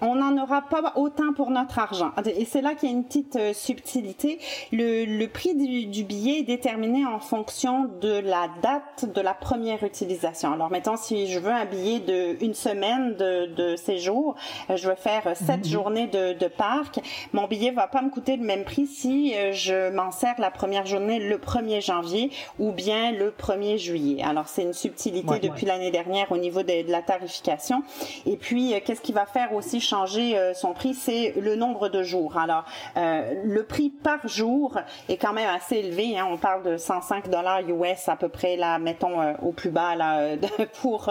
on 0.00 0.14
n'en 0.16 0.40
aura 0.42 0.62
pas 0.62 0.92
autant 0.96 1.32
pour 1.34 1.50
notre 1.50 1.78
argent. 1.78 2.10
Et 2.36 2.44
c'est 2.44 2.60
là 2.60 2.74
qu'il 2.74 2.88
y 2.88 2.92
a 2.92 2.94
une 2.94 3.04
petite 3.04 3.36
euh, 3.36 3.52
subtilité. 3.52 4.38
Le, 4.72 5.04
le 5.04 5.28
prix 5.28 5.54
du, 5.54 5.86
du 5.86 6.04
billet 6.04 6.40
est 6.40 6.44
déterminé 6.44 7.04
en 7.06 7.18
fonction 7.18 7.88
de 8.00 8.18
la 8.20 8.48
date 8.62 9.12
de 9.12 9.20
la 9.20 9.34
première 9.34 9.82
utilisation. 9.84 10.52
Alors, 10.52 10.70
mettons, 10.70 10.96
si 10.96 11.26
je 11.28 11.38
veux 11.38 11.50
un 11.52 11.64
billet 11.64 11.98
de 12.00 12.42
une 12.44 12.54
semaine 12.54 13.14
de, 13.16 13.46
de 13.46 13.76
séjour, 13.76 14.34
euh, 14.70 14.76
je 14.76 14.88
veux 14.88 14.94
faire 14.94 15.36
sept 15.36 15.66
journées 15.66 16.06
de, 16.06 16.32
de 16.34 16.46
parc, 16.46 17.00
mon 17.32 17.46
billet 17.46 17.70
va 17.70 17.86
pas 17.86 18.02
me 18.02 18.10
coûter 18.10 18.36
le 18.36 18.44
même 18.44 18.64
prix 18.64 18.86
si 18.86 19.34
euh, 19.34 19.52
je 19.52 19.90
m'en 19.90 20.10
sers 20.10 20.34
la 20.38 20.50
première 20.50 20.86
journée 20.86 21.18
le 21.18 21.36
1er 21.38 21.84
janvier 21.84 22.30
ou 22.58 22.72
bien 22.72 23.12
le 23.12 23.30
1er 23.30 23.78
juillet. 23.78 24.22
Alors, 24.22 24.48
c'est 24.48 24.62
une 24.62 24.72
subtilité 24.72 25.18
Ouais. 25.28 25.40
depuis 25.40 25.66
l'année 25.66 25.90
dernière 25.90 26.30
au 26.32 26.36
niveau 26.36 26.62
de, 26.62 26.86
de 26.86 26.90
la 26.90 27.02
tarification. 27.02 27.82
Et 28.24 28.36
puis, 28.36 28.72
qu'est-ce 28.84 29.00
qui 29.00 29.12
va 29.12 29.26
faire 29.26 29.52
aussi 29.52 29.80
changer 29.88 30.38
euh, 30.38 30.54
son 30.54 30.74
prix, 30.74 30.94
c'est 30.94 31.32
le 31.40 31.56
nombre 31.56 31.88
de 31.88 32.02
jours. 32.02 32.36
Alors, 32.36 32.64
euh, 32.96 33.32
le 33.44 33.64
prix 33.64 33.90
par 33.90 34.26
jour 34.28 34.78
est 35.08 35.16
quand 35.16 35.32
même 35.32 35.48
assez 35.48 35.76
élevé. 35.76 36.18
Hein. 36.18 36.26
On 36.30 36.36
parle 36.36 36.62
de 36.62 36.76
105 36.76 37.28
dollars 37.30 37.60
US 37.60 38.08
à 38.08 38.16
peu 38.16 38.28
près 38.28 38.56
là, 38.56 38.78
mettons 38.78 39.20
euh, 39.20 39.32
au 39.42 39.52
plus 39.52 39.70
bas 39.70 39.94
là, 39.96 40.36
pour 40.80 41.08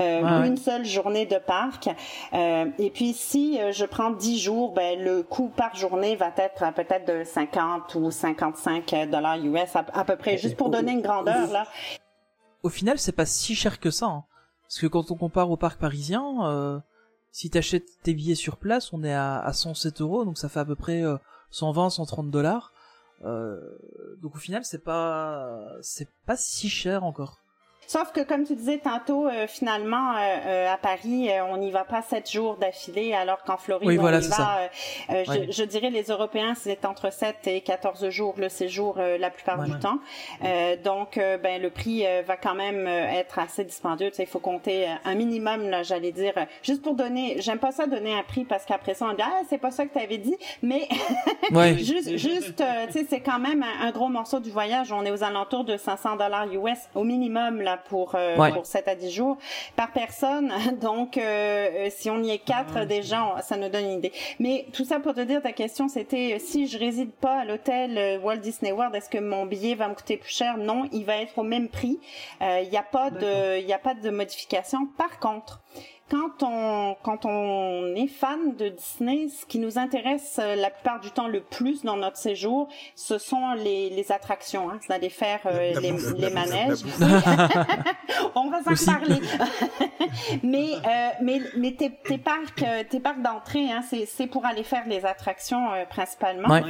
Ouais, 0.00 0.22
une 0.46 0.56
seule 0.56 0.84
journée 0.84 1.26
de 1.26 1.38
parc. 1.38 1.88
Et 2.32 2.90
puis, 2.90 3.12
si 3.12 3.58
je 3.72 3.84
prends 3.84 4.10
10 4.10 4.38
jours, 4.38 4.72
ben 4.72 4.98
le 4.98 5.22
coût 5.22 5.48
par 5.48 5.74
journée 5.76 6.16
va 6.16 6.30
être 6.36 6.72
peut-être 6.74 7.06
de 7.06 7.24
50 7.24 7.94
ou 7.94 8.10
55 8.10 9.08
dollars 9.10 9.36
US 9.38 9.76
à, 9.76 9.84
à 9.94 10.04
peu 10.04 10.16
près, 10.16 10.36
juste 10.38 10.56
pour 10.56 10.70
donner 10.70 10.92
une 10.92 11.02
grandeur 11.02 11.50
là. 11.52 11.66
Au 12.62 12.68
final, 12.68 12.98
c'est 12.98 13.12
pas 13.12 13.26
si 13.26 13.54
cher 13.54 13.78
que 13.78 13.90
ça. 13.90 14.06
hein. 14.06 14.24
Parce 14.62 14.80
que 14.80 14.86
quand 14.86 15.10
on 15.10 15.14
compare 15.16 15.50
au 15.50 15.56
parc 15.56 15.78
parisien, 15.78 16.24
euh, 16.44 16.78
si 17.32 17.50
t'achètes 17.50 18.02
tes 18.02 18.14
billets 18.14 18.34
sur 18.34 18.56
place, 18.56 18.92
on 18.92 19.04
est 19.04 19.12
à, 19.12 19.38
à 19.38 19.52
107 19.52 20.00
euros, 20.00 20.24
donc 20.24 20.38
ça 20.38 20.48
fait 20.48 20.60
à 20.60 20.64
peu 20.64 20.76
près 20.76 21.02
euh, 21.02 21.16
120, 21.50 21.90
130 21.90 22.30
dollars. 22.30 22.72
Euh, 23.24 23.60
donc 24.22 24.36
au 24.36 24.38
final, 24.38 24.64
c'est 24.64 24.82
pas, 24.82 25.68
c'est 25.82 26.08
pas 26.26 26.36
si 26.36 26.68
cher 26.68 27.04
encore. 27.04 27.40
Sauf 27.86 28.12
que, 28.12 28.20
comme 28.20 28.44
tu 28.44 28.54
disais 28.56 28.78
tantôt, 28.78 29.28
euh, 29.28 29.46
finalement, 29.46 30.12
euh, 30.12 30.36
euh, 30.46 30.72
à 30.72 30.76
Paris, 30.76 31.30
euh, 31.30 31.44
on 31.44 31.56
n'y 31.56 31.70
va 31.70 31.84
pas 31.84 32.02
sept 32.02 32.30
jours 32.30 32.56
d'affilée, 32.56 33.14
alors 33.14 33.42
qu'en 33.44 33.56
Floride, 33.56 33.86
Oui, 33.88 33.96
voilà, 33.96 34.18
on 34.18 34.20
y 34.22 34.28
va. 34.28 34.58
euh, 34.58 34.66
euh, 35.10 35.24
je- 35.24 35.30
Ouais. 35.30 35.46
je, 35.50 35.62
dirais 35.64 35.90
les 35.90 36.04
Européens, 36.04 36.54
c'est 36.56 36.84
entre 36.84 37.12
7 37.12 37.36
et 37.46 37.60
14 37.60 38.08
jours 38.10 38.34
le 38.38 38.48
séjour 38.48 38.96
euh, 38.98 39.18
la 39.18 39.30
plupart 39.30 39.62
du 39.62 39.78
temps. 39.78 39.98
Euh, 40.44 40.76
donc, 40.82 41.16
ben, 41.42 41.60
le 41.62 41.70
prix 41.70 42.04
euh, 42.06 42.22
va 42.26 42.36
quand 42.36 42.54
même 42.54 42.86
euh, 42.86 43.06
être 43.12 43.38
assez 43.38 43.64
dispendieux. 43.64 44.10
Tu 44.10 44.16
sais, 44.16 44.22
il 44.24 44.28
faut 44.28 44.38
compter 44.40 44.86
un 45.04 45.14
minimum, 45.14 45.68
là, 45.70 45.82
j'allais 45.82 46.12
dire, 46.12 46.34
juste 46.62 46.82
pour 46.82 46.94
donner. 46.94 47.36
J'aime 47.40 47.58
pas 47.58 47.72
ça 47.72 47.86
donner 47.86 48.14
un 48.14 48.22
prix 48.22 48.44
parce 48.44 48.64
qu'après 48.64 48.94
ça, 48.94 49.06
on 49.10 49.12
dit 49.14 49.22
ah 49.24 49.40
c'est 49.48 49.58
pas 49.58 49.70
ça 49.70 49.86
que 49.86 49.92
tu 49.92 49.98
avais 50.02 50.18
dit, 50.18 50.36
mais 50.62 50.88
Ouais. 51.52 51.76
juste, 51.78 52.16
juste, 52.16 52.56
tu 52.86 52.92
sais, 52.92 53.06
c'est 53.08 53.20
quand 53.20 53.38
même 53.38 53.62
un, 53.62 53.86
un 53.86 53.90
gros 53.92 54.08
morceau 54.08 54.40
du 54.40 54.50
voyage. 54.50 54.92
On 54.92 55.04
est 55.04 55.10
aux 55.10 55.22
alentours 55.24 55.64
de 55.64 55.76
500 55.76 56.16
dollars 56.16 56.46
US 56.52 56.78
au 56.94 57.04
minimum 57.04 57.60
là 57.60 57.75
pour 57.76 58.14
euh, 58.14 58.36
Ouais. 58.36 58.52
pour 58.52 58.66
7 58.66 58.88
à 58.88 58.94
10 58.94 59.10
jours 59.10 59.36
par 59.76 59.92
personne. 59.92 60.52
Donc, 60.80 61.16
euh, 61.18 61.22
euh, 61.86 61.88
si 61.90 62.10
on 62.10 62.22
y 62.22 62.30
est 62.30 62.38
quatre 62.38 62.84
déjà, 62.86 63.24
on- 63.24 63.42
ça 63.42 63.56
nous 63.56 63.68
donne 63.68 63.84
une 63.84 63.98
idée. 63.98 64.12
Mais 64.38 64.66
tout 64.72 64.84
ça 64.84 65.00
pour 65.00 65.14
te 65.14 65.20
dire, 65.20 65.42
ta 65.42 65.52
question, 65.52 65.88
c'était 65.88 66.34
euh, 66.34 66.38
si 66.38 66.66
je 66.66 66.78
réside 66.78 67.12
pas 67.12 67.40
à 67.40 67.44
l'hôtel 67.44 67.96
euh, 67.98 68.18
Walt 68.18 68.38
Disney 68.38 68.72
World, 68.72 68.94
est-ce 68.94 69.08
que 69.10 69.18
mon 69.18 69.46
billet 69.46 69.74
va 69.74 69.88
me 69.88 69.94
coûter 69.94 70.16
plus 70.16 70.32
cher? 70.32 70.56
Non, 70.58 70.88
il 70.92 71.04
va 71.04 71.16
être 71.18 71.38
au 71.38 71.42
même 71.42 71.68
prix. 71.68 72.00
Euh, 72.42 72.60
Il 72.64 72.70
n'y 72.70 72.76
a 72.78 72.82
pas 72.82 73.10
de, 73.10 73.58
il 73.60 73.66
y 73.66 73.72
a 73.72 73.78
pas 73.78 73.94
de 73.94 74.10
modification. 74.10 74.86
Par 74.98 75.18
contre, 75.20 75.60
quand 76.10 76.42
on 76.42 76.96
quand 77.02 77.24
on 77.24 77.94
est 77.94 78.06
fan 78.06 78.54
de 78.56 78.68
Disney, 78.68 79.28
ce 79.28 79.44
qui 79.46 79.58
nous 79.58 79.78
intéresse 79.78 80.38
euh, 80.40 80.54
la 80.54 80.70
plupart 80.70 81.00
du 81.00 81.10
temps 81.10 81.28
le 81.28 81.40
plus 81.40 81.82
dans 81.82 81.96
notre 81.96 82.16
séjour, 82.16 82.68
ce 82.94 83.18
sont 83.18 83.52
les, 83.54 83.90
les 83.90 84.12
attractions, 84.12 84.70
hein, 84.70 84.78
c'est-à-dire 84.80 85.10
faire 85.10 85.40
euh, 85.46 85.74
La 85.74 85.80
les, 85.80 85.92
bouffe, 85.92 86.12
les 86.16 86.30
manèges. 86.30 86.78
on 88.34 88.50
va 88.50 88.62
s'en 88.62 88.70
reparler. 88.70 89.20
mais 90.42 90.72
euh, 90.74 91.08
mais 91.22 91.40
mais 91.56 91.72
tes, 91.72 91.90
tes 91.90 92.18
parcs 92.18 92.62
euh, 92.62 92.84
tes 92.88 93.00
parcs 93.00 93.22
d'entrée, 93.22 93.70
hein, 93.70 93.82
c'est 93.88 94.06
c'est 94.06 94.26
pour 94.26 94.46
aller 94.46 94.62
faire 94.62 94.86
les 94.86 95.04
attractions 95.04 95.72
euh, 95.72 95.84
principalement. 95.86 96.48
Ouais. 96.48 96.62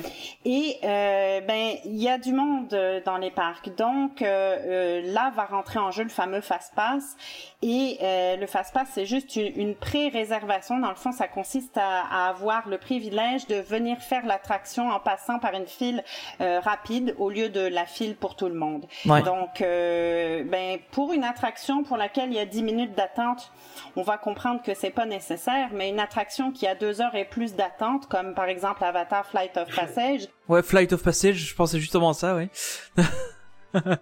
Et 0.44 0.78
euh, 0.84 1.40
ben 1.40 1.76
il 1.84 1.96
y 1.96 2.08
a 2.08 2.18
du 2.18 2.32
monde 2.32 2.72
euh, 2.72 3.00
dans 3.04 3.18
les 3.18 3.30
parcs, 3.30 3.74
donc 3.76 4.20
là 4.20 5.30
va 5.34 5.44
rentrer 5.44 5.78
en 5.78 5.90
jeu 5.90 6.04
le 6.04 6.08
fameux 6.08 6.40
fast 6.40 6.74
pass. 6.74 7.16
Et 7.62 7.98
euh, 8.02 8.36
le 8.36 8.46
fast 8.46 8.72
pass 8.72 8.88
c'est 8.92 9.06
juste 9.06 9.25
une, 9.34 9.60
une 9.60 9.74
pré-réservation. 9.74 10.78
Dans 10.78 10.90
le 10.90 10.94
fond, 10.94 11.10
ça 11.10 11.26
consiste 11.26 11.76
à, 11.76 12.02
à 12.02 12.28
avoir 12.28 12.68
le 12.68 12.78
privilège 12.78 13.48
de 13.48 13.56
venir 13.56 13.98
faire 13.98 14.24
l'attraction 14.24 14.88
en 14.90 15.00
passant 15.00 15.40
par 15.40 15.54
une 15.54 15.66
file 15.66 16.04
euh, 16.40 16.60
rapide 16.60 17.16
au 17.18 17.30
lieu 17.30 17.48
de 17.48 17.60
la 17.60 17.86
file 17.86 18.14
pour 18.14 18.36
tout 18.36 18.46
le 18.46 18.54
monde. 18.54 18.86
Ouais. 19.06 19.22
Donc, 19.22 19.60
euh, 19.60 20.44
ben, 20.44 20.78
pour 20.92 21.12
une 21.12 21.24
attraction 21.24 21.82
pour 21.82 21.96
laquelle 21.96 22.28
il 22.30 22.36
y 22.36 22.38
a 22.38 22.46
10 22.46 22.62
minutes 22.62 22.94
d'attente, 22.94 23.50
on 23.96 24.02
va 24.02 24.18
comprendre 24.18 24.62
que 24.62 24.74
c'est 24.74 24.90
pas 24.90 25.06
nécessaire, 25.06 25.70
mais 25.72 25.88
une 25.88 25.98
attraction 26.00 26.52
qui 26.52 26.66
a 26.66 26.74
deux 26.74 27.00
heures 27.00 27.14
et 27.14 27.24
plus 27.24 27.54
d'attente, 27.54 28.06
comme 28.06 28.34
par 28.34 28.44
exemple 28.46 28.84
Avatar 28.84 29.26
Flight 29.26 29.56
of 29.56 29.74
Passage, 29.74 30.28
Ouais, 30.48 30.62
Flight 30.62 30.92
of 30.92 31.02
Passage, 31.02 31.36
je 31.36 31.54
pensais 31.56 31.80
justement 31.80 32.10
à 32.10 32.14
ça, 32.14 32.36
ouais. 32.36 32.48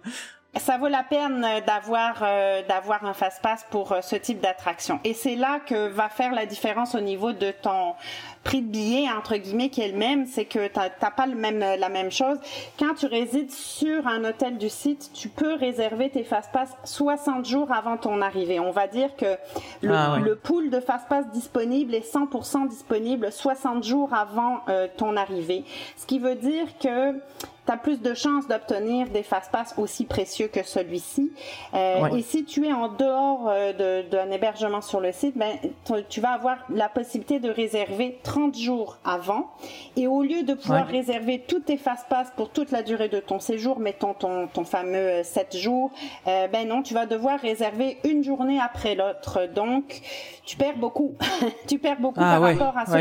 ça 0.59 0.77
vaut 0.77 0.87
la 0.87 1.03
peine 1.03 1.43
euh, 1.43 1.61
d'avoir 1.61 2.21
euh, 2.21 2.61
d'avoir 2.67 3.03
un 3.05 3.13
fast 3.13 3.41
pass 3.41 3.65
pour 3.69 3.91
euh, 3.91 4.01
ce 4.01 4.15
type 4.15 4.39
d'attraction. 4.39 4.99
Et 5.03 5.13
c'est 5.13 5.35
là 5.35 5.59
que 5.59 5.87
va 5.87 6.09
faire 6.09 6.33
la 6.33 6.45
différence 6.45 6.95
au 6.95 7.01
niveau 7.01 7.33
de 7.33 7.51
ton 7.51 7.93
prix 8.43 8.61
de 8.61 8.67
billet 8.67 9.09
entre 9.09 9.37
guillemets 9.37 9.69
qui 9.69 9.81
est 9.81 9.89
le 9.89 9.97
même, 9.97 10.25
c'est 10.25 10.45
que 10.45 10.67
t'as 10.67 10.89
pas 10.89 11.25
le 11.25 11.35
même 11.35 11.59
la 11.59 11.89
même 11.89 12.11
chose. 12.11 12.37
Quand 12.77 12.93
tu 12.93 13.07
résides 13.07 13.51
sur 13.51 14.07
un 14.07 14.23
hôtel 14.23 14.57
du 14.57 14.69
site, 14.69 15.11
tu 15.13 15.29
peux 15.29 15.55
réserver 15.55 16.09
tes 16.09 16.23
fast 16.23 16.51
pass 16.51 16.69
60 16.83 17.45
jours 17.45 17.71
avant 17.71 17.97
ton 17.97 18.21
arrivée. 18.21 18.59
On 18.59 18.71
va 18.71 18.87
dire 18.87 19.15
que 19.15 19.37
le, 19.81 19.93
Ah 19.95 20.17
le 20.21 20.35
pool 20.35 20.69
de 20.69 20.79
fast 20.79 21.07
pass 21.07 21.25
disponible 21.31 21.95
est 21.95 22.13
100% 22.13 22.67
disponible 22.67 23.31
60 23.31 23.83
jours 23.83 24.13
avant 24.13 24.59
euh, 24.69 24.87
ton 24.95 25.17
arrivée. 25.17 25.63
Ce 25.97 26.05
qui 26.05 26.19
veut 26.19 26.35
dire 26.35 26.67
que 26.79 27.13
tu 27.65 27.71
as 27.71 27.77
plus 27.77 28.01
de 28.01 28.13
chances 28.13 28.47
d'obtenir 28.47 29.07
des 29.09 29.23
fast-pass 29.23 29.73
aussi 29.77 30.05
précieux 30.05 30.47
que 30.47 30.63
celui-ci. 30.63 31.31
Euh. 31.73 32.07
Et 32.15 32.21
si 32.21 32.45
tu 32.45 32.65
es 32.67 32.73
en 32.73 32.87
dehors 32.89 33.47
euh, 33.49 33.73
de- 34.03 34.09
d'un 34.09 34.29
hébergement 34.31 34.81
sur 34.81 34.99
le 34.99 35.11
site, 35.11 35.37
ben, 35.37 35.55
tu- 35.85 35.93
tu 36.09 36.21
vas 36.21 36.31
avoir 36.31 36.57
la 36.69 36.89
possibilité 36.89 37.39
de 37.39 37.49
réserver 37.49 38.19
30 38.23 38.55
jours 38.57 38.97
avant. 39.03 39.49
Et 39.97 40.07
au 40.07 40.21
lieu 40.21 40.43
de 40.43 40.53
pouvoir 40.53 40.87
réserver 40.87 41.39
tous 41.47 41.59
tes 41.61 41.77
fast-pass 41.77 42.31
pour 42.35 42.49
toute 42.49 42.71
la 42.71 42.83
durée 42.83 43.09
de 43.09 43.19
ton 43.19 43.39
séjour, 43.39 43.79
mettons 43.79 44.13
ton, 44.13 44.47
ton 44.47 44.63
fameux 44.63 45.23
7 45.23 45.55
jours, 45.57 45.91
euh, 46.27 46.47
ben 46.47 46.67
non, 46.67 46.81
tu 46.81 46.93
vas 46.93 47.05
devoir 47.05 47.39
réserver 47.39 47.97
une 48.03 48.23
journée 48.23 48.59
après 48.59 48.95
l'autre. 48.95 49.47
Donc, 49.53 50.01
tu 50.45 50.57
perds 50.57 50.77
beaucoup. 50.77 51.15
tu 51.67 51.79
perds 51.79 51.99
beaucoup 51.99 52.19
Ah 52.21 52.39
par 52.39 52.41
rapport 52.41 52.77
à 52.77 52.85
ce 52.85 52.91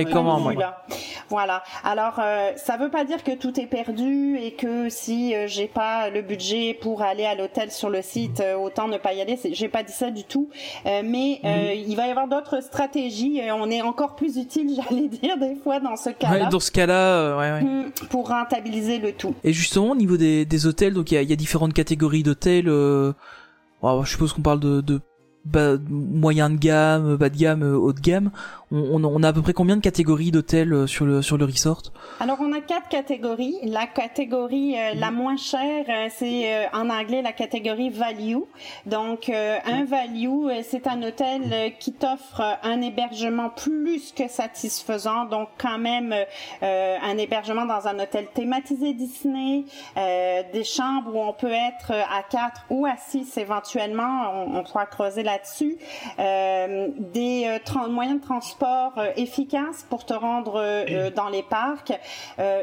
de 0.41 0.47
ouais. 0.47 0.55
vue-là. 0.55 0.85
Voilà. 1.29 1.62
Alors, 1.85 2.15
euh, 2.19 2.53
ça 2.57 2.77
veut 2.77 2.91
pas 2.91 3.05
dire 3.05 3.23
que 3.25 3.33
tout 3.33 3.59
est 3.61 3.67
perdu 3.67 4.39
et 4.39 4.54
que 4.55 4.89
si 4.89 5.35
euh, 5.35 5.47
j'ai 5.47 5.67
pas 5.69 6.11
le 6.11 6.23
budget 6.23 6.75
pour 6.81 7.03
aller 7.03 7.25
à 7.25 7.35
l'hôtel 7.35 7.71
sur 7.71 7.91
le 7.91 8.03
site, 8.03 8.41
euh, 8.41 8.55
autant 8.57 8.89
ne 8.89 8.97
pas 8.99 9.13
y 9.13 9.21
aller. 9.21 9.39
J'ai 9.53 9.69
pas 9.69 9.83
dit 9.83 9.93
ça 9.93 10.11
du 10.11 10.25
tout, 10.25 10.49
Euh, 10.87 11.03
mais 11.05 11.41
euh, 11.45 11.75
il 11.75 11.95
va 11.97 12.07
y 12.07 12.11
avoir 12.11 12.29
d'autres 12.29 12.63
stratégies. 12.63 13.41
On 13.53 13.71
est 13.71 13.83
encore 13.83 14.15
plus 14.17 14.37
utile, 14.37 14.71
j'allais 14.91 15.09
dire 15.09 15.37
des 15.39 15.55
fois 15.57 15.81
dans 15.81 15.97
ce 15.97 16.11
cas-là. 16.11 16.45
Ouais, 16.45 16.51
dans 16.51 16.61
ce 16.61 16.71
cas-là, 16.71 17.37
ouais, 17.37 17.53
ouais. 17.53 17.63
Hmm, 17.63 17.91
pour 18.11 18.29
rentabiliser 18.29 18.99
le 18.99 19.13
tout. 19.13 19.35
Et 19.45 19.53
justement, 19.53 19.91
au 19.91 19.97
niveau 19.97 20.17
des, 20.17 20.45
des 20.45 20.67
hôtels, 20.67 20.95
donc 20.95 21.11
il 21.11 21.15
y 21.15 21.19
a, 21.19 21.23
il 21.23 21.31
y 21.31 21.33
a 21.33 21.37
différentes 21.37 21.75
catégories 21.75 22.23
d'hôtels. 22.23 22.69
Euh, 22.69 23.13
bon, 23.83 24.03
je 24.05 24.11
suppose 24.11 24.33
qu'on 24.33 24.43
parle 24.43 24.61
de, 24.61 24.81
de 24.81 25.01
bas- 25.45 25.78
moyen 25.88 26.51
de 26.51 26.57
gamme, 26.57 27.16
bas 27.16 27.28
de 27.28 27.36
gamme, 27.36 27.62
euh, 27.62 27.76
haut 27.76 27.92
de 27.92 28.01
gamme. 28.01 28.30
On, 28.70 29.03
on, 29.03 29.05
on 29.05 29.22
a 29.22 29.28
à 29.28 29.32
peu 29.32 29.42
près 29.42 29.53
combien 29.53 29.76
de 29.76 29.82
catégories 29.82 30.30
d'hôtels 30.30 30.72
euh, 30.72 30.86
sur 30.86 31.05
le 31.05 31.22
sur 31.22 31.36
le 31.36 31.45
resort? 31.45 31.82
Alors, 32.20 32.38
on 32.40 32.53
a 32.53 32.61
quatre 32.61 32.88
catégories. 32.88 33.57
La 33.64 33.86
catégorie 33.86 34.76
euh, 34.76 34.95
la 34.95 35.11
moins 35.11 35.36
chère, 35.36 35.84
euh, 35.88 36.09
c'est 36.16 36.53
euh, 36.53 36.66
en 36.72 36.90
anglais 36.90 37.22
la 37.22 37.32
catégorie 37.32 37.90
value. 37.90 38.38
Donc, 38.86 39.30
un 39.30 39.84
value, 39.84 40.49
c'est 40.62 40.86
un 40.86 41.03
hôtel 41.03 41.72
qui 41.78 41.92
t'offre 41.92 42.42
un 42.62 42.80
hébergement 42.80 43.51
plus 43.51 44.12
que 44.12 44.28
satisfaisant. 44.28 45.24
Donc, 45.24 45.49
quand 45.59 45.78
même, 45.78 46.14
un 46.62 47.18
hébergement 47.18 47.66
dans 47.66 47.86
un 47.86 47.99
hôtel 47.99 48.26
thématisé 48.34 48.95
Disney, 48.95 49.64
des 49.97 50.64
chambres 50.64 51.14
où 51.14 51.20
on 51.20 51.32
peut 51.32 51.51
être 51.51 51.92
à 51.92 52.22
quatre 52.28 52.64
ou 52.70 52.86
à 52.86 52.97
six 52.97 53.36
éventuellement. 53.38 54.30
On, 54.34 54.59
on 54.59 54.62
pourra 54.62 54.86
creuser 54.86 55.22
là-dessus. 55.35 55.76
Euh, 56.18 56.89
des 56.99 57.47
euh, 57.47 57.89
moyens 57.89 58.20
de 58.20 58.24
transport 58.24 58.93
euh, 58.99 59.11
efficaces 59.16 59.85
pour 59.89 60.05
te 60.05 60.14
rendre 60.14 60.57
euh, 60.57 60.85
euh, 60.89 61.11
dans 61.11 61.28
les 61.28 61.43
parcs. 61.43 61.93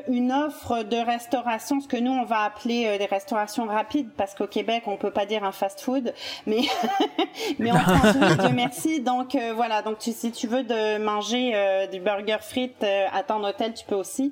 Une 0.08 0.32
offre 0.32 0.84
de 0.84 0.98
restauration, 0.98 1.80
ce 1.80 1.88
que 1.88 1.98
nous 1.98 2.12
on 2.12 2.24
va 2.26 2.42
appeler 2.44 2.98
des 2.98 3.06
restaurations 3.06 3.66
rapides, 3.66 4.10
parce 4.18 4.34
qu'au 4.36 4.48
Québec 4.48 4.84
on 4.86 4.98
peut 4.98 5.12
pas 5.12 5.26
dire 5.26 5.44
un 5.44 5.52
fast-food, 5.52 6.14
mais 6.46 6.62
mais 7.60 7.72
en 7.72 7.80
France 7.80 8.16
oui, 8.20 8.38
Dieu 8.40 8.50
merci. 8.54 9.02
Donc 9.02 9.38
voilà, 9.56 9.82
donc 9.82 10.00
tu, 10.00 10.12
si 10.12 10.32
tu 10.32 10.48
veux 10.48 10.64
de 10.64 10.98
manger 10.98 11.88
du 11.92 12.00
burger 12.00 12.38
frites 12.42 12.86
à 13.14 13.24
ton 13.24 13.44
hôtel, 13.44 13.74
tu 13.74 13.86
peux 13.86 13.96
aussi. 13.96 14.32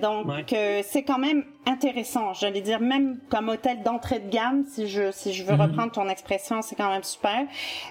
Donc 0.00 0.26
Ouais. 0.26 0.82
c'est 0.86 1.02
quand 1.02 1.18
même 1.18 1.44
intéressant. 1.66 2.32
J'allais 2.34 2.60
dire 2.60 2.80
même 2.80 3.18
comme 3.28 3.48
hôtel 3.48 3.82
d'entrée 3.82 4.20
de 4.20 4.28
gamme, 4.30 4.64
si 4.68 4.86
je 4.88 5.10
si 5.10 5.32
je 5.34 5.44
veux 5.44 5.54
Mhm. 5.54 5.60
reprendre 5.62 5.92
ton 5.92 6.08
expression, 6.08 6.62
c'est 6.62 6.76
quand 6.76 6.90
même 6.90 7.02
super. 7.02 7.44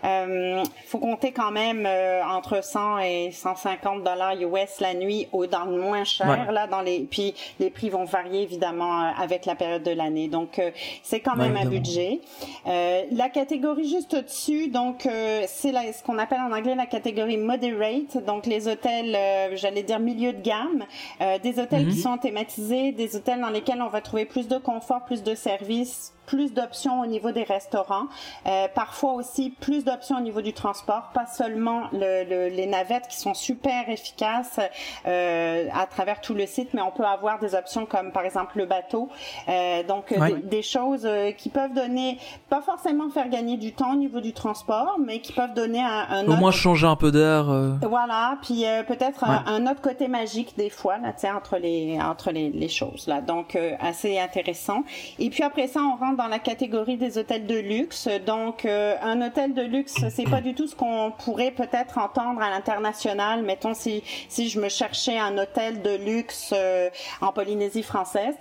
Euh, 0.03 0.63
faut 0.87 0.97
compter 0.99 1.31
quand 1.31 1.51
même 1.51 1.85
euh, 1.85 2.23
entre 2.25 2.63
100 2.63 2.99
et 2.99 3.31
150 3.31 4.03
dollars 4.03 4.33
US 4.41 4.79
la 4.79 4.93
nuit 4.93 5.27
au 5.33 5.45
dans 5.45 5.65
le 5.65 5.79
moins 5.81 6.03
cher 6.05 6.27
Ouais. 6.47 6.53
là 6.53 6.67
dans 6.67 6.81
les 6.81 7.01
puis 7.01 7.33
les 7.59 7.69
prix 7.69 7.89
vont 7.89 8.05
varier 8.05 8.43
évidemment 8.43 9.01
euh, 9.03 9.09
avec 9.21 9.45
la 9.45 9.55
période 9.55 9.83
de 9.83 9.91
l'année. 9.91 10.27
Donc 10.29 10.57
euh, 10.59 10.71
c'est 11.03 11.19
quand 11.19 11.35
Ouais, 11.37 11.49
même 11.49 11.57
un 11.57 11.69
budget. 11.69 12.21
Euh, 12.67 13.03
la 13.11 13.29
catégorie 13.29 13.89
juste 13.89 14.13
au-dessus, 14.13 14.69
donc 14.69 15.05
euh, 15.05 15.43
c'est 15.47 15.71
ce 15.91 16.01
qu'on 16.03 16.17
appelle 16.17 16.39
en 16.39 16.51
anglais 16.53 16.75
la 16.75 16.85
catégorie 16.85 17.37
moderate, 17.37 18.23
donc 18.25 18.45
les 18.45 18.67
hôtels, 18.69 19.13
euh, 19.15 19.55
j'allais 19.55 19.83
dire 19.83 19.99
milieu 19.99 20.31
de 20.31 20.41
gamme, 20.41 20.85
euh, 21.21 21.37
des 21.39 21.59
hôtels 21.59 21.85
Mhm. 21.85 21.91
qui 21.91 21.97
sont 21.99 22.17
thématisés, 22.17 22.91
des 22.93 23.15
hôtels 23.17 23.41
dans 23.41 23.49
on 23.73 23.89
va 23.89 24.01
trouver 24.01 24.25
plus 24.25 24.47
de 24.47 24.57
confort, 24.57 25.05
plus 25.05 25.23
de 25.23 25.35
services 25.35 26.13
plus 26.25 26.53
d'options 26.53 27.01
au 27.01 27.05
niveau 27.05 27.31
des 27.31 27.43
restaurants, 27.43 28.07
euh, 28.47 28.67
parfois 28.73 29.13
aussi 29.13 29.49
plus 29.49 29.83
d'options 29.85 30.17
au 30.17 30.21
niveau 30.21 30.41
du 30.41 30.53
transport, 30.53 31.09
pas 31.13 31.25
seulement 31.25 31.83
le, 31.93 32.23
le- 32.23 32.49
les 32.49 32.65
navettes 32.67 33.07
qui 33.07 33.17
sont 33.17 33.33
super 33.33 33.89
efficaces 33.89 34.59
euh, 35.05 35.67
à 35.73 35.85
travers 35.85 36.21
tout 36.21 36.33
le 36.33 36.45
site, 36.45 36.73
mais 36.73 36.81
on 36.81 36.91
peut 36.91 37.03
avoir 37.05 37.39
des 37.39 37.55
options 37.55 37.85
comme 37.85 38.11
par 38.11 38.23
exemple 38.25 38.57
le 38.57 38.65
bateau, 38.65 39.09
Euh, 39.47 39.83
donc 39.83 40.13
des, 40.17 40.33
des 40.41 40.61
choses 40.61 41.05
euh, 41.05 41.31
qui 41.31 41.49
peuvent 41.49 41.73
donner, 41.73 42.17
pas 42.49 42.61
forcément 42.61 43.09
faire 43.09 43.29
gagner 43.29 43.57
du 43.57 43.73
temps 43.73 43.91
au 43.93 43.95
niveau 43.95 44.19
du 44.21 44.33
transport, 44.33 44.95
mais 45.03 45.19
qui 45.19 45.33
peuvent 45.33 45.53
donner 45.53 45.81
un, 45.81 46.07
un 46.09 46.25
Au 46.25 46.29
autre 46.31 46.39
moins 46.39 46.51
changer 46.51 46.87
un 46.87 46.95
peu 46.95 47.11
d'air. 47.11 47.49
euh. 47.49 47.73
voilà, 47.83 48.37
puis 48.41 48.65
euh, 48.65 48.83
peut-être 48.83 49.23
un, 49.23 49.35
Ouais. 49.35 49.41
un 49.47 49.67
autre 49.67 49.81
côté 49.81 50.07
magique 50.07 50.55
des 50.57 50.69
fois 50.69 50.97
là, 50.97 51.11
tu 51.13 51.21
sais, 51.21 51.31
entre 51.31 51.57
les 51.57 51.99
entre 52.01 52.31
les, 52.31 52.49
les 52.49 52.69
choses 52.69 53.07
là. 53.07 53.21
Donc 53.21 53.55
euh, 53.55 53.73
assez 53.79 54.17
intéressant. 54.19 54.83
Et 55.19 55.29
puis 55.29 55.43
après 55.43 55.67
ça, 55.67 55.81
on 55.81 55.95
rentre 55.97 56.14
dans 56.15 56.27
la 56.27 56.39
catégorie 56.39 56.97
des 56.97 57.17
hôtels 57.17 57.45
de 57.45 57.57
luxe. 57.57 58.07
Donc 58.25 58.65
euh, 58.65 58.95
un 59.01 59.21
hôtel 59.21 59.53
de 59.53 59.61
luxe, 59.61 59.95
c'est 60.09 60.29
pas 60.29 60.41
du 60.41 60.53
tout 60.53 60.67
ce 60.67 60.75
qu'on 60.75 61.11
pourrait 61.23 61.51
peut-être 61.51 61.97
entendre 61.97 62.41
à 62.41 62.49
l'international. 62.49 63.43
Mettons 63.43 63.73
si 63.73 64.03
si 64.29 64.49
je 64.49 64.59
me 64.59 64.69
cherchais 64.69 65.17
un 65.17 65.37
hôtel 65.37 65.81
de 65.81 65.95
luxe 65.95 66.53
euh, 66.55 66.89
en 67.21 67.31
Polynésie 67.31 67.83
française, 67.83 68.35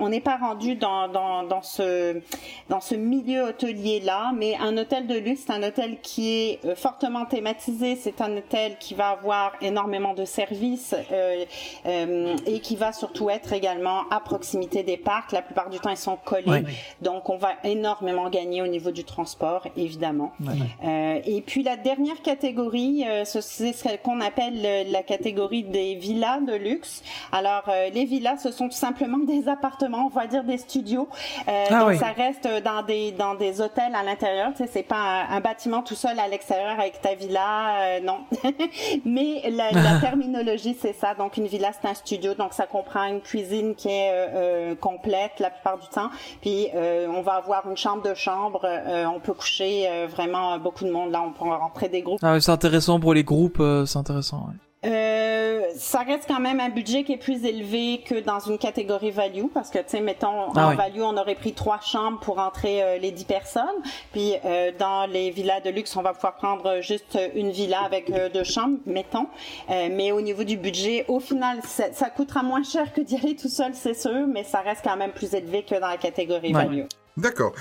on 0.00 0.08
n'est 0.08 0.20
pas 0.20 0.36
rendu 0.36 0.74
dans 0.74 1.08
dans 1.08 1.42
dans 1.42 1.62
ce 1.62 2.20
dans 2.68 2.80
ce 2.80 2.94
milieu 2.94 3.48
hôtelier 3.48 4.00
là, 4.00 4.32
mais 4.34 4.56
un 4.60 4.76
hôtel 4.76 5.06
de 5.06 5.14
luxe, 5.16 5.42
c'est 5.46 5.52
un 5.52 5.62
hôtel 5.62 5.98
qui 6.02 6.30
est 6.30 6.64
euh, 6.64 6.74
fortement 6.74 7.24
thématisé, 7.24 7.96
c'est 7.96 8.20
un 8.20 8.36
hôtel 8.36 8.76
qui 8.78 8.94
va 8.94 9.10
avoir 9.10 9.52
énormément 9.60 10.14
de 10.14 10.24
services 10.24 10.94
euh, 11.12 12.36
et 12.46 12.60
qui 12.60 12.76
va 12.76 12.92
surtout 12.92 13.30
être 13.30 13.52
également 13.52 14.08
à 14.10 14.20
proximité 14.20 14.82
des 14.82 14.96
parcs. 14.96 15.32
La 15.32 15.42
plupart 15.42 15.70
du 15.70 15.78
temps, 15.78 15.90
ils 15.90 15.96
sont 15.96 16.18
collés. 16.24 16.64
Donc 17.08 17.28
on 17.30 17.38
va 17.38 17.52
énormément 17.64 18.28
gagner 18.28 18.60
au 18.60 18.66
niveau 18.66 18.90
du 18.90 19.04
transport, 19.04 19.62
évidemment. 19.76 20.30
Ouais. 20.40 20.52
Euh, 20.84 21.20
et 21.24 21.40
puis 21.40 21.62
la 21.62 21.76
dernière 21.76 22.20
catégorie, 22.22 23.04
euh, 23.08 23.24
ce- 23.24 23.40
c'est 23.40 23.72
ce 23.72 23.88
qu'on 24.04 24.20
appelle 24.20 24.60
euh, 24.64 24.84
la 24.90 25.02
catégorie 25.02 25.62
des 25.62 25.94
villas 25.94 26.40
de 26.44 26.54
luxe. 26.54 27.02
Alors 27.32 27.64
euh, 27.68 27.88
les 27.96 28.04
villas, 28.04 28.36
ce 28.42 28.50
sont 28.52 28.68
tout 28.68 28.76
simplement 28.88 29.18
des 29.34 29.48
appartements, 29.48 30.04
on 30.06 30.14
va 30.20 30.26
dire 30.26 30.44
des 30.44 30.58
studios. 30.58 31.08
Ah 31.46 31.80
donc 31.80 31.88
oui. 31.90 31.96
ça 31.98 32.12
reste 32.24 32.46
dans 32.64 32.82
des 32.82 33.12
dans 33.12 33.34
des 33.34 33.60
hôtels 33.62 33.94
à 33.94 34.02
l'intérieur. 34.02 34.50
Tu 34.52 34.58
sais, 34.64 34.70
c'est 34.74 34.82
pas 34.94 34.96
un, 35.30 35.36
un 35.36 35.40
bâtiment 35.40 35.82
tout 35.82 35.94
seul 36.04 36.18
à 36.18 36.28
l'extérieur 36.28 36.78
avec 36.78 37.00
ta 37.00 37.14
villa, 37.14 38.00
non. 38.02 38.18
Mais 39.04 39.42
la, 39.50 39.70
la 39.72 39.98
terminologie, 40.08 40.76
c'est 40.80 40.92
ça. 41.02 41.14
Donc 41.14 41.36
une 41.36 41.46
villa, 41.46 41.70
c'est 41.72 41.88
un 41.88 41.94
studio. 41.94 42.34
Donc 42.34 42.52
ça 42.52 42.66
comprend 42.66 43.04
une 43.04 43.20
cuisine 43.20 43.74
qui 43.74 43.88
est 43.88 44.76
complète 44.80 45.34
la 45.40 45.50
plupart 45.50 45.78
du 45.78 45.88
temps. 45.88 46.10
Puis 46.42 46.68
euh, 46.74 46.97
on 47.08 47.22
va 47.22 47.34
avoir 47.34 47.68
une 47.68 47.76
chambre 47.76 48.02
de 48.02 48.14
chambre. 48.14 48.60
euh, 48.64 49.06
on 49.06 49.20
peut 49.20 49.34
coucher 49.34 49.86
euh, 49.88 50.06
vraiment 50.08 50.58
beaucoup 50.58 50.84
de 50.84 50.90
monde. 50.90 51.10
Là, 51.12 51.22
on 51.22 51.32
peut 51.32 51.48
rentrer 51.48 51.88
des 51.88 52.02
groupes. 52.02 52.20
Ah 52.22 52.40
c'est 52.40 52.50
intéressant 52.52 52.98
pour 53.00 53.14
les 53.14 53.24
groupes, 53.24 53.60
euh, 53.60 53.86
c'est 53.86 53.98
intéressant. 53.98 54.48
Euh, 54.86 55.62
ça 55.76 56.00
reste 56.02 56.26
quand 56.28 56.38
même 56.38 56.60
un 56.60 56.68
budget 56.68 57.02
qui 57.02 57.12
est 57.12 57.16
plus 57.18 57.44
élevé 57.44 58.00
que 58.06 58.20
dans 58.20 58.38
une 58.38 58.58
catégorie 58.58 59.10
value 59.10 59.46
parce 59.52 59.70
que 59.70 59.78
tu 59.78 59.84
sais 59.88 60.00
mettons 60.00 60.52
Ah 60.54 60.66
en 60.66 60.70
oui. 60.70 60.76
value 60.76 61.00
on 61.00 61.16
aurait 61.16 61.34
pris 61.34 61.52
trois 61.52 61.80
chambres 61.80 62.20
pour 62.20 62.38
entrer 62.38 62.80
euh, 62.82 62.96
les 62.98 63.10
dix 63.10 63.24
personnes 63.24 63.64
puis 64.12 64.34
euh, 64.44 64.70
dans 64.78 65.06
les 65.10 65.30
villas 65.30 65.60
de 65.64 65.70
luxe 65.70 65.96
on 65.96 66.02
va 66.02 66.12
pouvoir 66.14 66.36
prendre 66.36 66.80
juste 66.80 67.18
une 67.34 67.50
villa 67.50 67.80
avec 67.80 68.08
euh, 68.10 68.28
deux 68.28 68.44
chambres 68.44 68.78
mettons 68.86 69.26
Euh, 69.68 69.88
mais 69.90 70.12
au 70.12 70.20
niveau 70.20 70.44
du 70.44 70.56
budget 70.56 71.04
au 71.08 71.18
final 71.18 71.58
ça, 71.64 71.92
ça 71.92 72.08
coûtera 72.08 72.44
moins 72.44 72.62
cher 72.62 72.92
que 72.92 73.00
d'y 73.00 73.16
aller 73.16 73.34
tout 73.34 73.48
seul 73.48 73.72
c'est 73.74 73.94
sûr 73.94 74.28
mais 74.28 74.44
ça 74.44 74.60
reste 74.60 74.82
quand 74.84 74.96
même 74.96 75.10
plus 75.12 75.34
élevé 75.34 75.64
que 75.64 75.74
dans 75.74 75.88
la 75.88 75.96
catégorie 75.96 76.54
Ouais. 76.54 76.64
value 76.64 76.84
D'accord. 77.16 77.52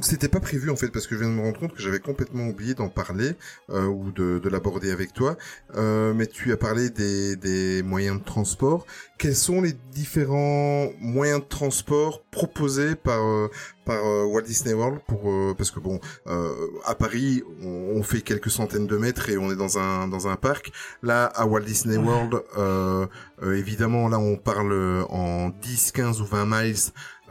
C'était 0.00 0.28
pas 0.28 0.40
prévu 0.40 0.70
en 0.70 0.76
fait 0.76 0.88
parce 0.88 1.06
que 1.06 1.14
je 1.14 1.20
viens 1.20 1.28
de 1.28 1.34
me 1.36 1.42
rendre 1.42 1.60
compte 1.60 1.72
que 1.72 1.80
j'avais 1.80 2.00
complètement 2.00 2.48
oublié 2.48 2.74
d'en 2.74 2.88
parler 2.88 3.36
euh, 3.70 3.86
ou 3.86 4.10
de, 4.10 4.40
de 4.40 4.48
l'aborder 4.48 4.90
avec 4.90 5.12
toi. 5.12 5.36
Euh, 5.76 6.12
mais 6.14 6.26
tu 6.26 6.50
as 6.52 6.56
parlé 6.56 6.90
des, 6.90 7.36
des 7.36 7.82
moyens 7.84 8.18
de 8.18 8.24
transport. 8.24 8.86
Quels 9.18 9.36
sont 9.36 9.62
les 9.62 9.72
différents 9.92 10.88
moyens 10.98 11.40
de 11.40 11.46
transport 11.46 12.22
proposés 12.32 12.96
par 12.96 13.22
euh, 13.24 13.48
par 13.84 14.04
euh, 14.04 14.24
Walt 14.24 14.42
Disney 14.42 14.74
World 14.74 14.98
pour 15.06 15.30
euh, 15.30 15.54
parce 15.56 15.70
que 15.70 15.78
bon 15.78 16.00
euh, 16.26 16.52
à 16.84 16.96
Paris 16.96 17.44
on, 17.62 17.92
on 17.94 18.02
fait 18.02 18.20
quelques 18.22 18.50
centaines 18.50 18.88
de 18.88 18.96
mètres 18.96 19.28
et 19.30 19.38
on 19.38 19.52
est 19.52 19.56
dans 19.56 19.78
un 19.78 20.08
dans 20.08 20.26
un 20.26 20.34
parc. 20.34 20.72
Là 21.04 21.26
à 21.26 21.46
Walt 21.46 21.60
Disney 21.60 21.98
World 21.98 22.42
euh, 22.58 23.06
euh, 23.44 23.56
évidemment 23.56 24.08
là 24.08 24.18
on 24.18 24.36
parle 24.36 25.04
en 25.08 25.50
10, 25.50 25.92
15 25.92 26.20
ou 26.20 26.26
20 26.26 26.46
miles 26.46 26.76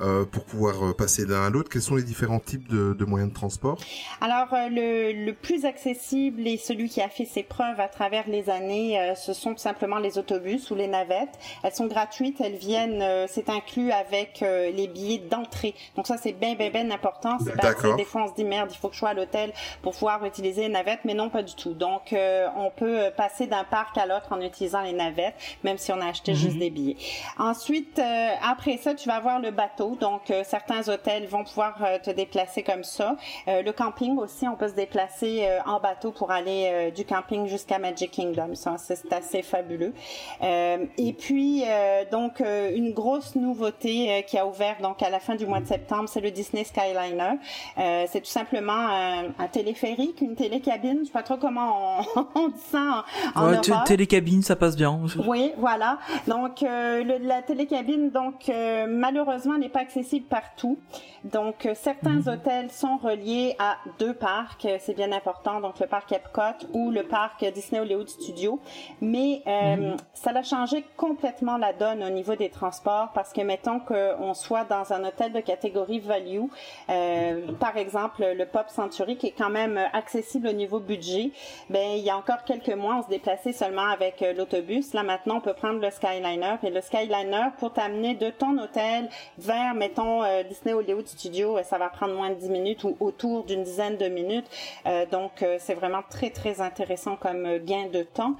euh, 0.03 0.25
pour 0.25 0.43
pouvoir 0.43 0.85
euh, 0.85 0.93
passer 0.93 1.25
d'un 1.25 1.45
à 1.45 1.49
l'autre. 1.49 1.69
Quels 1.69 1.81
sont 1.81 1.95
les 1.95 2.03
différents 2.03 2.39
types 2.39 2.67
de, 2.67 2.93
de 2.93 3.05
moyens 3.05 3.31
de 3.31 3.35
transport? 3.35 3.77
Alors, 4.21 4.53
euh, 4.53 4.69
le, 4.69 5.25
le 5.25 5.33
plus 5.33 5.65
accessible 5.65 6.45
et 6.47 6.57
celui 6.57 6.89
qui 6.89 7.01
a 7.01 7.09
fait 7.09 7.25
ses 7.25 7.43
preuves 7.43 7.79
à 7.79 7.87
travers 7.87 8.27
les 8.27 8.49
années, 8.49 8.99
euh, 8.99 9.15
ce 9.15 9.33
sont 9.33 9.53
tout 9.53 9.59
simplement 9.59 9.97
les 9.97 10.17
autobus 10.17 10.69
ou 10.71 10.75
les 10.75 10.87
navettes. 10.87 11.39
Elles 11.63 11.73
sont 11.73 11.87
gratuites, 11.87 12.41
elles 12.41 12.57
viennent, 12.57 13.01
euh, 13.01 13.25
c'est 13.29 13.49
inclus 13.49 13.91
avec 13.91 14.41
euh, 14.43 14.71
les 14.71 14.87
billets 14.87 15.19
d'entrée. 15.19 15.73
Donc 15.95 16.07
ça, 16.07 16.17
c'est 16.17 16.33
bien, 16.33 16.55
bien, 16.55 16.69
bien 16.69 16.91
important. 16.91 17.37
C'est 17.43 17.55
D'accord. 17.55 17.95
des 17.95 18.05
fois, 18.05 18.25
on 18.25 18.27
se 18.27 18.35
dit, 18.35 18.43
merde, 18.43 18.69
il 18.71 18.77
faut 18.77 18.89
que 18.89 18.95
je 18.95 18.99
sois 18.99 19.09
à 19.09 19.13
l'hôtel 19.13 19.53
pour 19.81 19.93
pouvoir 19.93 20.25
utiliser 20.25 20.63
les 20.63 20.69
navettes, 20.69 21.01
mais 21.05 21.13
non, 21.13 21.29
pas 21.29 21.43
du 21.43 21.55
tout. 21.55 21.73
Donc, 21.73 22.13
euh, 22.13 22.47
on 22.57 22.69
peut 22.69 23.09
passer 23.15 23.47
d'un 23.47 23.63
parc 23.63 23.97
à 23.97 24.05
l'autre 24.05 24.27
en 24.31 24.41
utilisant 24.41 24.81
les 24.81 24.93
navettes, 24.93 25.35
même 25.63 25.77
si 25.77 25.91
on 25.91 26.01
a 26.01 26.07
acheté 26.07 26.35
juste 26.35 26.57
des 26.57 26.69
billets. 26.69 26.97
Ensuite, 27.37 27.99
euh, 27.99 28.29
après 28.43 28.77
ça, 28.77 28.93
tu 28.93 29.07
vas 29.07 29.15
avoir 29.15 29.39
le 29.39 29.51
bateau. 29.51 29.92
Donc, 29.99 30.29
euh, 30.31 30.41
certains 30.45 30.87
hôtels 30.89 31.25
vont 31.27 31.43
pouvoir 31.43 31.75
euh, 31.83 31.97
te 31.99 32.11
déplacer 32.11 32.63
comme 32.63 32.83
ça. 32.83 33.15
Euh, 33.47 33.61
le 33.61 33.71
camping 33.71 34.17
aussi, 34.17 34.47
on 34.47 34.55
peut 34.55 34.67
se 34.67 34.73
déplacer 34.75 35.45
euh, 35.45 35.59
en 35.65 35.79
bateau 35.79 36.11
pour 36.11 36.31
aller 36.31 36.69
euh, 36.71 36.91
du 36.91 37.05
camping 37.05 37.47
jusqu'à 37.47 37.79
Magic 37.79 38.11
Kingdom. 38.11 38.55
Ça, 38.55 38.75
c'est 38.77 39.11
assez 39.13 39.41
fabuleux. 39.41 39.93
Euh, 40.41 40.85
et 40.97 41.13
puis, 41.13 41.63
euh, 41.67 42.03
donc, 42.11 42.41
euh, 42.41 42.71
une 42.75 42.93
grosse 42.93 43.35
nouveauté 43.35 44.11
euh, 44.11 44.21
qui 44.21 44.37
a 44.37 44.45
ouvert 44.45 44.77
donc 44.81 45.01
à 45.03 45.09
la 45.09 45.19
fin 45.19 45.35
du 45.35 45.45
mois 45.45 45.59
de 45.59 45.67
septembre, 45.67 46.09
c'est 46.09 46.21
le 46.21 46.31
Disney 46.31 46.63
Skyliner. 46.63 47.37
Euh, 47.77 48.05
c'est 48.09 48.21
tout 48.21 48.29
simplement 48.29 48.73
un, 48.73 49.25
un 49.39 49.47
téléphérique, 49.47 50.21
une 50.21 50.35
télécabine. 50.35 50.99
Je 51.01 51.05
sais 51.07 51.11
pas 51.11 51.23
trop 51.23 51.37
comment 51.37 51.99
on, 52.15 52.25
on 52.35 52.47
dit 52.49 52.59
ça 52.71 53.03
en, 53.35 53.41
en 53.41 53.49
Ouais, 53.49 53.55
Europe. 53.67 53.85
télécabine, 53.85 54.41
ça 54.41 54.55
passe 54.55 54.75
bien. 54.75 54.99
Oui, 55.27 55.51
voilà. 55.57 55.97
Donc 56.27 56.63
euh, 56.63 57.03
le- 57.03 57.17
la 57.25 57.41
télécabine, 57.41 58.09
donc 58.09 58.49
euh, 58.49 58.85
malheureusement, 58.87 59.57
n'est 59.57 59.69
pas 59.73 59.81
accessible 59.81 60.27
partout. 60.27 60.77
Donc 61.23 61.65
euh, 61.65 61.73
certains 61.73 62.27
hôtels 62.27 62.69
sont 62.69 62.97
reliés 62.97 63.55
à 63.57 63.77
deux 63.97 64.13
parcs, 64.13 64.65
euh, 64.65 64.77
c'est 64.79 64.93
bien 64.93 65.11
important. 65.11 65.61
Donc 65.61 65.79
le 65.79 65.87
parc 65.87 66.11
Epcot 66.11 66.67
ou 66.73 66.91
le 66.91 67.03
parc 67.03 67.43
Disney 67.53 67.79
Hollywood 67.79 68.09
Studios. 68.09 68.59
Mais 69.01 69.41
euh, 69.47 69.95
ça 70.13 70.31
a 70.31 70.43
changé 70.43 70.83
complètement 70.97 71.57
la 71.57 71.73
donne 71.73 72.03
au 72.03 72.09
niveau 72.09 72.35
des 72.35 72.49
transports 72.49 73.11
parce 73.13 73.33
que 73.33 73.41
mettons 73.41 73.79
qu'on 73.79 74.33
soit 74.33 74.65
dans 74.65 74.93
un 74.93 75.03
hôtel 75.05 75.31
de 75.31 75.39
catégorie 75.39 75.99
value, 75.99 76.43
euh, 76.89 77.51
par 77.59 77.77
exemple 77.77 78.25
le 78.35 78.45
Pop 78.45 78.69
Century 78.69 79.17
qui 79.17 79.27
est 79.27 79.35
quand 79.37 79.49
même 79.49 79.79
accessible 79.93 80.47
au 80.49 80.53
niveau 80.53 80.79
budget. 80.79 81.31
Ben 81.69 81.91
il 81.95 82.03
y 82.03 82.09
a 82.09 82.17
encore 82.17 82.43
quelques 82.43 82.75
mois, 82.75 82.97
on 82.99 83.03
se 83.03 83.09
déplaçait 83.09 83.53
seulement 83.53 83.87
avec 83.87 84.23
l'autobus. 84.37 84.93
Là 84.93 85.03
maintenant, 85.03 85.37
on 85.37 85.41
peut 85.41 85.53
prendre 85.53 85.79
le 85.79 85.89
Skyliner. 85.89 86.55
Et 86.63 86.69
le 86.69 86.81
Skyliner 86.81 87.47
pour 87.57 87.73
t'amener 87.73 88.13
de 88.15 88.29
ton 88.29 88.57
hôtel 88.57 89.09
vers, 89.37 89.62
mettons, 89.73 90.23
euh, 90.23 90.43
Disney 90.43 90.73
Hollywood 90.73 91.07
Studio, 91.07 91.57
euh, 91.57 91.63
ça 91.63 91.77
va 91.77 91.89
prendre 91.89 92.13
moins 92.15 92.29
de 92.29 92.35
10 92.35 92.49
minutes 92.49 92.83
ou 92.83 92.97
autour 92.99 93.43
d'une 93.43 93.63
dizaine 93.63 93.97
de 93.97 94.07
minutes. 94.07 94.45
Euh, 94.85 95.05
donc 95.05 95.45
c'est 95.59 95.73
vraiment 95.73 96.01
très 96.09 96.29
très 96.29 96.61
intéressant 96.61 97.15
comme 97.15 97.57
gain 97.59 97.87
de 97.91 98.03
temps. 98.03 98.35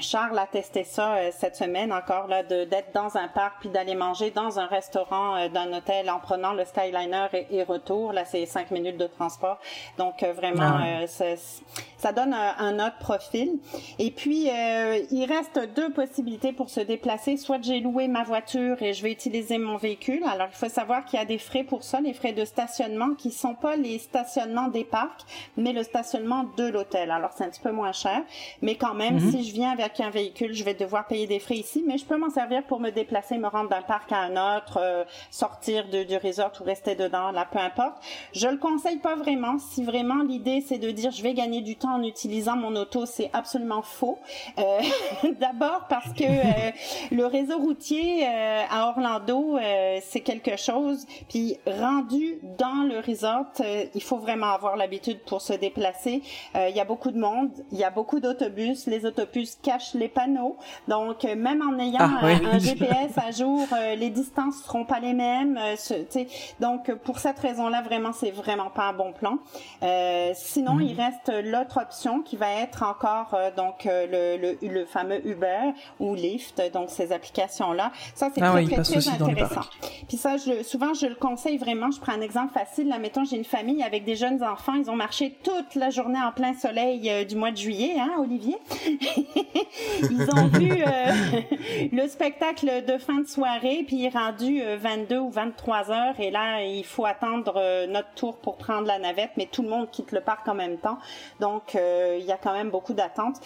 Charles 0.00 0.38
a 0.38 0.46
testé 0.46 0.84
ça 0.84 1.30
cette 1.32 1.56
semaine 1.56 1.92
encore 1.92 2.26
là, 2.26 2.42
d'être 2.42 2.92
dans 2.94 3.16
un 3.16 3.28
parc 3.28 3.60
puis 3.60 3.68
d'aller 3.68 3.94
manger 3.94 4.30
dans 4.30 4.58
un 4.58 4.66
restaurant 4.66 5.48
d'un 5.48 5.72
hôtel 5.72 6.10
en 6.10 6.18
prenant 6.18 6.52
le 6.52 6.64
Skyliner 6.64 7.26
et, 7.32 7.46
et 7.56 7.62
retour. 7.62 8.12
Là, 8.12 8.24
c'est 8.24 8.44
cinq 8.46 8.70
minutes 8.70 8.96
de 8.96 9.06
transport. 9.06 9.58
Donc 9.98 10.22
vraiment, 10.22 10.78
Ah 10.78 11.00
ouais. 11.00 11.06
ça, 11.06 11.24
ça 12.00 12.12
donne 12.12 12.32
un, 12.32 12.54
un 12.58 12.74
autre 12.86 12.98
profil. 12.98 13.58
Et 13.98 14.10
puis, 14.10 14.48
euh, 14.48 15.00
il 15.10 15.24
reste 15.26 15.60
deux 15.76 15.90
possibilités 15.90 16.52
pour 16.52 16.70
se 16.70 16.80
déplacer. 16.80 17.36
Soit 17.36 17.62
j'ai 17.62 17.80
loué 17.80 18.08
ma 18.08 18.24
voiture 18.24 18.82
et 18.82 18.94
je 18.94 19.02
vais 19.02 19.12
utiliser 19.12 19.58
mon 19.58 19.76
véhicule. 19.76 20.22
Alors, 20.24 20.48
il 20.52 20.56
faut 20.56 20.68
savoir 20.68 21.04
qu'il 21.04 21.18
y 21.18 21.22
a 21.22 21.26
des 21.26 21.38
frais 21.38 21.64
pour 21.64 21.84
ça, 21.84 22.00
les 22.00 22.14
frais 22.14 22.32
de 22.32 22.44
stationnement 22.44 23.14
qui 23.14 23.30
sont 23.30 23.54
pas 23.54 23.76
les 23.76 23.98
stationnements 23.98 24.68
des 24.68 24.84
parcs, 24.84 25.22
mais 25.56 25.72
le 25.72 25.82
stationnement 25.82 26.44
de 26.56 26.64
l'hôtel. 26.64 27.10
Alors, 27.10 27.30
c'est 27.36 27.44
un 27.44 27.50
petit 27.50 27.60
peu 27.60 27.72
moins 27.72 27.92
cher. 27.92 28.22
Mais 28.62 28.76
quand 28.76 28.94
même, 28.94 29.20
si 29.30 29.44
je 29.44 29.52
viens 29.52 29.70
avec 29.70 30.00
un 30.00 30.10
véhicule, 30.10 30.54
je 30.54 30.64
vais 30.64 30.74
devoir 30.74 31.06
payer 31.06 31.26
des 31.26 31.38
frais 31.38 31.56
ici, 31.56 31.84
mais 31.86 31.98
je 31.98 32.04
peux 32.04 32.16
m'en 32.16 32.30
servir 32.30 32.62
pour 32.64 32.80
me 32.80 32.90
déplacer, 32.90 33.36
me 33.36 33.48
rendre 33.48 33.68
d'un 33.68 33.82
parc 33.82 34.10
à 34.12 34.20
un 34.20 34.56
autre, 34.56 34.78
euh, 34.80 35.04
sortir 35.30 35.88
de, 35.88 36.04
du 36.04 36.16
resort 36.16 36.52
ou 36.60 36.64
rester 36.64 36.94
dedans, 36.94 37.30
là, 37.30 37.46
peu 37.50 37.58
importe. 37.58 37.96
Je 38.32 38.48
le 38.48 38.56
conseille 38.56 38.98
pas 38.98 39.16
vraiment. 39.16 39.58
Si 39.58 39.84
vraiment 39.84 40.22
l'idée 40.22 40.64
c'est 40.66 40.78
de 40.78 40.90
dire 40.90 41.10
je 41.10 41.22
vais 41.22 41.34
gagner 41.34 41.60
du 41.60 41.76
temps 41.76 41.89
en 41.90 42.02
utilisant 42.02 42.56
mon 42.56 42.74
auto, 42.76 43.06
c'est 43.06 43.30
absolument 43.32 43.82
faux. 43.82 44.18
Euh, 44.58 44.80
D'abord 45.40 45.86
parce 45.88 46.12
que 46.12 46.24
euh, 46.24 46.70
le 47.10 47.26
réseau 47.26 47.58
routier 47.58 48.26
euh, 48.26 48.62
à 48.70 48.88
Orlando, 48.88 49.56
euh, 49.58 49.98
c'est 50.02 50.20
quelque 50.20 50.56
chose. 50.56 51.06
Puis 51.28 51.56
rendu 51.66 52.38
dans 52.58 52.84
le 52.88 52.98
resort, 53.00 53.46
euh, 53.60 53.84
il 53.94 54.02
faut 54.02 54.18
vraiment 54.18 54.50
avoir 54.52 54.76
l'habitude 54.76 55.20
pour 55.26 55.40
se 55.42 55.52
déplacer. 55.52 56.22
Euh, 56.56 56.68
Il 56.68 56.76
y 56.76 56.80
a 56.80 56.84
beaucoup 56.84 57.10
de 57.10 57.18
monde, 57.18 57.50
il 57.72 57.78
y 57.78 57.84
a 57.84 57.90
beaucoup 57.90 58.20
d'autobus. 58.20 58.86
Les 58.86 59.04
autobus 59.06 59.56
cachent 59.62 59.94
les 59.94 60.08
panneaux. 60.08 60.56
Donc 60.88 61.24
même 61.24 61.62
en 61.62 61.78
ayant 61.78 61.98
Ah, 62.00 62.18
un, 62.22 62.26
oui. 62.26 62.46
un 62.52 62.58
GPS 62.58 63.16
à 63.26 63.30
jour, 63.30 63.66
euh, 63.72 63.94
les 63.94 64.10
distances 64.10 64.62
seront 64.64 64.84
pas 64.84 65.00
les 65.00 65.12
mêmes. 65.14 65.56
euh, 65.58 65.76
ce- 65.76 65.94
donc 66.60 66.92
pour 67.04 67.18
cette 67.18 67.38
raison-là, 67.38 67.82
vraiment, 67.82 68.12
c'est 68.12 68.30
vraiment 68.30 68.70
pas 68.70 68.84
un 68.84 68.92
bon 68.92 69.12
plan. 69.12 69.38
Euh, 69.82 70.32
sinon, 70.34 70.74
Mhm. 70.74 70.82
il 70.82 71.00
reste 71.00 71.32
l'autre 71.44 71.79
option 71.80 72.22
qui 72.22 72.36
va 72.36 72.50
être 72.62 72.82
encore 72.82 73.34
euh, 73.34 73.50
donc 73.56 73.86
euh, 73.86 74.36
le, 74.36 74.56
le, 74.62 74.68
le 74.68 74.84
fameux 74.84 75.26
Uber 75.26 75.72
ou 75.98 76.14
Lyft, 76.14 76.62
donc 76.72 76.90
ces 76.90 77.12
applications-là. 77.12 77.92
Ça, 78.14 78.28
c'est 78.34 78.42
Ah 78.42 78.50
très, 78.50 78.64
oui, 78.64 78.70
très, 78.70 78.82
très 78.82 79.08
intéressant. 79.08 79.62
Puis 80.08 80.16
ça, 80.16 80.36
je, 80.36 80.62
souvent, 80.62 80.94
je 80.94 81.06
le 81.06 81.14
conseille 81.14 81.58
vraiment. 81.58 81.90
Je 81.90 82.00
prends 82.00 82.12
un 82.12 82.20
exemple 82.20 82.52
facile. 82.52 82.88
Là, 82.88 82.98
mettons, 82.98 83.24
j'ai 83.24 83.36
une 83.36 83.44
famille 83.44 83.82
avec 83.82 84.04
des 84.04 84.16
jeunes 84.16 84.42
enfants. 84.42 84.74
Ils 84.74 84.90
ont 84.90 84.96
marché 84.96 85.36
toute 85.42 85.74
la 85.74 85.90
journée 85.90 86.18
en 86.20 86.32
plein 86.32 86.54
soleil 86.54 87.08
euh, 87.10 87.24
du 87.24 87.36
mois 87.36 87.50
de 87.50 87.56
juillet, 87.56 87.94
hein, 87.98 88.12
Olivier? 88.18 88.56
Ils 90.02 90.28
ont 90.34 90.46
vu 90.48 90.72
euh, 90.72 91.40
le 91.92 92.08
spectacle 92.08 92.84
de 92.86 92.98
fin 92.98 93.20
de 93.20 93.26
soirée, 93.26 93.84
puis 93.86 93.96
il 93.96 94.06
est 94.06 94.16
rendu 94.16 94.62
euh, 94.62 94.76
22 94.80 95.18
ou 95.18 95.30
23 95.30 95.90
heures, 95.90 96.18
et 96.18 96.30
là, 96.30 96.62
il 96.62 96.84
faut 96.84 97.04
attendre 97.04 97.86
notre 97.86 98.12
tour 98.14 98.36
pour 98.38 98.56
prendre 98.56 98.86
la 98.86 98.98
navette, 98.98 99.30
mais 99.36 99.46
tout 99.46 99.62
le 99.62 99.68
monde 99.68 99.90
quitte 99.90 100.12
le 100.12 100.20
parc 100.20 100.48
en 100.48 100.54
même 100.54 100.78
temps. 100.78 100.98
Donc, 101.40 101.69
euh, 101.74 102.16
il 102.20 102.24
y 102.26 102.32
a 102.32 102.36
quand 102.36 102.52
même 102.52 102.70
beaucoup 102.70 102.94
d'attentes. 102.94 103.36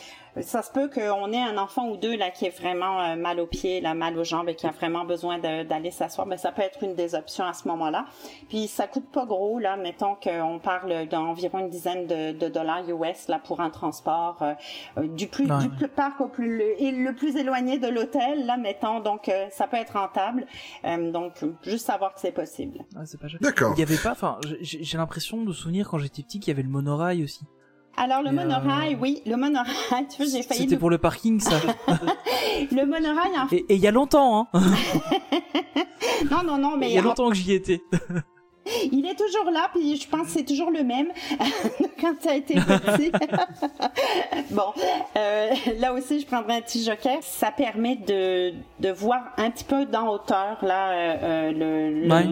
Ça 0.41 0.63
se 0.63 0.73
peut 0.73 0.91
qu'on 0.91 1.31
ait 1.33 1.41
un 1.41 1.57
enfant 1.59 1.89
ou 1.91 1.97
deux 1.97 2.17
là 2.17 2.31
qui 2.33 2.47
est 2.47 2.59
vraiment 2.61 3.01
euh, 3.01 3.15
mal 3.15 3.39
aux 3.39 3.47
pieds, 3.47 3.81
là, 3.81 3.95
mal 3.95 4.19
aux 4.19 4.25
jambes 4.25 4.49
et 4.49 4.57
qui 4.57 4.67
a 4.67 4.73
vraiment 4.73 5.05
besoin 5.05 5.39
de- 5.39 5.63
d'aller 5.63 5.93
s'asseoir, 5.93 6.27
mais 6.27 6.39
ça 6.39 6.51
peut 6.51 6.63
être 6.63 6.83
une 6.83 6.97
des 6.97 7.15
options 7.15 7.45
à 7.45 7.53
ce 7.53 7.69
moment-là. 7.69 8.07
Puis 8.49 8.67
ça 8.67 8.89
coûte 8.89 9.09
pas 9.13 9.27
gros 9.27 9.61
là, 9.61 9.77
mettons 9.77 10.17
qu'on 10.17 10.59
parle 10.59 11.07
d'environ 11.07 11.61
une 11.61 11.69
dizaine 11.69 12.09
de, 12.09 12.33
de 12.33 12.49
dollars 12.49 12.83
US 12.89 13.29
là 13.29 13.39
pour 13.39 13.61
un 13.61 13.71
transport 13.71 14.39
euh, 14.43 14.55
euh, 14.99 15.07
du 15.07 15.29
plus 15.29 15.45
Ouais. 15.49 15.59
du 15.63 15.69
plus 15.69 15.87
parc 15.89 16.21
au 16.21 16.27
plus 16.27 16.59
le, 16.59 16.83
et 16.83 16.91
le 16.91 17.15
plus 17.15 17.37
éloigné 17.37 17.79
de 17.79 17.87
l'hôtel 17.87 18.45
là, 18.45 18.57
mettons. 18.57 18.99
Donc 18.99 19.29
euh, 19.29 19.47
ça 19.53 19.69
peut 19.69 19.77
être 19.77 19.93
rentable. 19.93 20.47
Euh, 20.85 21.13
donc 21.13 21.45
juste 21.63 21.87
savoir 21.87 22.13
que 22.13 22.19
c'est 22.19 22.33
possible. 22.33 22.81
Ah, 22.97 23.07
c'est 23.07 23.21
pas 23.21 23.29
cher. 23.29 23.39
D'accord. 23.41 23.75
Il 23.77 23.81
y 23.81 23.83
avait 23.85 23.97
pas, 24.03 24.11
enfin, 24.13 24.39
j'ai 24.61 24.83
j'ai 24.83 24.99
l'impression 24.99 25.45
de 25.45 25.53
souvenir 25.53 25.89
quand 25.89 25.99
j'étais 25.99 26.23
petit 26.25 26.41
qu'il 26.41 26.49
y 26.49 26.55
avait 26.57 26.63
le 26.65 26.69
monorail 26.71 27.23
aussi. 27.23 27.45
Alors 27.97 28.23
le 28.23 28.29
euh, 28.29 28.33
monorail, 28.33 28.97
oui, 29.01 29.23
le 29.27 29.37
monorail. 29.37 30.07
Tu 30.11 30.17
vois, 30.23 30.27
j'ai 30.27 30.43
failli. 30.43 30.61
C'était 30.63 30.75
le- 30.75 30.79
pour 30.81 30.91
le 30.91 30.99
parking, 30.99 31.41
ça. 31.41 31.57
Le 32.71 32.87
monorail, 32.87 33.31
en 33.39 33.49
Et 33.53 33.65
et 33.69 33.75
il 33.75 33.81
y 33.81 33.87
a 33.87 33.91
longtemps, 33.91 34.49
hein. 34.53 34.61
non, 36.31 36.43
non, 36.45 36.59
non, 36.59 36.77
mais 36.77 36.91
Il 36.91 36.95
y 36.95 36.99
a 36.99 37.01
en- 37.01 37.05
longtemps 37.05 37.29
que 37.31 37.35
j'y 37.37 37.53
étais. 37.53 37.83
Il 38.93 39.07
est 39.07 39.15
toujours 39.15 39.51
là, 39.51 39.69
puis 39.75 39.97
je 39.97 40.09
pense 40.09 40.27
que 40.29 40.33
c'est 40.33 40.45
toujours 40.45 40.71
le 40.71 40.83
même 40.85 41.09
quand 42.01 42.15
ça 42.21 42.31
a 42.33 42.35
été 42.35 42.55
petit. 42.55 43.13
bon, 44.51 44.73
euh, 45.17 45.51
là 45.79 45.93
aussi, 45.93 46.21
je 46.21 46.27
prendrai 46.27 46.57
un 46.57 46.61
petit 46.61 46.83
joker. 46.85 47.19
Ça 47.23 47.51
permet 47.51 47.97
de, 47.97 48.55
de 48.81 48.91
voir 48.93 49.21
un 49.37 49.51
petit 49.51 49.65
peu 49.65 49.85
dans 49.87 50.09
hauteur 50.09 50.59
là 50.63 50.91
euh, 50.91 51.17
euh, 51.23 51.53
le, 51.53 52.07
le, 52.07 52.15
Ouais. 52.15 52.25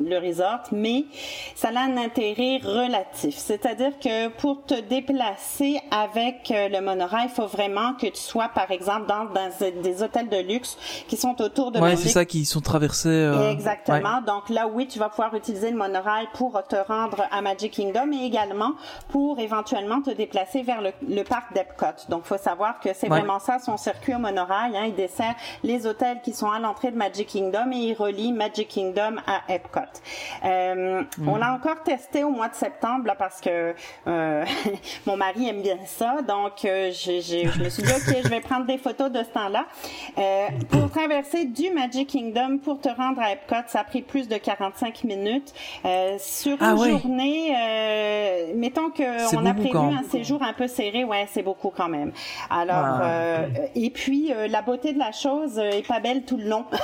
le 0.00 0.18
resort, 0.18 0.60
mais 0.72 1.04
ça 1.54 1.68
a 1.74 1.80
un 1.80 1.96
intérêt 1.96 2.58
relatif. 2.62 3.36
C'est-à-dire 3.36 3.98
que 3.98 4.28
pour 4.28 4.64
te 4.64 4.74
déplacer 4.80 5.80
avec 5.90 6.50
euh, 6.50 6.68
le 6.68 6.80
monorail, 6.80 7.26
il 7.28 7.34
faut 7.34 7.46
vraiment 7.46 7.94
que 7.94 8.06
tu 8.06 8.20
sois, 8.20 8.48
par 8.48 8.70
exemple, 8.70 9.06
dans, 9.06 9.24
dans 9.26 9.50
des 9.82 10.02
hôtels 10.02 10.28
de 10.28 10.38
luxe 10.38 10.76
qui 11.08 11.16
sont 11.16 11.40
autour 11.42 11.70
de 11.70 11.80
Ouais, 11.80 11.96
c'est 11.96 12.08
ça 12.08 12.24
qui 12.24 12.44
sont 12.44 12.60
traversés. 12.60 13.08
euh, 13.08 13.50
Exactement. 13.50 14.20
Donc 14.26 14.48
là, 14.48 14.66
oui, 14.68 14.86
tu 14.86 14.98
vas 14.98 15.08
pouvoir 15.08 15.34
utiliser 15.34 15.59
le 15.68 15.76
monorail 15.76 16.28
pour 16.34 16.62
te 16.66 16.76
rendre 16.76 17.26
à 17.30 17.42
Magic 17.42 17.72
Kingdom 17.72 18.12
et 18.12 18.24
également 18.24 18.72
pour 19.10 19.38
éventuellement 19.40 20.00
te 20.00 20.10
déplacer 20.10 20.62
vers 20.62 20.80
le, 20.80 20.92
le 21.06 21.22
parc 21.24 21.52
d'Epcot. 21.52 22.06
Donc, 22.08 22.24
faut 22.24 22.38
savoir 22.38 22.80
que 22.80 22.94
c'est 22.94 23.10
Ouais. 23.10 23.18
vraiment 23.18 23.40
ça 23.40 23.58
son 23.58 23.76
circuit 23.76 24.14
au 24.14 24.18
monorail. 24.18 24.76
Hein. 24.76 24.84
Il 24.86 24.94
dessert 24.94 25.34
les 25.64 25.86
hôtels 25.86 26.20
qui 26.22 26.32
sont 26.32 26.50
à 26.50 26.58
l'entrée 26.60 26.92
de 26.92 26.96
Magic 26.96 27.26
Kingdom 27.28 27.70
et 27.72 27.76
il 27.76 27.94
relie 27.94 28.32
Magic 28.32 28.68
Kingdom 28.68 29.16
à 29.26 29.52
Epcot. 29.52 29.80
Euh, 30.44 31.02
On 31.26 31.36
l'a 31.36 31.52
encore 31.52 31.82
testé 31.82 32.22
au 32.24 32.30
mois 32.30 32.48
de 32.48 32.54
septembre 32.54 33.06
là, 33.06 33.14
parce 33.16 33.40
que 33.40 33.74
euh, 34.06 34.44
mon 35.06 35.16
mari 35.16 35.48
aime 35.48 35.62
bien 35.62 35.78
ça. 35.86 36.22
Donc, 36.22 36.64
euh, 36.64 36.92
je 36.92 37.62
me 37.62 37.68
suis 37.68 37.82
dit, 37.82 37.90
OK, 37.92 38.16
je 38.22 38.28
vais 38.28 38.40
prendre 38.40 38.66
des 38.66 38.78
photos 38.78 39.10
de 39.10 39.18
ce 39.24 39.28
temps-là. 39.30 39.66
Euh, 40.18 40.46
pour 40.70 40.90
traverser 40.90 41.46
du 41.46 41.70
Magic 41.70 42.08
Kingdom, 42.08 42.58
pour 42.62 42.80
te 42.80 42.88
rendre 42.88 43.20
à 43.20 43.32
Epcot, 43.32 43.56
ça 43.66 43.80
a 43.80 43.84
pris 43.84 44.02
plus 44.02 44.28
de 44.28 44.36
45 44.36 45.04
minutes. 45.04 45.49
Euh, 45.84 46.16
sur 46.18 46.56
Ah 46.60 46.72
une 46.72 46.78
ouais. 46.78 46.90
journée, 46.90 47.54
euh, 47.56 48.52
mettons 48.54 48.90
qu'on 48.90 49.46
a 49.46 49.54
prévu 49.54 49.76
un 49.76 50.02
séjour 50.10 50.42
un 50.42 50.52
peu 50.52 50.66
serré, 50.68 51.04
ouais, 51.04 51.26
c'est 51.32 51.42
beaucoup 51.42 51.72
quand 51.74 51.88
même. 51.88 52.12
Alors, 52.50 52.76
Ah. 52.76 53.02
euh, 53.02 53.46
et 53.74 53.90
puis, 53.90 54.32
euh, 54.32 54.46
la 54.48 54.62
beauté 54.62 54.92
de 54.92 54.98
la 54.98 55.12
chose 55.12 55.58
euh, 55.58 55.70
est 55.70 55.86
pas 55.86 56.00
belle 56.00 56.24
tout 56.24 56.36
le 56.36 56.44
long. 56.44 56.64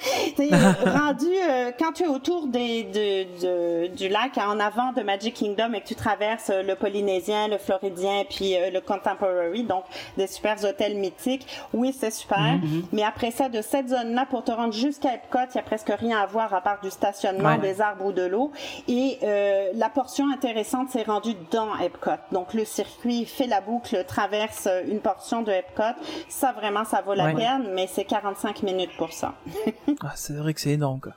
Rendu, 0.38 1.26
euh, 1.48 1.70
quand 1.78 1.92
tu 1.92 2.04
es 2.04 2.06
autour 2.06 2.20
tour 2.20 2.46
des, 2.48 2.84
de, 2.84 3.40
de- 3.40 3.86
du 3.96 4.08
lac 4.08 4.36
en 4.38 4.60
avant 4.60 4.92
de 4.92 5.02
Magic 5.02 5.34
Kingdom 5.34 5.72
et 5.72 5.80
que 5.80 5.86
tu 5.86 5.94
traverses 5.94 6.50
le 6.54 6.74
Polynésien, 6.74 7.48
le 7.48 7.56
Floridien, 7.58 8.24
puis 8.28 8.54
le 8.72 8.78
Contemporary, 8.80 9.62
donc 9.64 9.84
des 10.18 10.26
super 10.26 10.62
hôtels 10.64 10.96
mythiques, 10.96 11.46
oui, 11.72 11.96
c'est 11.98 12.10
super. 12.12 12.58
Mais 12.92 13.02
après 13.02 13.30
ça, 13.30 13.48
de 13.48 13.62
cette 13.62 13.88
zone-là, 13.88 14.26
pour 14.28 14.44
te 14.44 14.52
rendre 14.52 14.72
jusqu'à 14.74 15.14
Epcot, 15.14 15.38
il 15.52 15.56
y 15.56 15.58
a 15.58 15.62
presque 15.62 15.90
rien 15.98 16.18
à 16.20 16.26
voir 16.26 16.52
à 16.54 16.60
part 16.60 16.78
du 16.82 16.90
stationnement, 16.90 17.54
Ouais. 17.54 17.58
des 17.58 17.80
arbres 17.80 17.89
ou 18.00 18.12
de 18.12 18.22
l'eau. 18.22 18.52
Et 18.88 19.18
euh, 19.22 19.70
la 19.74 19.88
portion 19.90 20.30
intéressante, 20.32 20.88
c'est 20.90 21.02
rendu 21.02 21.34
dans 21.50 21.76
Epcot. 21.78 22.10
Donc 22.32 22.54
le 22.54 22.64
circuit 22.64 23.24
fait 23.26 23.46
la 23.46 23.60
boucle, 23.60 24.04
traverse 24.06 24.66
euh, 24.66 24.82
une 24.86 25.00
portion 25.00 25.42
de 25.42 25.50
Epcot. 25.52 25.82
Ça, 26.28 26.52
vraiment, 26.52 26.84
ça 26.84 27.02
vaut 27.02 27.14
la 27.14 27.26
Ouais. 27.26 27.34
peine, 27.34 27.72
mais 27.74 27.86
c'est 27.86 28.04
45 28.04 28.62
minutes 28.62 28.96
pour 28.98 29.12
ça. 29.12 29.34
Ah, 30.02 30.12
c'est 30.14 30.32
vrai 30.34 30.54
que 30.54 30.60
c'est 30.60 30.70
énorme, 30.70 31.00
quoi. 31.00 31.12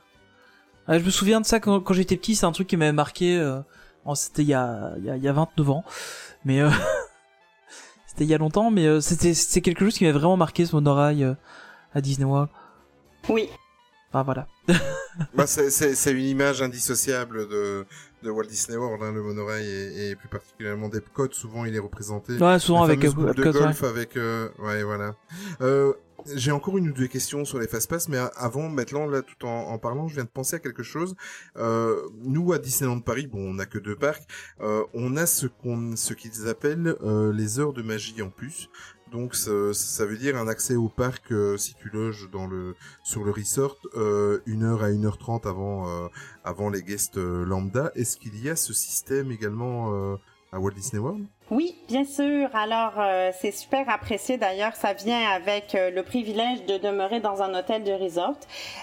Ah, 0.86 0.98
je 0.98 1.04
me 1.04 1.10
souviens 1.10 1.40
de 1.40 1.46
ça 1.46 1.60
quand, 1.60 1.80
quand 1.80 1.94
j'étais 1.94 2.16
petit, 2.16 2.34
c'est 2.36 2.44
un 2.46 2.52
truc 2.52 2.68
qui 2.68 2.76
m'avait 2.76 2.92
marqué. 2.92 3.36
Euh, 3.38 3.60
c'était 4.14 4.42
il 4.42 4.48
y 4.48 4.54
a, 4.54 4.92
il 4.98 5.04
y, 5.04 5.10
a, 5.10 5.16
il 5.16 5.22
y 5.22 5.28
a 5.28 5.32
29 5.32 5.70
ans, 5.70 5.84
mais 6.44 6.60
euh, 6.60 6.68
c'était 8.06 8.24
il 8.24 8.30
y 8.30 8.34
a 8.34 8.38
longtemps, 8.38 8.70
mais 8.70 9.00
c'était 9.00 9.32
c'était 9.34 9.62
quelque 9.62 9.84
chose 9.84 9.94
qui 9.96 10.04
m'avait 10.04 10.18
vraiment 10.18 10.36
marqué 10.36 10.66
ce 10.66 10.74
monorail 10.76 11.34
à 11.94 12.00
Disney 12.02 12.26
World. 12.26 12.50
Oui. 13.30 13.48
Enfin 14.14 14.22
voilà. 14.22 14.46
Bah, 15.32 15.46
c'est- 15.46 16.12
une 16.12 16.24
image 16.24 16.60
indissociable 16.60 17.48
de, 17.48 17.84
de 18.24 18.30
Walt 18.30 18.46
Disney 18.46 18.76
World, 18.76 19.00
hein, 19.02 19.12
le 19.12 19.22
monorail, 19.22 19.64
et, 19.64 20.10
et 20.10 20.16
plus 20.16 20.26
particulièrement 20.28 20.88
d'Epcot. 20.88 21.28
Souvent, 21.30 21.64
il 21.64 21.74
est 21.74 21.78
représenté. 21.80 22.36
Ouais, 22.36 22.58
souvent 22.58 22.82
avec 22.82 22.98
de 23.00 23.06
Epcot, 23.06 23.22
ouais. 23.22 23.52
golf 23.52 23.82
avec 23.84 24.16
euh, 24.16 24.48
ouais 24.58 24.82
voilà. 24.82 25.14
Euh, 25.60 25.92
j'ai 26.34 26.50
encore 26.52 26.78
une 26.78 26.88
ou 26.88 26.92
deux 26.92 27.06
questions 27.06 27.44
sur 27.44 27.58
les 27.58 27.68
fast-pass, 27.68 28.08
mais 28.08 28.18
avant, 28.36 28.68
maintenant, 28.68 29.06
là, 29.06 29.22
tout 29.22 29.46
en, 29.46 29.68
en 29.68 29.78
parlant, 29.78 30.08
je 30.08 30.14
viens 30.14 30.24
de 30.24 30.28
penser 30.28 30.56
à 30.56 30.58
quelque 30.58 30.82
chose. 30.82 31.14
Euh, 31.56 32.00
nous, 32.22 32.52
à 32.52 32.58
Disneyland 32.58 33.00
Paris, 33.00 33.26
bon, 33.26 33.50
on 33.50 33.54
n'a 33.54 33.66
que 33.66 33.78
deux 33.78 33.96
parcs, 33.96 34.26
euh, 34.62 34.82
on 34.94 35.16
a 35.16 35.26
ce 35.26 35.46
qu'on, 35.46 35.94
ce 35.96 36.14
qu'ils 36.14 36.48
appellent 36.48 36.96
euh, 37.04 37.32
les 37.32 37.60
heures 37.60 37.72
de 37.74 37.82
magie 37.82 38.20
en 38.22 38.30
plus. 38.30 38.68
Donc, 39.14 39.36
ça, 39.36 40.04
veut 40.04 40.16
dire 40.16 40.36
un 40.36 40.48
accès 40.48 40.74
au 40.74 40.88
parc 40.88 41.30
euh, 41.30 41.56
si 41.56 41.74
tu 41.74 41.88
loges 41.88 42.28
sur 43.04 43.22
le 43.22 43.30
resort 43.30 43.76
euh, 43.94 44.40
une 44.44 44.64
heure 44.64 44.82
à 44.82 44.90
1h30 44.90 45.48
avant 45.48 45.88
euh, 45.88 46.08
avant 46.42 46.68
les 46.68 46.82
guests 46.82 47.16
euh, 47.16 47.44
lambda. 47.44 47.92
Est-ce 47.94 48.16
qu'il 48.16 48.36
y 48.42 48.50
a 48.50 48.56
ce 48.56 48.72
système 48.72 49.30
également 49.30 49.94
euh, 49.94 50.16
à 50.50 50.58
Walt 50.58 50.72
Disney 50.72 51.00
World? 51.00 51.26
Oui, 51.50 51.76
bien 51.88 52.04
sûr. 52.04 52.48
Alors, 52.54 52.94
euh, 52.98 53.30
c'est 53.38 53.50
super 53.50 53.88
apprécié. 53.90 54.38
D'ailleurs, 54.38 54.74
ça 54.76 54.94
vient 54.94 55.30
avec 55.30 55.74
euh, 55.74 55.90
le 55.90 56.02
privilège 56.02 56.64
de 56.64 56.78
demeurer 56.78 57.20
dans 57.20 57.42
un 57.42 57.54
hôtel 57.54 57.84
de 57.84 57.92
resort. 57.92 58.34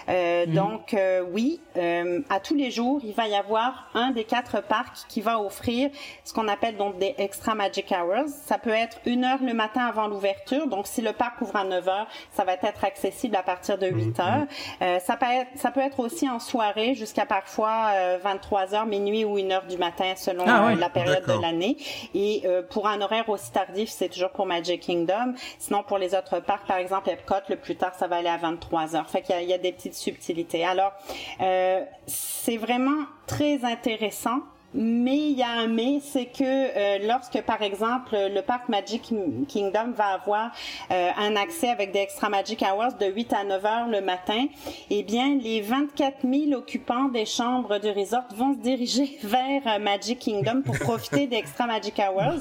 Euh, 0.10 0.46
Mhm. 0.46 0.54
Donc, 0.54 0.94
euh, 0.94 1.24
oui, 1.32 1.60
euh, 1.78 2.22
à 2.30 2.40
tous 2.40 2.56
les 2.56 2.72
jours, 2.72 3.00
il 3.04 3.14
va 3.14 3.28
y 3.28 3.36
avoir 3.36 3.90
un 3.94 4.12
des 4.12 4.24
quatre 4.24 4.62
parcs 4.62 5.06
qui 5.08 5.22
va 5.22 5.40
offrir 5.40 5.90
ce 6.24 6.34
qu'on 6.34 6.48
appelle 6.48 6.78
donc 6.78 6.98
des 6.98 7.16
extra 7.18 7.56
magic 7.56 7.92
hours. 7.92 8.28
Ça 8.28 8.58
peut 8.58 8.70
être 8.72 8.98
une 9.06 9.24
heure 9.26 9.40
le 9.42 9.54
matin 9.54 9.86
avant 9.86 10.08
l'ouverture. 10.08 10.68
Donc, 10.68 10.88
si 10.88 11.02
le 11.02 11.14
parc 11.14 11.42
ouvre 11.42 11.56
à 11.56 11.64
9 11.64 11.88
heures, 11.88 12.08
ça 12.32 12.44
va 12.44 12.54
être 12.54 12.84
accessible 12.84 13.36
à 13.36 13.44
partir 13.44 13.78
de 13.78 13.88
8 13.88 14.20
heures. 14.20 14.46
Euh, 14.82 15.00
ça 15.00 15.16
peut 15.18 15.26
être, 15.26 15.50
ça 15.56 15.72
peut 15.72 15.80
être 15.82 16.00
aussi 16.00 16.30
en 16.30 16.40
soirée 16.40 16.96
jusqu'à 16.96 17.26
parfois 17.26 17.90
euh, 17.94 18.20
23 18.24 18.76
heures, 18.76 18.86
minuit 18.86 19.26
ou 19.26 19.38
1 19.38 19.52
heure 19.52 19.66
du 19.68 19.78
matin 19.78 20.14
selon 20.16 20.44
Ah 20.48 20.74
la 20.76 20.90
période 20.90 21.26
de 21.26 21.42
l'année. 21.42 21.78
Et 22.14 22.44
euh, 22.52 22.62
pour 22.62 22.88
un 22.88 23.02
horaire 23.02 23.30
aussi 23.30 23.52
tardif, 23.52 23.90
c'est 23.90 24.10
toujours 24.10 24.32
pour 24.32 24.46
Magic 24.46 24.82
Kingdom. 24.82 25.34
Sinon, 25.60 25.84
pour 25.84 25.98
les 25.98 26.14
autres 26.16 26.40
parcs, 26.40 26.68
par 26.68 26.78
exemple 26.78 27.10
Epcot, 27.10 27.36
le 27.50 27.56
plus 27.56 27.76
tard, 27.76 27.94
ça 27.96 28.08
va 28.08 28.18
aller 28.18 28.30
à 28.30 28.38
23 28.38 28.96
heures. 28.96 29.10
Fait 29.10 29.22
qu'il 29.22 29.40
y 29.42 29.46
y 29.46 29.54
a 29.54 29.58
des 29.58 29.72
petites 29.72 29.96
subtilités. 29.96 30.66
Alors, 30.66 30.94
euh, 31.42 31.84
c'est 32.08 32.58
vraiment 32.58 33.06
très 33.28 33.64
intéressant. 33.66 34.40
Mais 34.74 35.18
il 35.18 35.38
y 35.38 35.44
a 35.44 35.50
un 35.50 35.68
mais, 35.68 36.00
c'est 36.02 36.28
que 36.28 36.44
euh, 36.44 37.00
lorsque, 37.06 37.42
par 37.42 37.62
exemple, 37.62 38.16
le 38.16 38.40
parc 38.42 38.70
Magic 38.70 39.14
Kingdom 39.50 39.92
va 39.96 40.06
avoir 40.14 40.52
euh, 40.92 41.10
un 41.18 41.36
accès 41.36 41.68
avec 41.70 41.92
des 41.92 42.00
extra 42.00 42.30
Magic 42.30 42.62
Hours 42.64 42.94
de 42.98 43.06
8 43.08 43.34
à 43.34 43.44
9 43.44 43.66
heures 43.66 43.88
le 43.88 44.00
matin, 44.00 44.46
eh 44.90 45.04
bien, 45.04 45.38
les 45.42 45.60
24 45.60 46.20
000 46.24 46.54
occupants 46.58 47.10
des 47.10 47.26
chambres 47.26 47.80
du 47.80 47.90
resort 47.90 48.24
vont 48.34 48.54
se 48.54 48.60
diriger 48.60 49.18
vers 49.24 49.62
euh, 49.68 49.80
Magic 49.80 50.20
Kingdom 50.20 50.62
pour 50.62 50.80
profiter 50.80 51.28
des 51.28 51.36
extra 51.36 51.66
Magic 51.68 52.00
Hours. 52.00 52.40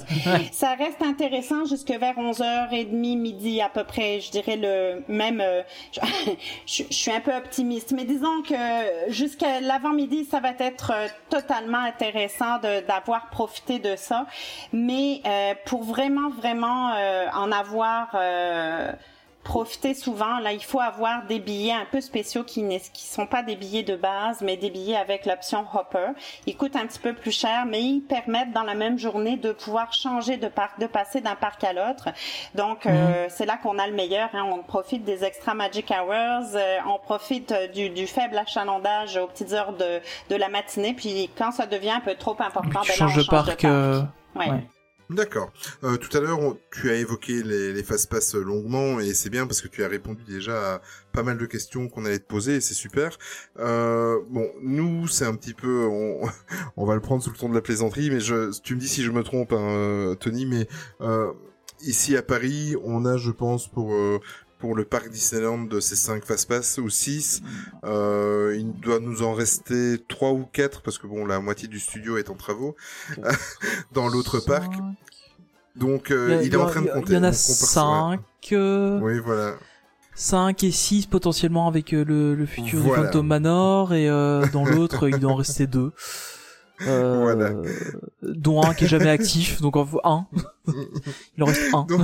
Ça 0.53 0.75
reste 0.75 1.03
intéressant 1.03 1.65
jusque 1.65 1.91
vers 1.91 2.15
11h30, 2.17 2.91
midi 3.17 3.61
à 3.61 3.69
peu 3.69 3.83
près, 3.83 4.21
je 4.21 4.31
dirais 4.31 4.57
le 4.57 5.03
même... 5.09 5.41
euh, 5.41 5.63
je, 5.93 6.85
je- 6.91 6.95
suis 6.95 7.11
un 7.11 7.21
peu 7.21 7.35
optimiste, 7.35 7.91
mais 7.93 8.05
disons 8.05 8.43
que 8.43 9.11
jusqu'à 9.11 9.61
l'avant-midi, 9.61 10.27
ça 10.31 10.39
va 10.39 10.51
être 10.61 10.93
euh, 10.95 11.09
totalement 11.29 11.79
intéressant 11.79 12.20
d'avoir 12.87 13.31
profité 13.31 13.79
de 13.79 13.97
ça. 13.97 14.27
Mais 14.73 15.23
euh, 15.25 15.55
pour 15.67 15.85
vraiment, 15.85 16.31
vraiment 16.31 16.93
euh, 16.95 17.27
en 17.35 17.53
avoir... 17.53 18.09
profiter 19.43 19.95
souvent. 19.95 20.39
Là, 20.39 20.53
il 20.53 20.63
faut 20.63 20.81
avoir 20.81 21.25
des 21.27 21.39
billets 21.39 21.73
un 21.73 21.87
peu 21.91 22.01
spéciaux 22.01 22.45
qui 22.45 22.63
ne 22.63 22.79
qui 22.79 23.07
sont 23.07 23.27
pas 23.27 23.43
des 23.43 23.57
billets 23.57 23.83
de 23.83 23.97
base, 23.97 24.43
mais 24.43 24.57
des 24.57 24.71
billets 24.71 24.97
avec 24.97 25.25
l'option 25.27 25.65
Hopper. 25.75 26.09
Ils 26.47 26.57
coûtent 26.57 26.77
un 26.77 26.87
petit 26.87 26.99
peu 26.99 27.15
plus 27.15 27.33
cher, 27.33 27.65
mais 27.67 27.81
ils 27.83 28.01
permettent 28.01 28.53
dans 28.53 28.63
la 28.63 28.75
même 28.75 28.99
journée 28.99 29.37
de 29.37 29.53
pouvoir 29.53 29.93
changer 29.93 30.37
de 30.37 30.49
parc, 30.49 30.79
de 30.79 30.87
passer 30.87 31.21
d'un 31.21 31.35
parc 31.37 31.65
à 31.65 31.73
l'autre. 31.73 32.11
Donc, 32.55 32.85
euh, 32.87 33.27
c'est 33.31 33.47
là 33.47 33.57
qu'on 33.63 33.79
a 33.79 33.87
le 33.87 33.95
meilleur. 33.95 34.29
hein. 34.35 34.47
On 34.53 34.63
profite 34.63 35.05
des 35.05 35.25
extra 35.25 35.55
Magic 35.55 35.91
Hours, 35.91 36.55
euh, 36.55 36.79
on 36.87 36.99
profite 36.99 37.53
euh, 37.53 37.67
du, 37.69 37.91
du 37.91 38.07
faible 38.07 38.37
achalandage 38.39 39.17
aux 39.17 39.27
petites 39.27 39.53
heures 39.53 39.73
de, 39.73 40.01
de 40.29 40.37
la 40.37 40.49
matinée. 40.49 40.93
Puis 40.95 41.31
quand 41.37 41.51
ça 41.53 41.67
devient 41.67 41.91
un 41.93 42.01
peu 42.01 42.15
trop 42.15 42.37
important, 42.41 42.81
ben 42.83 42.89
là, 42.89 42.95
changes 42.95 43.19
on 43.19 43.23
de 43.23 43.27
parc. 43.27 43.65
euh, 43.65 44.03
Ouais. 44.37 44.49
ouais. 44.49 44.61
D'accord. 45.11 45.53
Euh, 45.83 45.97
tout 45.97 46.17
à 46.17 46.21
l'heure, 46.21 46.39
tu 46.71 46.89
as 46.89 46.95
évoqué 46.95 47.43
les, 47.43 47.73
les 47.73 47.83
fast-pass 47.83 48.37
longuement 48.37 49.01
et 49.01 49.13
c'est 49.13 49.29
bien 49.29 49.45
parce 49.49 49.61
que 49.61 49.67
tu 49.67 49.83
as 49.83 49.89
répondu 49.89 50.23
déjà 50.23 50.75
à 50.75 50.81
pas 51.13 51.25
mal 51.25 51.37
de 51.37 51.47
questions 51.47 51.89
qu'on 51.89 52.05
allait 52.05 52.21
te 52.21 52.29
poser 52.29 52.57
et 52.57 52.61
c'est 52.61 52.75
super. 52.75 53.19
Euh, 53.59 54.21
bon, 54.29 54.49
nous, 54.63 55.09
c'est 55.09 55.25
un 55.27 55.35
petit 55.35 55.53
peu, 55.53 55.85
on, 55.91 56.29
on 56.77 56.87
va 56.87 56.95
le 56.95 57.01
prendre 57.01 57.25
sous 57.25 57.31
le 57.31 57.37
ton 57.37 57.49
de 57.49 57.55
la 57.57 57.61
plaisanterie, 57.61 58.09
mais 58.09 58.21
je, 58.21 58.57
tu 58.61 58.77
me 58.77 58.81
dis 58.81 58.87
si 58.87 59.03
je 59.03 59.11
me 59.11 59.25
trompe, 59.25 59.53
hein, 59.53 60.15
Tony, 60.21 60.47
mais 60.47 60.69
euh, 61.01 61.33
ici 61.83 62.17
à 62.17 62.23
Paris, 62.23 62.77
on 62.85 63.05
a, 63.05 63.17
je 63.17 63.33
pense, 63.33 63.67
pour 63.67 63.93
euh, 63.93 64.21
pour 64.61 64.77
le 64.77 64.85
parc 64.85 65.09
Disneyland 65.11 65.65
de 65.65 65.81
ces 65.81 65.97
5 65.97 66.25
fast-pass 66.25 66.79
ou 66.79 66.89
6, 66.91 67.43
euh, 67.85 68.55
il 68.59 68.73
doit 68.75 69.01
nous 69.01 69.23
en 69.23 69.33
rester 69.35 69.97
3 70.09 70.31
ou 70.33 70.45
4 70.53 70.83
parce 70.83 70.99
que 70.99 71.07
bon, 71.07 71.25
la 71.25 71.41
moitié 71.41 71.67
du 71.67 71.81
studio 71.81 72.19
est 72.19 72.31
en 72.31 72.35
travaux 72.35 72.77
dans 73.93 74.09
l'autre 74.09 74.39
parc. 74.41 74.73
Donc 75.77 76.11
euh, 76.11 76.41
il, 76.45 76.53
est 76.53 76.57
en 76.57 76.67
train 76.67 76.83
de 76.83 76.89
compter. 76.89 77.13
Il 77.13 77.15
y 77.15 77.19
en 77.19 77.23
a 77.23 77.31
donc 77.31 77.39
on 77.41 77.53
perçoit- 77.55 78.17
5 78.51 79.01
Oui, 79.03 79.19
voilà. 79.25 79.55
5 80.15 80.63
et 80.65 80.71
6 80.71 81.07
potentiellement 81.07 81.67
avec 81.69 81.95
euh, 81.95 82.05
le, 82.05 82.35
le 82.35 82.47
futur 82.47 82.81
Voilà. 82.81 83.03
du 83.03 83.07
Phantom 83.07 83.27
Manor 83.27 83.95
et 83.95 84.09
euh, 84.11 84.45
dans 84.53 84.67
l'autre 84.67 85.09
il 85.09 85.19
doit 85.19 85.33
en 85.33 85.37
rester 85.37 85.67
deux. 85.67 85.93
Euh, 86.87 87.19
Voilà. 87.21 87.53
dont 88.23 88.63
un 88.63 88.73
qui 88.73 88.87
est 88.87 88.89
jamais 88.89 89.11
actif, 89.11 89.61
donc 89.61 89.77
en 89.77 89.85
faut 89.85 90.01
un. 90.03 90.27
il 91.37 91.43
en 91.43 91.47
reste 91.47 91.63
un. 91.75 91.85
Donc, 91.89 92.01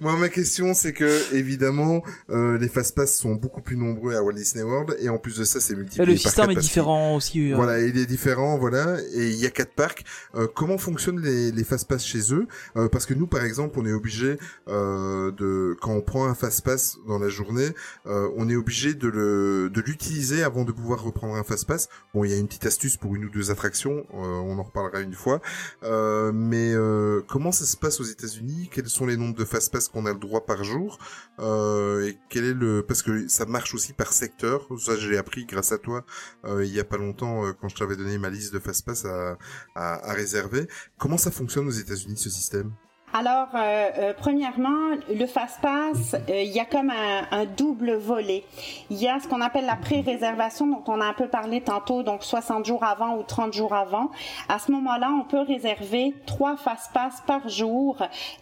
moi, 0.00 0.16
ma 0.16 0.28
question, 0.28 0.74
c'est 0.74 0.92
que 0.92 1.34
évidemment, 1.34 2.02
euh, 2.30 2.58
les 2.58 2.68
fast-pass 2.68 3.16
sont 3.16 3.34
beaucoup 3.34 3.60
plus 3.62 3.76
nombreux 3.76 4.14
à 4.14 4.22
Walt 4.22 4.32
Disney 4.34 4.62
World, 4.64 4.96
et 5.00 5.08
en 5.08 5.18
plus 5.18 5.36
de 5.38 5.44
ça, 5.44 5.60
c'est 5.60 5.74
multiplié 5.74 6.02
Et 6.02 6.06
le 6.06 6.12
par 6.14 6.20
système 6.22 6.50
est 6.50 6.56
différent 6.56 7.16
aussi. 7.16 7.52
euh, 7.52 7.56
Voilà, 7.56 7.80
il 7.80 7.96
est 7.98 8.06
différent, 8.06 8.58
voilà, 8.58 8.96
et 9.14 9.28
il 9.28 9.36
y 9.36 9.46
a 9.46 9.50
quatre 9.50 9.74
parcs. 9.74 10.04
Euh, 10.34 10.46
comment 10.54 10.78
fonctionnent 10.78 11.20
les, 11.20 11.52
les 11.52 11.64
fast-pass 11.64 12.04
chez 12.04 12.32
eux? 12.32 12.46
Euh, 12.76 12.88
Parce 12.88 13.06
que 13.06 13.14
nous, 13.14 13.26
par 13.26 13.44
exemple, 13.44 13.78
on 13.78 13.86
est 13.86 13.92
obligé 13.92 14.38
euh, 14.68 15.30
de, 15.32 15.76
quand 15.80 15.92
on 15.92 16.00
prend 16.02 16.26
un 16.26 16.34
fast-pass 16.34 16.98
dans 17.06 17.18
la 17.18 17.28
journée, 17.28 17.68
euh, 18.06 18.28
on 18.36 18.48
est 18.48 18.56
obligé 18.56 18.94
de 18.94 19.08
le, 19.08 19.70
de 19.70 19.80
l'utiliser 19.80 20.42
avant 20.42 20.64
de 20.64 20.72
pouvoir 20.72 21.02
reprendre 21.02 21.34
un 21.34 21.44
fast-pass. 21.44 21.88
Bon, 22.14 22.24
il 22.24 22.30
y 22.30 22.34
a 22.34 22.36
une 22.36 22.46
petite 22.46 22.66
astuce 22.66 22.96
pour 22.96 23.14
une 23.14 23.24
ou 23.26 23.30
deux 23.30 23.50
attractions, 23.50 24.04
euh, 24.14 24.16
on 24.16 24.58
en 24.58 24.62
reparlera 24.62 25.00
une 25.00 25.14
fois. 25.14 25.40
Euh, 25.82 26.32
mais 26.32 26.72
euh, 26.72 27.22
comment 27.28 27.52
ça 27.52 27.64
se 27.64 27.75
passe 27.78 28.00
aux 28.00 28.04
États-Unis 28.04 28.68
Quels 28.72 28.88
sont 28.88 29.06
les 29.06 29.16
nombres 29.16 29.34
de 29.34 29.44
fast-pass 29.44 29.88
qu'on 29.88 30.06
a 30.06 30.12
le 30.12 30.18
droit 30.18 30.46
par 30.46 30.64
jour 30.64 30.98
euh, 31.38 32.06
Et 32.06 32.18
quel 32.28 32.44
est 32.44 32.54
le 32.54 32.84
Parce 32.86 33.02
que 33.02 33.28
ça 33.28 33.46
marche 33.46 33.74
aussi 33.74 33.92
par 33.92 34.12
secteur. 34.12 34.66
Ça, 34.78 34.96
j'ai 34.96 35.16
appris 35.16 35.44
grâce 35.44 35.72
à 35.72 35.78
toi 35.78 36.04
euh, 36.44 36.64
il 36.64 36.72
y 36.72 36.80
a 36.80 36.84
pas 36.84 36.96
longtemps 36.96 37.44
euh, 37.44 37.52
quand 37.52 37.68
je 37.68 37.76
t'avais 37.76 37.96
donné 37.96 38.18
ma 38.18 38.30
liste 38.30 38.52
de 38.52 38.58
fast-pass 38.58 39.04
à, 39.04 39.38
à, 39.74 40.10
à 40.10 40.12
réserver. 40.12 40.68
Comment 40.98 41.18
ça 41.18 41.30
fonctionne 41.30 41.66
aux 41.66 41.70
États-Unis 41.70 42.16
ce 42.16 42.30
système? 42.30 42.72
Alors, 43.14 43.48
euh, 43.54 43.90
euh, 43.98 44.12
premièrement, 44.18 44.90
le 45.08 45.26
fast-pass, 45.26 46.14
euh, 46.28 46.42
il 46.42 46.50
y 46.50 46.60
a 46.60 46.64
comme 46.66 46.90
un, 46.90 47.22
un 47.30 47.44
double 47.46 47.94
volet. 47.94 48.44
Il 48.90 48.98
y 48.98 49.08
a 49.08 49.20
ce 49.20 49.28
qu'on 49.28 49.40
appelle 49.40 49.64
la 49.64 49.76
pré-réservation, 49.76 50.66
dont 50.66 50.82
on 50.86 51.00
a 51.00 51.06
un 51.06 51.12
peu 51.14 51.28
parlé 51.28 51.62
tantôt, 51.62 52.02
donc 52.02 52.24
60 52.24 52.66
jours 52.66 52.84
avant 52.84 53.16
ou 53.16 53.22
30 53.22 53.54
jours 53.54 53.72
avant. 53.72 54.10
À 54.48 54.58
ce 54.58 54.70
moment-là, 54.72 55.10
on 55.18 55.24
peut 55.24 55.40
réserver 55.40 56.14
trois 56.26 56.56
fast-pass 56.56 57.22
par 57.26 57.48
jour 57.48 57.96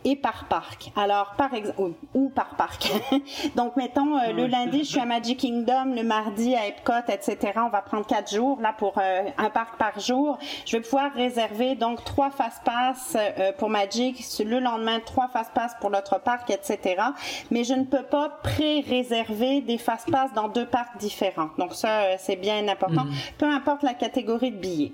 et 0.05 0.17
par 0.17 0.47
parc. 0.49 0.91
Alors, 0.97 1.35
par 1.37 1.55
exemple, 1.55 1.81
ou, 1.81 1.93
ou 2.15 2.29
par 2.31 2.57
parc. 2.57 2.91
donc, 3.55 3.77
mettons, 3.77 4.19
euh, 4.19 4.33
le 4.33 4.47
lundi, 4.47 4.81
je 4.81 4.89
suis 4.91 5.01
à 5.01 5.05
Magic 5.05 5.39
Kingdom, 5.41 5.95
le 5.95 6.03
mardi 6.03 6.57
à 6.57 6.67
Epcot, 6.67 6.93
etc. 7.09 7.53
On 7.57 7.69
va 7.69 7.83
prendre 7.83 8.07
quatre 8.07 8.35
jours, 8.35 8.61
là, 8.61 8.75
pour 8.77 8.99
euh, 8.99 9.23
un 9.39 9.51
parc 9.51 9.77
par 9.77 10.01
jour. 10.01 10.39
Je 10.67 10.79
vais 10.79 10.83
pouvoir 10.83 11.13
réserver, 11.13 11.77
donc, 11.77 12.03
trois 12.03 12.31
fast-pass 12.31 13.17
euh, 13.17 13.53
pour 13.53 13.69
Magic, 13.69 14.25
le 14.45 14.54
lendemain, 14.61 15.01
trois 15.01 15.29
fast-pass 15.29 15.77
pour 15.81 15.91
l'autre 15.91 16.21
parc, 16.21 16.51
etc. 16.51 17.03
Mais 17.51 17.65
je 17.65 17.75
ne 17.75 17.85
peux 17.85 18.03
pas 18.03 18.29
pré-réserver 18.43 19.61
des 19.61 19.79
fast-pass 19.79 20.33
dans 20.35 20.49
deux 20.49 20.67
parcs 20.67 20.97
différents. 20.99 21.51
Donc, 21.59 21.75
ça, 21.75 22.03
euh, 22.03 22.17
c'est 22.19 22.37
bien 22.37 22.67
important. 22.69 23.07
Peu 23.39 23.47
importe 23.47 23.83
la 23.83 23.95
catégorie 23.95 24.51
de 24.51 24.57
billets. 24.57 24.93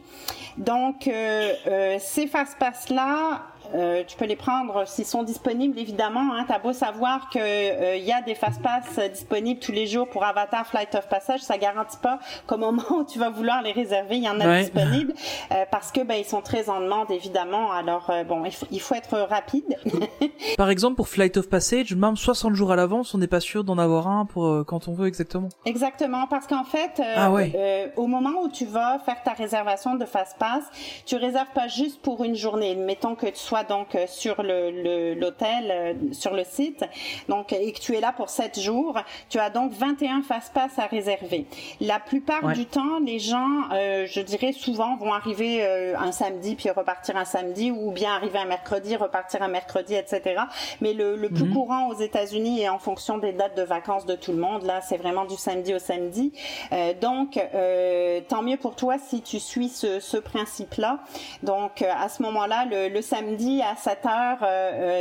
Donc, 0.56 1.06
euh, 1.08 1.52
euh, 1.66 1.96
ces 1.98 2.26
fast-pass-là, 2.26 3.42
euh, 3.74 4.02
tu 4.06 4.16
peux 4.16 4.24
les 4.26 4.36
prendre 4.36 4.86
s'ils 4.86 5.04
sont 5.06 5.22
disponibles, 5.22 5.78
évidemment. 5.78 6.34
Hein. 6.34 6.44
T'as 6.48 6.58
beau 6.58 6.72
savoir 6.72 7.28
que 7.30 7.38
euh, 7.38 7.96
y 7.96 8.12
a 8.12 8.20
des 8.22 8.34
fast-pass 8.34 8.84
euh, 8.98 9.08
disponibles 9.08 9.60
tous 9.60 9.72
les 9.72 9.86
jours 9.86 10.08
pour 10.08 10.24
Avatar 10.24 10.66
Flight 10.66 10.94
of 10.94 11.08
Passage, 11.08 11.40
ça 11.40 11.58
garantit 11.58 11.98
pas 11.98 12.18
qu'au 12.46 12.56
moment 12.58 12.82
où 12.90 13.04
tu 13.04 13.18
vas 13.18 13.30
vouloir 13.30 13.62
les 13.62 13.72
réserver, 13.72 14.16
il 14.16 14.24
y 14.24 14.28
en 14.28 14.40
a 14.40 14.46
Ouais. 14.46 14.60
disponibles 14.62 15.14
euh, 15.52 15.64
parce 15.70 15.92
que 15.92 16.00
ben 16.02 16.14
ils 16.16 16.24
sont 16.24 16.40
très 16.42 16.68
en 16.70 16.80
demande, 16.80 17.10
évidemment. 17.10 17.70
Alors 17.72 18.10
euh, 18.10 18.24
bon, 18.24 18.44
il 18.44 18.52
faut, 18.52 18.66
il 18.70 18.80
faut 18.80 18.94
être 18.94 19.18
rapide. 19.18 19.76
Par 20.56 20.70
exemple, 20.70 20.96
pour 20.96 21.08
Flight 21.08 21.36
of 21.36 21.48
Passage, 21.48 21.94
même 21.94 22.16
60 22.16 22.54
jours 22.54 22.72
à 22.72 22.76
l'avance, 22.76 23.14
on 23.14 23.18
n'est 23.18 23.26
pas 23.26 23.40
sûr 23.40 23.64
d'en 23.64 23.78
avoir 23.78 24.08
un 24.08 24.24
pour 24.26 24.46
euh, 24.46 24.64
quand 24.64 24.88
on 24.88 24.92
veut 24.92 25.06
exactement. 25.06 25.48
Exactement, 25.64 26.26
parce 26.26 26.46
qu'en 26.46 26.64
fait, 26.64 27.00
euh, 27.00 27.14
Ah 27.16 27.30
ouais. 27.30 27.52
euh, 27.54 27.86
au 27.96 28.06
moment 28.06 28.42
où 28.42 28.48
tu 28.48 28.64
vas 28.64 28.98
faire 29.00 29.22
ta 29.22 29.32
réservation 29.32 29.94
de 29.94 30.04
fast-pass, 30.04 30.64
tu 31.06 31.16
réserves 31.16 31.50
pas 31.54 31.68
juste 31.68 32.00
pour 32.02 32.24
une 32.24 32.34
journée. 32.34 32.74
Mettons 32.74 33.14
que 33.14 33.26
tu 33.26 33.36
sois 33.36 33.59
donc 33.64 33.94
euh, 33.94 34.06
sur 34.06 34.42
le 34.42 34.70
le- 34.70 35.14
l'hôtel, 35.14 35.70
euh, 35.70 35.94
sur 36.12 36.32
le 36.34 36.44
site, 36.44 36.84
donc 37.28 37.52
et 37.52 37.72
que 37.72 37.80
tu 37.80 37.94
es 37.96 38.00
là 38.00 38.12
pour 38.12 38.28
7 38.28 38.58
jours, 38.60 38.98
tu 39.28 39.38
as 39.38 39.50
donc 39.50 39.72
21 39.72 40.22
fast-pass 40.22 40.78
à 40.78 40.86
réserver. 40.86 41.46
La 41.80 41.98
plupart 41.98 42.44
Ouais. 42.44 42.54
du 42.54 42.66
temps, 42.66 42.98
les 43.04 43.18
gens, 43.18 43.48
euh, 43.72 44.06
je 44.06 44.20
dirais 44.20 44.52
souvent, 44.52 44.96
vont 44.96 45.12
arriver 45.12 45.58
euh, 45.64 45.96
un 45.98 46.12
samedi 46.12 46.54
puis 46.54 46.70
repartir 46.70 47.16
un 47.16 47.24
samedi, 47.24 47.70
ou 47.70 47.90
bien 47.90 48.14
arriver 48.14 48.38
un 48.38 48.44
mercredi, 48.46 48.96
repartir 48.96 49.42
un 49.42 49.48
mercredi, 49.48 49.94
etc. 49.94 50.40
Mais 50.80 50.92
le, 50.94 51.16
le 51.16 51.28
plus 51.28 51.44
Mhm. 51.44 51.52
courant 51.54 51.88
aux 51.88 51.94
États-Unis 51.98 52.60
et 52.62 52.68
en 52.68 52.78
fonction 52.78 53.18
des 53.18 53.32
dates 53.32 53.56
de 53.56 53.62
vacances 53.62 54.06
de 54.06 54.14
tout 54.14 54.32
le 54.32 54.38
monde, 54.38 54.62
là, 54.64 54.80
c'est 54.80 54.96
vraiment 54.96 55.24
du 55.24 55.36
samedi 55.36 55.74
au 55.74 55.78
samedi. 55.78 56.32
Euh, 56.72 56.92
donc, 57.00 57.38
tant 58.28 58.42
mieux 58.42 58.56
pour 58.56 58.76
toi 58.76 58.96
si 58.98 59.22
tu 59.22 59.38
suis 59.40 59.68
ce, 59.68 60.00
ce 60.00 60.16
principe-là. 60.16 60.98
Donc, 61.42 61.82
à 61.82 62.08
ce 62.08 62.22
moment-là, 62.22 62.64
le, 62.70 62.88
le 62.88 63.02
samedi 63.02 63.49
à 63.62 63.74
7 63.76 64.06
heures, 64.06 64.38
euh, 64.42 64.46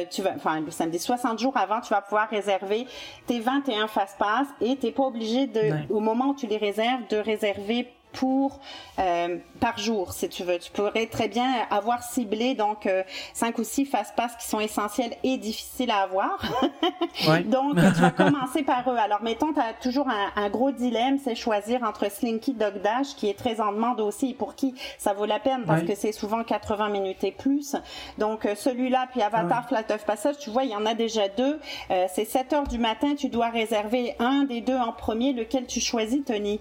euh, 0.01 0.05
tu 0.09 0.21
vas, 0.21 0.31
enfin, 0.35 0.59
le 0.61 0.71
samedi 0.71 0.97
60 0.99 1.37
jours 1.39 1.55
avant, 1.55 1.79
tu 1.81 1.89
vas 1.93 2.01
pouvoir 2.01 2.27
réserver 2.29 2.87
tes 3.27 3.39
21 3.39 3.87
fast-pass 3.87 4.47
et 4.61 4.75
t'es 4.77 4.91
pas 4.91 5.03
obligé 5.03 5.45
de, 5.47 5.59
Ouais. 5.59 5.87
au 5.89 5.99
moment 5.99 6.29
où 6.29 6.35
tu 6.35 6.47
les 6.47 6.57
réserves, 6.57 7.01
de 7.09 7.17
réserver 7.17 7.87
pour 8.13 8.59
euh, 8.97 9.37
par 9.59 9.77
jour 9.77 10.13
si 10.13 10.27
tu 10.29 10.43
veux 10.43 10.57
tu 10.59 10.71
pourrais 10.71 11.05
très 11.05 11.27
bien 11.27 11.47
avoir 11.69 12.01
ciblé 12.03 12.55
donc 12.55 12.85
euh, 12.85 13.03
cinq 13.33 13.57
ou 13.59 13.63
six 13.63 13.85
fast-pass 13.85 14.35
qui 14.37 14.47
sont 14.47 14.59
essentiels 14.59 15.13
et 15.23 15.37
difficiles 15.37 15.91
à 15.91 15.99
avoir 16.01 16.39
Ouais. 17.27 17.43
donc, 17.43 17.75
tu 17.75 18.01
vas 18.01 18.11
commencer 18.17 18.63
par 18.63 18.89
eux. 18.89 18.97
Alors, 18.97 19.21
mettons, 19.21 19.51
tu 19.53 19.59
as 19.59 19.73
toujours 19.81 20.07
un, 20.09 20.31
un 20.41 20.49
gros 20.49 20.71
dilemme, 20.71 21.17
c'est 21.23 21.35
choisir 21.35 21.83
entre 21.83 22.09
Slinky 22.11 22.53
Dog 22.53 22.81
Dash, 22.81 23.15
qui 23.15 23.29
est 23.29 23.33
très 23.37 23.59
en 23.59 23.71
demande 23.73 23.99
aussi, 23.99 24.29
et 24.31 24.33
pour 24.33 24.55
qui 24.55 24.73
ça 24.97 25.13
vaut 25.13 25.25
la 25.25 25.39
peine, 25.39 25.63
parce 25.65 25.81
Ouais. 25.81 25.87
que 25.87 25.95
c'est 25.95 26.11
souvent 26.11 26.43
80 26.43 26.89
minutes 26.89 27.23
et 27.23 27.31
plus. 27.31 27.75
Donc, 28.17 28.45
euh, 28.45 28.55
celui-là, 28.55 29.07
puis 29.11 29.21
Avatar 29.21 29.67
Flight 29.67 29.91
of 29.91 30.05
Passage, 30.05 30.37
tu 30.39 30.49
vois, 30.49 30.63
il 30.63 30.71
y 30.71 30.75
en 30.75 30.85
a 30.85 30.93
déjà 30.93 31.27
deux. 31.27 31.59
Euh, 31.91 32.05
c'est 32.13 32.25
7 32.25 32.53
heures 32.53 32.67
du 32.67 32.77
matin, 32.77 33.15
tu 33.17 33.27
dois 33.29 33.49
réserver 33.49 34.15
un 34.19 34.43
des 34.43 34.61
deux 34.61 34.77
en 34.77 34.93
premier. 34.93 35.33
Lequel 35.33 35.65
tu 35.67 35.81
choisis, 35.81 36.23
Tony? 36.25 36.59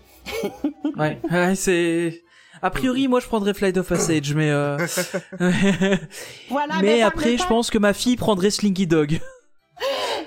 Ouais, 0.96 1.18
ouais 1.46 1.54
c'est. 1.54 2.22
A 2.60 2.70
priori, 2.70 3.06
moi, 3.06 3.20
je 3.20 3.26
prendrais 3.26 3.54
Flight 3.54 3.76
of 3.76 3.88
Passage, 3.88 4.34
mais. 4.34 4.50
Euh... 4.50 4.78
Voilà. 6.50 6.76
mais 6.80 6.98
ben, 6.98 7.06
après, 7.06 7.36
je 7.36 7.46
pense 7.46 7.70
que 7.70 7.78
ma 7.78 7.92
fille 7.92 8.16
prendrait 8.16 8.50
Slinky 8.50 8.86
Dog. 8.86 9.20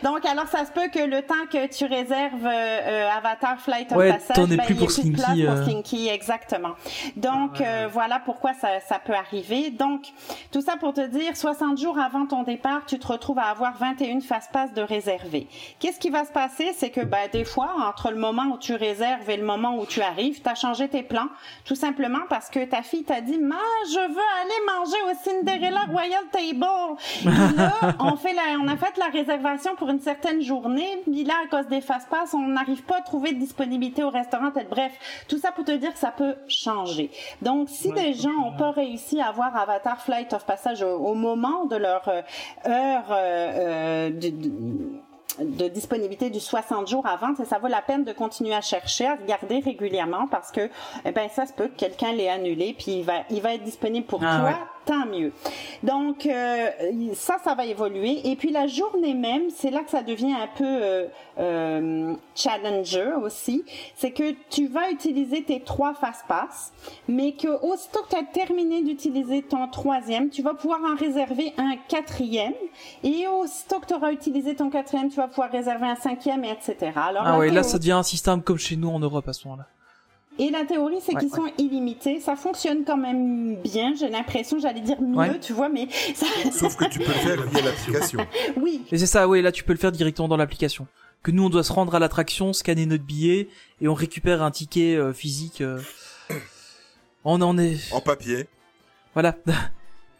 Donc, 0.03 0.25
alors, 0.25 0.47
ça 0.47 0.65
se 0.65 0.71
peut 0.71 0.87
que 0.91 0.99
le 0.99 1.21
temps 1.21 1.45
que 1.51 1.67
tu 1.67 1.85
réserves 1.85 2.45
euh, 2.45 3.09
Avatar 3.09 3.59
Flight 3.59 3.91
of 3.91 3.97
Ouais, 3.97 4.11
Passage, 4.11 4.35
t'en 4.35 4.49
aies 4.49 4.57
ben, 4.57 4.65
plus 4.65 4.75
il 4.75 4.81
y 4.81 4.83
ait 4.83 4.85
pour 4.85 4.93
plus 4.93 5.09
de 5.09 5.15
place 5.15 5.25
Slinky, 5.27 5.45
pour 5.45 5.53
euh. 5.53 5.63
Slinky, 5.63 6.09
exactement. 6.09 6.71
Donc, 7.15 7.59
Ouais, 7.59 7.65
euh, 7.67 7.89
voilà 7.91 8.19
pourquoi 8.19 8.53
ça, 8.53 8.79
ça 8.79 8.99
peut 8.99 9.13
arriver. 9.13 9.69
Donc, 9.71 10.07
tout 10.51 10.61
ça 10.61 10.77
pour 10.77 10.93
te 10.93 11.05
dire, 11.05 11.35
60 11.35 11.77
jours 11.77 11.99
avant 11.99 12.25
ton 12.25 12.43
départ, 12.43 12.81
tu 12.87 12.97
te 12.97 13.07
retrouves 13.07 13.39
à 13.39 13.45
avoir 13.45 13.77
21 13.77 14.21
fast-pass 14.21 14.73
de 14.73 14.81
réservés. 14.81 15.47
Qu'est-ce 15.79 15.99
qui 15.99 16.09
va 16.09 16.25
se 16.25 16.31
passer? 16.31 16.71
C'est 16.75 16.89
que, 16.89 17.01
ben, 17.01 17.29
des 17.31 17.43
fois, 17.45 17.73
entre 17.87 18.11
le 18.11 18.17
moment 18.17 18.45
où 18.53 18.57
tu 18.57 18.73
réserves 18.73 19.29
et 19.29 19.37
le 19.37 19.45
moment 19.45 19.77
où 19.77 19.85
tu 19.85 20.01
arrives, 20.01 20.41
tu 20.41 20.49
as 20.49 20.55
changé 20.55 20.87
tes 20.87 21.03
plans, 21.03 21.27
tout 21.65 21.75
simplement 21.75 22.21
parce 22.29 22.49
que 22.49 22.63
ta 22.65 22.81
fille 22.81 23.03
t'a 23.03 23.21
dit, 23.21 23.37
ma, 23.37 23.55
je 23.87 23.99
veux 23.99 24.29
aller 24.41 24.77
manger 24.77 24.97
au 25.11 25.29
Cinderella 25.29 25.81
Royal 25.89 26.23
Table. 26.31 26.61
Là, 27.55 27.95
on 27.99 28.15
fait 28.15 28.33
la, 28.33 28.57
on 28.61 28.67
a 28.67 28.77
fait 28.77 28.97
la 28.97 29.07
réservation 29.07 29.40
pour 29.77 29.89
une 29.89 29.99
certaine 29.99 30.41
journée, 30.41 31.01
puis 31.03 31.23
là, 31.23 31.33
à 31.43 31.47
cause 31.47 31.67
des 31.67 31.81
fast-pass, 31.81 32.33
on 32.33 32.47
n'arrive 32.47 32.83
pas 32.83 32.97
à 32.97 33.01
trouver 33.01 33.33
de 33.33 33.39
disponibilité 33.39 34.03
au 34.03 34.09
restaurant. 34.09 34.49
Bref, 34.69 34.91
tout 35.27 35.37
ça 35.37 35.51
pour 35.51 35.65
te 35.65 35.71
dire 35.71 35.93
que 35.93 35.99
ça 35.99 36.11
peut 36.11 36.35
changer. 36.47 37.09
Donc, 37.41 37.69
si 37.69 37.89
Ouais, 37.89 38.01
des 38.01 38.13
gens 38.13 38.29
comprends. 38.31 38.47
ont 38.49 38.57
pas 38.57 38.71
réussi 38.71 39.19
à 39.21 39.27
avoir 39.27 39.55
Avatar 39.57 40.01
Flight 40.01 40.33
of 40.33 40.45
Passage 40.45 40.81
au, 40.83 40.95
au 40.97 41.13
moment 41.15 41.65
de 41.65 41.75
leur 41.75 42.07
euh, 42.07 42.21
heure 42.67 43.05
euh, 43.09 43.15
euh, 43.17 44.09
de- 44.09 44.29
de- 44.29 45.01
de 45.39 45.67
disponibilité 45.69 46.29
du 46.29 46.39
60 46.41 46.87
jours 46.89 47.07
avant, 47.07 47.33
ça, 47.35 47.45
ça 47.45 47.57
vaut 47.57 47.67
la 47.69 47.81
peine 47.81 48.03
de 48.03 48.11
continuer 48.11 48.53
à 48.53 48.61
chercher, 48.61 49.07
à 49.07 49.15
regarder 49.15 49.59
régulièrement 49.59 50.27
parce 50.27 50.51
que 50.51 50.69
eh 51.05 51.11
ben 51.11 51.29
ça 51.29 51.45
se 51.45 51.53
peut 51.53 51.67
que 51.67 51.77
quelqu'un 51.77 52.11
l'ait 52.11 52.27
annulé 52.29 52.75
puis 52.77 52.97
il 52.97 53.03
va 53.03 53.13
il 53.29 53.41
va 53.41 53.53
être 53.53 53.63
disponible 53.63 54.05
pour 54.05 54.21
Ah 54.23 54.37
toi, 54.39 54.45
ouais. 54.49 54.55
Tant 54.85 55.05
mieux. 55.05 55.31
Donc 55.83 56.25
euh, 56.25 56.69
ça 57.13 57.37
ça 57.43 57.55
va 57.55 57.65
évoluer 57.65 58.21
et 58.29 58.35
puis 58.35 58.51
la 58.51 58.67
journée 58.67 59.13
même, 59.13 59.49
c'est 59.49 59.71
là 59.71 59.83
que 59.83 59.89
ça 59.91 60.03
devient 60.03 60.33
un 60.33 60.47
peu 60.57 60.65
euh, 60.65 61.07
euh, 61.39 62.13
challenger 62.35 63.13
aussi, 63.23 63.63
c'est 63.95 64.11
que 64.11 64.35
tu 64.49 64.67
vas 64.67 64.91
utiliser 64.91 65.43
tes 65.43 65.61
trois 65.61 65.93
fast-pass, 65.93 66.71
mais 67.07 67.33
que 67.33 67.47
aussitôt 67.63 68.01
que 68.03 68.09
tu 68.09 68.15
as 68.15 68.23
terminé 68.23 68.81
d'utiliser 68.81 69.41
ton 69.41 69.67
troisième, 69.67 70.29
tu 70.29 70.41
vas 70.41 70.53
pouvoir 70.53 70.79
en 70.83 70.95
réserver 70.95 71.53
un 71.57 71.75
quatrième 71.87 72.53
et 73.03 73.27
aussitôt 73.27 73.79
que 73.79 73.87
tu 73.87 73.93
auras 73.93 74.11
utilisé 74.11 74.55
ton 74.55 74.69
quatrième, 74.69 75.09
tu 75.09 75.17
vas 75.17 75.27
pouvoir 75.27 75.51
réserver 75.51 75.87
un 75.87 75.95
cinquième, 75.95 76.43
et 76.43 76.51
etc. 76.51 76.91
Alors, 76.95 77.23
Ah 77.25 77.39
ouais, 77.39 77.49
là, 77.49 77.63
ça 77.63 77.77
devient 77.77 77.91
un 77.91 78.03
système 78.03 78.41
comme 78.41 78.57
chez 78.57 78.75
nous 78.75 78.89
en 78.89 78.99
Europe 78.99 79.27
à 79.27 79.33
ce 79.33 79.47
moment-là. 79.47 79.67
Et 80.43 80.49
la 80.49 80.65
théorie, 80.65 80.97
c'est 81.01 81.13
Ouais, 81.13 81.19
qu'ils 81.21 81.29
sont 81.29 81.45
illimités. 81.59 82.19
Ça 82.19 82.35
fonctionne 82.35 82.83
quand 82.83 82.97
même 82.97 83.55
bien. 83.61 83.93
J'ai 83.95 84.09
l'impression, 84.09 84.57
j'allais 84.59 84.81
dire 84.81 84.99
mieux, 85.01 85.15
Ouais. 85.17 85.39
tu 85.39 85.53
vois, 85.53 85.69
mais 85.69 85.87
ça, 86.15 86.25
Sauf 86.51 86.75
que 86.75 86.85
tu 86.85 86.99
peux 86.99 87.05
le 87.05 87.11
faire 87.13 87.41
via 87.43 87.61
l'application. 87.61 88.25
oui, 88.57 88.81
Et 88.91 88.97
c'est 88.97 89.05
ça, 89.05 89.27
ouais, 89.27 89.41
là, 89.43 89.51
tu 89.51 89.63
peux 89.63 89.73
le 89.73 89.77
faire 89.79 89.91
directement 89.91 90.27
dans 90.27 90.37
l'application. 90.37 90.87
Que 91.23 91.29
nous, 91.31 91.45
on 91.45 91.49
doit 91.49 91.63
se 91.63 91.71
rendre 91.71 91.93
à 91.93 91.99
l'attraction, 91.99 92.53
scanner 92.53 92.87
notre 92.87 93.03
billet, 93.03 93.47
et 93.81 93.87
on 93.87 93.93
récupère 93.93 94.41
un 94.41 94.49
ticket 94.51 94.95
euh, 94.95 95.13
physique. 95.13 95.61
euh. 95.61 95.79
On 97.23 97.39
en 97.41 97.57
est... 97.59 97.77
En 97.93 98.01
papier. 98.01 98.47
Voilà. 99.13 99.35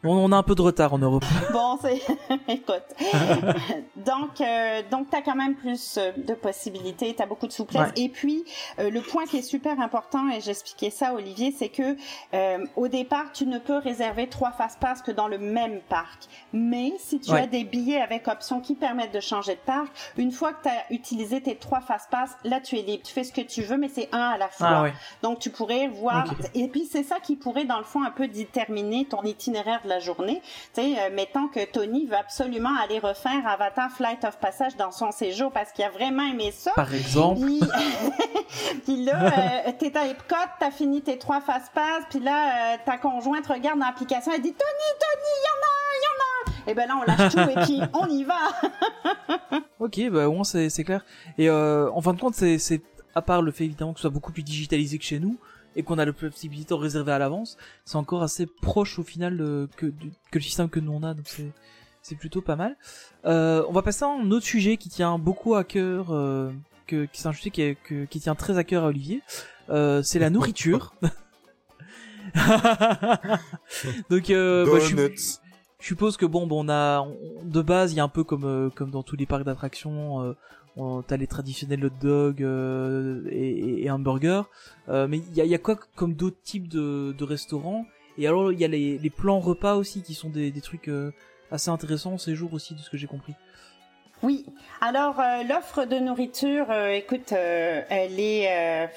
On, 0.03 0.09
on 0.09 0.31
a 0.31 0.37
un 0.37 0.43
peu 0.43 0.55
de 0.55 0.61
retard 0.61 0.93
en 0.93 0.97
Europe. 0.97 1.23
Bon, 1.51 1.77
c'est. 1.81 2.01
Écoute. 2.47 2.83
donc, 3.97 4.39
euh, 4.41 4.81
donc 4.89 5.09
tu 5.09 5.17
as 5.17 5.21
quand 5.21 5.35
même 5.35 5.55
plus 5.55 5.97
euh, 5.97 6.11
de 6.17 6.33
possibilités, 6.33 7.13
tu 7.15 7.21
as 7.21 7.25
beaucoup 7.25 7.47
de 7.47 7.51
souplesse. 7.51 7.81
Ouais. 7.89 7.93
Et 8.03 8.09
puis, 8.09 8.45
euh, 8.79 8.89
le 8.89 9.01
point 9.01 9.25
qui 9.25 9.37
est 9.37 9.41
super 9.41 9.79
important, 9.79 10.29
et 10.29 10.39
j'expliquais 10.39 10.89
ça 10.89 11.13
Olivier, 11.13 11.53
c'est 11.57 11.69
que 11.69 11.95
euh, 12.33 12.65
au 12.75 12.87
départ, 12.87 13.31
tu 13.33 13.45
ne 13.45 13.59
peux 13.59 13.77
réserver 13.77 14.27
trois 14.27 14.51
fast-pass 14.51 15.01
que 15.01 15.11
dans 15.11 15.27
le 15.27 15.37
même 15.37 15.81
parc. 15.89 16.23
Mais 16.53 16.93
si 16.99 17.19
tu 17.19 17.31
Ouais. 17.31 17.41
as 17.41 17.47
des 17.47 17.63
billets 17.63 18.01
avec 18.01 18.27
options 18.27 18.59
qui 18.61 18.75
permettent 18.75 19.13
de 19.13 19.19
changer 19.19 19.53
de 19.55 19.59
parc, 19.65 19.89
une 20.17 20.31
fois 20.31 20.53
que 20.53 20.63
tu 20.63 20.69
as 20.69 20.93
utilisé 20.93 21.41
tes 21.41 21.55
trois 21.55 21.81
fast-pass, 21.81 22.31
là, 22.43 22.59
tu 22.61 22.77
es 22.77 22.81
libre. 22.81 23.03
Tu 23.03 23.13
fais 23.13 23.23
ce 23.23 23.31
que 23.33 23.41
tu 23.41 23.61
veux, 23.61 23.77
mais 23.77 23.89
c'est 23.89 24.09
un 24.11 24.29
à 24.29 24.37
la 24.37 24.47
fois. 24.47 24.67
Ah 24.69 24.83
ouais. 24.83 24.93
Donc 25.21 25.39
tu 25.39 25.49
pourrais 25.49 25.87
voir 25.87 26.25
et 26.55 26.67
puis 26.67 26.85
c'est 26.89 27.03
ça 27.03 27.19
qui 27.19 27.35
pourrait 27.35 27.65
dans 27.65 27.77
le 27.77 27.83
fond 27.83 28.03
un 28.03 28.11
peu 28.11 28.27
déterminer 28.27 29.05
ton 29.05 29.21
itinéraire 29.23 29.81
de 29.83 29.89
la 29.91 29.99
journée. 29.99 30.41
Tu 30.73 30.81
sais, 30.81 30.99
euh, 30.99 31.09
mettons 31.13 31.47
que 31.47 31.63
Tony 31.65 32.05
veut 32.05 32.18
absolument 32.18 32.76
aller 32.81 32.99
refaire 32.99 33.45
Avatar 33.47 33.91
Flight 33.91 34.23
of 34.23 34.38
Passage 34.39 34.76
dans 34.77 34.91
son 34.91 35.11
séjour 35.11 35.51
parce 35.51 35.72
qu'il 35.72 35.84
a 35.85 35.89
vraiment 35.89 36.23
aimé 36.23 36.51
ça. 36.51 36.72
Par 36.76 36.93
exemple. 36.93 37.41
Puis, 37.41 37.59
puis 38.85 39.03
là, 39.03 39.68
euh, 39.68 39.72
t'es 39.77 39.95
à 39.97 40.07
Epcot, 40.07 40.35
t'as 40.59 40.72
fini 40.72 41.01
tes 41.01 41.18
trois 41.18 41.41
fast 41.41 41.72
pass, 41.73 42.03
puis 42.09 42.19
là, 42.19 42.73
euh, 42.73 42.77
ta 42.85 42.97
conjointe 42.97 43.47
regarde 43.47 43.80
dans 43.80 43.85
l'application, 43.85 44.31
elle 44.34 44.41
dit 44.41 44.53
Tony, 44.53 44.88
Tony, 44.99 45.31
il 45.38 45.45
y 45.45 45.51
en 45.51 45.61
a, 45.61 45.81
y 45.97 46.07
en 46.07 46.68
a. 46.68 46.72
Et 46.72 46.73
ben 46.73 46.88
là, 46.88 46.95
on 46.99 47.03
lâche 47.03 47.34
tout 47.34 47.39
et 47.39 47.65
puis 47.65 47.81
on 47.93 48.07
y 48.07 48.23
va. 48.23 48.35
Ok, 49.80 49.99
bah 50.11 50.30
au 50.30 50.34
moins 50.34 50.43
c'est 50.43 50.84
clair. 50.84 51.03
Et 51.39 51.49
euh, 51.49 51.89
en 51.91 52.01
fin 52.01 52.13
de 52.13 52.19
compte, 52.19 52.35
c'est 52.35 52.59
c'est 52.59 52.84
à 53.15 53.23
part 53.23 53.41
le 53.41 53.51
fait 53.51 53.65
évidemment 53.65 53.93
que 53.93 53.99
ce 53.99 54.01
soit 54.01 54.11
beaucoup 54.11 54.31
plus 54.31 54.43
digitalisé 54.43 54.99
que 54.99 55.03
chez 55.03 55.19
nous 55.19 55.39
et 55.76 55.84
qu'on 55.84 55.98
a 55.99 56.06
la 56.06 56.14
possibilité 56.14 56.73
de 56.73 56.80
réserver 56.80 57.11
à 57.11 57.19
l'avance, 57.19 57.57
c'est 57.85 57.95
encore 57.98 58.23
assez 58.23 58.45
proche 58.45 58.99
au 58.99 59.03
final 59.03 59.39
euh, 59.41 59.68
que 59.77 59.85
du- 59.88 60.11
que 60.31 60.38
le 60.39 60.41
système 60.43 60.69
que 60.69 60.80
nous 60.80 60.91
on 60.91 61.03
a. 61.03 61.14
Donc 61.14 61.26
c'est 61.27 61.52
c'est 62.02 62.15
plutôt 62.15 62.41
pas 62.41 62.56
mal. 62.56 62.76
Euh, 63.26 63.64
on 63.69 63.73
va 63.73 63.81
passer 63.84 64.03
à 64.06 64.07
un 64.10 64.31
autre 64.31 64.45
sujet 64.45 64.77
qui 64.77 64.89
tient 64.89 65.18
beaucoup 65.19 65.56
à 65.56 65.64
cœur, 65.64 66.07
euh, 66.11 66.52
que 66.88 67.06
qui 67.06 67.22
c'est 67.22 67.27
un 67.27 67.34
sujet 67.34 67.52
qui, 67.52 67.61
est- 67.61 67.76
que- 67.84 68.06
qui 68.06 68.19
tient 68.19 68.35
très 68.35 68.57
à 68.57 68.64
cœur 68.64 68.84
à 68.85 68.88
Olivier. 68.88 69.22
Euh, 69.69 70.02
c'est 70.03 70.19
la 70.19 70.30
nourriture. 70.31 70.93
donc 74.10 74.30
euh, 74.30 74.65
bah, 74.65 74.80
je 74.80 75.85
suppose 75.85 76.18
que 76.18 76.26
bon, 76.26 76.48
bon 76.48 76.65
on 76.65 76.69
a 76.69 77.02
on- 77.02 77.43
de 77.43 77.61
base 77.61 77.93
il 77.93 77.98
y 77.98 77.99
a 77.99 78.03
un 78.03 78.10
peu 78.10 78.23
comme 78.23 78.45
euh, 78.45 78.69
comme 78.69 78.91
dans 78.91 79.03
tous 79.03 79.15
les 79.15 79.26
parcs 79.26 79.43
d'attractions, 79.43 80.22
euh, 80.22 80.34
on- 80.34 80.35
t'as 81.07 81.18
les 81.18 81.27
traditionnels 81.27 81.85
hot 81.85 81.89
dogs 82.02 82.43
euh, 82.43 83.23
et, 83.30 83.84
et, 83.84 83.91
hamburgers, 83.91 84.43
euh, 84.89 85.07
mais 85.07 85.19
il 85.19 85.35
y 85.35 85.41
a, 85.41 85.45
y 85.45 85.56
a 85.56 85.57
quoi 85.57 85.77
comme 85.95 86.14
d'autres 86.14 86.41
types 86.43 86.68
de, 86.68 87.14
de 87.18 87.23
restaurants? 87.23 87.85
Et 88.18 88.27
alors 88.27 88.52
il 88.52 88.60
y 88.60 88.65
a 88.65 88.68
les, 88.68 88.98
les 88.98 89.10
plans 89.10 89.39
repas 89.39 89.76
aussi 89.76 90.02
qui 90.02 90.14
sont 90.14 90.30
des, 90.30 90.52
des 90.52 90.61
trucs 90.61 90.88
euh, 90.88 91.11
assez 91.49 91.69
intéressants 91.69 92.18
ces 92.18 92.35
jours 92.35 92.53
aussi 92.53 92.73
de 92.73 92.80
ce 92.80 92.89
que 92.89 92.98
j'ai 92.98 93.07
compris. 93.07 93.34
Oui. 94.23 94.45
Alors 94.81 95.19
euh, 95.19 95.43
l'offre 95.43 95.85
de 95.85 95.98
nourriture, 95.98 96.65
euh, 96.69 96.91
écoute, 96.93 97.34
euh, 97.34 97.81
elle 97.89 98.19
est. 98.19 98.48
euh, 98.52 98.88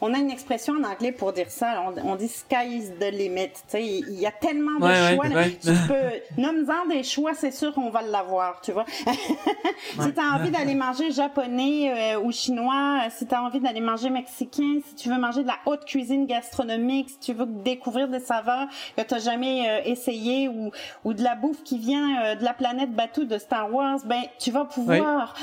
on 0.00 0.12
a 0.14 0.18
une 0.18 0.30
expression 0.30 0.74
en 0.74 0.84
anglais 0.84 1.12
pour 1.12 1.32
dire 1.32 1.50
ça. 1.50 1.82
On, 1.86 2.08
on 2.08 2.16
dit 2.16 2.28
sky 2.28 2.66
is 2.68 2.90
the 3.00 3.10
limit. 3.12 3.48
Tu 3.50 3.60
sais, 3.68 3.84
il 3.84 4.14
y 4.18 4.26
a 4.26 4.30
tellement 4.32 4.78
de 4.78 4.84
Ouais, 4.84 5.14
choix. 5.14 5.26
ouais. 5.26 5.58
Tu 5.62 5.70
peux 5.88 6.40
nomme-en 6.42 6.86
des 6.88 7.02
choix, 7.02 7.34
c'est 7.34 7.50
sûr 7.52 7.72
qu'on 7.74 7.90
va 7.90 8.02
l'avoir. 8.02 8.60
Tu 8.62 8.72
vois. 8.72 8.84
si 10.00 10.12
tu 10.12 10.20
as 10.20 10.34
envie 10.34 10.50
d'aller 10.50 10.74
manger 10.74 11.10
japonais 11.12 12.14
euh, 12.14 12.20
ou 12.20 12.32
chinois, 12.32 13.00
si 13.10 13.26
tu 13.26 13.34
as 13.34 13.42
envie 13.42 13.60
d'aller 13.60 13.80
manger 13.80 14.10
mexicain, 14.10 14.78
si 14.88 14.94
tu 14.94 15.08
veux 15.08 15.18
manger 15.18 15.42
de 15.42 15.48
la 15.48 15.58
haute 15.66 15.84
cuisine 15.84 16.26
gastronomique, 16.26 17.10
si 17.10 17.18
tu 17.18 17.32
veux 17.32 17.46
découvrir 17.46 18.08
des 18.08 18.20
saveurs 18.20 18.66
que 18.96 19.02
tu 19.02 19.20
jamais 19.20 19.82
essayé 19.86 20.48
ou, 20.48 20.70
ou 21.04 21.12
de 21.12 21.22
la 21.22 21.34
bouffe 21.36 21.62
qui 21.62 21.78
vient 21.78 22.34
de 22.34 22.44
la 22.44 22.52
planète 22.54 22.92
Batuu 22.92 23.24
de 23.24 23.38
Star 23.38 23.72
Wars, 23.72 23.98
ben 24.04 24.22
tu 24.40 24.50
vas 24.50 24.63
pouvoir. 24.64 25.34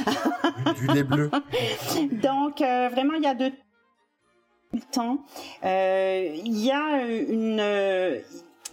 Du 0.77 0.88
lait 0.88 1.03
bleu. 1.03 1.30
Donc 2.11 2.61
euh, 2.61 2.89
vraiment 2.89 3.14
il 3.15 3.23
y 3.23 3.27
a 3.27 3.35
de 3.35 3.52
temps. 4.91 5.18
Euh, 5.64 6.31
Il 6.45 6.57
y 6.57 6.72
a 6.72 7.06
une 7.06 7.60
euh, 7.60 8.19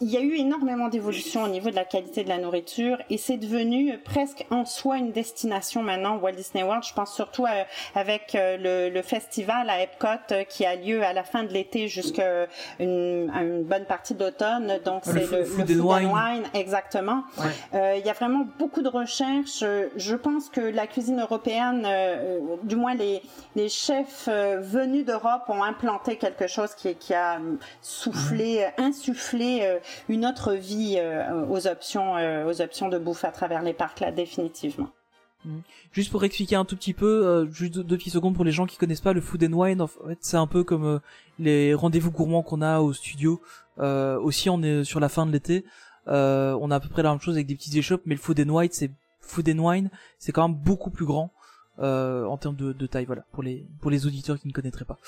il 0.00 0.08
y 0.10 0.16
a 0.16 0.20
eu 0.20 0.34
énormément 0.36 0.88
d'évolution 0.88 1.42
au 1.42 1.48
niveau 1.48 1.70
de 1.70 1.74
la 1.74 1.84
qualité 1.84 2.22
de 2.24 2.28
la 2.28 2.38
nourriture 2.38 2.98
et 3.10 3.18
c'est 3.18 3.36
devenu 3.36 3.98
presque 3.98 4.46
en 4.50 4.64
soi 4.64 4.96
une 4.98 5.12
destination 5.12 5.82
maintenant 5.82 6.16
Walt 6.18 6.32
Disney 6.32 6.62
World. 6.62 6.84
Je 6.84 6.92
pense 6.94 7.14
surtout 7.14 7.46
à- 7.46 7.66
avec 7.94 8.34
euh, 8.34 8.56
le, 8.56 8.94
le 8.94 9.02
festival 9.02 9.68
à 9.68 9.82
Epcot 9.82 10.06
euh, 10.32 10.44
qui 10.44 10.64
a 10.64 10.76
lieu 10.76 11.02
à 11.02 11.12
la 11.12 11.24
fin 11.24 11.42
de 11.42 11.52
l'été 11.52 11.88
jusqu'à 11.88 12.46
une, 12.78 13.64
bonne 13.64 13.84
partie 13.86 14.14
d'automne. 14.14 14.78
Donc 14.84 15.02
Ah, 15.06 15.12
le 15.12 15.20
c'est 15.20 15.30
le, 15.32 15.38
le 15.38 15.44
Food 15.44 15.70
and 15.70 15.84
Wine. 15.84 16.10
Wine, 16.12 16.42
exactement. 16.54 17.22
Ouais. 17.38 17.44
Euh, 17.74 17.94
Il 17.98 18.06
y 18.06 18.10
a 18.10 18.12
vraiment 18.12 18.46
beaucoup 18.58 18.82
de 18.82 18.88
recherches. 18.88 19.62
Euh, 19.62 19.88
Je 19.96 20.14
pense 20.14 20.48
que 20.48 20.60
la 20.60 20.86
cuisine 20.86 21.20
européenne, 21.20 21.84
euh, 21.84 22.38
euh, 22.40 22.56
du 22.62 22.76
moins 22.76 22.94
les, 22.94 23.20
les 23.56 23.68
chefs 23.68 24.28
euh, 24.28 24.58
venus 24.60 25.04
d'Europe, 25.04 25.42
ont 25.48 25.62
implanté 25.62 26.16
quelque 26.16 26.46
chose 26.46 26.74
qui, 26.74 26.94
qui 26.94 27.14
a 27.14 27.34
euh, 27.36 27.56
soufflé, 27.82 28.64
euh, 28.64 28.82
insufflé 28.82 29.60
euh, 29.62 29.78
une 30.08 30.26
autre 30.26 30.54
vie 30.54 30.96
euh, 30.98 31.46
aux 31.46 31.66
options, 31.66 32.16
euh, 32.16 32.46
aux 32.46 32.60
options 32.60 32.88
de 32.88 32.98
bouffe 32.98 33.24
à 33.24 33.30
travers 33.30 33.62
les 33.62 33.72
parcs 33.72 34.00
là, 34.00 34.12
définitivement. 34.12 34.90
Juste 35.92 36.10
pour 36.10 36.24
expliquer 36.24 36.56
un 36.56 36.64
tout 36.64 36.76
petit 36.76 36.92
peu, 36.92 37.26
euh, 37.26 37.50
juste 37.50 37.78
deux, 37.78 37.96
petites 37.96 38.12
secondes 38.12 38.34
pour 38.34 38.44
les 38.44 38.50
gens 38.52 38.66
qui 38.66 38.76
connaissent 38.76 39.00
pas 39.00 39.12
le 39.12 39.20
Food 39.20 39.44
and 39.44 39.52
Wine. 39.52 39.80
En 39.80 39.86
fait, 39.86 40.18
c'est 40.20 40.36
un 40.36 40.46
peu 40.46 40.64
comme 40.64 41.00
les 41.38 41.74
rendez-vous 41.74 42.10
gourmands 42.10 42.42
qu'on 42.42 42.60
a 42.60 42.80
au 42.80 42.92
studio. 42.92 43.40
Aussi, 43.78 44.50
on 44.50 44.62
est 44.62 44.84
sur 44.84 45.00
la 45.00 45.08
fin 45.08 45.26
de 45.26 45.32
l'été. 45.32 45.64
On 46.06 46.70
a 46.70 46.74
à 46.76 46.80
peu 46.80 46.88
près 46.88 47.02
la 47.02 47.10
même 47.10 47.20
chose 47.20 47.36
avec 47.36 47.46
des 47.46 47.54
petites 47.54 47.76
échoppes, 47.76 48.02
mais 48.04 48.16
le 48.16 48.20
Food 48.20 48.40
and 48.40 48.52
Wine, 48.52 48.70
c'est 48.72 48.90
Food 49.20 49.48
and 49.48 49.58
Wine, 49.58 49.90
c'est 50.18 50.32
quand 50.32 50.48
même 50.48 50.58
beaucoup 50.58 50.90
plus 50.90 51.06
grand 51.06 51.30
en 51.78 52.36
termes 52.36 52.56
de, 52.56 52.72
de 52.72 52.86
taille. 52.86 53.06
Voilà, 53.06 53.22
pour 53.32 53.44
les 53.44 53.64
pour 53.80 53.92
les 53.92 54.06
auditeurs 54.06 54.38
qui 54.40 54.48
ne 54.48 54.52
connaîtraient 54.52 54.84
pas. 54.84 54.98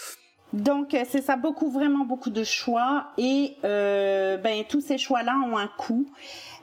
Donc 0.53 0.95
euh, 0.95 1.05
c'est 1.09 1.23
ça, 1.23 1.37
beaucoup 1.37 1.71
vraiment 1.71 2.05
beaucoup 2.05 2.31
de 2.31 2.43
choix 2.43 3.07
et 3.19 3.57
euh, 3.65 4.37
ben 4.37 4.65
tous 4.69 4.81
ces 4.81 4.99
choix-là 4.99 5.37
ont 5.47 5.57
un 5.57 5.69
coût. 5.69 6.07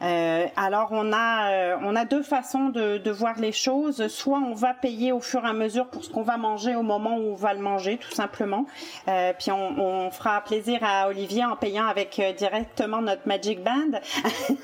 Euh, 0.01 0.47
alors 0.55 0.89
on 0.91 1.11
a 1.11 1.51
euh, 1.51 1.77
on 1.81 1.95
a 1.95 2.05
deux 2.05 2.21
façons 2.21 2.69
de, 2.69 2.97
de 2.97 3.11
voir 3.11 3.39
les 3.39 3.51
choses. 3.51 4.07
Soit 4.07 4.39
on 4.39 4.53
va 4.53 4.73
payer 4.73 5.11
au 5.11 5.19
fur 5.19 5.43
et 5.45 5.49
à 5.49 5.53
mesure 5.53 5.87
pour 5.87 6.03
ce 6.03 6.09
qu'on 6.09 6.21
va 6.21 6.37
manger 6.37 6.75
au 6.75 6.83
moment 6.83 7.17
où 7.17 7.31
on 7.31 7.35
va 7.35 7.53
le 7.53 7.59
manger, 7.59 7.97
tout 7.97 8.11
simplement. 8.11 8.65
Euh, 9.07 9.33
puis 9.37 9.51
on, 9.51 9.79
on 9.79 10.11
fera 10.11 10.41
plaisir 10.41 10.79
à 10.83 11.07
Olivier 11.07 11.45
en 11.45 11.55
payant 11.55 11.87
avec 11.87 12.19
euh, 12.19 12.33
directement 12.33 13.01
notre 13.01 13.27
Magic 13.27 13.63
Band. 13.63 13.99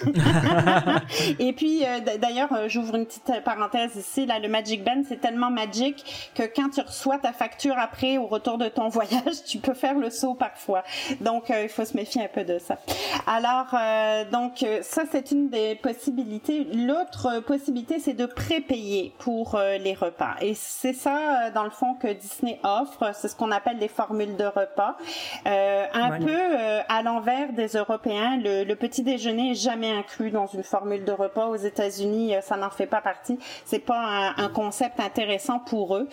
et 1.40 1.54
puis 1.54 1.84
euh, 1.86 2.00
d'ailleurs 2.18 2.68
j'ouvre 2.68 2.96
une 2.96 3.06
petite 3.06 3.44
parenthèse 3.44 3.96
ici. 3.96 4.26
Là 4.26 4.40
le 4.40 4.48
Magic 4.48 4.84
Band 4.84 5.04
c'est 5.08 5.22
tellement 5.22 5.50
magique 5.50 6.32
que 6.36 6.44
quand 6.44 6.70
tu 6.70 6.82
reçois 6.82 7.18
ta 7.18 7.34
facture 7.34 7.78
après 7.78 8.18
au 8.18 8.28
retour 8.28 8.58
de 8.58 8.68
ton 8.68 8.88
voyage, 8.94 9.44
tu 9.48 9.58
peux 9.58 9.74
faire 9.74 9.96
le 9.96 10.10
saut 10.10 10.36
parfois. 10.36 10.84
Donc 11.22 11.50
il 11.50 11.70
faut 11.70 11.86
se 11.86 11.96
méfier 11.98 12.24
un 12.24 12.28
peu 12.28 12.44
de 12.44 12.60
ça. 12.60 12.78
Alors 13.26 13.74
euh, 13.74 14.26
donc 14.30 14.66
ça 14.82 15.04
c'est 15.12 15.23
une 15.32 15.50
des 15.50 15.76
possibilités. 15.76 16.66
L'autre 16.74 17.42
possibilité 17.42 18.00
c'est 18.00 18.14
de 18.14 18.26
prépayer 18.26 19.14
pour 19.20 19.56
euh, 19.56 19.78
les 19.78 19.94
repas. 19.94 20.36
Et 20.42 20.54
c'est 20.54 20.94
ça 20.94 21.48
euh, 21.48 21.52
dans 21.52 21.64
le 21.64 21.70
fond 21.70 21.96
que 21.96 22.08
Disney 22.14 22.60
offre. 22.64 23.12
C'est 23.14 23.28
ce 23.28 23.36
qu'on 23.36 23.52
appelle 23.52 23.78
les 23.78 23.88
formules 23.88 24.36
de 24.36 24.46
repas. 24.46 24.98
Euh, 25.46 25.86
un 25.94 26.20
peu 26.20 26.30
euh, 26.30 26.82
à 26.88 27.02
l'envers 27.02 27.54
des 27.54 27.68
Européens, 27.68 28.38
le, 28.38 28.64
le 28.64 28.76
petit 28.76 29.04
déjeuner 29.04 29.52
est 29.52 29.56
jamais 29.56 29.92
inclus 29.92 30.32
dans 30.32 30.48
une 30.48 30.64
formule 30.64 31.06
de 31.06 31.12
repas. 31.12 31.48
Aux 31.48 31.56
États-Unis, 31.56 32.36
ça 32.42 32.58
n'en 32.58 32.70
fait 32.70 32.88
pas 32.88 33.02
partie. 33.02 33.40
C'est 33.66 33.80
pas 33.80 34.00
un, 34.00 34.44
un 34.46 34.50
concept 34.50 35.00
intéressant 35.00 35.60
pour 35.60 35.98
eux. 35.98 36.08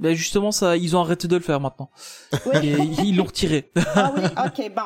Ben 0.00 0.14
justement, 0.14 0.50
ça, 0.50 0.76
ils 0.78 0.96
ont 0.96 1.00
arrêté 1.00 1.28
de 1.28 1.36
le 1.36 1.42
faire 1.42 1.60
maintenant. 1.60 1.90
Oui. 2.46 2.56
Et 2.66 3.02
ils 3.04 3.16
l'ont 3.16 3.24
retiré. 3.24 3.70
Ah 3.96 4.12
oui, 4.16 4.22
ok, 4.24 4.72
bon. 4.74 4.82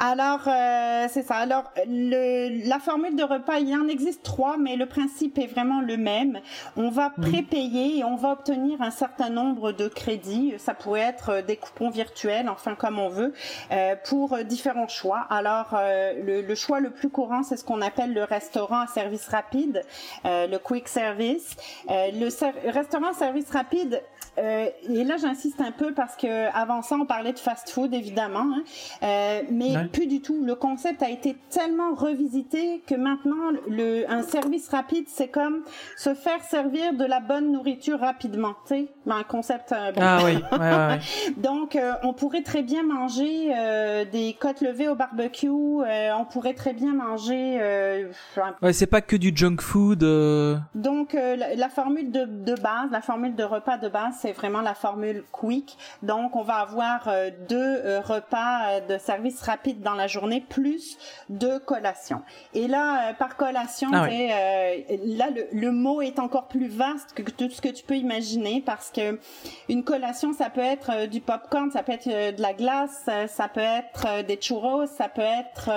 Alors, 0.00 0.40
euh, 0.48 1.06
c'est 1.10 1.22
ça. 1.22 1.36
Alors, 1.36 1.64
le, 1.86 2.68
la 2.68 2.78
formule 2.80 3.14
de 3.16 3.22
repas, 3.22 3.58
il 3.58 3.72
en 3.76 3.86
existe 3.86 4.22
trois, 4.24 4.56
mais 4.56 4.74
le 4.76 4.86
principe 4.86 5.38
est 5.38 5.46
vraiment 5.46 5.80
le 5.80 5.96
même. 5.96 6.40
On 6.76 6.90
va 6.90 7.10
prépayer 7.10 7.98
et 7.98 8.04
on 8.04 8.16
va 8.16 8.32
obtenir 8.32 8.82
un 8.82 8.90
certain 8.90 9.30
nombre 9.30 9.70
de 9.72 9.86
crédits. 9.88 10.54
Ça 10.58 10.74
pourrait 10.74 11.00
être 11.00 11.28
euh, 11.30 11.42
des 11.42 11.56
coupons 11.56 11.90
virtuels, 11.90 12.48
enfin 12.48 12.74
comme 12.74 12.98
on 12.98 13.08
veut, 13.08 13.32
euh, 13.70 13.94
pour 14.08 14.32
euh, 14.32 14.42
différents 14.42 14.88
choix. 14.88 15.26
Alors, 15.30 15.68
euh, 15.74 16.12
le, 16.24 16.42
le 16.42 16.54
choix 16.56 16.80
le 16.80 16.90
plus 16.90 17.08
courant, 17.10 17.42
c'est 17.44 17.56
ce 17.56 17.64
qu'on 17.64 17.82
appelle 17.82 18.12
le 18.14 18.24
restaurant 18.24 18.80
à 18.80 18.86
service 18.88 19.28
rapide, 19.28 19.82
euh, 20.24 20.46
le 20.48 20.58
quick 20.58 20.88
service. 20.88 21.54
Euh, 21.90 22.10
le 22.12 22.30
ser- 22.30 22.52
restaurant 22.66 23.10
à 23.10 23.14
service 23.14 23.50
rapide, 23.50 24.02
euh, 24.38 24.66
et 24.88 25.04
là 25.04 25.16
j'insiste 25.16 25.60
un 25.60 25.72
peu 25.72 25.92
parce 25.94 26.16
que 26.16 26.48
avant 26.56 26.82
ça 26.82 26.96
on 27.00 27.06
parlait 27.06 27.32
de 27.32 27.38
fast-food 27.38 27.94
évidemment, 27.94 28.40
hein, 28.56 28.62
euh, 29.02 29.42
mais 29.50 29.74
plus 29.92 30.06
du 30.06 30.20
tout. 30.20 30.42
Le 30.44 30.54
concept 30.54 31.02
a 31.02 31.10
été 31.10 31.36
tellement 31.50 31.94
revisité 31.94 32.82
que 32.86 32.94
maintenant 32.94 33.50
le 33.68 34.04
un 34.10 34.22
service 34.22 34.68
rapide 34.68 35.06
c'est 35.08 35.28
comme 35.28 35.62
se 35.96 36.14
faire 36.14 36.42
servir 36.42 36.94
de 36.94 37.04
la 37.04 37.20
bonne 37.20 37.52
nourriture 37.52 38.00
rapidement, 38.00 38.54
tu 38.66 38.74
sais, 38.74 38.88
un 39.08 39.22
concept. 39.22 39.72
euh, 39.72 39.92
bon. 39.92 40.00
Ah 40.02 40.20
oui, 40.24 40.34
ouais, 40.52 40.58
ouais, 40.58 40.86
ouais. 40.88 40.98
Donc, 41.36 41.76
euh, 41.76 41.92
on 42.02 42.12
pourrait 42.12 42.42
très 42.42 42.62
bien 42.62 42.82
manger 42.82 43.52
euh, 43.56 44.04
des 44.04 44.34
côtes 44.38 44.60
levées 44.60 44.88
au 44.88 44.94
barbecue. 44.94 45.48
euh, 45.48 46.10
on 46.18 46.24
pourrait 46.24 46.54
très 46.54 46.72
bien 46.72 46.92
manger. 46.94 47.58
euh, 47.60 48.10
un- 48.36 48.54
Ouais, 48.62 48.72
c'est 48.72 48.86
pas 48.86 49.00
que 49.00 49.16
du 49.16 49.32
junk 49.34 49.58
food. 49.60 50.02
euh, 50.02 50.56
donc, 50.74 51.14
euh, 51.14 51.36
la, 51.36 51.54
la 51.54 51.68
formule 51.68 52.10
de, 52.10 52.24
de 52.24 52.54
base, 52.60 52.90
la 52.90 53.00
formule 53.00 53.34
de 53.34 53.44
repas 53.44 53.78
de 53.78 53.88
base, 53.88 54.14
c'est 54.26 54.32
vraiment 54.32 54.60
la 54.60 54.74
formule 54.74 55.22
quick. 55.30 55.78
Donc, 56.02 56.34
on 56.34 56.42
va 56.42 56.54
avoir 56.56 57.06
euh, 57.06 57.30
deux 57.48 57.56
euh, 57.84 58.00
repas 58.00 58.66
euh, 58.66 58.80
de 58.80 58.98
service 58.98 59.40
rapide 59.42 59.82
dans 59.82 59.94
la 59.94 60.08
journée 60.08 60.40
plus 60.40 60.98
deux 61.28 61.60
collations. 61.60 62.22
Et 62.52 62.66
là, 62.66 63.12
par 63.14 63.36
collation, 63.36 63.88
Ah 63.92 64.08
là, 64.08 65.26
le, 65.30 65.46
le 65.52 65.70
mot 65.70 66.02
est 66.02 66.18
encore 66.18 66.48
plus 66.48 66.66
vaste 66.66 67.12
que 67.14 67.22
tout 67.30 67.48
ce 67.50 67.60
que 67.60 67.68
tu 67.68 67.84
peux 67.84 67.94
imaginer 67.94 68.62
parce 68.66 68.90
que 68.90 69.20
une 69.68 69.84
collation, 69.84 70.32
ça 70.32 70.50
peut 70.50 70.60
être 70.60 71.06
du 71.06 71.20
popcorn, 71.20 71.70
ça 71.70 71.84
peut 71.84 71.92
être 71.92 72.08
de 72.08 72.42
la 72.42 72.52
glace, 72.52 73.08
ça 73.28 73.48
peut 73.48 73.60
être 73.60 74.24
des 74.26 74.36
churros, 74.40 74.86
ça 74.86 75.08
peut 75.08 75.20
être 75.22 75.70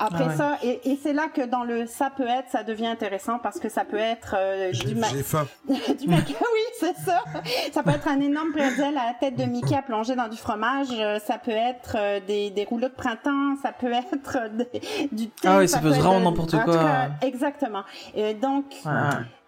après 0.00 0.24
Ah 0.24 0.28
ouais. 0.28 0.36
ça. 0.36 0.58
Et, 0.64 0.90
et 0.90 0.98
c'est 1.00 1.12
là 1.12 1.28
que 1.32 1.42
dans 1.42 1.62
le 1.62 1.86
ça 1.86 2.10
peut 2.10 2.26
être, 2.26 2.50
ça 2.50 2.64
devient 2.64 2.86
intéressant 2.88 3.38
parce 3.38 3.60
que 3.60 3.68
ça 3.68 3.84
peut 3.84 3.96
être 3.96 4.34
euh, 4.36 4.70
J'ai 4.72 4.88
du, 4.88 4.94
ma- 4.96 5.08
du 5.68 6.08
oui, 6.08 6.16
c'est 6.80 6.96
ça. 6.96 7.22
Ça 7.76 7.82
peut 7.82 7.90
être 7.90 8.08
un 8.08 8.20
énorme 8.20 8.52
pretzel 8.52 8.96
à 8.96 9.06
la 9.08 9.14
tête 9.20 9.36
de 9.36 9.44
Mickey 9.44 9.76
à 9.76 9.82
plonger 9.82 10.16
dans 10.16 10.28
du 10.28 10.36
fromage. 10.38 10.88
euh, 10.92 11.18
Ça 11.24 11.36
peut 11.38 11.50
être 11.50 11.94
euh, 11.98 12.20
des, 12.26 12.48
des 12.50 12.64
rouleaux 12.64 12.88
de 12.88 12.94
printemps. 12.94 13.54
Ça 13.62 13.72
peut 13.72 13.92
être 13.92 14.36
euh, 14.36 14.48
des- 14.48 15.08
du 15.12 15.28
thé. 15.28 15.46
Ah 15.48 15.58
oui, 15.58 15.68
ça 15.68 15.78
peut 15.80 15.88
être 15.88 15.96
être, 15.96 16.02
vraiment 16.02 16.30
n'importe 16.30 16.56
quoi. 16.64 16.74
cas, 16.74 17.08
exactement. 17.20 17.82
Et 18.14 18.32
donc, 18.34 18.64
ouais. 18.86 18.90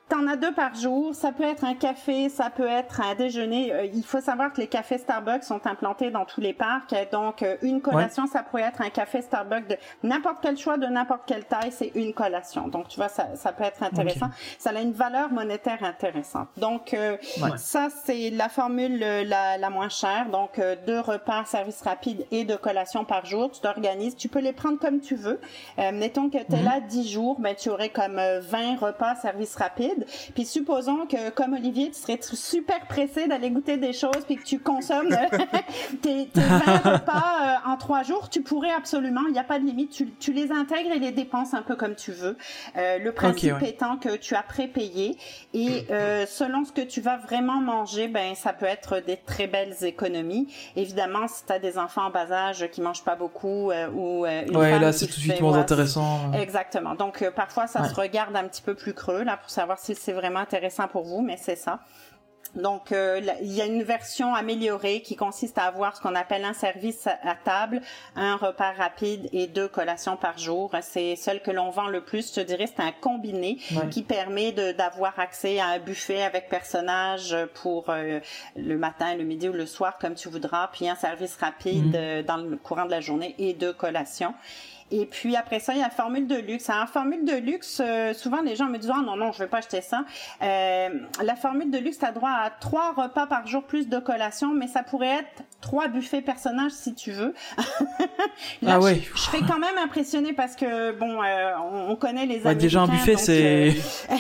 T'en 0.09 0.27
as 0.27 0.37
deux 0.37 0.53
par 0.53 0.75
jour. 0.75 1.15
Ça 1.15 1.33
peut 1.33 1.45
être 1.45 1.65
un 1.65 1.75
café, 1.75 2.31
ça 2.31 2.49
peut 2.49 2.67
être 2.67 3.01
un 3.03 3.15
déjeuner. 3.15 3.73
Euh, 3.73 3.85
il 3.85 4.03
faut 4.03 4.21
savoir 4.23 4.53
que 4.53 4.61
les 4.61 4.67
cafés 4.67 4.97
Starbucks 4.97 5.45
sont 5.45 5.67
implantés 5.67 6.11
dans 6.11 6.25
tous 6.25 6.41
les 6.41 6.55
parcs. 6.55 6.95
Donc, 7.13 7.43
euh, 7.43 7.57
une 7.61 7.83
collation, 7.83 8.27
ça 8.27 8.43
pourrait 8.43 8.63
être 8.63 8.81
un 8.81 8.89
café 8.89 9.21
Starbucks 9.21 9.69
de 9.69 9.77
n'importe 10.03 10.39
quel 10.41 10.57
choix, 10.57 10.79
de 10.79 10.87
n'importe 10.87 11.23
quelle 11.27 11.45
taille. 11.45 11.73
C'est 11.73 11.93
une 11.95 12.15
collation. 12.15 12.69
Donc, 12.69 12.89
tu 12.89 12.97
vois, 12.97 13.09
ça, 13.11 13.37
ça 13.37 13.53
peut 13.53 13.65
être 13.65 13.83
intéressant. 13.83 14.31
Ça 14.59 14.71
a 14.71 14.81
une 14.81 14.93
valeur 14.93 15.31
monétaire 15.31 15.83
intéressante. 15.85 16.49
Donc, 16.57 16.95
euh, 16.95 17.17
Ouais. 17.43 17.51
ça, 17.59 17.89
c'est 18.05 18.31
la 18.31 18.49
formule 18.49 19.03
euh, 19.03 19.25
la, 19.25 19.59
la 19.59 19.69
moins 19.71 19.91
chère. 19.91 20.31
Donc, 20.31 20.59
euh, 20.59 20.75
deux 20.87 21.01
repas, 21.01 21.45
service 21.45 21.83
rapide 21.83 22.25
et 22.31 22.45
deux 22.45 22.57
collations 22.57 23.05
par 23.05 23.27
jour. 23.27 23.51
Tu 23.51 23.61
t'organises. 23.61 24.17
Tu 24.17 24.29
peux 24.29 24.39
les 24.41 24.53
prendre 24.55 24.79
comme 24.79 25.01
tu 25.01 25.17
veux. 25.17 25.39
Euh, 25.79 25.93
mettons 25.93 26.31
que 26.31 26.39
tu 26.39 26.55
es 26.55 26.63
là 26.63 26.81
10 26.81 27.09
jours, 27.11 27.39
ben, 27.39 27.55
tu 27.55 27.69
aurais 27.69 27.91
comme 27.91 28.19
euh, 28.19 28.41
20 28.41 28.77
repas 28.81 29.15
service 29.17 29.55
rapide. 29.57 29.97
Puis 30.35 30.45
supposons 30.45 31.07
que, 31.07 31.31
comme 31.31 31.55
Olivier, 31.55 31.91
tu 31.91 31.99
serais 32.01 32.19
super 32.23 32.87
pressé 32.87 33.27
d'aller 33.29 33.51
goûter 33.51 33.77
des 33.77 33.93
choses 33.93 34.25
puis 34.27 34.37
que 34.37 34.45
tu 34.45 34.59
consommes 34.59 35.13
euh, 35.13 35.39
tes, 36.03 36.27
tes 36.29 36.41
20 36.41 36.59
repas 36.93 37.59
euh, 37.67 37.71
en 37.71 37.77
trois 37.77 38.03
jours, 38.03 38.29
tu 38.29 38.43
pourrais 38.43 38.71
absolument, 38.73 39.23
il 39.29 39.33
n'y 39.33 39.39
a 39.39 39.45
pas 39.45 39.59
de 39.59 39.65
limite, 39.65 39.91
tu, 39.91 40.11
tu 40.21 40.33
les 40.33 40.51
intègres 40.53 40.93
et 40.93 40.99
les 40.99 41.13
dépenses 41.13 41.55
un 41.55 41.63
peu 41.63 41.77
comme 41.77 41.95
tu 41.95 42.13
veux. 42.13 42.37
Euh, 42.77 42.99
le 42.99 43.13
principe 43.13 43.55
ouais. 43.61 43.71
étant 43.71 43.97
que 43.97 44.17
tu 44.17 44.35
as 44.35 44.43
prépayé 44.43 45.17
et 45.55 45.87
euh, 45.91 46.27
selon 46.27 46.65
ce 46.65 46.73
que 46.73 46.81
tu 46.81 47.01
vas 47.01 47.17
vraiment 47.17 47.61
manger, 47.61 48.09
ben 48.09 48.35
ça 48.35 48.53
peut 48.53 48.67
être 48.67 49.01
des 49.05 49.17
très 49.17 49.47
belles 49.47 49.77
économies. 49.83 50.53
Évidemment, 50.77 51.27
si 51.29 51.45
tu 51.47 51.53
as 51.53 51.59
des 51.59 51.79
enfants 51.79 52.07
en 52.07 52.11
bas 52.11 52.31
âge 52.31 52.69
qui 52.71 52.81
mangent 52.81 53.05
pas 53.05 53.17
beaucoup 53.17 53.71
ou 53.95 54.27
une 54.27 54.57
Ouais, 54.57 54.71
femme 54.73 54.83
là, 54.83 54.93
c'est 54.93 55.07
tout 55.07 55.15
de 55.17 55.21
suite 55.21 55.41
moins 55.41 55.57
intéressant. 55.59 56.33
Exactement. 56.33 56.95
Donc 56.95 57.25
parfois 57.35 57.67
ça 57.67 57.83
Ouais. 57.83 57.89
se 57.89 57.95
regarde 57.95 58.35
un 58.37 58.45
petit 58.45 58.63
peu 58.63 58.75
plus 58.75 58.93
creux 58.93 59.23
là 59.23 59.37
pour 59.37 59.51
savoir 59.51 59.79
si 59.79 59.88
c'est 59.95 60.13
vraiment 60.13 60.41
intéressant 60.41 60.89
pour 60.89 61.05
vous, 61.05 61.21
mais 61.23 61.37
c'est 61.37 61.57
ça. 61.57 61.81
Donc 62.55 62.93
euh, 62.93 63.21
là, 63.21 63.35
il 63.43 63.53
y 63.53 63.61
a 63.61 63.67
une 63.67 63.83
version 63.83 64.35
améliorée 64.35 65.03
qui 65.03 65.17
consiste 65.17 65.59
à 65.59 65.65
avoir 65.65 65.95
ce 65.95 66.01
qu'on 66.01 66.15
appelle 66.15 66.47
un 66.47 66.55
service 66.55 67.07
à 67.07 67.35
table, 67.35 67.83
un 68.17 68.37
repas 68.37 68.73
rapide 68.73 69.29
et 69.35 69.47
deux 69.47 69.69
collations 69.69 70.17
par 70.17 70.39
jour. 70.39 70.71
C'est 70.81 71.15
celle 71.15 71.43
que 71.43 71.51
l'on 71.51 71.69
vend 71.69 71.89
le 71.89 72.03
plus, 72.03 72.31
je 72.31 72.41
te 72.41 72.41
dirais, 72.41 72.67
c'est 72.67 72.83
un 72.83 72.93
combiné 72.93 73.59
Ouais. 73.77 73.91
qui 73.91 74.03
permet 74.03 74.53
d'avoir 74.53 75.19
accès 75.21 75.59
à 75.61 75.67
un 75.67 75.79
buffet 75.79 76.23
avec 76.23 76.49
personnage 76.49 77.37
pour 77.63 77.91
euh, 77.91 78.19
le 78.57 78.79
matin, 78.79 79.15
le 79.15 79.25
midi 79.25 79.51
ou 79.51 79.53
le 79.53 79.67
soir 79.67 79.99
comme 79.99 80.15
tu 80.15 80.31
voudras, 80.31 80.69
puis 80.73 80.89
un 80.89 80.97
service 80.97 81.37
rapide 81.37 81.89
Mhm. 81.89 81.93
euh, 81.97 82.23
dans 82.23 82.39
le 82.39 82.57
courant 82.57 82.87
de 82.87 82.91
la 82.93 83.03
journée 83.03 83.35
et 83.39 83.53
deux 83.53 83.75
collations. 83.75 84.33
Et 84.91 85.05
puis 85.07 85.37
après 85.37 85.61
ça, 85.61 85.75
il 85.75 85.79
y 85.79 85.83
a 85.83 85.85
la 85.85 85.91
formule 85.91 86.27
de 86.27 86.37
luxe. 86.37 86.71
Alors, 86.71 86.89
formule 86.89 87.25
de 87.25 87.35
luxe, 87.37 87.81
euh, 87.85 88.15
souvent 88.15 88.41
les 88.41 88.57
gens 88.57 88.67
me 88.67 88.79
disent 88.79 88.91
ah 88.95 89.03
non 89.05 89.17
non, 89.17 89.33
je 89.33 89.41
veux 89.43 89.49
pas 89.49 89.59
acheter 89.59 89.81
ça. 89.83 90.05
Euh, 90.43 90.89
la 91.23 91.37
formule 91.37 91.71
de 91.71 91.79
luxe, 91.79 91.99
tu 91.99 92.05
as 92.07 92.13
droit 92.13 92.31
à 92.31 92.51
trois 92.51 92.93
repas 92.93 93.27
par 93.27 93.47
jour 93.47 93.65
plus 93.65 93.89
de 93.89 93.99
collations, 93.99 94.55
mais 94.55 94.67
ça 94.67 94.83
pourrait 94.83 95.19
être 95.21 95.43
trois 95.61 95.89
buffets 95.89 96.23
personnages 96.23 96.73
si 96.73 96.95
tu 96.95 97.13
veux. 97.13 97.35
Là, 98.63 98.75
Ah 98.75 98.81
ouais. 98.81 98.97
je, 98.97 99.11
je 99.17 99.21
serais 99.21 99.41
quand 99.47 99.59
même 99.59 99.77
impressionnée 99.79 100.33
parce 100.33 100.57
que 100.57 100.93
bon, 100.93 101.23
euh, 101.23 101.53
on, 101.73 101.91
on 101.93 101.97
connaît 101.97 102.27
les 102.27 102.43
Ouais, 102.47 102.55
déjà 102.55 102.83
un 102.83 102.87
buffet, 102.89 103.17
c'est. 103.17 103.69
euh, 103.69 103.73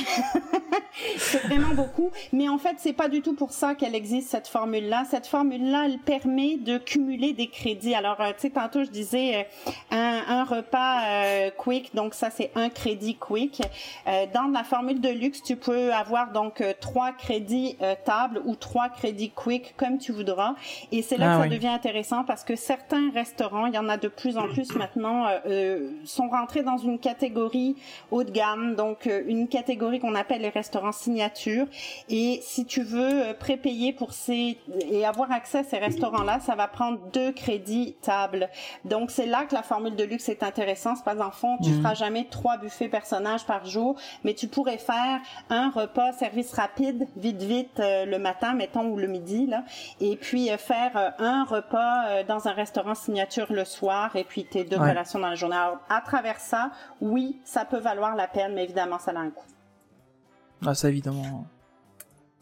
c'est 1.16 1.42
vraiment 1.44 1.74
beaucoup. 1.74 2.10
Mais 2.32 2.48
en 2.48 2.58
fait, 2.58 2.74
c'est 2.78 2.92
pas 2.92 3.08
du 3.08 3.22
tout 3.22 3.34
pour 3.34 3.52
ça 3.52 3.74
qu'elle 3.74 3.94
existe, 3.94 4.30
cette 4.30 4.48
formule-là. 4.48 5.04
Cette 5.08 5.26
formule-là, 5.26 5.84
elle 5.86 5.98
permet 5.98 6.56
de 6.56 6.78
cumuler 6.78 7.32
des 7.32 7.48
crédits. 7.48 7.94
Alors, 7.94 8.20
euh, 8.20 8.28
tu 8.30 8.40
sais, 8.42 8.50
tantôt, 8.50 8.82
je 8.84 8.90
disais 8.90 9.46
un, 9.90 10.22
un 10.28 10.44
repas 10.44 10.57
euh, 11.06 11.50
quick, 11.56 11.94
donc 11.94 12.14
ça, 12.14 12.30
c'est 12.30 12.50
un 12.54 12.68
crédit 12.68 13.16
quick. 13.16 13.62
Euh, 14.06 14.26
dans 14.32 14.48
la 14.48 14.64
formule 14.64 15.00
de 15.00 15.08
luxe, 15.08 15.42
tu 15.42 15.56
peux 15.56 15.92
avoir 15.92 16.32
donc 16.32 16.60
euh, 16.60 16.72
trois 16.80 17.12
crédits 17.12 17.76
euh, 17.82 17.94
table 18.04 18.40
ou 18.44 18.56
trois 18.56 18.88
crédits 18.88 19.30
quick, 19.30 19.74
comme 19.76 19.98
tu 19.98 20.12
voudras. 20.12 20.54
Et 20.92 21.02
c'est 21.02 21.16
là 21.16 21.26
Ah 21.32 21.36
que 21.36 21.42
ça 21.42 21.48
oui. 21.48 21.54
devient 21.56 21.68
intéressant 21.68 22.24
parce 22.24 22.44
que 22.44 22.56
certains 22.56 23.10
restaurants, 23.10 23.66
il 23.66 23.74
y 23.74 23.78
en 23.78 23.88
a 23.88 23.96
de 23.96 24.08
plus 24.08 24.38
en 24.38 24.48
plus 24.48 24.74
maintenant, 24.74 25.26
euh, 25.46 25.90
sont 26.04 26.28
rentrés 26.28 26.62
dans 26.62 26.78
une 26.78 26.98
catégorie 26.98 27.76
haut 28.10 28.24
de 28.24 28.30
gamme, 28.30 28.74
donc 28.74 29.06
euh, 29.06 29.22
une 29.26 29.48
catégorie 29.48 29.98
qu'on 30.00 30.14
appelle 30.14 30.42
les 30.42 30.48
restaurants 30.48 30.92
signature. 30.92 31.66
Et 32.08 32.40
si 32.42 32.64
tu 32.64 32.82
veux 32.82 33.34
prépayer 33.38 33.92
pour 33.92 34.12
ces 34.12 34.58
et 34.90 35.04
avoir 35.04 35.30
accès 35.32 35.58
à 35.58 35.64
ces 35.64 35.78
restaurants-là, 35.78 36.40
ça 36.40 36.54
va 36.54 36.68
prendre 36.68 36.98
deux 37.12 37.32
crédits 37.32 37.96
table. 38.02 38.48
Donc 38.84 39.10
c'est 39.10 39.26
là 39.26 39.44
que 39.44 39.54
la 39.54 39.62
formule 39.62 39.96
de 39.96 40.04
luxe 40.04 40.28
est 40.28 40.42
intéressante. 40.48 40.96
C'est 40.96 41.04
pas 41.04 41.24
en 41.24 41.30
fond, 41.30 41.56
tu 41.62 41.70
Mhm. 41.70 41.82
feras 41.82 41.94
jamais 41.94 42.26
trois 42.30 42.56
buffets 42.56 42.88
personnages 42.88 43.46
par 43.46 43.64
jour, 43.66 43.96
mais 44.24 44.34
tu 44.34 44.48
pourrais 44.48 44.78
faire 44.78 45.20
un 45.50 45.70
repas 45.70 46.12
service 46.12 46.52
rapide, 46.52 47.06
vite 47.16 47.42
vite 47.42 47.78
euh, 47.80 48.04
le 48.06 48.18
matin, 48.18 48.54
mettons 48.54 48.86
ou 48.88 48.96
le 48.96 49.06
midi 49.06 49.46
là, 49.46 49.64
et 50.00 50.16
puis 50.16 50.50
euh, 50.50 50.56
faire 50.56 50.96
euh, 50.96 51.10
un 51.18 51.44
repas 51.44 52.06
euh, 52.08 52.24
dans 52.24 52.48
un 52.48 52.52
restaurant 52.52 52.94
signature 52.94 53.52
le 53.52 53.64
soir, 53.64 54.16
et 54.16 54.24
puis 54.24 54.44
tes 54.44 54.64
deux 54.64 54.78
Ouais. 54.78 54.88
collations 54.88 55.18
dans 55.20 55.28
la 55.28 55.34
journée. 55.34 55.56
Alors, 55.56 55.78
à 55.88 56.00
travers 56.00 56.40
ça, 56.40 56.70
oui, 57.00 57.40
ça 57.44 57.64
peut 57.64 57.78
valoir 57.78 58.16
la 58.16 58.26
peine, 58.26 58.54
mais 58.54 58.64
évidemment, 58.64 58.98
ça 58.98 59.12
a 59.12 59.18
un 59.18 59.30
coût. 59.30 59.44
Ah, 60.66 60.74
ça 60.74 60.88
évidemment. 60.88 61.44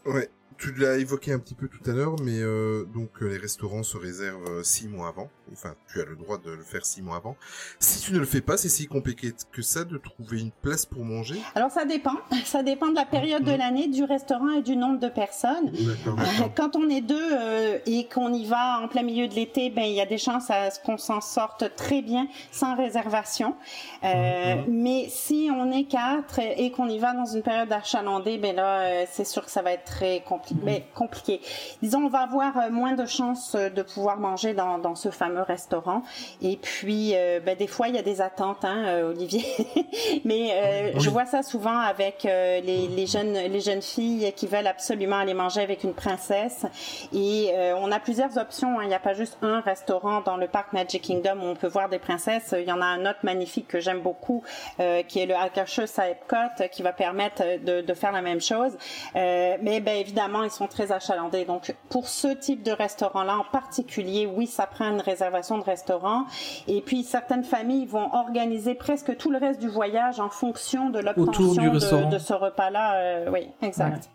Ouais, 0.05 0.29
tu 0.57 0.73
l'as 0.73 0.97
évoqué 0.97 1.31
un 1.33 1.39
petit 1.39 1.55
peu 1.55 1.67
tout 1.67 1.87
à 1.89 1.93
l'heure, 1.93 2.15
mais 2.23 2.39
euh, 2.41 2.83
donc 2.85 3.09
euh, 3.21 3.27
les 3.27 3.37
restaurants 3.37 3.83
se 3.83 3.97
réservent 3.97 4.47
euh, 4.47 4.63
six 4.63 4.87
mois 4.87 5.09
avant. 5.09 5.29
Enfin, 5.53 5.75
tu 5.91 6.01
as 6.01 6.05
le 6.05 6.15
droit 6.17 6.37
de 6.37 6.51
le 6.51 6.63
faire 6.63 6.85
six 6.85 7.01
mois 7.01 7.17
avant. 7.17 7.37
Si 7.79 8.01
tu 8.01 8.11
ne 8.13 8.19
le 8.19 8.25
fais 8.25 8.41
pas, 8.41 8.57
c'est 8.57 8.67
si 8.69 8.85
compliqué 8.87 9.31
que 9.51 9.61
ça 9.61 9.85
de 9.85 9.97
trouver 9.97 10.41
une 10.41 10.51
place 10.51 10.85
pour 10.85 11.05
manger. 11.05 11.39
Alors, 11.55 11.71
ça 11.71 11.85
dépend. 11.85 12.15
Ça 12.45 12.63
dépend 12.63 12.87
de 12.89 12.95
la 12.95 13.05
période 13.05 13.43
de 13.43 13.51
Mhm. 13.51 13.57
l'année, 13.57 13.87
du 13.87 14.03
restaurant 14.03 14.49
et 14.51 14.61
du 14.61 14.75
nombre 14.75 14.99
de 14.99 15.07
personnes. 15.09 15.71
Euh, 16.07 16.13
Quand 16.55 16.75
on 16.75 16.89
est 16.89 17.01
deux 17.01 17.15
euh, 17.33 17.77
et 17.85 18.07
qu'on 18.07 18.33
y 18.33 18.45
va 18.45 18.79
en 18.81 18.87
plein 18.87 19.03
milieu 19.03 19.27
de 19.27 19.33
l'été, 19.35 19.69
ben 19.69 19.83
il 19.83 19.93
y 19.93 20.01
a 20.01 20.05
des 20.05 20.17
chances 20.17 20.49
à 20.49 20.69
ce 20.71 20.79
qu'on 20.79 20.97
s'en 20.97 21.21
sorte 21.21 21.75
très 21.75 22.01
bien 22.01 22.27
sans 22.51 22.75
réservation. 22.75 23.55
Euh, 24.03 24.55
Mais 24.67 25.07
si 25.09 25.49
on 25.53 25.71
est 25.71 25.85
quatre 25.85 26.39
et 26.39 26.71
qu'on 26.71 26.87
y 26.89 26.99
va 26.99 27.13
dans 27.13 27.25
une 27.25 27.41
période 27.41 27.71
achalandée, 27.71 28.37
ben 28.37 28.55
là 28.55 29.05
c'est 29.11 29.25
sûr 29.25 29.43
que 29.45 29.51
ça 29.51 29.61
va 29.61 29.71
être 29.73 29.85
très 29.85 30.19
compli- 30.19 30.46
ben, 30.55 30.81
compliqué. 30.95 31.41
Disons, 31.81 32.03
on 32.05 32.09
va 32.09 32.19
avoir 32.19 32.57
euh, 32.57 32.69
moins 32.69 32.93
de 32.93 33.05
chances 33.05 33.55
euh, 33.55 33.69
de 33.69 33.81
pouvoir 33.81 34.17
manger 34.17 34.53
dans, 34.53 34.77
dans 34.79 34.95
ce 34.95 35.09
fameux 35.09 35.41
restaurant. 35.41 36.01
Et 36.41 36.57
puis, 36.57 37.11
euh, 37.15 37.39
ben, 37.39 37.55
des 37.57 37.67
fois 37.67 37.87
il 37.87 37.95
y 37.95 37.99
a 37.99 38.01
des 38.03 38.21
attentes, 38.21 38.63
hein, 38.65 39.01
Olivier. 39.09 39.43
Mais 40.25 40.49
euh, 40.51 40.91
Oui. 40.95 41.01
je 41.01 41.09
vois 41.09 41.25
ça 41.25 41.43
souvent 41.43 41.77
avec 41.79 42.25
euh, 42.25 42.59
les, 42.61 42.87
les 42.87 43.05
jeunes 43.07 43.33
les 43.33 43.59
jeunes 43.61 43.81
filles 43.81 44.31
qui 44.35 44.47
veulent 44.47 44.67
absolument 44.67 45.17
aller 45.17 45.33
manger 45.33 45.61
avec 45.61 45.83
une 45.83 45.93
princesse. 45.93 46.65
Et 47.13 47.51
euh, 47.53 47.75
on 47.77 47.91
a 47.91 47.99
plusieurs 47.99 48.37
options. 48.37 48.79
hein. 48.79 48.83
Il 48.83 48.87
n'y 48.89 48.93
a 48.95 48.99
pas 48.99 49.13
juste 49.13 49.37
un 49.41 49.59
restaurant 49.61 50.21
dans 50.21 50.37
le 50.37 50.47
parc 50.47 50.73
Magic 50.73 51.01
Kingdom 51.03 51.39
où 51.41 51.45
on 51.45 51.55
peut 51.55 51.67
voir 51.67 51.89
des 51.89 51.99
princesses. 51.99 52.53
Il 52.57 52.65
y 52.67 52.71
en 52.71 52.81
a 52.81 52.85
un 52.85 53.01
autre 53.05 53.19
magnifique 53.23 53.67
que 53.67 53.79
j'aime 53.79 54.01
beaucoup, 54.01 54.43
euh, 54.79 55.03
qui 55.03 55.19
est 55.19 55.25
le 55.25 55.35
Akershus 55.35 55.89
à 55.97 56.09
Epcot, 56.09 56.63
qui 56.71 56.81
va 56.83 56.93
permettre 56.93 57.43
de, 57.63 57.81
de 57.81 57.93
faire 57.93 58.11
la 58.11 58.21
même 58.21 58.41
chose. 58.41 58.77
Euh, 59.15 59.57
mais 59.61 59.79
ben 59.79 59.95
évidemment, 59.97 60.36
ils 60.43 60.51
sont 60.51 60.67
très 60.67 60.91
achalandés. 60.91 61.45
Donc 61.45 61.75
pour 61.89 62.07
ce 62.07 62.27
type 62.33 62.63
de 62.63 62.71
restaurant-là 62.71 63.37
en 63.37 63.43
particulier, 63.43 64.25
oui, 64.25 64.47
ça 64.47 64.67
prend 64.67 64.89
une 64.89 65.01
réservation 65.01 65.57
de 65.57 65.63
restaurant. 65.63 66.25
Et 66.67 66.81
puis 66.81 67.03
certaines 67.03 67.43
familles 67.43 67.85
vont 67.85 68.13
organiser 68.13 68.75
presque 68.75 69.15
tout 69.17 69.31
le 69.31 69.37
reste 69.37 69.59
du 69.59 69.69
voyage 69.69 70.19
en 70.19 70.29
fonction 70.29 70.89
de 70.89 70.99
l'obtention 70.99 71.69
de, 72.09 72.19
ce 72.19 72.33
repas-là. 72.33 72.95
Euh, 72.95 73.31
oui, 73.31 73.49
exact. 73.61 74.09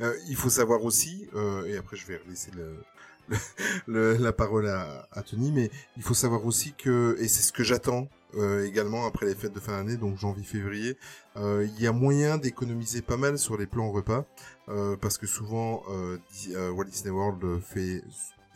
Euh, 0.00 0.14
il 0.28 0.36
faut 0.36 0.48
savoir 0.50 0.84
aussi, 0.84 1.28
euh, 1.34 1.66
et 1.66 1.76
après 1.76 1.96
je 1.96 2.06
vais 2.06 2.20
laisser 2.28 2.50
le, 2.52 2.82
le- 3.86 4.16
la 4.16 4.32
parole 4.32 4.66
à, 4.68 5.06
à 5.12 5.22
Tony, 5.22 5.52
mais 5.52 5.70
il 5.96 6.02
faut 6.02 6.14
savoir 6.14 6.46
aussi 6.46 6.72
que, 6.72 7.16
et 7.20 7.28
c'est 7.28 7.42
ce 7.42 7.52
que 7.52 7.62
j'attends 7.62 8.08
euh, 8.36 8.64
également 8.64 9.06
après 9.06 9.26
les 9.26 9.34
fêtes 9.34 9.52
de 9.52 9.60
fin 9.60 9.72
d'année, 9.72 9.96
donc 9.96 10.16
janvier-février, 10.16 10.96
euh, 11.36 11.66
il 11.66 11.82
y 11.82 11.86
a 11.86 11.92
moyen 11.92 12.38
d'économiser 12.38 13.02
pas 13.02 13.16
mal 13.16 13.38
sur 13.38 13.56
les 13.58 13.66
plans 13.66 13.90
repas, 13.90 14.24
euh, 14.70 14.96
parce 14.96 15.18
que 15.18 15.26
souvent 15.26 15.82
euh, 15.90 16.18
euh, 16.54 16.70
Walt 16.70 16.84
Disney 16.86 17.10
World 17.10 17.60
fait, 17.62 18.02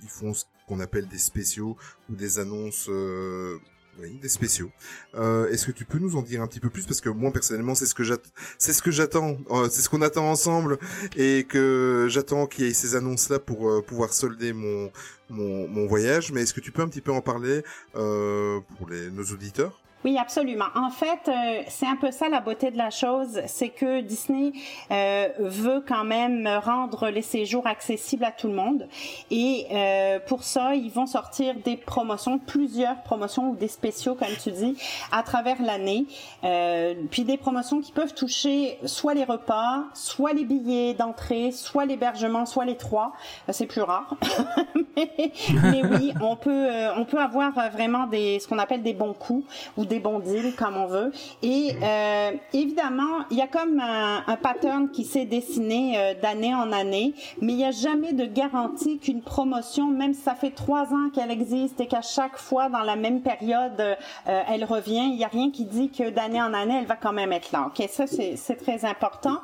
ils 0.03 0.09
font 0.09 0.35
ce 0.35 0.45
qu'on 0.67 0.81
appelle 0.81 1.09
des 1.09 1.19
spéciaux 1.19 1.77
ou 2.11 2.15
des 2.15 2.39
annonces. 2.39 2.87
euh, 2.89 3.59
oui, 4.01 4.19
des 4.21 4.29
spéciaux. 4.29 4.71
Euh, 5.15 5.49
Est-ce 5.51 5.67
que 5.67 5.73
tu 5.73 5.85
peux 5.85 5.99
nous 5.99 6.17
en 6.17 6.23
dire 6.23 6.43
un 6.43 6.49
petit 6.49 6.59
peu 6.61 6.69
plus? 6.69 6.85
Parce 6.85 7.01
que 7.01 7.09
moi 7.09 7.33
personnellement 7.33 7.77
c'est 7.77 7.87
ce 7.87 7.95
que 7.95 8.03
j'attends, 8.03 8.29
c'est 8.59 8.73
ce 8.73 8.83
euh, 8.89 9.83
qu'on 9.89 10.03
attend 10.03 10.29
ensemble 10.31 10.79
et 11.17 11.45
que 11.49 12.09
j'attends 12.11 12.47
qu'il 12.47 12.65
y 12.65 12.69
ait 12.69 12.75
ces 12.75 12.97
annonces-là 12.97 13.39
pour 13.39 13.71
euh, 13.71 13.83
pouvoir 13.83 14.13
solder 14.13 14.53
mon, 14.53 14.91
mon, 15.31 15.69
mon 15.69 15.87
voyage. 15.87 16.33
Mais 16.33 16.43
est-ce 16.43 16.55
que 16.55 16.61
tu 16.61 16.73
peux 16.73 16.83
un 16.83 16.89
petit 16.89 17.01
peu 17.03 17.13
en 17.13 17.21
parler 17.21 17.63
euh, 17.95 18.61
pour 18.79 18.89
les, 18.89 19.11
nos 19.11 19.25
auditeurs? 19.25 19.84
Oui, 20.05 20.19
absolument. 20.19 20.67
En 20.75 20.91
fait, 20.91 21.29
euh, 21.29 21.63
c'est 21.69 21.87
un 21.87 21.97
peu 21.97 22.11
ça 22.11 22.29
la 22.29 22.41
beauté 22.41 22.71
de 22.71 22.77
la 22.77 22.91
chose, 22.91 23.41
c'est 23.47 23.71
que 23.71 24.03
Disney 24.03 24.53
euh, 24.91 25.29
veut 25.39 25.83
quand 25.87 26.05
même 26.05 26.47
rendre 26.63 27.09
les 27.09 27.23
séjours 27.23 27.67
accessibles 27.67 28.25
à 28.25 28.31
tout 28.31 28.49
le 28.49 28.55
monde. 28.55 28.87
Et 29.31 29.67
euh, 29.73 30.19
pour 30.27 30.43
ça, 30.43 30.75
ils 30.75 30.91
vont 30.91 31.07
sortir 31.07 31.55
des 31.65 31.79
promotions, 31.79 32.39
plusieurs 32.39 32.97
promotions 33.03 33.49
ou 33.51 33.57
des 33.57 33.69
spéciaux, 33.69 34.15
comme 34.15 34.29
tu 34.43 34.51
dis, 34.51 34.77
à 35.11 35.23
travers 35.23 35.63
l'année. 35.63 36.07
Euh, 36.45 36.95
puis 37.11 37.25
des 37.25 37.39
promotions 37.39 37.81
qui 37.81 37.93
peuvent 37.93 38.13
toucher 38.13 38.79
soit 38.85 39.15
les 39.15 39.25
repas, 39.25 39.85
soit 39.95 40.35
les 40.35 40.45
billets 40.45 40.93
d'entrée, 40.93 41.51
soit 41.51 41.87
l'hébergement, 41.87 42.45
soit 42.45 42.67
les 42.67 42.77
trois. 42.77 43.13
Euh, 43.49 43.53
C'est 43.53 43.67
plus 43.67 43.81
rare. 43.81 44.15
mais, 44.97 45.33
mais 45.63 45.83
oui, 45.83 46.13
on 46.21 46.37
peut, 46.37 46.51
euh, 46.51 46.95
on 46.97 47.07
peut 47.07 47.21
avoir 47.21 47.53
vraiment 47.71 48.07
des, 48.07 48.39
ce 48.39 48.47
qu'on 48.47 48.59
appelle 48.59 48.83
des 48.83 48.93
bons 48.93 49.15
coups 49.15 49.47
ou 49.79 49.87
des 49.87 49.94
bons 50.01 50.19
deals, 50.19 50.55
comme 50.57 50.77
on 50.77 50.87
veut. 50.87 51.13
Et 51.43 51.75
euh, 51.83 52.33
évidemment, 52.53 53.25
il 53.31 53.39
y 53.39 53.43
a 53.43 53.47
comme 53.47 53.81
un, 53.81 54.23
pattern 54.43 54.91
qui 54.91 55.05
s'est 55.05 55.25
dessiné 55.25 55.95
euh, 55.97 56.15
d'année 56.21 56.55
en 56.55 56.73
année, 56.73 57.15
mais 57.41 57.53
il 57.53 57.57
n'y 57.57 57.65
a 57.65 57.71
jamais 57.71 58.13
de 58.13 58.27
garantie 58.27 58.99
qu'une 58.99 59.23
promotion, 59.23 59.87
même 59.87 60.13
si 60.13 60.21
ça 60.21 60.35
fait 60.35 60.51
trois 60.51 60.93
ans 60.93 61.09
qu'elle 61.15 61.31
existe 61.31 61.81
et 61.81 61.87
qu'à 61.87 62.03
chaque 62.03 62.37
fois 62.37 62.69
dans 62.69 62.83
la 62.83 62.97
même 62.97 63.23
période 63.23 63.81
euh, 63.81 63.95
elle 64.27 64.65
revient, 64.65 65.09
il 65.11 65.17
n'y 65.17 65.25
a 65.25 65.29
rien 65.29 65.51
qui 65.51 65.65
dit 65.65 65.91
que 65.91 66.11
d'année 66.11 66.43
en 66.43 66.53
année 66.53 66.77
elle 66.79 66.87
va 66.87 66.97
quand 66.97 67.13
même 67.13 67.33
être 67.33 67.53
là. 67.53 67.67
Ok, 67.69 67.87
ça 67.89 68.07
c'est 68.07 68.57
très 68.57 68.85
important. 68.85 69.39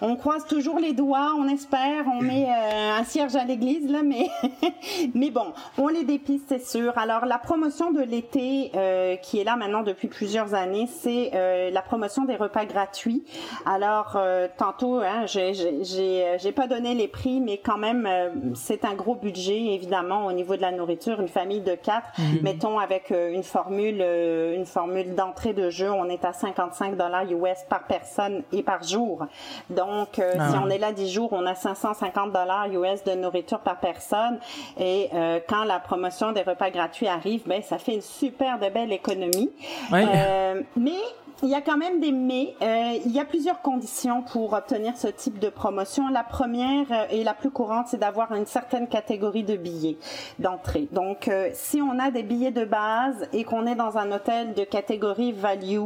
On 0.00 0.16
croise 0.16 0.46
toujours 0.46 0.78
les 0.78 0.92
doigts, 0.92 1.34
on 1.36 1.48
espère, 1.48 2.04
on 2.06 2.22
met 2.22 2.46
euh, 2.46 2.98
un 2.98 3.04
cierge 3.04 3.36
à 3.36 3.44
l'église 3.44 3.90
là, 3.90 4.02
mais 4.02 4.28
mais 5.14 5.30
bon, 5.30 5.52
on 5.78 5.88
les 5.88 6.04
dépiste, 6.04 6.46
c'est 6.48 6.64
sûr. 6.64 6.96
Alors, 6.96 7.26
la 7.26 7.38
promotion 7.38 7.90
de 7.90 8.00
l'été, 8.00 8.70
euh, 8.74 9.16
qui 9.16 9.38
est 9.38 9.44
là 9.44 9.56
maintenant 9.56 9.82
depuis 9.82 9.95
plusieurs 10.06 10.54
années, 10.54 10.86
c'est 10.86 11.30
euh, 11.34 11.70
la 11.70 11.82
promotion 11.82 12.24
des 12.24 12.36
repas 12.36 12.64
gratuits. 12.66 13.24
Alors, 13.64 14.12
euh, 14.16 14.48
tantôt, 14.56 14.96
hein, 15.00 15.24
j'ai 15.26 15.52
j'ai- 15.54 16.52
pas 16.52 16.66
donné 16.66 16.94
les 16.94 17.08
prix, 17.08 17.40
mais 17.40 17.58
quand 17.58 17.76
même, 17.78 18.06
euh, 18.06 18.30
c'est 18.54 18.84
un 18.84 18.94
gros 18.94 19.14
budget, 19.14 19.58
évidemment, 19.74 20.26
au 20.26 20.32
niveau 20.32 20.56
de 20.56 20.62
la 20.62 20.70
nourriture. 20.72 21.20
Une 21.20 21.28
famille 21.28 21.60
de 21.60 21.74
quatre, 21.74 22.06
mettons 22.42 22.78
avec 22.78 23.10
euh, 23.10 23.32
une 23.32 23.42
formule, 23.42 23.98
euh, 24.00 24.54
une 24.54 24.64
formule 24.66 25.14
d'entrée 25.14 25.52
de 25.52 25.68
jeu, 25.70 25.90
on 25.90 26.08
est 26.08 26.24
à 26.24 26.32
55 26.32 26.96
dollars 26.96 27.24
US 27.30 27.64
par 27.68 27.84
personne 27.84 28.42
et 28.52 28.62
par 28.62 28.82
jour. 28.82 29.26
Donc, 29.70 30.18
euh, 30.18 30.34
Ah 30.38 30.50
si 30.50 30.56
on 30.58 30.68
est 30.70 30.78
là 30.78 30.92
10 30.92 31.10
jours, 31.10 31.28
on 31.32 31.44
a 31.46 31.54
550 31.54 32.32
dollars 32.32 32.66
US 32.72 33.04
de 33.04 33.12
nourriture 33.12 33.60
par 33.60 33.78
personne. 33.78 34.38
Et 34.78 35.08
euh, 35.14 35.40
quand 35.48 35.64
la 35.64 35.78
promotion 35.78 36.32
des 36.32 36.42
repas 36.42 36.70
gratuits 36.70 37.08
arrive, 37.08 37.42
ben 37.46 37.62
ça 37.62 37.78
fait 37.78 37.94
une 37.94 38.00
super 38.02 38.58
de 38.58 38.68
belle 38.68 38.92
économie. 38.92 39.50
Ouais. 39.92 40.04
Euh, 40.08 40.62
mais 40.76 41.00
il 41.42 41.48
y 41.50 41.54
a 41.54 41.60
quand 41.60 41.76
même 41.76 42.00
des 42.00 42.12
mais. 42.12 42.54
Euh, 42.62 42.98
il 43.04 43.12
y 43.12 43.20
a 43.20 43.24
plusieurs 43.24 43.60
conditions 43.60 44.22
pour 44.22 44.52
obtenir 44.54 44.96
ce 44.96 45.08
type 45.08 45.38
de 45.38 45.48
promotion. 45.50 46.08
La 46.08 46.24
première 46.24 46.86
euh, 46.90 47.04
et 47.10 47.24
la 47.24 47.34
plus 47.34 47.50
courante, 47.50 47.86
c'est 47.88 47.98
d'avoir 47.98 48.32
une 48.34 48.46
certaine 48.46 48.88
catégorie 48.88 49.42
de 49.44 49.56
billets 49.56 49.98
d'entrée. 50.38 50.88
Donc, 50.92 51.28
euh, 51.28 51.50
si 51.52 51.80
on 51.82 51.98
a 51.98 52.10
des 52.10 52.22
billets 52.22 52.50
de 52.52 52.64
base 52.64 53.28
et 53.32 53.44
qu'on 53.44 53.66
est 53.66 53.74
dans 53.74 53.98
un 53.98 54.12
hôtel 54.12 54.54
de 54.54 54.64
catégorie 54.64 55.32
value, 55.32 55.78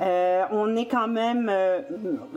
euh, 0.00 0.44
on 0.52 0.76
est 0.76 0.86
quand 0.86 1.08
même, 1.08 1.48
euh, 1.50 1.80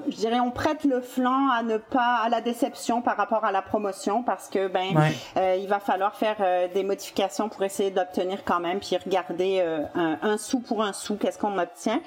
je 0.08 0.16
dirais, 0.16 0.40
on 0.40 0.52
prête 0.52 0.84
le 0.84 1.02
flanc 1.02 1.50
à 1.52 1.64
ne 1.64 1.78
pas 1.78 2.22
à 2.24 2.30
la 2.30 2.42
déception 2.42 3.02
par 3.02 3.18
rapport 3.18 3.46
à 3.46 3.52
la 3.52 3.62
promotion 3.62 4.24
parce 4.24 4.50
que 4.50 4.68
ben 4.68 4.96
Ouais. 4.98 5.12
euh, 5.38 5.56
il 5.60 5.68
va 5.68 5.80
falloir 5.80 6.16
faire 6.16 6.38
euh, 6.40 6.68
des 6.74 6.84
modifications 6.84 7.50
pour 7.50 7.62
essayer 7.64 7.92
d'obtenir 7.92 8.44
quand 8.46 8.60
même, 8.60 8.80
puis 8.80 8.98
regarder 8.98 9.60
euh, 9.62 9.82
un, 9.96 10.18
un 10.22 10.38
sou 10.38 10.60
pour 10.60 10.82
un 10.82 10.94
sou, 10.94 11.18
qu'est-ce 11.18 11.38
qu'on 11.38 11.58
obtient. 11.60 12.00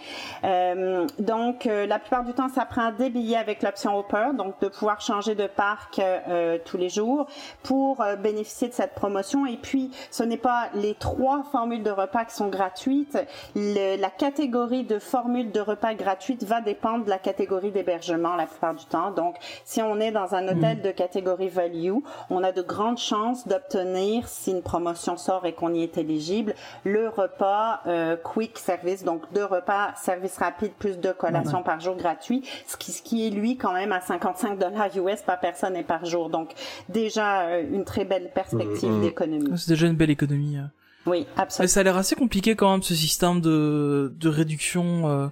Euh, 0.45 1.07
donc, 1.19 1.67
euh, 1.67 1.87
la 1.87 1.99
plupart 1.99 2.25
du 2.25 2.33
temps, 2.33 2.49
ça 2.49 2.65
prend 2.65 2.93
des 2.93 3.11
billets 3.11 3.37
avec 3.37 3.62
l'option 3.62 3.99
Hopper, 3.99 4.29
donc 4.35 4.59
de 4.61 4.69
pouvoir 4.69 5.01
changer 5.01 5.35
de 5.35 5.47
parc 5.47 5.99
euh, 5.99 6.59
tous 6.65 6.77
les 6.77 6.89
jours 6.89 7.27
pour 7.62 8.01
euh, 8.01 8.17
bénéficier 8.17 8.69
de 8.69 8.73
cette 8.73 8.95
promotion. 8.95 9.47
Et 9.47 9.57
puis, 9.57 9.91
ce 10.11 10.23
n'est 10.23 10.37
pas 10.37 10.69
les 10.75 10.95
trois 10.95 11.43
formules 11.53 11.83
de 11.83 11.91
repas 11.91 12.25
qui 12.25 12.35
sont 12.35 12.49
gratuites. 12.49 13.19
Le- 13.55 14.01
la 14.01 14.11
catégorie 14.11 14.85
de 14.85 14.99
formules 14.99 15.53
de 15.53 15.61
repas 15.61 15.95
gratuites 15.95 16.45
va 16.45 16.61
dépendre 16.61 17.05
de 17.05 17.11
la 17.11 17.19
catégorie 17.19 17.71
d'hébergement 17.71 18.37
la 18.37 18.47
plupart 18.47 18.75
du 18.75 18.85
temps. 18.87 19.11
Donc, 19.11 19.37
si 19.65 19.83
on 19.83 20.01
est 20.01 20.11
dans 20.12 20.35
un 20.35 20.49
hôtel 20.49 20.81
de 20.83 20.91
catégorie 20.91 21.49
value, 21.49 21.99
on 22.31 22.43
a 22.45 22.53
de 22.53 22.62
grandes 22.62 22.99
chances 22.99 23.47
d'obtenir, 23.47 24.27
si 24.29 24.53
une 24.53 24.62
promotion 24.62 25.17
sort 25.17 25.45
et 25.47 25.53
qu'on 25.53 25.75
y 25.75 25.83
est 25.83 25.99
éligible, 25.99 26.55
le 26.85 27.09
repas 27.09 27.81
euh, 27.87 28.17
quick 28.17 28.59
service, 28.59 29.05
donc 29.05 29.23
deux 29.33 29.45
repas 29.45 29.95
service 29.97 30.30
rapide 30.39 30.73
plus 30.78 30.98
deux 30.98 31.12
collations 31.12 31.62
par 31.62 31.81
jour 31.81 31.97
gratuits, 31.97 32.43
ce 32.66 32.77
qui, 32.77 32.93
ce 32.93 33.02
qui 33.02 33.27
est 33.27 33.31
lui 33.31 33.57
quand 33.57 33.73
même 33.73 33.93
à 33.93 34.01
55 34.01 34.59
dollars 34.59 34.89
US 34.97 35.23
par 35.23 35.40
personne 35.40 35.77
et 35.77 35.82
par 35.82 36.05
jour. 36.05 36.31
Donc 36.31 36.51
déjà 36.89 37.43
euh, 37.48 37.62
une 37.73 37.85
très 37.85 38.05
belle 38.05 38.31
perspective 38.35 38.90
Mhm. 38.90 39.01
d'économie. 39.02 39.51
C'est 39.57 39.69
déjà 39.70 39.86
une 39.86 39.97
belle 39.97 40.11
économie. 40.11 40.59
euh. 40.59 40.62
Oui, 41.07 41.27
Mais 41.36 41.43
absolument. 41.43 41.69
ça 41.73 41.81
a 41.81 41.82
l'air 41.82 41.97
assez 41.97 42.15
compliqué 42.15 42.55
quand 42.57 42.70
même 42.70 42.82
ce 42.82 42.94
système 42.94 43.40
de, 43.40 44.12
de 44.19 44.28
réduction. 44.28 45.09
euh. 45.09 45.27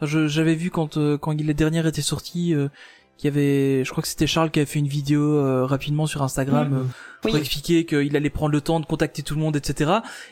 Enfin, 0.00 0.26
j'avais 0.28 0.54
vu 0.54 0.70
quand 0.70 0.96
euh, 0.96 1.18
quand 1.18 1.38
la 1.40 1.52
dernière 1.54 1.86
était 1.86 2.02
sortie, 2.02 2.54
euh, 2.54 2.68
qu'il 3.16 3.28
y 3.28 3.32
avait, 3.32 3.84
je 3.84 3.90
crois 3.90 4.00
que 4.02 4.06
c'était 4.08 4.28
Charles 4.28 4.52
qui 4.52 4.60
avait 4.60 4.66
fait 4.66 4.78
une 4.78 4.86
vidéo 4.86 5.22
euh, 5.22 5.64
rapidement 5.66 6.06
sur 6.06 6.22
Instagram 6.22 6.72
euh, 6.72 6.84
pour 7.20 7.32
Oui. 7.32 7.40
expliquer 7.40 7.84
qu'il 7.84 8.14
allait 8.16 8.30
prendre 8.30 8.52
le 8.52 8.60
temps 8.60 8.78
de 8.78 8.86
contacter 8.86 9.24
tout 9.24 9.34
le 9.34 9.40
monde, 9.40 9.56
etc. 9.56 9.90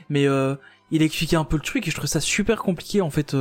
Mais 0.09 0.25
euh, 0.29 0.55
il 0.93 1.03
expliquait 1.03 1.35
un 1.35 1.43
peu 1.43 1.57
le 1.57 1.63
truc 1.65 1.89
et 1.89 1.91
je 1.91 1.97
trouvais 1.97 2.07
ça 2.07 2.21
super 2.21 2.63
compliqué 2.63 3.01
en 3.01 3.11
fait. 3.11 3.35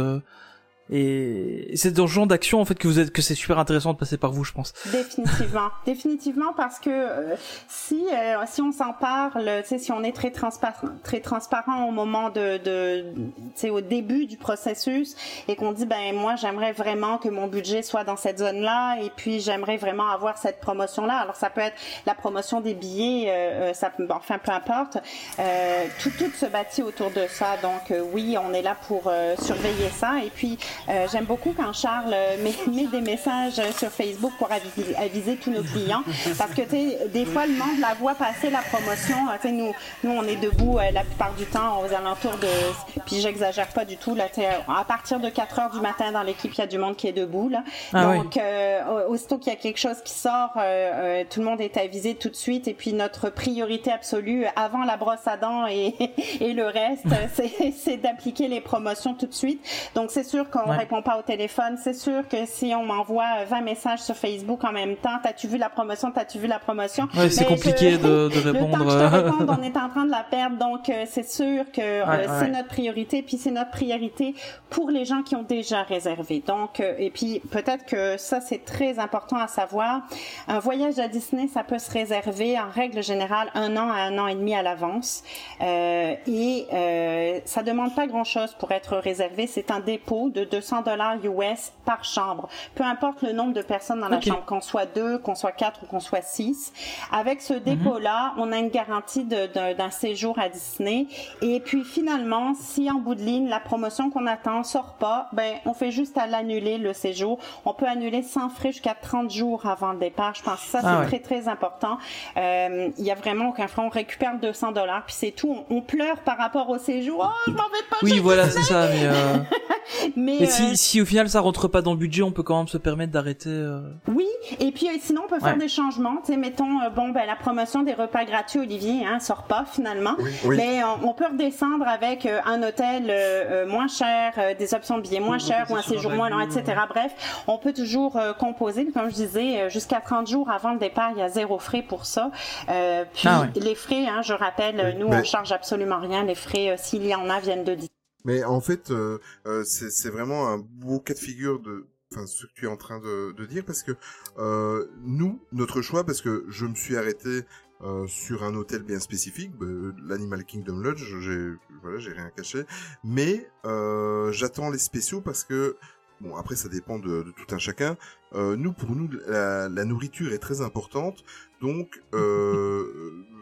Et 0.91 1.71
c'est 1.75 1.91
dans 1.91 2.07
ce 2.07 2.13
genre 2.13 2.27
d'action 2.27 2.61
en 2.61 2.65
fait 2.65 2.75
que 2.75 2.87
vous 2.87 2.99
êtes 2.99 3.11
que 3.11 3.21
c'est 3.21 3.35
super 3.35 3.57
intéressant 3.57 3.93
de 3.93 3.97
passer 3.97 4.17
par 4.17 4.31
vous, 4.31 4.43
je 4.43 4.51
pense. 4.51 4.73
Définitivement, 4.91 5.69
définitivement 5.85 6.53
parce 6.55 6.79
que 6.79 6.89
euh, 6.89 7.35
si 7.67 8.05
euh, 8.13 8.37
si 8.45 8.61
on 8.61 8.71
s'en 8.71 8.93
parle, 8.93 9.63
tu 9.63 9.69
sais, 9.69 9.77
si 9.79 9.91
on 9.91 10.03
est 10.03 10.15
très 10.15 10.31
transparent, 10.31 10.89
très 11.03 11.21
transparent 11.21 11.87
au 11.87 11.91
moment 11.91 12.29
de, 12.29 12.57
de 12.57 13.05
tu 13.15 13.31
sais, 13.55 13.69
au 13.69 13.81
début 13.81 14.27
du 14.27 14.37
processus 14.37 15.15
et 15.47 15.55
qu'on 15.55 15.71
dit 15.71 15.85
ben 15.85 16.13
moi 16.13 16.35
j'aimerais 16.35 16.71
vraiment 16.71 17.17
que 17.17 17.29
mon 17.29 17.47
budget 17.47 17.81
soit 17.81 18.03
dans 18.03 18.17
cette 18.17 18.39
zone-là 18.39 18.97
et 19.01 19.11
puis 19.15 19.39
j'aimerais 19.39 19.77
vraiment 19.77 20.09
avoir 20.09 20.37
cette 20.37 20.59
promotion-là. 20.59 21.17
Alors 21.17 21.35
ça 21.35 21.49
peut 21.49 21.61
être 21.61 21.77
la 22.05 22.13
promotion 22.13 22.61
des 22.61 22.75
billets, 22.75 23.25
euh, 23.29 23.69
euh, 23.69 23.73
ça 23.73 23.91
bon, 23.97 24.07
enfin 24.15 24.37
peu 24.37 24.51
importe. 24.51 24.97
Euh, 25.39 25.85
tout 26.01 26.11
tout 26.17 26.31
se 26.31 26.45
bâtit 26.45 26.83
autour 26.83 27.11
de 27.11 27.25
ça. 27.27 27.57
Donc 27.61 27.91
euh, 27.91 28.03
oui, 28.13 28.37
on 28.37 28.53
est 28.53 28.61
là 28.61 28.75
pour 28.87 29.03
euh, 29.07 29.35
surveiller 29.37 29.89
ça 29.89 30.19
et 30.23 30.29
puis 30.29 30.57
euh, 30.89 31.07
j'aime 31.11 31.25
beaucoup 31.25 31.53
quand 31.55 31.73
Charles 31.73 32.15
met, 32.43 32.53
met 32.71 32.87
des 32.87 33.01
messages 33.01 33.61
sur 33.77 33.89
Facebook 33.89 34.33
pour 34.37 34.51
aviser, 34.51 34.95
aviser 34.95 35.35
tous 35.37 35.51
nos 35.51 35.63
clients. 35.63 36.03
Parce 36.37 36.51
que 36.51 36.61
tu 36.61 36.69
sais 36.69 37.07
des 37.13 37.25
fois 37.25 37.45
le 37.45 37.53
monde 37.53 37.79
la 37.79 37.93
voit 37.95 38.15
passer 38.15 38.49
la 38.49 38.59
promotion. 38.59 39.29
Euh, 39.29 39.35
tu 39.41 39.47
sais 39.47 39.53
nous 39.53 39.73
nous 40.03 40.11
on 40.11 40.23
est 40.23 40.35
debout 40.35 40.77
euh, 40.77 40.91
la 40.91 41.01
plupart 41.01 41.33
du 41.33 41.45
temps 41.45 41.81
aux 41.81 41.93
alentours 41.93 42.37
de 42.37 43.01
puis 43.05 43.19
j'exagère 43.19 43.67
pas 43.67 43.85
du 43.85 43.97
tout 43.97 44.15
là 44.15 44.25
à 44.67 44.83
partir 44.83 45.19
de 45.19 45.29
4 45.29 45.59
heures 45.59 45.71
du 45.71 45.79
matin 45.79 46.11
dans 46.11 46.23
l'équipe 46.23 46.53
il 46.53 46.57
y 46.57 46.61
a 46.63 46.67
du 46.67 46.77
monde 46.77 46.95
qui 46.95 47.07
est 47.07 47.13
debout 47.13 47.49
là. 47.49 47.63
Ah 47.93 48.09
oui. 48.09 48.17
donc 48.17 48.37
euh, 48.37 49.07
aussitôt 49.07 49.37
qu'il 49.37 49.51
y 49.51 49.55
a 49.55 49.59
quelque 49.59 49.79
chose 49.79 50.01
qui 50.03 50.13
sort 50.13 50.51
euh, 50.57 51.23
tout 51.29 51.39
le 51.39 51.45
monde 51.45 51.61
est 51.61 51.77
avisé 51.77 52.15
tout 52.15 52.29
de 52.29 52.35
suite. 52.35 52.67
Et 52.67 52.73
puis 52.73 52.93
notre 52.93 53.29
priorité 53.29 53.91
absolue 53.91 54.45
avant 54.55 54.83
la 54.83 54.97
brosse 54.97 55.25
à 55.27 55.37
dents 55.37 55.67
et, 55.67 55.95
et 56.39 56.53
le 56.53 56.65
reste 56.65 57.05
c'est 57.33 57.73
c'est 57.77 57.97
d'appliquer 57.97 58.47
les 58.47 58.61
promotions 58.61 59.13
tout 59.13 59.27
de 59.27 59.33
suite. 59.33 59.61
Donc 59.95 60.11
c'est 60.11 60.23
sûr 60.23 60.49
qu'on 60.49 60.64
Ouais. 60.69 60.77
répond 60.77 61.01
pas 61.01 61.17
au 61.17 61.21
téléphone 61.21 61.77
c'est 61.81 61.93
sûr 61.93 62.27
que 62.27 62.45
si 62.45 62.73
on 62.75 62.83
m'envoie 62.83 63.43
20 63.49 63.61
messages 63.61 63.99
sur 63.99 64.15
Facebook 64.15 64.63
en 64.63 64.71
même 64.71 64.95
temps 64.95 65.17
t'as-tu 65.23 65.47
vu 65.47 65.57
la 65.57 65.69
promotion? 65.69 66.11
T'as-tu 66.11 66.39
vu 66.39 66.47
la 66.47 66.59
promotion? 66.59 67.07
Ouais, 67.15 67.29
c'est 67.29 67.45
compliqué 67.45 67.91
je- 67.91 67.97
de, 67.97 68.29
de 68.43 68.51
le 68.51 68.53
temps 68.53 68.65
répondre. 68.65 68.85
que 68.85 68.91
je 68.91 68.97
te 68.97 69.01
euh. 69.03 69.07
réponde, 69.07 69.57
on 69.59 69.63
est 69.63 69.77
en 69.77 69.89
train 69.89 70.05
de 70.05 70.11
la 70.11 70.23
perdre, 70.23 70.57
donc 70.57 70.89
euh, 70.89 71.05
c'est 71.07 71.29
sûr 71.29 71.65
que 71.71 71.81
euh, 71.81 72.05
Ouais, 72.05 72.25
c'est 72.39 72.49
notre 72.49 72.67
priorité, 72.67 73.21
puis 73.21 73.37
c'est 73.37 73.51
notre 73.51 73.71
priorité 73.71 74.35
pour 74.69 74.89
les 74.89 75.05
gens 75.05 75.21
qui 75.23 75.35
ont 75.35 75.43
déjà 75.43 75.83
réservé. 75.83 76.43
Donc, 76.45 76.79
euh, 76.79 76.93
et 76.97 77.09
puis 77.09 77.41
peut-être 77.51 77.85
que 77.85 78.17
ça 78.17 78.41
c'est 78.41 78.63
très 78.65 78.99
important 78.99 79.37
à 79.37 79.47
savoir. 79.47 80.01
Un 80.47 80.59
voyage 80.59 80.99
à 80.99 81.07
Disney, 81.07 81.47
ça 81.47 81.63
peut 81.63 81.79
se 81.79 81.91
réserver 81.91 82.57
en 82.59 82.69
règle 82.69 83.01
générale 83.03 83.49
un 83.53 83.75
an 83.77 83.89
à 83.89 84.01
un 84.03 84.17
an 84.17 84.27
et 84.27 84.35
demi 84.35 84.55
à 84.55 84.61
l'avance, 84.63 85.23
euh, 85.61 86.13
et 86.27 86.67
euh, 86.73 87.39
ça 87.45 87.63
demande 87.63 87.93
pas 87.95 88.07
grand-chose 88.07 88.53
pour 88.59 88.71
être 88.71 88.97
réservé. 88.97 89.47
C'est 89.47 89.71
un 89.71 89.79
dépôt 89.79 90.29
de 90.29 90.43
200 90.55 90.81
dollars 90.83 91.15
US 91.23 91.73
par 91.85 92.03
chambre, 92.03 92.47
peu 92.75 92.83
importe 92.83 93.21
le 93.21 93.33
nombre 93.33 93.53
de 93.53 93.61
personnes 93.61 93.99
dans 93.99 94.07
la 94.09 94.21
chambre, 94.21 94.45
qu'on 94.45 94.61
soit 94.61 94.85
deux, 94.85 95.17
qu'on 95.17 95.35
soit 95.35 95.51
quatre 95.51 95.83
ou 95.83 95.85
qu'on 95.85 95.99
soit 95.99 96.21
six. 96.21 96.71
Avec 97.11 97.41
ce 97.41 97.53
dépôt-là, 97.53 98.33
on 98.37 98.51
a 98.51 98.57
une 98.57 98.69
garantie 98.69 99.25
d'un 99.25 99.91
séjour 99.91 100.39
à 100.39 100.47
Disney. 100.49 101.07
Et 101.41 101.59
puis 101.59 101.83
finalement, 101.83 102.53
si 102.57 102.89
en 102.89 102.95
bout 102.95 103.15
de 103.15 103.21
ligne, 103.21 103.49
la 103.49 103.59
promotion 103.59 104.09
qu'on 104.09 104.27
attend 104.27 104.63
sort 104.63 104.93
pas, 104.99 105.27
ben 105.33 105.55
on 105.65 105.73
fait 105.73 105.91
juste 105.91 106.17
à 106.17 106.25
l'annuler 106.27 106.77
le 106.77 106.93
séjour. 106.93 107.39
On 107.65 107.73
peut 107.73 107.87
annuler 107.87 108.21
sans 108.23 108.49
frais 108.49 108.71
jusqu'à 108.71 108.93
30 108.95 109.29
jours 109.31 109.65
avant 109.65 109.91
le 109.91 109.99
départ. 109.99 110.33
Je 110.35 110.43
pense 110.43 110.61
que 110.61 110.67
ça, 110.67 110.79
c'est 110.81 110.87
Ah 110.87 110.99
ouais. 111.01 111.07
très, 111.07 111.19
très 111.19 111.47
important. 111.49 111.97
Euh, 112.37 112.89
Il 112.97 113.03
y 113.05 113.11
a 113.11 113.15
vraiment 113.15 113.49
aucun 113.49 113.67
frais. 113.67 113.81
On 113.85 113.89
récupère 113.89 114.37
200 114.39 114.71
dollars, 114.71 115.03
puis 115.05 115.15
c'est 115.17 115.31
tout. 115.31 115.65
On, 115.69 115.75
on 115.77 115.81
pleure 115.81 116.17
par 116.19 116.37
rapport 116.37 116.69
au 116.69 116.77
séjour. 116.77 117.17
Oh, 117.27 117.41
je 117.47 117.51
m'en 117.51 117.57
vais 117.69 117.85
pas 117.89 117.97
Oui, 118.03 118.19
voilà, 118.19 118.49
c'est 118.49 118.61
ça. 118.61 118.87
Mais 118.87 119.05
euh, 119.05 119.37
Mais, 120.15 120.37
Mais 120.41 120.44
euh, 120.45 120.49
si, 120.49 120.77
si 120.77 121.01
au 121.01 121.05
final 121.05 121.29
ça 121.29 121.39
rentre 121.41 121.67
pas 121.67 121.81
dans 121.81 121.91
le 121.91 121.97
budget, 121.97 122.23
on 122.23 122.31
peut 122.31 122.43
quand 122.43 122.57
même 122.57 122.67
se 122.67 122.77
permettre 122.77 123.11
d'arrêter. 123.11 123.49
euh, 123.49 123.81
Oui, 124.07 124.27
et 124.59 124.71
puis 124.71 124.87
euh, 124.87 124.91
sinon 125.01 125.23
on 125.25 125.29
peut 125.29 125.39
faire 125.39 125.53
Ouais. 125.53 125.59
des 125.59 125.67
changements. 125.67 126.17
Tu 126.25 126.33
sais, 126.33 126.37
mettons, 126.37 126.81
euh, 126.81 126.89
bon, 126.89 127.09
ben 127.09 127.25
la 127.25 127.35
promotion 127.35 127.83
des 127.83 127.93
repas 127.93 128.25
gratuits, 128.25 128.59
Olivier, 128.59 129.05
hein, 129.05 129.19
sort 129.19 129.43
pas 129.43 129.65
finalement. 129.71 130.15
Oui, 130.19 130.31
oui. 130.45 130.57
Mais 130.57 130.81
on, 130.83 131.09
on 131.09 131.13
peut 131.13 131.25
redescendre 131.31 131.87
avec 131.87 132.25
euh, 132.25 132.39
un 132.45 132.61
hôtel 132.63 133.05
euh, 133.09 133.63
euh, 133.63 133.67
moins 133.67 133.87
cher, 133.87 134.33
euh, 134.37 134.53
des 134.55 134.73
options 134.73 134.97
de 134.97 135.01
billets 135.03 135.19
moins 135.19 135.39
chères 135.39 135.65
ou 135.69 135.75
un 135.75 135.81
séjour 135.81 136.11
moins 136.11 136.29
long, 136.29 136.39
etc. 136.39 136.63
Bref, 136.89 137.43
on 137.47 137.57
peut 137.57 137.73
toujours 137.73 138.17
euh, 138.17 138.33
composer. 138.33 138.87
Comme 138.93 139.09
je 139.09 139.15
disais, 139.15 139.61
euh, 139.61 139.69
jusqu'à 139.69 140.01
30 140.01 140.27
jours 140.27 140.49
avant 140.49 140.73
le 140.73 140.79
départ, 140.79 141.11
il 141.15 141.19
y 141.19 141.21
a 141.21 141.29
zéro 141.29 141.59
frais 141.59 141.81
pour 141.81 142.05
ça. 142.05 142.31
Euh, 142.69 143.03
puis 143.13 143.27
Ah 143.27 143.41
ouais. 143.41 143.47
les 143.55 143.75
frais, 143.75 144.05
hein, 144.07 144.21
je 144.23 144.33
rappelle, 144.33 144.79
euh, 144.79 144.91
Oui, 144.93 144.95
nous 144.99 145.07
mais- 145.09 145.19
on 145.19 145.23
charge 145.23 145.51
absolument 145.51 145.99
rien. 145.99 146.23
Les 146.23 146.35
frais, 146.35 146.69
euh, 146.71 146.75
s'il 146.77 147.05
y 147.05 147.15
en 147.15 147.29
a, 147.29 147.39
viennent 147.39 147.63
de 147.63 147.73
Disney. 147.73 147.89
Mais 148.25 148.43
en 148.43 148.59
fait, 148.59 148.91
euh, 148.91 149.19
euh, 149.47 149.63
c'est 149.63 150.09
vraiment 150.09 150.49
un 150.49 150.57
beau 150.57 150.99
cas 150.99 151.13
de 151.13 151.19
figure 151.19 151.59
de, 151.61 151.87
enfin, 152.11 152.25
ce 152.25 152.45
que 152.45 152.51
tu 152.53 152.65
es 152.65 152.67
en 152.67 152.77
train 152.77 152.99
de, 152.99 153.31
de 153.31 153.45
dire, 153.45 153.63
parce 153.63 153.83
que 153.83 153.93
euh, 154.37 154.87
nous, 155.03 155.39
notre 155.53 155.81
choix, 155.81 156.03
parce 156.03 156.21
que 156.21 156.45
je 156.49 156.65
me 156.65 156.75
suis 156.75 156.97
arrêté 156.97 157.43
euh, 157.81 158.07
sur 158.07 158.43
un 158.43 158.55
hôtel 158.55 158.83
bien 158.83 158.99
spécifique, 158.99 159.51
euh, 159.61 159.93
l'Animal 160.03 160.43
Kingdom 160.43 160.77
Lodge, 160.79 161.03
j'ai, 161.19 161.51
voilà, 161.81 161.99
j'ai 161.99 162.11
rien 162.11 162.29
caché, 162.35 162.63
mais 163.03 163.47
euh, 163.65 164.31
j'attends 164.31 164.69
les 164.69 164.79
spéciaux 164.79 165.21
parce 165.21 165.43
que 165.43 165.77
Bon, 166.21 166.35
après, 166.37 166.55
ça 166.55 166.69
dépend 166.69 166.97
de, 166.97 167.23
de 167.23 167.31
tout 167.31 167.53
un 167.53 167.57
chacun. 167.57 167.97
Euh, 168.33 168.55
nous, 168.55 168.71
pour 168.71 168.95
nous, 168.95 169.09
la, 169.27 169.67
la 169.67 169.85
nourriture 169.85 170.31
est 170.31 170.39
très 170.39 170.61
importante. 170.61 171.23
Donc, 171.61 172.01
euh, 172.13 173.11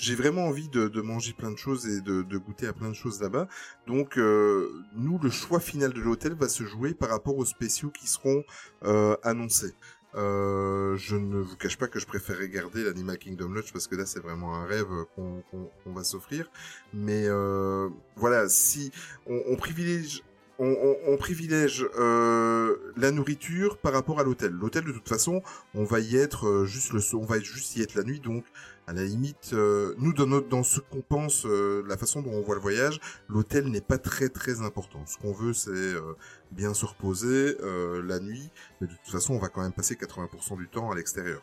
j'ai 0.00 0.14
vraiment 0.14 0.46
envie 0.46 0.68
de, 0.68 0.88
de 0.88 1.00
manger 1.02 1.32
plein 1.34 1.50
de 1.50 1.56
choses 1.58 1.86
et 1.86 2.00
de, 2.00 2.22
de 2.22 2.38
goûter 2.38 2.66
à 2.66 2.72
plein 2.72 2.88
de 2.88 2.94
choses 2.94 3.20
là-bas. 3.20 3.48
Donc, 3.86 4.16
euh, 4.18 4.70
nous, 4.94 5.18
le 5.18 5.30
choix 5.30 5.60
final 5.60 5.92
de 5.92 6.00
l'hôtel 6.00 6.34
va 6.34 6.48
se 6.48 6.64
jouer 6.64 6.94
par 6.94 7.10
rapport 7.10 7.36
aux 7.36 7.44
spéciaux 7.44 7.90
qui 7.90 8.06
seront 8.06 8.42
euh, 8.84 9.16
annoncés. 9.22 9.74
Euh, 10.16 10.96
je 10.96 11.14
ne 11.16 11.38
vous 11.38 11.56
cache 11.56 11.76
pas 11.78 11.86
que 11.86 12.00
je 12.00 12.06
préférerais 12.06 12.48
garder 12.48 12.82
l'Animal 12.82 13.16
Kingdom 13.18 13.50
Lodge 13.50 13.72
parce 13.72 13.86
que 13.86 13.94
là 13.94 14.06
c'est 14.06 14.18
vraiment 14.18 14.56
un 14.56 14.64
rêve 14.66 14.88
qu'on 15.14 15.42
qu'on- 15.50 15.92
va 15.92 16.02
s'offrir. 16.02 16.50
Mais 16.92 17.26
euh, 17.28 17.88
voilà, 18.16 18.48
si 18.48 18.90
on, 19.26 19.40
on 19.46 19.56
privilège 19.56 20.24
on, 20.58 20.66
on- 20.68 21.12
on 21.12 21.16
privilège 21.16 21.86
euh, 21.98 22.76
la 22.96 23.12
nourriture 23.12 23.78
par 23.78 23.92
rapport 23.92 24.18
à 24.20 24.24
l'hôtel. 24.24 24.50
L'hôtel, 24.52 24.84
de 24.84 24.92
toute 24.92 25.08
façon, 25.08 25.42
on 25.74 25.84
va 25.84 26.00
y 26.00 26.16
être 26.16 26.46
euh, 26.48 26.64
juste 26.66 26.92
le, 26.92 27.00
on 27.14 27.24
va 27.24 27.38
juste 27.40 27.76
y 27.76 27.82
être 27.82 27.94
la 27.94 28.02
nuit. 28.02 28.20
Donc, 28.20 28.44
à 28.90 28.92
la 28.92 29.04
limite, 29.04 29.52
euh, 29.52 29.94
nous 29.98 30.12
dans 30.12 30.26
notre, 30.26 30.48
dans 30.48 30.64
ce 30.64 30.80
qu'on 30.80 31.00
pense, 31.00 31.46
euh, 31.46 31.84
la 31.86 31.96
façon 31.96 32.22
dont 32.22 32.32
on 32.32 32.40
voit 32.40 32.56
le 32.56 32.60
voyage, 32.60 32.98
l'hôtel 33.28 33.68
n'est 33.68 33.80
pas 33.80 33.98
très 33.98 34.28
très 34.28 34.62
important. 34.62 35.06
Ce 35.06 35.16
qu'on 35.16 35.32
veut, 35.32 35.52
c'est 35.52 35.70
euh, 35.70 36.16
bien 36.50 36.74
se 36.74 36.86
reposer 36.86 37.56
la 38.02 38.18
nuit, 38.18 38.50
mais 38.80 38.88
de 38.88 38.92
toute 38.92 39.12
façon, 39.12 39.34
on 39.34 39.38
va 39.38 39.46
quand 39.46 39.62
même 39.62 39.72
passer 39.72 39.94
80% 39.94 40.58
du 40.58 40.66
temps 40.66 40.90
à 40.90 40.96
l'extérieur. 40.96 41.40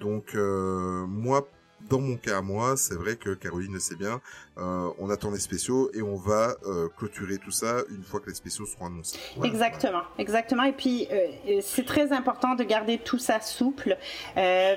Donc, 0.00 0.34
moi. 0.34 1.46
Dans 1.88 2.00
mon 2.00 2.16
cas 2.16 2.38
à 2.38 2.42
moi, 2.42 2.76
c'est 2.76 2.94
vrai 2.94 3.16
que 3.16 3.34
Caroline 3.34 3.74
le 3.74 3.80
sait 3.80 3.96
bien, 3.96 4.20
euh, 4.56 4.90
on 4.98 5.10
attend 5.10 5.32
les 5.32 5.40
spéciaux 5.40 5.90
et 5.94 6.00
on 6.00 6.14
va 6.14 6.54
euh, 6.64 6.88
clôturer 6.96 7.38
tout 7.38 7.50
ça 7.50 7.78
une 7.90 8.04
fois 8.04 8.20
que 8.20 8.28
les 8.28 8.34
spéciaux 8.34 8.66
seront 8.66 8.86
annoncés. 8.86 9.18
Voilà. 9.36 9.52
Exactement, 9.52 10.02
exactement. 10.16 10.62
Et 10.62 10.72
puis 10.72 11.08
euh, 11.10 11.60
c'est 11.60 11.84
très 11.84 12.12
important 12.12 12.54
de 12.54 12.62
garder 12.62 12.98
tout 12.98 13.18
ça 13.18 13.40
souple. 13.40 13.96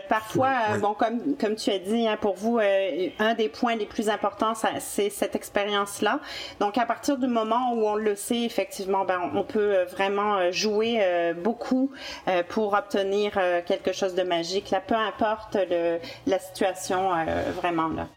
Parfois, 0.10 0.54
Oui. 0.74 0.80
bon, 0.80 0.94
comme 0.94 1.38
comme 1.38 1.56
tu 1.56 1.70
as 1.70 1.80
dit, 1.80 2.08
hein, 2.08 2.18
pour 2.20 2.36
vous, 2.36 2.60
un 2.60 3.34
des 3.36 3.50
points 3.50 3.76
les 3.76 3.86
plus 3.86 4.10
importants, 4.10 4.54
c'est 4.80 5.10
cette 5.10 5.36
expérience-là. 5.36 6.20
Donc, 6.60 6.78
à 6.78 6.86
partir 6.86 7.18
du 7.18 7.28
moment 7.28 7.74
où 7.74 7.86
on 7.86 7.96
le 7.96 8.16
sait, 8.16 8.42
effectivement, 8.42 9.06
ben, 9.06 9.32
on, 9.34 9.44
peut 9.44 9.84
vraiment 9.92 10.52
jouer 10.52 11.34
beaucoup 11.44 11.92
pour 12.50 12.74
obtenir 12.74 13.34
quelque 13.66 13.94
chose 13.94 14.16
de 14.16 14.24
magique. 14.24 14.72
Là, 14.72 14.82
peu 14.82 14.96
importe 14.96 15.56
le, 15.70 16.00
la 16.26 16.40
situation, 16.40 16.97
euh, 16.98 17.52
vraiment 17.56 17.88
là. 17.90 18.10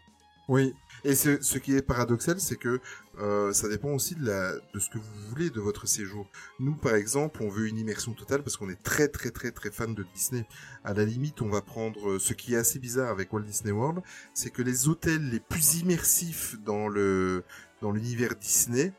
Oui. 0.47 0.73
Et 1.03 1.15
ce, 1.15 1.57
qui 1.57 1.75
est 1.75 1.81
paradoxal, 1.81 2.39
c'est 2.39 2.57
que 2.57 2.79
euh, 3.19 3.53
ça 3.53 3.67
dépend 3.67 3.89
aussi 3.89 4.13
de, 4.15 4.61
ce 4.77 4.89
que 4.89 4.99
vous 4.99 5.29
voulez 5.29 5.49
de 5.49 5.59
votre 5.59 5.87
séjour. 5.87 6.27
Nous, 6.59 6.75
par 6.75 6.93
exemple, 6.95 7.41
on 7.41 7.49
veut 7.49 7.67
une 7.67 7.79
immersion 7.79 8.13
totale 8.13 8.43
parce 8.43 8.55
qu'on 8.55 8.69
est 8.69 8.83
très 8.83 9.07
très 9.07 9.31
très 9.31 9.51
très 9.51 9.71
fan 9.71 9.95
de 9.95 10.05
Disney. 10.13 10.45
À 10.83 10.93
la 10.93 11.03
limite, 11.03 11.41
on 11.41 11.49
va 11.49 11.61
prendre 11.61 12.11
euh, 12.11 12.19
ce 12.19 12.33
qui 12.33 12.53
est 12.53 12.57
assez 12.57 12.77
bizarre 12.77 13.09
avec 13.09 13.33
Walt 13.33 13.41
Disney 13.41 13.71
World, 13.71 14.03
c'est 14.33 14.51
que 14.51 14.61
les 14.61 14.87
hôtels 14.87 15.27
les 15.29 15.39
plus 15.39 15.79
immersifs 15.79 16.55
dans 16.63 16.87
l'univers 16.87 18.35
Disney, 18.35 18.93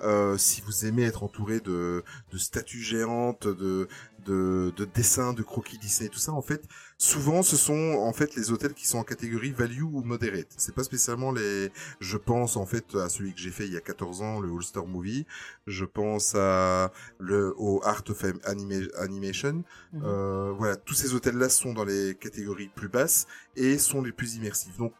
euh, 0.00 0.36
si 0.36 0.60
vous 0.62 0.86
aimez 0.86 1.04
être 1.04 1.22
entouré 1.22 1.60
de, 1.60 2.02
de 2.32 2.38
statues 2.38 2.82
géantes, 2.82 3.46
de, 3.46 3.88
de, 4.24 4.72
de 4.76 4.84
dessins, 4.84 5.32
de 5.32 5.42
croquis 5.42 5.78
Disney, 5.78 6.08
tout 6.08 6.18
ça, 6.18 6.32
en 6.32 6.42
fait, 6.42 6.62
souvent 6.98 7.42
ce 7.42 7.56
sont 7.56 7.96
en 8.00 8.12
fait 8.12 8.34
les 8.36 8.50
hôtels 8.50 8.74
qui 8.74 8.86
sont 8.86 8.98
en 8.98 9.04
catégorie 9.04 9.52
value 9.52 9.82
ou 9.82 10.02
moderate. 10.02 10.48
C'est 10.56 10.74
pas 10.74 10.84
spécialement 10.84 11.32
les. 11.32 11.70
Je 12.00 12.16
pense 12.16 12.56
en 12.56 12.66
fait 12.66 12.94
à 12.94 13.08
celui 13.08 13.32
que 13.34 13.40
j'ai 13.40 13.50
fait 13.50 13.66
il 13.66 13.72
y 13.72 13.76
a 13.76 13.80
14 13.80 14.22
ans, 14.22 14.40
le 14.40 14.50
All 14.52 14.62
Star 14.62 14.86
Movie. 14.86 15.26
Je 15.66 15.84
pense 15.84 16.34
à 16.34 16.92
le 17.18 17.54
au 17.56 17.80
Art 17.84 18.02
of 18.08 18.24
Anima- 18.44 18.88
Animation. 18.98 19.62
Mhm. 19.92 20.02
Euh, 20.04 20.52
voilà, 20.56 20.76
tous 20.76 20.94
ces 20.94 21.14
hôtels-là 21.14 21.48
sont 21.48 21.72
dans 21.72 21.84
les 21.84 22.14
catégories 22.14 22.68
plus 22.74 22.88
basses 22.88 23.26
et 23.56 23.78
sont 23.78 24.02
les 24.02 24.12
plus 24.12 24.36
immersifs. 24.36 24.76
Donc 24.78 24.92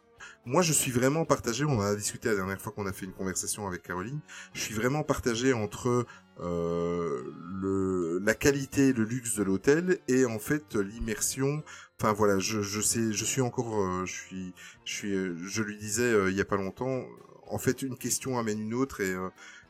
moi, 0.46 0.62
je 0.62 0.72
suis 0.72 0.92
vraiment 0.92 1.24
partagé. 1.24 1.64
On 1.64 1.78
en 1.78 1.80
a 1.80 1.94
discuté 1.96 2.28
la 2.28 2.36
dernière 2.36 2.60
fois 2.60 2.72
qu'on 2.72 2.86
a 2.86 2.92
fait 2.92 3.04
une 3.04 3.12
conversation 3.12 3.66
avec 3.66 3.82
Caroline. 3.82 4.20
Je 4.54 4.60
suis 4.60 4.74
vraiment 4.74 5.02
partagé 5.02 5.52
entre 5.52 6.06
euh, 6.40 7.22
le, 7.60 8.18
la 8.22 8.34
qualité, 8.34 8.92
le 8.92 9.04
luxe 9.04 9.36
de 9.36 9.42
l'hôtel 9.42 9.98
et 10.08 10.24
en 10.24 10.38
fait 10.38 10.76
l'immersion. 10.76 11.62
Enfin 11.98 12.12
voilà, 12.12 12.38
je, 12.38 12.62
je 12.62 12.80
sais, 12.80 13.12
je 13.12 13.24
suis 13.24 13.40
encore, 13.40 13.80
euh, 13.80 14.04
je 14.06 14.12
suis, 14.12 14.54
je 14.84 14.92
suis, 14.92 15.14
euh, 15.14 15.36
je 15.46 15.62
lui 15.62 15.76
disais 15.78 16.02
euh, 16.04 16.30
il 16.30 16.36
y 16.36 16.40
a 16.40 16.44
pas 16.44 16.56
longtemps. 16.56 17.04
En 17.48 17.58
fait, 17.58 17.82
une 17.82 17.96
question 17.96 18.38
amène 18.38 18.60
une 18.60 18.74
autre 18.74 19.00
et 19.00 19.12
euh, 19.14 19.28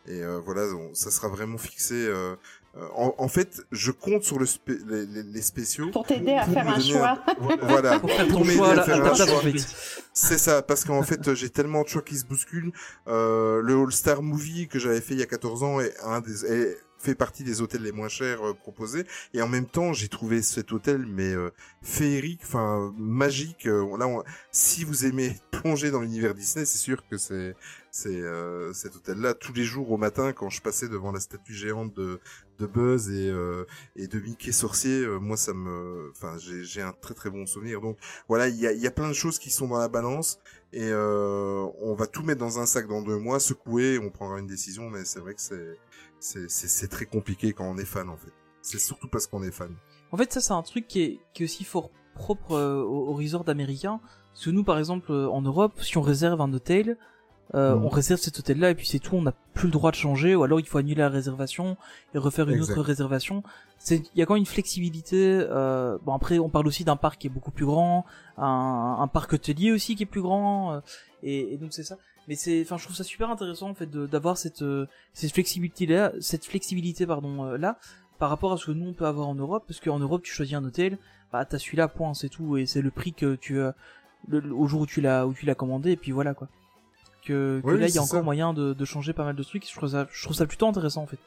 et 0.09 0.23
euh, 0.23 0.41
voilà, 0.41 0.63
ça 0.93 1.11
sera 1.11 1.29
vraiment 1.29 1.59
fixé. 1.59 2.09
Euh, 2.77 2.81
euh, 2.83 2.89
en, 2.95 3.15
en 3.19 3.29
fait, 3.29 3.63
je 3.73 3.91
compte 3.91 4.23
sur 4.23 4.39
le 4.39 4.47
spé- 4.47 4.79
les, 4.87 5.07
les- 5.07 5.23
les 5.23 5.43
spéciaux 5.43 5.91
Pour 5.91 6.07
t'aider 6.07 6.33
à 6.35 6.45
pour 6.45 6.55
faire 6.55 6.69
un 6.69 6.81
choix. 6.81 7.19
Voilà, 7.63 7.99
Pour 7.99 8.11
pour 8.31 8.45
m'aider 8.45 8.61
à 8.61 8.83
faire 8.83 9.05
un 9.05 9.15
choix. 9.15 9.43
C'est 10.13 10.39
ça, 10.39 10.63
parce 10.63 10.85
qu'en 10.85 11.03
fait, 11.03 11.35
j'ai 11.35 11.51
tellement 11.51 11.83
de 11.83 11.89
choix 11.89 12.03
qui 12.03 12.17
se 12.17 12.25
bousculent. 12.25 12.73
Euh, 13.09 13.61
le 13.63 13.75
All-Star 13.83 14.23
Movie 14.23 14.69
que 14.69 14.79
j'avais 14.79 15.01
fait 15.01 15.15
il 15.15 15.21
y 15.21 15.23
a 15.23 15.27
14 15.27 15.63
ans 15.63 15.81
est 15.81 15.95
un 16.03 16.21
des, 16.21 16.45
est- 16.45 16.79
fait 16.99 17.15
partie 17.15 17.45
des 17.45 17.61
hôtels 17.61 17.83
les 17.83 17.93
moins 17.93 18.09
chers 18.09 18.47
euh, 18.47 18.55
proposés. 18.55 19.05
Et 19.35 19.43
en 19.43 19.49
même 19.49 19.67
temps, 19.67 19.93
j'ai 19.93 20.09
trouvé 20.09 20.43
cet 20.43 20.73
hôtel, 20.73 21.07
mais 21.07 21.35
euh, 21.35 21.51
féerique, 21.83 22.41
enfin 22.45 22.93
magique. 22.97 23.67
Euh, 23.67 23.97
là, 23.99 24.07
si 24.51 24.85
vous 24.85 25.05
aimez 25.05 25.37
plonger 25.51 25.91
dans 25.91 26.01
l'univers 26.01 26.35
Disney, 26.35 26.65
c'est 26.65 26.79
sûr 26.79 27.07
que 27.09 27.17
c'est 27.17 27.55
c'est 27.91 28.21
euh, 28.21 28.75
cet 28.75 28.95
hôtel-là 28.95 29.33
tous 29.33 29.55
les 29.55 29.65
jours 29.65 29.91
au 29.91 29.97
matin 29.97 30.35
quand 30.35 30.51
je 30.51 30.61
passais 30.61 30.87
devant 30.87 31.13
la 31.13 31.21
statue 31.21 31.55
géante 31.55 31.95
de 31.95 32.21
de 32.59 32.67
Buzz 32.67 33.11
et 33.11 33.33
et 33.97 34.07
de 34.07 34.19
Mickey 34.19 34.53
sorcier. 34.53 35.07
moi, 35.21 35.37
ça 35.37 35.53
me, 35.55 36.11
enfin, 36.11 36.37
j'ai 36.39 36.65
j'ai 36.65 36.83
un 36.83 36.93
très 36.93 37.15
très 37.15 37.31
bon 37.31 37.47
souvenir. 37.47 37.81
Donc 37.81 37.99
voilà, 38.29 38.49
il 38.49 38.57
y 38.57 38.67
a, 38.67 38.73
il 38.73 38.81
y 38.81 38.87
a 38.87 38.91
plein 38.91 39.09
de 39.09 39.15
choses 39.15 39.39
qui 39.39 39.51
sont 39.51 39.69
dans 39.69 39.79
la 39.79 39.89
balance 39.89 40.39
et 40.73 40.93
on 40.93 41.95
va 41.95 42.07
tout 42.07 42.23
mettre 42.23 42.41
dans 42.41 42.59
un 42.59 42.67
sac 42.67 42.87
dans 42.89 43.03
deux 43.03 43.19
mois, 43.19 43.41
secouer, 43.41 43.99
on 43.99 44.11
prendra 44.11 44.39
une 44.41 44.47
décision, 44.47 44.91
mais 44.91 45.05
c'est 45.05 45.21
vrai 45.21 45.35
que 45.35 45.41
c'est 45.41 45.79
c'est 46.21 46.89
très 46.89 47.07
compliqué 47.07 47.53
quand 47.53 47.65
on 47.65 47.77
est 47.79 47.85
fan 47.85 48.09
en 48.09 48.17
fait. 48.17 48.33
C'est 48.63 48.79
surtout 48.81 49.09
parce 49.09 49.27
qu'on 49.27 49.43
est 49.43 49.51
fan. 49.53 49.75
En 50.13 50.17
fait, 50.17 50.33
ça, 50.33 50.41
c'est 50.41 50.53
un 50.53 50.63
truc 50.63 50.89
qui 50.89 51.03
est, 51.03 51.21
qui 51.35 51.43
est 51.43 51.47
aussi 51.47 51.65
fort 51.65 51.91
propre 52.15 52.53
euh, 52.53 52.83
aux, 52.83 53.09
aux 53.11 53.15
resorts 53.15 53.49
américains. 53.49 54.01
Parce 54.33 54.45
que 54.47 54.51
nous, 54.51 54.65
par 54.65 54.79
exemple, 54.79 55.13
euh, 55.13 55.29
en 55.29 55.43
Europe, 55.43 55.81
si 55.83 55.97
on 55.99 56.03
réserve 56.03 56.41
un 56.41 56.53
hôtel, 56.53 56.97
euh, 57.55 57.77
Mhm. 57.77 57.85
on 57.85 57.89
réserve 57.89 58.21
cet 58.21 58.39
hôtel-là 58.41 58.71
et 58.71 58.75
puis 58.75 58.87
c'est 58.89 58.99
tout, 58.99 59.15
on 59.15 59.23
n'a 59.23 59.33
plus 59.55 59.67
le 59.69 59.73
droit 59.73 59.93
de 59.93 59.97
changer, 59.97 60.35
ou 60.35 60.43
alors 60.43 60.59
il 60.59 60.67
faut 60.67 60.79
annuler 60.79 61.01
la 61.03 61.09
réservation 61.09 61.77
et 62.13 62.19
refaire 62.19 62.49
une 62.49 62.57
Exact. 62.57 62.73
autre 62.73 62.83
réservation. 62.83 63.45
C'est, 63.79 63.99
il 64.15 64.19
y 64.19 64.23
a 64.23 64.27
quand 64.27 64.35
même 64.35 64.41
une 64.41 64.47
flexibilité. 64.47 65.45
Euh, 65.49 65.97
bon 66.05 66.13
après, 66.15 66.39
on 66.41 66.49
parle 66.49 66.67
aussi 66.67 66.83
d'un 66.85 66.97
parc 66.97 67.21
qui 67.21 67.29
est 67.29 67.31
beaucoup 67.31 67.53
plus 67.53 67.67
grand, 67.67 68.05
un, 68.37 68.97
un 69.01 69.07
parc 69.07 69.33
hôtelier 69.35 69.71
aussi 69.71 69.95
qui 69.95 70.03
est 70.03 70.07
plus 70.07 70.23
grand, 70.23 70.73
euh, 70.75 70.81
et, 71.23 71.55
et 71.55 71.57
donc 71.57 71.73
c'est 71.73 71.85
ça. 71.85 71.97
Mais 72.29 72.35
c'est, 72.35 72.61
enfin, 72.63 72.77
je 72.77 72.85
trouve 72.85 72.97
ça 72.97 73.05
super 73.05 73.31
intéressant 73.31 73.71
en 73.71 73.75
fait 73.75 73.91
d'avoir 73.91 74.37
cette 74.37 74.63
euh, 74.63 74.87
cette 75.13 75.33
flexibilité 75.33 75.87
là, 75.87 76.13
cette 76.21 76.45
flexibilité 76.45 77.07
pardon 77.07 77.45
euh, 77.45 77.57
là 77.57 77.79
par 78.19 78.31
rapport 78.31 78.53
à 78.53 78.57
ce 78.57 78.67
que 78.67 78.73
nous 78.73 78.87
on 78.89 78.95
peut 78.95 79.07
avoir 79.07 79.29
en 79.29 79.35
Europe, 79.35 79.65
parce 79.69 79.79
qu'en 79.81 79.99
Europe 79.99 80.23
tu 80.23 80.33
choisis 80.33 80.55
un 80.55 80.65
hôtel, 80.65 80.99
bah 81.33 81.45
t'as 81.45 81.59
celui-là 81.59 81.87
point 81.89 82.15
c'est 82.15 82.29
tout 82.29 82.57
et 82.57 82.67
c'est 82.67 82.81
le 82.83 82.91
prix 82.91 83.13
que 83.13 83.37
tu 83.37 83.61
as 83.61 83.75
le, 84.29 84.41
le- 84.41 84.55
au 84.55 84.67
jour 84.67 84.81
où 84.81 84.87
tu 84.87 85.01
l'as 85.01 85.27
où 85.27 85.35
tu 85.35 85.47
l'as 85.47 85.55
commandé 85.55 85.93
et 85.93 85.97
puis 85.97 86.13
voilà 86.13 86.35
quoi. 86.35 86.49
Que, 87.25 87.61
que 87.65 87.67
Oui, 87.71 87.79
là 87.81 87.89
il 87.89 87.95
y 87.95 87.99
a 87.99 88.03
encore 88.03 88.19
ça. 88.19 88.23
moyen 88.23 88.53
de, 88.55 88.73
de 88.73 88.85
changer 88.85 89.13
pas 89.13 89.25
mal 89.25 89.35
de 89.37 89.43
trucs. 89.43 89.69
Je 89.69 89.75
trouve 89.77 89.89
ça 89.91 90.07
je 90.13 90.23
trouve 90.25 90.37
ça 90.37 90.47
plutôt 90.47 90.67
intéressant 90.69 91.03
en 91.03 91.07
fait. 91.07 91.19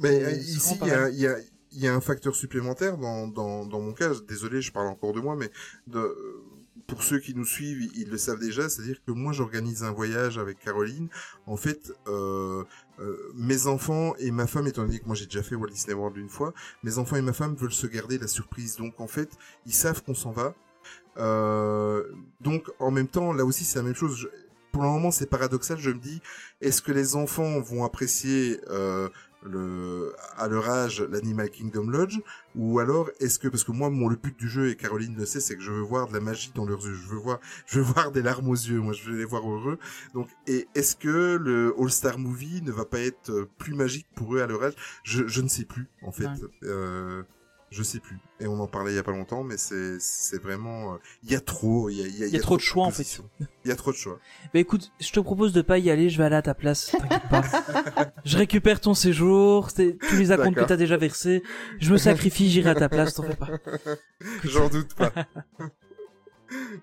Mais 0.00 0.22
euh, 0.24 0.30
ici, 0.32 0.76
il 0.82 0.88
y 0.88 0.90
a, 0.90 1.08
y, 1.08 1.26
a, 1.26 1.36
il 1.72 1.78
y 1.80 1.88
a 1.88 1.94
un 1.94 2.00
facteur 2.00 2.34
supplémentaire 2.36 2.98
dans, 2.98 3.28
dans, 3.28 3.64
dans 3.64 3.80
mon 3.80 3.92
cas. 3.94 4.10
Désolé, 4.28 4.60
je 4.60 4.70
parle 4.72 4.88
encore 4.88 5.12
de 5.14 5.20
moi, 5.20 5.36
mais 5.36 5.50
de, 5.86 5.98
euh, 6.00 6.42
pour 6.86 7.02
ceux 7.02 7.18
qui 7.18 7.34
nous 7.34 7.44
suivent, 7.44 7.90
ils- 7.94 8.08
le 8.08 8.18
savent 8.18 8.38
déjà, 8.38 8.68
c'est-à-dire 8.68 8.98
que 9.06 9.12
moi 9.12 9.32
j'organise 9.32 9.82
un 9.82 9.90
voyage 9.92 10.38
avec 10.38 10.58
Caroline. 10.60 11.08
En 11.46 11.56
fait, 11.56 11.92
euh, 12.06 12.64
euh, 13.00 13.16
mes 13.34 13.66
enfants 13.66 14.14
et 14.18 14.30
ma 14.30 14.46
femme, 14.46 14.66
étant 14.66 14.82
donné 14.82 14.98
que 15.00 15.06
moi 15.06 15.14
j'ai 15.16 15.26
déjà 15.26 15.42
fait 15.42 15.54
Walt 15.56 15.68
Disney 15.70 15.94
World 15.94 16.16
une 16.16 16.28
fois, 16.28 16.54
mes 16.82 16.98
enfants 16.98 17.16
et 17.16 17.22
ma 17.22 17.32
femme 17.32 17.54
veulent 17.56 17.72
se 17.72 17.86
garder 17.86 18.18
la 18.18 18.28
surprise. 18.28 18.76
Donc 18.76 19.00
en 19.00 19.06
fait, 19.08 19.30
ils 19.66 19.74
savent 19.74 20.02
qu'on 20.02 20.14
s'en 20.14 20.30
va. 20.30 20.54
Euh, 21.18 22.04
donc 22.40 22.70
en 22.78 22.90
même 22.90 23.08
temps, 23.08 23.32
là 23.32 23.44
aussi 23.44 23.64
c'est 23.64 23.78
la 23.78 23.84
même 23.84 23.94
chose. 23.94 24.28
Pour 24.72 24.82
le 24.82 24.88
moment, 24.90 25.10
c'est 25.10 25.26
paradoxal. 25.26 25.78
Je 25.78 25.90
me 25.90 25.98
dis, 25.98 26.20
est-ce 26.60 26.82
que 26.82 26.92
les 26.92 27.16
enfants 27.16 27.60
vont 27.60 27.84
apprécier 27.84 28.60
le, 29.46 30.14
à 30.36 30.48
leur 30.48 30.68
âge 30.68 31.00
l'Animal 31.02 31.50
Kingdom 31.50 31.88
Lodge 31.88 32.18
ou 32.54 32.78
alors 32.78 33.10
est-ce 33.20 33.38
que 33.38 33.48
parce 33.48 33.64
que 33.64 33.72
moi 33.72 33.90
mon 33.90 34.08
le 34.08 34.16
but 34.16 34.36
du 34.38 34.48
jeu 34.48 34.68
et 34.70 34.76
Caroline 34.76 35.14
le 35.16 35.26
sait 35.26 35.40
c'est 35.40 35.56
que 35.56 35.62
je 35.62 35.70
veux 35.72 35.80
voir 35.80 36.08
de 36.08 36.14
la 36.14 36.20
magie 36.20 36.52
dans 36.54 36.64
leurs 36.64 36.84
yeux. 36.84 36.94
Je 36.94 37.08
veux 37.08 37.18
voir 37.18 37.40
je 37.66 37.78
veux 37.80 37.84
voir 37.92 38.10
des 38.12 38.22
larmes 38.22 38.48
aux 38.48 38.54
yeux. 38.54 38.80
Moi 38.80 38.92
je 38.92 39.10
veux 39.10 39.16
les 39.18 39.24
voir 39.24 39.48
heureux. 39.48 39.78
Donc 40.14 40.28
et 40.46 40.66
est-ce 40.74 40.96
que 40.96 41.36
le 41.36 41.74
All 41.78 41.90
Star 41.90 42.18
Movie 42.18 42.62
ne 42.62 42.72
va 42.72 42.84
pas 42.84 43.00
être 43.00 43.30
euh, 43.30 43.48
plus 43.58 43.74
magique 43.74 44.06
pour 44.14 44.34
eux 44.34 44.40
à 44.42 44.46
leur 44.46 44.62
âge? 44.62 44.74
Je, 45.04 45.26
je 45.26 45.40
ne 45.40 45.48
sais 45.48 45.64
plus 45.64 45.88
en 46.02 46.12
fait. 46.12 46.26
Ouais. 46.26 46.48
euh, 46.64 47.22
je 47.70 47.82
sais 47.82 47.98
plus. 48.00 48.18
Et 48.40 48.46
on 48.46 48.60
en 48.60 48.66
parlait 48.66 48.92
il 48.92 48.96
y 48.96 48.98
a 48.98 49.02
pas 49.02 49.12
longtemps 49.12 49.42
mais 49.42 49.56
c'est 49.56 49.98
c'est 49.98 50.40
vraiment 50.40 50.94
euh, 50.94 50.96
il 51.24 51.30
y 51.32 51.34
a 51.34 51.40
trop 51.40 51.88
il 51.90 51.96
y 51.98 52.02
a, 52.02 52.06
il 52.06 52.16
y 52.18 52.22
a, 52.22 52.26
Il 52.26 52.32
y 52.32 52.36
a 52.36 52.40
trop 52.40 52.56
de 52.56 52.62
choix, 52.62 52.84
en 52.86 52.90
fait. 52.90 53.20
il 53.64 53.68
y 53.68 53.72
a 53.72 53.76
trop 53.76 53.90
de 53.92 53.96
choix. 53.96 54.18
Bah 54.54 54.60
écoute, 54.60 54.92
je 55.00 55.10
te 55.12 55.20
propose 55.20 55.52
de 55.52 55.62
pas 55.62 55.78
y 55.78 55.90
aller, 55.90 56.08
je 56.10 56.18
vais 56.18 56.24
aller 56.24 56.36
à 56.36 56.42
ta 56.42 56.54
place, 56.54 56.92
t'inquiète 56.92 57.28
pas. 57.28 57.42
je 58.24 58.36
récupère 58.38 58.80
ton 58.80 58.94
séjour, 58.94 59.72
tu 59.72 59.96
les 60.18 60.30
acomptes 60.32 60.56
que 60.56 60.64
t'as 60.64 60.76
déjà 60.76 60.96
versés, 60.96 61.42
je 61.80 61.92
me 61.92 61.98
sacrifie, 61.98 62.48
j'irai 62.50 62.70
à 62.70 62.74
ta 62.74 62.88
place, 62.88 63.14
t'en 63.14 63.22
fais 63.24 63.36
pas. 63.36 63.48
j'en 64.44 64.68
doute 64.68 64.94
pas. 64.94 65.12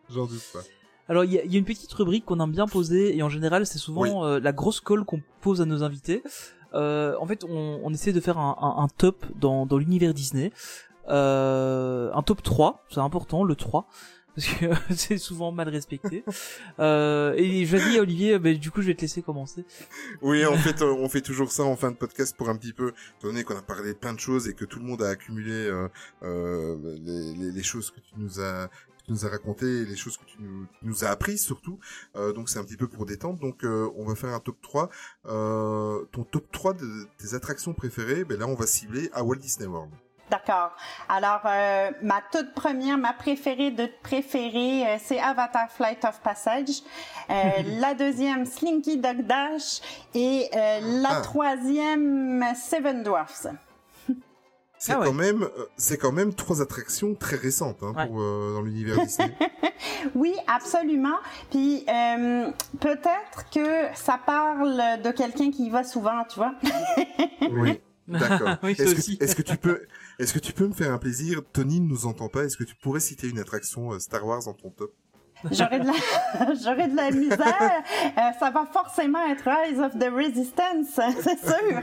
J'en 0.09 0.25
doute 0.25 0.43
pas. 0.51 0.59
Alors 1.07 1.23
il 1.25 1.31
y, 1.33 1.39
a- 1.39 1.43
il 1.45 1.51
y 1.51 1.55
a 1.55 1.59
une 1.59 1.65
petite 1.65 1.91
rubrique 1.93 2.25
qu'on 2.25 2.39
aime 2.41 2.51
bien 2.51 2.67
poser 2.67 3.15
et 3.15 3.23
en 3.23 3.29
général 3.29 3.65
c'est 3.65 3.77
souvent 3.77 4.25
euh, 4.25 4.39
la 4.39 4.51
grosse 4.51 4.79
colle 4.81 5.05
qu'on 5.05 5.21
pose 5.41 5.61
à 5.61 5.65
nos 5.65 5.83
invités. 5.83 6.23
Euh, 6.73 7.15
en 7.19 7.25
fait 7.27 7.43
on, 7.43 7.91
essaie 7.93 8.13
de 8.13 8.19
faire 8.19 8.37
un, 8.37 8.87
top 8.97 9.25
dans, 9.35 9.65
l'univers 9.77 10.13
Disney. 10.13 10.51
Euh, 11.09 12.11
un 12.13 12.21
top 12.21 12.41
3, 12.41 12.85
c'est 12.89 12.99
important 12.99 13.43
le 13.43 13.55
3 13.55 13.87
parce 14.35 14.47
que 14.47 14.65
c'est 14.95 15.17
souvent 15.17 15.51
mal 15.51 15.69
respecté. 15.69 16.23
Euh, 16.79 17.33
et 17.35 17.65
je 17.65 17.77
vais 17.77 17.89
dire 17.91 18.01
Olivier, 18.01 18.39
bah, 18.39 18.53
du 18.53 18.71
coup 18.71 18.81
je 18.81 18.87
vais 18.87 18.95
te 18.95 19.01
laisser 19.01 19.21
commencer. 19.21 19.65
Oui, 20.21 20.45
en 20.45 20.55
fait, 20.55 20.81
on 20.81 21.07
fait 21.09 21.21
toujours 21.21 21.51
ça 21.51 21.63
en 21.63 21.75
fin 21.75 21.91
de 21.91 21.97
podcast 21.97 22.35
pour 22.35 22.49
un 22.49 22.55
petit 22.55 22.73
peu, 22.73 22.93
donné 23.21 23.43
qu'on 23.43 23.57
a 23.57 23.61
parlé 23.61 23.93
de 23.93 23.97
plein 23.97 24.13
de 24.13 24.19
choses 24.19 24.47
et 24.47 24.53
que 24.53 24.65
tout 24.65 24.79
le 24.79 24.85
monde 24.85 25.03
a 25.03 25.09
accumulé 25.09 25.69
les, 26.23 27.63
choses 27.63 27.91
que 27.91 27.99
tu 27.99 28.13
nous 28.17 28.39
as 28.39 28.69
tu 29.05 29.11
nous 29.11 29.25
as 29.25 29.29
racontées, 29.29 29.85
les 29.85 29.95
choses 29.95 30.17
que 30.17 30.25
tu 30.25 30.37
nous, 30.39 30.65
tu 30.79 30.85
nous 30.85 31.03
as 31.03 31.09
apprises 31.09 31.43
surtout. 31.43 31.79
Euh, 32.15 32.33
donc 32.33 32.49
c'est 32.49 32.59
un 32.59 32.63
petit 32.63 32.77
peu 32.77 32.87
pour 32.87 33.05
détendre. 33.05 33.39
Donc 33.39 33.63
euh, 33.63 33.89
on 33.95 34.05
va 34.05 34.15
faire 34.15 34.29
un 34.33 34.39
top 34.39 34.57
3. 34.61 34.89
Euh, 35.27 36.03
ton 36.11 36.23
top 36.23 36.51
3 36.51 36.73
de 36.73 37.07
tes 37.17 37.33
attractions 37.35 37.73
préférées, 37.73 38.23
ben 38.23 38.39
là 38.39 38.47
on 38.47 38.55
va 38.55 38.67
cibler 38.67 39.09
à 39.13 39.23
Walt 39.23 39.35
Disney 39.37 39.67
World. 39.67 39.91
D'accord. 40.31 40.71
Alors, 41.09 41.41
euh, 41.45 41.91
ma 42.01 42.21
toute 42.31 42.55
première, 42.55 42.97
ma 42.97 43.13
préférée 43.13 43.69
de 43.69 43.87
préférée, 44.01 44.87
euh, 44.87 44.97
c'est 45.03 45.19
Avatar 45.19 45.69
Flight 45.69 46.03
of 46.05 46.21
Passage. 46.21 46.81
Euh, 47.29 47.49
la 47.79 47.93
deuxième, 47.93 48.45
Slinky 48.45 48.97
Dog 48.97 49.27
Dash. 49.27 49.81
Et 50.15 50.49
la 50.53 51.17
Ah. 51.17 51.21
troisième, 51.21 52.43
Seven 52.55 53.03
C'est. 54.85 54.91
Ah 54.91 54.99
ouais. 54.99 55.05
quand 55.07 55.13
même, 55.13 55.43
euh, 55.43 55.65
c'est 55.77 55.97
quand 55.97 56.11
même 56.11 56.33
trois 56.33 56.61
attractions 56.61 57.15
très 57.15 57.37
récentes 57.37 57.81
hein, 57.83 57.93
Ouais. 57.95 58.05
pour 58.05 58.19
euh, 58.19 58.53
dans 58.55 58.61
l'univers 58.61 58.99
Disney. 58.99 59.33
Oui, 60.13 60.35
absolument. 60.45 61.15
Puis 61.51 61.85
euh, 61.87 62.51
peut-être 62.81 63.49
que 63.53 63.85
ça 63.95 64.19
parle 64.25 65.01
de 65.01 65.11
quelqu'un 65.11 65.51
qui 65.51 65.67
y 65.67 65.69
va 65.69 65.85
souvent, 65.85 66.25
tu 66.29 66.35
vois. 66.35 66.53
oui. 67.49 67.79
D'accord. 68.09 68.57
Oui, 68.63 68.71
est-ce, 68.77 68.93
que, 68.95 69.23
est-ce 69.23 69.35
que 69.37 69.41
tu 69.41 69.55
peux, 69.55 69.83
est-ce 70.19 70.33
que 70.33 70.39
tu 70.39 70.51
peux 70.51 70.67
me 70.67 70.73
faire 70.73 70.91
un 70.91 70.97
plaisir? 70.97 71.39
Tony 71.53 71.79
ne 71.79 71.87
nous 71.87 72.05
entend 72.05 72.27
pas. 72.27 72.43
Est-ce 72.43 72.57
que 72.57 72.65
tu 72.65 72.75
pourrais 72.75 72.99
citer 72.99 73.29
une 73.29 73.39
attraction 73.39 73.93
euh, 73.93 73.99
Star 73.99 74.25
Wars 74.25 74.43
dans 74.43 74.53
ton 74.53 74.69
top? 74.69 74.91
J'aurais 75.49 75.79
de 75.79 75.85
la, 75.87 75.93
j'aurais 76.61 76.89
de 76.89 76.95
la 76.97 77.09
misère. 77.11 77.83
Euh, 78.17 78.21
ça 78.37 78.49
va 78.49 78.65
forcément 78.65 79.25
être 79.29 79.45
Rise 79.45 79.79
of 79.79 79.97
the 79.97 80.09
Resistance, 80.13 80.99
c'est 81.23 81.39
sûr. 81.39 81.81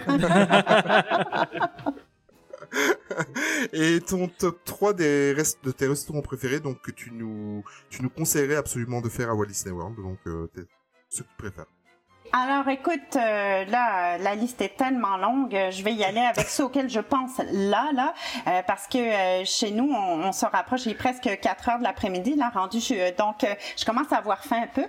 Et 3.73 4.01
ton 4.01 4.29
top 4.29 4.63
3 4.65 4.95
des 4.95 5.33
restes 5.33 5.65
de 5.65 5.73
tes 5.73 5.87
restaurants 5.87 6.23
préférés, 6.23 6.61
donc 6.61 6.81
que 6.83 6.91
tu 6.91 7.13
nous, 7.13 7.63
conseillerais 8.17 8.57
absolument 8.57 9.01
de 9.01 9.09
faire 9.09 9.31
à 9.31 9.35
Walt 9.35 9.47
Disney 9.47 9.73
World, 9.73 9.97
donc 9.97 10.19
euh, 10.27 10.49
ceux 11.09 11.25
que 11.25 11.29
tu 11.29 11.37
préfères. 11.37 11.67
Alors, 12.33 12.69
écoute, 12.69 13.17
euh, 13.17 13.65
là, 13.65 14.17
la 14.19 14.37
liste 14.37 14.61
est 14.61 14.77
tellement 14.77 15.17
longue. 15.17 15.53
euh, 15.57 15.73
Je 15.73 15.83
vais 15.83 15.93
y 15.93 16.05
aller 16.05 16.21
avec 16.21 16.47
ceux 16.49 16.65
auxquels 16.65 16.89
je 16.89 17.01
pense 17.01 17.39
là, 17.51 17.87
là, 17.93 18.15
euh, 18.47 18.63
parce 18.65 18.87
que 18.87 18.99
euh, 18.99 19.45
chez 19.45 19.73
nous, 19.73 19.91
on, 19.93 20.23
on 20.29 20.31
se 20.33 20.47
rapproche. 20.47 20.87
Il 20.87 20.93
est 20.93 20.95
presque 20.95 21.29
4 21.41 21.69
heures 21.69 21.79
de 21.79 21.83
l'après-midi, 21.83 22.37
là, 22.37 22.53
rendu. 22.55 22.79
je- 22.79 23.17
donc, 23.17 23.43
euh, 23.43 23.53
je 23.77 23.85
commence 23.85 24.13
à 24.13 24.19
avoir 24.19 24.45
faim 24.45 24.61
un 24.63 24.67
peu. 24.69 24.87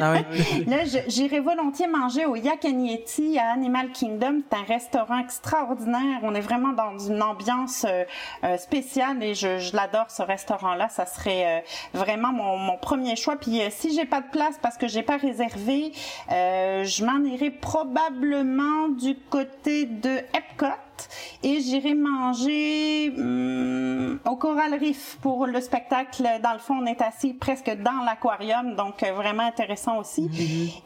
Ah 0.00 0.12
ouais. 0.12 0.24
Là, 0.66 0.78
j'irai 1.08 1.40
volontiers 1.40 1.86
manger 1.86 2.26
au 2.26 2.36
Yak 2.36 2.64
Yeti 2.64 3.38
à 3.38 3.52
Animal 3.52 3.90
Kingdom. 3.92 4.42
C'est 4.50 4.58
un 4.58 4.64
restaurant 4.64 5.18
extraordinaire. 5.18 6.20
On 6.24 6.34
est 6.34 6.40
vraiment 6.42 6.72
dans 6.74 6.98
une 6.98 7.22
ambiance 7.22 7.86
euh, 7.88 8.04
euh, 8.44 8.58
spéciale 8.58 9.22
et 9.22 9.34
je, 9.34 9.58
je 9.60 9.74
l'adore 9.74 10.10
ce 10.10 10.20
restaurant-là. 10.22 10.90
Ça 10.90 11.06
serait 11.06 11.46
euh, 11.46 11.60
vraiment 11.98 12.32
mon, 12.32 12.58
mon 12.58 12.76
premier 12.76 13.16
choix. 13.16 13.36
Puis 13.36 13.62
euh, 13.62 13.68
si 13.70 13.94
j'ai 13.94 14.04
pas 14.04 14.20
de 14.20 14.28
place 14.30 14.56
parce 14.60 14.76
que 14.76 14.88
j'ai 14.88 15.02
pas 15.02 15.16
réservé, 15.16 15.92
euh, 16.32 16.64
je 16.84 17.04
m'en 17.04 17.22
irai 17.24 17.50
probablement 17.50 18.88
du 18.88 19.16
côté 19.30 19.86
de 19.86 20.18
Epcot 20.34 20.66
et 21.42 21.60
j'irai 21.60 21.94
manger 21.94 23.12
hum, 23.18 24.18
au 24.24 24.36
Coral 24.36 24.72
Reef 24.74 25.18
pour 25.20 25.46
le 25.46 25.60
spectacle. 25.60 26.24
Dans 26.42 26.52
le 26.54 26.58
fond, 26.58 26.74
on 26.80 26.86
est 26.86 27.02
assis 27.02 27.34
presque 27.34 27.70
dans 27.82 28.02
l'aquarium, 28.04 28.74
donc 28.76 29.02
euh, 29.02 29.12
vraiment 29.12 29.42
intéressant 29.46 29.98
aussi. 29.98 30.30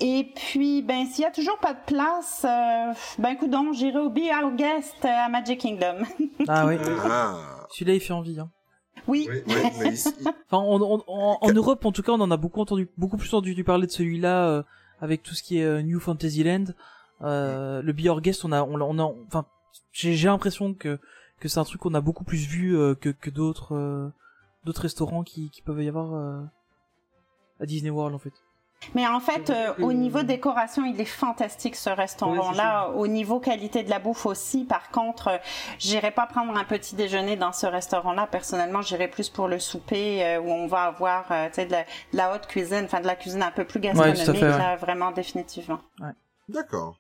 Et 0.01 0.33
puis, 0.35 0.83
ben, 0.83 1.07
s'il 1.07 1.23
y 1.23 1.27
a 1.27 1.31
toujours 1.31 1.59
pas 1.59 1.75
de 1.75 1.79
place, 1.87 2.45
euh, 2.45 2.93
ben, 3.19 3.31
écoute 3.31 3.51
donc, 3.51 3.75
j'irai 3.75 3.99
au 4.01 4.11
Be 4.11 4.23
Our 4.43 4.53
Guest 4.53 5.05
à 5.05 5.29
Magic 5.29 5.61
Kingdom. 5.61 5.99
Ah 6.49 6.67
oui. 6.67 6.77
Ah. 7.05 7.67
Celui-là 7.71 7.95
il 7.95 8.01
fait 8.01 8.13
envie. 8.13 8.41
Hein. 8.41 8.51
oui. 9.07 9.29
Oui, 9.31 9.43
oui, 9.47 9.55
mais 9.79 9.89
ici- 9.93 10.13
Enfin, 10.51 10.65
en 10.65 11.53
Europe, 11.53 11.85
en 11.85 11.93
tout 11.93 12.03
cas, 12.03 12.13
on 12.13 12.21
en 12.21 12.31
a 12.31 12.37
beaucoup 12.37 12.61
entendu, 12.61 12.89
beaucoup 12.97 13.17
plus 13.17 13.29
entendu 13.33 13.63
parler 13.63 13.87
de 13.87 13.93
celui-là 13.93 14.49
euh, 14.49 14.63
avec 15.01 15.23
tout 15.23 15.35
ce 15.35 15.43
qui 15.43 15.59
est 15.59 15.65
euh, 15.65 15.83
New 15.83 16.01
Fantasyland. 16.01 16.67
Euh, 17.23 17.83
le 17.83 17.93
Be 17.93 18.01
Your 18.01 18.21
Guest, 18.21 18.45
on 18.45 18.53
a, 18.53 18.63
on, 18.63 18.81
a- 18.81 18.85
on 18.85 18.99
a, 18.99 19.03
enfin, 19.27 19.45
j'ai 19.93 20.15
j'ai 20.15 20.29
l'impression 20.29 20.73
que 20.75 20.99
que 21.41 21.49
c'est 21.49 21.59
un 21.61 21.65
truc 21.65 21.81
qu'on 21.81 21.95
a 21.95 22.01
beaucoup 22.01 22.25
plus 22.25 22.47
vu 22.47 22.77
euh, 22.79 22.95
que 22.95 23.11
que 23.11 23.31
d'autres 23.31 23.75
euh, 23.75 24.09
d'autres 24.65 24.83
restaurants 24.83 25.23
qui 25.23 25.51
qui 25.51 25.63
peuvent 25.63 25.83
y 25.83 25.89
avoir 25.89 26.15
euh, 26.15 26.43
à 27.61 27.67
Disney 27.67 27.91
World 27.91 28.15
en 28.15 28.19
fait. 28.19 28.33
Mais 28.95 29.07
en 29.07 29.21
fait, 29.21 29.51
euh, 29.51 29.75
au 29.83 29.93
niveau 29.93 30.23
décoration, 30.23 30.85
il 30.85 30.99
est 31.01 31.05
fantastique 31.05 31.77
ce 31.77 31.91
restaurant-là. 31.91 32.89
au 32.97 33.07
niveau 33.07 33.39
qualité 33.39 33.83
de 33.83 33.91
la 33.91 33.99
bouffe 33.99 34.25
aussi. 34.27 34.65
Par 34.65 34.91
contre, 34.91 35.29
euh, 35.29 35.37
j'irai 35.79 36.11
pas 36.11 36.27
prendre 36.27 36.57
un 36.57 36.65
petit 36.65 36.95
déjeuner 36.97 37.37
dans 37.37 37.53
ce 37.53 37.67
restaurant-là. 37.67 38.27
Personnellement, 38.27 38.81
j'irai 38.83 39.09
plus 39.09 39.29
pour 39.29 39.49
le 39.49 39.59
souper 39.59 40.25
euh, 40.25 40.41
où 40.41 40.51
on 40.51 40.67
va 40.67 40.85
avoir, 40.85 41.31
euh, 41.31 41.49
de, 41.51 41.71
la- 41.71 41.83
de 41.85 42.17
la 42.17 42.35
haute 42.35 42.47
cuisine, 42.47 42.83
enfin 42.87 43.01
de 43.01 43.07
la 43.07 43.17
cuisine 43.17 43.43
un 43.43 43.51
peu 43.51 43.65
plus 43.67 43.81
gastronomique, 43.81 44.25
fait, 44.25 44.33
ouais. 44.33 44.49
là, 44.59 44.77
vraiment 44.77 45.11
définitivement. 45.13 45.81
D'accord. 46.49 46.97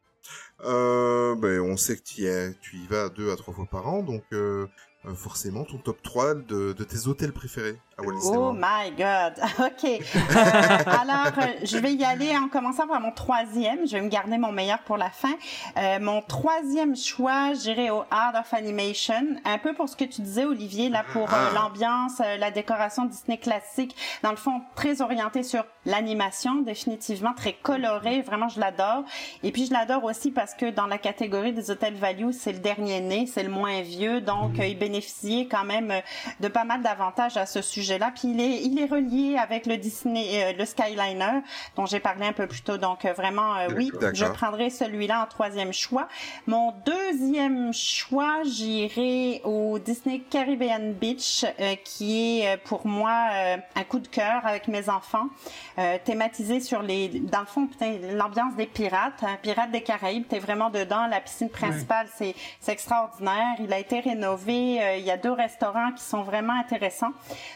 Euh, 0.64 1.34
ben, 1.34 1.60
on 1.60 1.76
sait 1.78 1.96
que 1.96 2.02
tu 2.02 2.20
y, 2.22 2.26
es- 2.26 2.54
tu 2.60 2.76
y 2.76 2.86
vas 2.86 3.08
deux 3.08 3.32
à 3.32 3.36
trois 3.36 3.54
fois 3.54 3.66
par 3.68 3.88
an, 3.88 4.02
donc 4.02 4.22
forcément 5.14 5.64
ton 5.64 5.78
top 5.78 6.02
3 6.02 6.34
de, 6.34 6.74
de 6.74 6.84
tes 6.84 7.06
hôtels 7.08 7.32
préférés 7.32 7.78
Oh 8.04 8.30
World. 8.30 8.58
my 8.60 8.90
God. 8.96 9.34
OK. 9.58 9.84
Euh, 9.84 10.90
alors, 11.00 11.32
euh, 11.38 11.46
je 11.64 11.78
vais 11.78 11.92
y 11.94 12.04
aller 12.04 12.36
en 12.36 12.48
commençant 12.48 12.86
par 12.86 13.00
mon 13.00 13.12
troisième. 13.12 13.86
Je 13.86 13.92
vais 13.92 14.00
me 14.02 14.08
garder 14.08 14.38
mon 14.38 14.52
meilleur 14.52 14.78
pour 14.80 14.96
la 14.96 15.10
fin. 15.10 15.32
Euh, 15.76 15.98
mon 16.00 16.22
troisième 16.22 16.96
choix, 16.96 17.52
j'irai 17.54 17.90
au 17.90 18.04
Art 18.10 18.34
of 18.38 18.52
Animation. 18.54 19.36
Un 19.44 19.58
peu 19.58 19.74
pour 19.74 19.88
ce 19.88 19.96
que 19.96 20.04
tu 20.04 20.22
disais, 20.22 20.44
Olivier, 20.44 20.88
là, 20.88 21.04
pour 21.12 21.32
euh, 21.32 21.36
Ah. 21.36 21.50
l'ambiance, 21.54 22.18
la 22.18 22.50
décoration 22.50 23.04
Disney 23.04 23.38
classique. 23.38 23.94
Dans 24.22 24.30
le 24.30 24.36
fond, 24.36 24.62
très 24.74 25.00
orienté 25.02 25.42
sur 25.42 25.64
l'animation, 25.86 26.56
définitivement, 26.62 27.32
très 27.34 27.52
coloré. 27.54 28.22
Vraiment, 28.22 28.48
je 28.48 28.60
l'adore. 28.60 29.04
Et 29.42 29.52
puis, 29.52 29.66
je 29.66 29.72
l'adore 29.72 30.04
aussi 30.04 30.30
parce 30.30 30.54
que 30.54 30.70
dans 30.70 30.86
la 30.86 30.98
catégorie 30.98 31.52
des 31.52 31.70
hôtels 31.70 31.94
value, 31.94 32.30
c'est 32.32 32.52
le 32.52 32.58
dernier 32.58 33.00
né, 33.00 33.26
c'est 33.26 33.42
le 33.42 33.50
moins 33.50 33.80
vieux. 33.82 34.20
Donc, 34.20 34.52
il 34.58 34.78
bénéficiait 34.78 35.46
quand 35.46 35.64
même 35.64 35.92
de 36.40 36.48
pas 36.48 36.64
mal 36.64 36.82
d'avantages 36.82 37.36
à 37.36 37.46
ce 37.46 37.62
sujet 37.62 37.89
sujet-là. 37.90 38.12
Puis 38.14 38.28
il 38.32 38.40
est, 38.40 38.62
il 38.62 38.78
est 38.80 38.86
relié 38.86 39.36
avec 39.36 39.66
le 39.66 39.76
Disney, 39.76 40.44
euh, 40.44 40.52
le 40.56 40.64
Skyliner, 40.64 41.40
dont 41.76 41.86
j'ai 41.86 42.00
parlé 42.00 42.26
un 42.26 42.32
peu 42.32 42.46
plus 42.46 42.62
tôt. 42.62 42.78
Donc 42.78 43.04
euh, 43.04 43.12
vraiment, 43.12 43.56
euh, 43.56 43.68
oui, 43.76 43.90
je 44.14 44.24
prendrai 44.24 44.70
celui-là 44.70 45.22
en 45.22 45.26
troisième 45.26 45.72
choix. 45.72 46.08
Mon 46.46 46.72
deuxième 46.84 47.72
choix, 47.72 48.42
j'irai 48.44 49.40
au 49.44 49.78
Disney 49.78 50.20
Caribbean 50.30 50.92
Beach, 50.92 51.44
euh, 51.44 51.74
qui 51.84 52.40
est 52.40 52.56
pour 52.64 52.86
moi 52.86 53.28
euh, 53.32 53.56
un 53.76 53.84
coup 53.84 53.98
de 53.98 54.08
cœur 54.08 54.46
avec 54.46 54.68
mes 54.68 54.88
enfants, 54.88 55.26
euh, 55.78 55.98
thématisé 56.04 56.60
sur 56.60 56.82
les, 56.82 57.08
dans 57.08 57.40
le 57.40 57.46
fond, 57.46 57.66
putain, 57.66 57.94
l'ambiance 58.12 58.54
des 58.54 58.66
pirates, 58.66 59.22
hein, 59.22 59.36
pirates 59.42 59.70
des 59.70 59.82
Caraïbes. 59.82 60.26
T'es 60.28 60.38
vraiment 60.38 60.70
dedans. 60.70 61.06
La 61.06 61.20
piscine 61.20 61.50
principale, 61.50 62.06
c'est 62.16 62.34
c'est 62.60 62.72
extraordinaire. 62.72 63.56
Il 63.58 63.72
a 63.72 63.78
été 63.78 64.00
rénové. 64.00 64.80
euh, 64.82 64.96
il 64.96 65.04
y 65.04 65.10
a 65.10 65.16
deux 65.16 65.32
restaurants 65.32 65.92
qui 65.96 66.02
sont 66.04 66.22
vraiment 66.22 66.52
intéressants. 66.52 67.12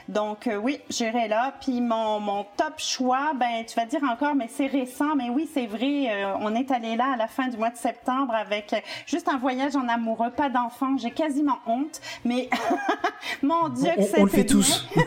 Donc 0.09 0.24
euh, 0.47 0.57
oui, 0.57 0.81
j'irai 0.91 1.29
là. 1.29 1.53
Puis 1.61 1.81
mon, 1.81 2.21
mon 2.21 2.45
top 2.57 2.75
choix, 2.79 3.33
ben 3.35 3.65
tu 3.67 3.75
vas 3.79 3.87
dire 3.87 4.03
encore, 4.05 4.35
mais 4.35 4.49
c'est 4.49 4.67
récent. 4.67 5.15
Mais 5.17 5.29
oui, 5.31 5.49
c'est 5.53 5.67
vrai. 5.67 6.07
euh, 6.11 6.35
on 6.41 6.55
est 6.55 6.71
allé 6.71 6.97
là 6.97 7.13
à 7.15 7.17
la 7.17 7.29
fin 7.29 7.49
du 7.49 7.57
mois 7.57 7.71
de 7.71 7.77
septembre 7.77 8.35
avec 8.35 8.73
euh, 8.73 8.79
juste 9.07 9.29
un 9.29 9.37
voyage 9.39 9.77
en 9.77 9.89
amoureux, 9.89 10.31
pas 10.31 10.49
d'enfants. 10.49 10.97
J'ai 10.99 11.11
quasiment 11.11 11.59
honte, 11.67 12.01
mais 12.25 12.49
mon 13.43 13.69
Dieu 13.69 13.91
que 13.97 14.21
on 14.21 14.25
le 14.25 14.31
fait 14.31 14.45
bien. 14.45 14.57
tous. 14.57 14.87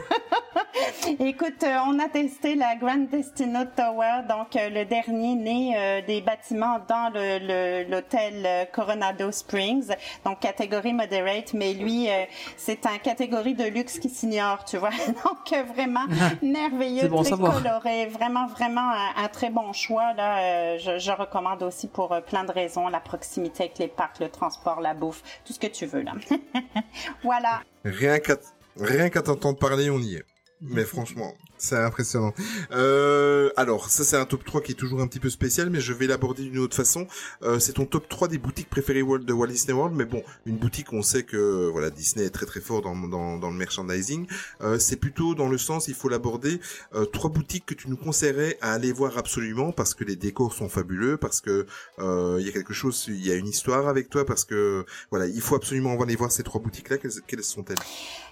Écoute, 1.20 1.64
euh, 1.64 1.78
on 1.88 1.98
a 2.00 2.08
testé 2.08 2.56
la 2.56 2.76
Grand 2.76 2.98
Destino 3.10 3.60
Tower, 3.76 4.22
donc 4.28 4.56
euh, 4.56 4.70
le 4.70 4.86
dernier 4.86 5.36
né 5.36 5.74
euh, 5.76 6.02
des 6.06 6.22
bâtiments 6.22 6.80
dans 6.88 7.12
le- 7.14 7.40
le- 7.40 7.90
l'hôtel 7.90 8.68
Coronado 8.74 9.32
Springs, 9.32 9.90
donc 10.26 10.40
catégorie 10.40 10.94
moderate, 10.94 11.54
mais 11.54 11.74
lui, 11.74 12.10
euh, 12.10 12.24
c'est 12.58 12.86
un 12.86 12.98
catégorie 12.98 13.56
de 13.56 13.64
luxe 13.66 13.98
qui 14.00 14.10
s'ignore, 14.10 14.66
tu 14.66 14.78
vois. 14.78 14.90
Donc 15.26 15.54
euh, 15.54 15.64
vraiment 15.64 16.06
merveilleux, 16.42 17.08
bon 17.08 17.24
très 17.24 17.32
coloré, 17.38 18.08
vraiment 18.08 18.48
vraiment 18.48 18.90
un, 18.92 19.24
un 19.24 19.28
très 19.28 19.50
bon 19.50 19.74
choix 19.74 20.14
là. 20.14 20.40
euh, 20.40 20.78
je, 20.80 21.00
je 21.00 21.12
recommande 21.12 21.64
aussi 21.64 21.88
pour 21.88 22.12
euh, 22.12 22.22
plein 22.22 22.44
de 22.44 22.52
raisons, 22.52 22.88
la 22.88 23.00
proximité 23.00 23.64
avec 23.64 23.78
les 23.80 23.88
parcs, 23.88 24.20
le 24.20 24.30
transport, 24.30 24.82
la 24.82 24.94
bouffe, 24.94 25.22
tout 25.46 25.54
ce 25.54 25.60
que 25.60 25.68
tu 25.68 25.86
veux 25.86 26.02
là. 26.02 26.14
voilà. 27.24 27.62
Rien 27.84 28.20
qu'à 28.20 28.36
rien 28.80 29.10
qu'à 29.10 29.22
t'entendre 29.22 29.58
parler, 29.58 29.90
on 29.90 30.00
y 30.00 30.16
est. 30.16 30.24
Mais 30.62 30.84
franchement, 30.84 31.34
c'est 31.58 31.78
impressionnant. 31.78 32.34
Euh, 32.72 33.50
alors, 33.56 33.90
ça 33.90 34.04
c'est 34.04 34.18
un 34.18 34.26
top 34.26 34.44
3 34.44 34.62
qui 34.62 34.72
est 34.72 34.76
toujours 34.76 35.02
un 35.02 35.08
petit 35.08 35.20
peu 35.20 35.30
spécial, 35.30 35.70
mais 35.70 35.80
je 35.80 35.94
vais 35.94 36.08
l'aborder 36.08 36.44
d'une 36.44 36.60
autre 36.60 36.76
façon. 36.76 37.08
Euh, 37.44 37.60
c'est 37.60 37.74
ton 37.74 37.86
top 37.86 38.08
3 38.10 38.28
des 38.28 38.38
boutiques 38.38 38.70
préférées 38.70 39.04
de 39.04 39.34
Walt 39.34 39.48
Disney 39.48 39.74
World, 39.74 39.96
mais 39.96 40.06
bon, 40.06 40.24
une 40.46 40.58
boutique, 40.58 40.94
on 40.94 41.02
sait 41.02 41.24
que 41.24 41.70
voilà 41.70 41.90
Disney 41.90 42.26
est 42.26 42.30
très 42.30 42.46
très 42.46 42.62
fort 42.62 42.82
dans, 42.82 42.96
dans, 42.96 43.50
le 43.50 43.58
merchandising. 43.58 44.28
Euh, 44.62 44.80
c'est 44.80 44.98
plutôt 44.98 45.36
dans 45.36 45.50
le 45.50 45.58
sens, 45.58 45.88
il 45.88 45.94
faut 45.94 46.10
l'aborder, 46.10 46.60
euh, 46.94 47.06
trois 47.06 47.30
boutiques 47.30 47.66
que 47.66 47.74
tu 47.74 47.90
nous 47.90 47.98
conseillerais 47.98 48.58
à 48.62 48.74
aller 48.74 48.92
voir 48.92 49.18
absolument, 49.18 49.72
parce 49.72 49.94
que 49.94 50.04
les 50.04 50.16
décors 50.16 50.54
sont 50.54 50.70
fabuleux, 50.70 51.18
parce 51.18 51.42
que 51.42 51.66
euh, 52.00 52.38
il 52.40 52.46
y 52.46 52.50
a 52.50 52.52
quelque 52.52 52.74
chose, 52.74 53.06
il 53.08 53.26
y 53.26 53.32
a 53.32 53.36
une 53.36 53.48
histoire 53.48 53.88
avec 53.88 54.10
toi, 54.10 54.26
parce 54.26 54.46
que 54.46 54.86
voilà, 55.12 55.28
il 55.28 55.42
faut 55.42 55.56
absolument 55.56 56.00
aller 56.02 56.16
voir 56.16 56.32
ces 56.32 56.44
trois 56.44 56.62
boutiques-là. 56.62 56.98
Quelles, 56.98 57.44
sont-elles? 57.44 57.78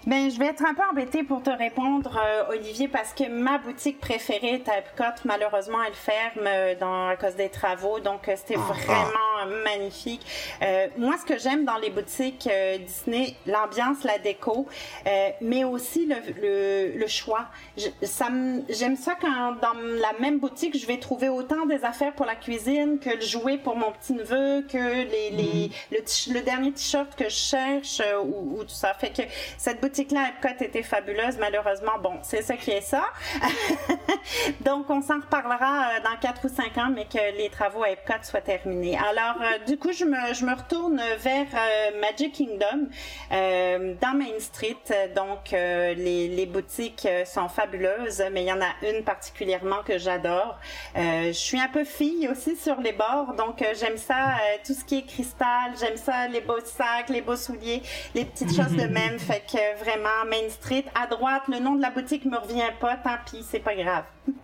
Ben, 0.08 0.30
je 0.30 0.38
vais 0.38 0.46
être 0.46 0.64
un 0.66 0.74
peu 0.74 0.82
embêtée 0.92 1.24
pour 1.24 1.42
te 1.42 1.50
répondre, 1.50 2.18
euh, 2.18 2.56
Olivier, 2.56 2.88
parce 2.88 3.14
que 3.16 3.30
ma 3.30 3.58
boutique 3.58 4.00
préférée 4.00 4.56
est 4.56 4.70
à 4.70 4.80
Epcot. 4.80 5.04
Malheureusement, 5.26 5.78
elle 5.88 5.94
ferme 5.94 6.46
euh, 6.46 6.76
dans, 6.76 7.08
à 7.10 7.16
cause 7.16 7.36
des 7.36 7.50
travaux, 7.50 8.00
donc 8.00 8.28
euh, 8.28 8.36
c'était 8.36 8.56
Ah. 8.58 8.74
vraiment 8.74 9.36
euh, 9.48 9.64
magnifique. 9.64 10.26
Euh, 10.62 10.88
moi, 10.98 11.16
ce 11.20 11.26
que 11.26 11.38
j'aime 11.40 11.66
dans 11.66 11.78
les 11.78 11.90
boutiques 11.90 12.48
euh, 12.52 12.78
Disney, 12.78 13.36
l'ambiance, 13.48 14.04
la 14.04 14.18
déco, 14.20 14.68
euh, 15.08 15.30
mais 15.42 15.64
aussi 15.64 16.06
le, 16.06 16.16
le, 16.42 16.98
le 17.00 17.08
choix. 17.08 17.46
J'aime 17.78 18.96
ça 18.98 19.14
quand 19.20 19.54
dans 19.62 19.74
la 20.02 20.14
même 20.20 20.40
boutique, 20.40 20.78
je 20.78 20.86
vais 20.86 20.98
trouver 20.98 21.30
autant 21.30 21.66
des 21.66 21.84
affaires 21.86 22.14
pour 22.14 22.26
la 22.26 22.36
cuisine 22.36 23.00
que 23.00 23.10
le 23.10 23.22
jouet 23.22 23.58
pour 23.58 23.76
mon 23.76 23.92
petit 23.92 24.14
neveu, 24.14 24.62
que 24.64 24.78
les, 24.78 25.30
les 25.32 25.72
le, 25.92 26.42
dernier 26.42 26.72
t-shirt 26.72 27.16
que 27.16 27.26
je 27.26 27.36
cherche 27.36 28.02
ou, 28.24 28.60
ou 28.60 28.64
tout 28.64 28.70
ça. 28.70 28.94
Fait 28.94 29.10
que 29.10 29.22
cette 29.58 29.82
boutique-là, 29.82 30.22
à 30.22 30.30
Epcot, 30.48 30.64
était 30.64 30.84
fabuleuse. 30.84 31.38
Malheureusement, 31.38 31.98
bon, 32.02 32.20
c'est 32.24 32.42
ça 32.42 32.56
qui 32.56 32.72
est 32.72 32.82
ça. 32.82 33.05
Donc, 34.62 34.90
on 34.90 35.02
s'en 35.02 35.20
reparlera 35.20 35.98
euh, 35.98 36.04
dans 36.04 36.18
4 36.20 36.46
ou 36.46 36.50
5 36.50 36.78
ans, 36.78 36.92
mais 36.94 37.06
que 37.06 37.38
les 37.38 37.50
travaux 37.50 37.84
à 37.84 37.90
Epcot 37.92 38.14
soient 38.24 38.42
terminés. 38.42 38.98
Alors, 38.98 39.42
euh, 39.42 39.66
du 39.66 39.78
coup, 39.78 39.92
je 39.92 40.06
me, 40.06 40.34
je 40.34 40.46
me 40.46 40.54
retourne 40.54 41.02
vers 41.20 41.48
euh, 41.54 42.00
Magic 42.02 42.34
Kingdom 42.34 42.88
euh, 43.32 43.94
dans 44.02 44.14
Main 44.14 44.40
Street. 44.40 44.76
Donc, 45.16 45.54
euh, 45.54 45.94
les, 45.94 46.28
les 46.28 46.46
boutiques 46.46 47.08
sont 47.26 47.50
fabuleuses, 47.50 48.24
mais 48.32 48.44
il 48.44 48.48
y 48.48 48.52
en 48.52 48.62
a 48.62 48.88
une 48.90 49.04
particulièrement 49.04 49.84
que 49.86 49.98
j'adore. 49.98 50.60
Euh, 50.98 51.28
je 51.28 51.32
suis 51.32 51.60
un 51.60 51.68
peu 51.68 51.84
fille 51.84 52.28
aussi 52.30 52.56
sur 52.56 52.80
les 52.82 52.92
bords, 52.92 53.34
donc 53.38 53.64
j'aime 53.80 53.98
ça, 53.98 54.36
tout 54.66 54.74
ce 54.74 54.84
qui 54.84 55.00
est 55.00 55.06
cristal, 55.06 55.74
j'aime 55.80 55.98
ça, 55.98 56.28
les 56.28 56.42
beaux 56.42 56.60
sacs, 56.64 57.10
les 57.10 57.22
beaux 57.22 57.36
souliers, 57.36 57.82
les 58.14 58.26
petites 58.26 58.56
choses 58.56 58.76
de 58.76 58.88
même. 58.88 59.20
Fait 59.20 59.44
que 59.52 59.80
vraiment, 59.80 60.26
Main 60.30 60.50
Street, 60.50 60.86
à 61.00 61.08
droite, 61.08 61.44
le 61.48 61.60
nom 61.60 61.76
de 61.76 61.82
la 61.82 61.90
boutique 61.90 62.26
me 62.26 62.38
revient 62.38 62.72
pas, 62.80 62.95
tant 62.98 63.18
pis, 63.26 63.44
c'est 63.44 63.60
pas 63.60 63.76
grave. 63.76 64.06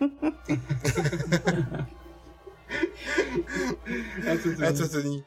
Toi, 4.22 4.36
Tony. 4.42 4.64
À 4.64 4.72
toi, 4.72 4.88
Tony. 4.88 5.24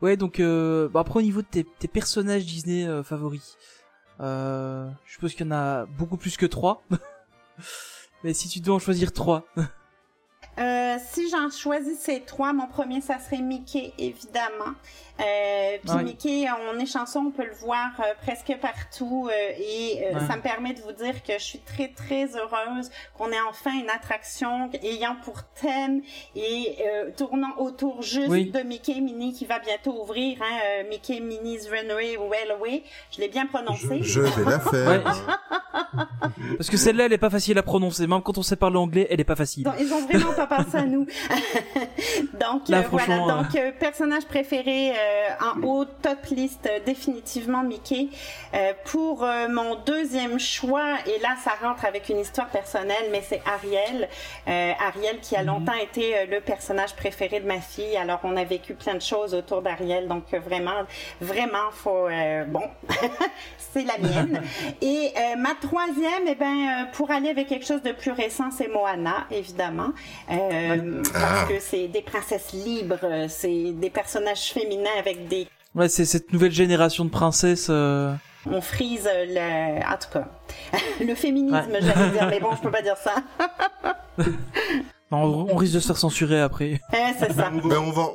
Ouais, 0.00 0.16
donc 0.16 0.40
euh, 0.40 0.88
bah, 0.88 1.00
après 1.00 1.18
au 1.18 1.22
niveau 1.22 1.42
de 1.42 1.46
tes, 1.46 1.64
tes 1.64 1.88
personnages 1.88 2.44
Disney 2.44 2.86
euh, 2.86 3.02
favoris, 3.02 3.56
euh, 4.20 4.88
je 5.04 5.12
suppose 5.12 5.34
qu'il 5.34 5.46
y 5.46 5.48
en 5.48 5.52
a 5.52 5.86
beaucoup 5.86 6.16
plus 6.16 6.36
que 6.36 6.46
trois. 6.46 6.82
Mais 8.24 8.34
si 8.34 8.48
tu 8.48 8.60
dois 8.60 8.76
en 8.76 8.78
choisir 8.78 9.12
trois, 9.12 9.46
Euh, 10.58 10.98
si 11.10 11.30
j'en 11.30 11.48
choisissais 11.48 12.20
trois, 12.26 12.52
mon 12.52 12.66
premier, 12.66 13.00
ça 13.00 13.18
serait 13.18 13.40
Mickey, 13.40 13.94
évidemment. 13.98 14.74
Euh, 15.20 15.76
puis 15.84 15.94
Ouais. 15.96 16.02
Mickey, 16.04 16.46
on 16.72 16.78
est 16.78 16.86
chanceux, 16.86 17.18
on 17.18 17.30
peut 17.30 17.44
le 17.44 17.54
voir 17.54 17.90
euh, 18.00 18.14
presque 18.22 18.56
partout. 18.60 19.28
euh, 19.30 19.52
et 19.58 20.04
euh, 20.06 20.14
Ouais. 20.18 20.26
ça 20.26 20.36
me 20.36 20.42
permet 20.42 20.72
de 20.72 20.80
vous 20.80 20.92
dire 20.92 21.22
que 21.22 21.34
je 21.34 21.42
suis 21.44 21.58
très, 21.60 21.88
très 21.88 22.26
heureuse 22.36 22.90
qu'on 23.16 23.30
ait 23.30 23.40
enfin 23.48 23.72
une 23.78 23.90
attraction 23.90 24.70
ayant 24.82 25.16
pour 25.24 25.42
thème 25.60 26.02
et 26.34 26.76
euh, 26.86 27.10
tournant 27.16 27.56
autour 27.58 28.02
juste 28.02 28.28
Oui. 28.28 28.50
de 28.50 28.60
Mickey 28.60 29.00
Minnie 29.00 29.32
qui 29.32 29.44
va 29.46 29.58
bientôt 29.58 30.00
ouvrir. 30.02 30.38
Hein, 30.42 30.58
euh, 30.84 30.88
Mickey 30.88 31.20
Minnie's 31.20 31.68
Runway 31.68 32.16
Railway. 32.16 32.82
Je 33.12 33.20
l'ai 33.20 33.28
bien 33.28 33.46
prononcé. 33.46 34.02
Je 34.02 34.20
vais 34.20 34.50
la 34.50 34.60
faire. 34.60 34.88
Ouais. 34.88 35.00
parce 36.56 36.70
que 36.70 36.76
celle-là 36.76 37.06
elle 37.06 37.12
est 37.12 37.18
pas 37.18 37.30
facile 37.30 37.58
à 37.58 37.62
prononcer, 37.62 38.06
même 38.06 38.22
quand 38.22 38.38
on 38.38 38.42
sait 38.42 38.56
parler 38.56 38.76
anglais, 38.76 39.06
elle 39.10 39.20
est 39.20 39.24
pas 39.24 39.36
facile. 39.36 39.64
Donc, 39.64 39.74
ils 39.80 39.92
ont 39.92 40.06
vraiment 40.06 40.32
pas 40.32 40.46
pensé 40.46 40.76
à 40.76 40.84
nous. 40.84 41.06
donc 42.40 42.68
Là, 42.68 42.78
euh, 42.78 42.82
voilà, 42.90 43.04
franchement, 43.06 43.26
donc 43.42 43.54
euh, 43.56 43.72
personnage 43.78 44.24
préféré 44.26 44.92
euh, 44.92 44.94
en 45.40 45.62
haut 45.62 45.84
top 45.84 46.24
liste 46.30 46.66
euh, 46.66 46.80
définitivement 46.84 47.62
Mickey. 47.62 48.08
Euh, 48.54 48.72
pour 48.84 49.24
euh, 49.24 49.48
mon 49.48 49.76
deuxième 49.76 50.38
choix 50.38 50.96
et 51.06 51.20
là 51.20 51.36
ça 51.42 51.52
rentre 51.62 51.84
avec 51.84 52.08
une 52.08 52.18
histoire 52.18 52.48
personnelle 52.48 53.08
mais 53.10 53.22
c'est 53.22 53.42
Ariel. 53.46 54.08
Euh, 54.48 54.72
Ariel 54.80 55.20
qui 55.20 55.36
a 55.36 55.42
longtemps 55.42 55.74
été 55.74 56.16
euh, 56.16 56.26
le 56.28 56.40
personnage 56.40 56.94
préféré 56.96 57.40
de 57.40 57.46
ma 57.46 57.60
fille. 57.60 57.96
Alors 57.96 58.20
on 58.24 58.36
a 58.36 58.44
vécu 58.44 58.74
plein 58.74 58.94
de 58.94 59.02
choses 59.02 59.34
autour 59.34 59.62
d'Ariel 59.62 60.08
donc 60.08 60.24
euh, 60.34 60.40
vraiment 60.40 60.84
vraiment 61.20 61.70
faut 61.72 62.08
euh, 62.08 62.44
bon 62.44 62.64
c'est 63.72 63.84
la 63.84 63.98
mienne. 63.98 64.42
Et 64.82 65.12
euh, 65.16 65.36
ma 65.36 65.54
troisième, 65.54 66.26
eh 66.26 66.34
ben, 66.34 66.46
euh, 66.46 66.84
pour 66.92 67.10
aller 67.10 67.30
avec 67.30 67.48
quelque 67.48 67.66
chose 67.66 67.82
de 67.82 67.92
plus 67.92 68.10
récent, 68.12 68.50
c'est 68.50 68.68
Moana, 68.68 69.26
évidemment, 69.30 69.90
Euh, 70.30 71.02
parce 71.12 71.48
que 71.48 71.60
c'est 71.60 71.88
des 71.88 72.02
princesses 72.02 72.52
libres, 72.52 72.98
euh, 73.02 73.26
c'est 73.28 73.72
des 73.72 73.90
personnages 73.90 74.52
féminins 74.52 74.89
avec 74.98 75.28
des 75.28 75.46
Ouais, 75.74 75.88
c'est 75.88 76.04
cette 76.04 76.32
nouvelle 76.32 76.50
génération 76.52 77.04
de 77.04 77.10
princesses. 77.10 77.68
euh, 77.70 78.12
on 78.46 78.60
frise 78.60 79.06
euh, 79.06 79.24
le, 79.28 79.84
en 79.86 79.96
tout 79.98 80.08
cas, 80.12 80.26
le 81.04 81.14
féminisme, 81.14 81.70
Ouais. 81.70 81.80
j'allais 81.80 82.10
dire, 82.10 82.26
mais 82.28 82.40
bon, 82.40 82.54
je 82.56 82.62
peux 82.62 82.70
pas 82.70 82.82
dire 82.82 82.96
ça. 82.96 83.14
non, 85.12 85.46
on 85.50 85.56
risque 85.56 85.74
de 85.74 85.80
se 85.80 85.86
faire 85.86 85.96
censurer 85.96 86.40
après. 86.40 86.80
Euh, 86.94 86.96
c'est 87.18 87.32
ça. 87.32 87.50
Ben, 87.50 87.78
on 87.78 87.90
va, 87.90 88.08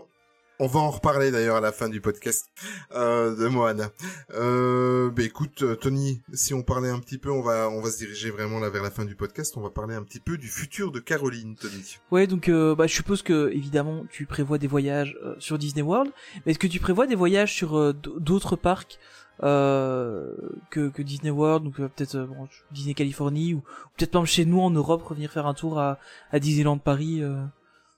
on 0.60 0.68
va 0.68 0.80
en 0.80 0.90
reparler 0.90 1.32
d'ailleurs 1.32 1.58
à 1.58 1.62
la 1.62 1.72
fin 1.72 1.90
du 1.90 2.02
podcast 2.02 2.50
euh, 2.94 3.36
de 3.36 3.48
Moana. 3.48 3.90
Euh, 4.34 5.10
ben 5.12 5.26
écoute, 5.26 5.64
euh, 5.64 5.76
Tony, 5.76 6.22
si 6.34 6.54
on 6.54 6.64
parlait 6.64 6.90
un 6.90 7.00
petit 7.00 7.18
peu, 7.18 7.30
on 7.30 7.42
va, 7.42 7.70
on 7.70 7.82
va 7.82 7.90
se 7.90 7.98
diriger 7.98 8.30
vraiment 8.30 8.60
là 8.60 8.70
vers 8.70 8.84
la 8.84 8.92
fin 8.92 9.06
du 9.06 9.16
podcast. 9.16 9.58
On 9.58 9.62
va 9.62 9.70
parler 9.70 9.96
un 9.96 10.04
petit 10.04 10.20
peu 10.20 10.38
du 10.38 10.48
futur 10.48 10.92
de 10.92 11.00
Caroline, 11.00 11.56
Tony. 11.56 11.98
Ouais, 12.12 12.28
donc 12.28 12.48
euh, 12.48 12.76
bah, 12.76 12.88
je 12.88 12.94
suppose 12.94 13.22
que 13.22 13.52
évidemment 13.52 14.06
tu 14.10 14.26
prévois 14.26 14.58
des 14.58 14.68
voyages 14.68 15.18
euh, 15.24 15.36
sur 15.40 15.58
Disney 15.58 15.82
World, 15.82 16.12
mais 16.46 16.52
est-ce 16.52 16.60
que 16.60 16.68
tu 16.68 16.80
prévois 16.80 17.08
des 17.08 17.16
voyages 17.16 17.54
sur 17.54 17.78
euh, 17.78 17.94
d'autres 17.94 18.56
parcs 18.56 18.98
euh, 19.44 20.34
que, 20.70 20.88
que 20.88 21.02
Disney 21.02 21.32
World, 21.32 21.66
donc 21.66 21.76
peut-être 21.76 22.18
bon, 22.20 22.48
Disney 22.72 22.94
Californie 22.94 23.54
ou, 23.54 23.58
ou 23.58 23.90
peut-être 23.98 24.16
même 24.16 24.26
chez 24.26 24.46
nous 24.46 24.62
en 24.62 24.72
Europe 24.72 25.04
revenir 25.04 25.30
faire 25.30 25.48
un 25.48 25.54
tour 25.54 25.80
à, 25.80 26.00
à 26.32 26.40
Disneyland 26.40 26.78
Paris. 26.78 27.22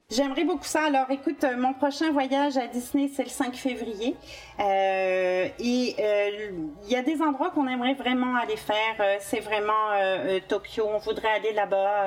J'aimerais 0.10 0.46
beaucoup 0.46 0.64
ça. 0.64 0.86
Alors, 0.86 1.12
écoute, 1.12 1.44
euh, 1.44 1.58
mon 1.58 1.74
prochain 1.74 2.14
voyage 2.14 2.56
à 2.56 2.68
Disney, 2.68 3.12
c'est 3.14 3.24
le 3.26 3.30
5 3.30 3.54
février. 3.56 4.16
Euh, 4.58 5.50
et 5.60 5.96
euh, 6.00 6.50
il 6.86 6.90
y 6.90 6.96
a 6.96 7.02
des 7.02 7.22
endroits 7.22 7.52
qu'on 7.52 7.68
aimerait 7.68 7.94
vraiment 7.94 8.38
aller 8.38 8.56
faire. 8.56 8.96
Euh, 9.02 9.18
c'est 9.20 9.42
vraiment 9.42 9.74
euh, 9.96 10.40
Tokyo. 10.48 10.88
On 10.88 10.98
voudrait 11.00 11.28
aller 11.28 11.52
là-bas, 11.52 12.06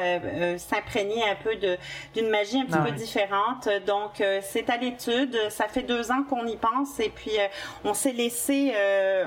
s'imprégner 0.57 1.23
un 1.29 1.35
peu 1.45 1.57
de 1.57 1.77
d'une 2.15 2.31
magie 2.31 2.59
un 2.61 2.65
petit 2.65 2.79
Ah 2.81 2.87
peu 2.87 2.93
différente. 2.93 3.69
Donc, 3.87 4.23
c'est 4.45 4.71
à 4.71 4.79
l'étude. 4.79 5.37
Ça 5.51 5.69
fait 5.69 5.83
deux 5.83 6.11
ans 6.11 6.23
qu'on 6.23 6.47
y 6.47 6.57
pense 6.57 6.99
et 7.01 7.11
puis 7.11 7.33
on 7.85 7.93
s'est 7.93 8.13
laissé, 8.13 8.73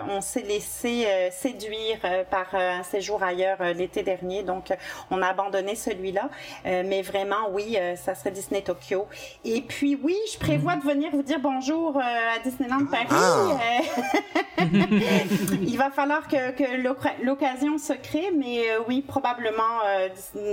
on 0.10 0.22
s'est 0.22 0.42
laissé 0.42 1.30
séduire 1.32 2.00
par 2.32 2.56
un 2.56 2.82
séjour 2.82 3.22
ailleurs 3.22 3.60
l'été 3.76 4.02
dernier. 4.02 4.42
Donc, 4.42 4.74
on 5.12 5.22
a 5.22 5.28
abandonné 5.28 5.76
celui-là. 5.76 6.30
Mais 6.66 7.04
vraiment, 7.04 7.50
oui, 7.52 7.78
ça 7.96 8.16
serait 8.16 8.32
Disney 8.32 8.63
Tokyo. 8.64 9.08
Et 9.46 9.62
puis, 9.62 9.98
oui, 10.02 10.16
je 10.34 10.40
prévois 10.40 10.76
de 10.76 10.84
venir 10.84 11.10
vous 11.12 11.24
dire 11.24 11.40
bonjour 11.40 11.98
euh, 11.98 12.02
à 12.02 12.40
Disneyland 12.44 12.86
Paris. 12.86 13.08
Ah. 13.12 13.48
Euh, 13.52 14.64
Il 15.62 15.78
va 15.78 15.90
falloir 15.92 16.28
que, 16.28 16.52
que 16.52 16.82
l'oc- 16.82 16.98
l'occasion 17.24 17.78
se 17.78 17.94
crée, 17.94 18.32
mais 18.38 18.60
euh, 18.70 18.80
oui, 18.88 19.02
probablement 19.02 19.62
euh, 19.86 20.10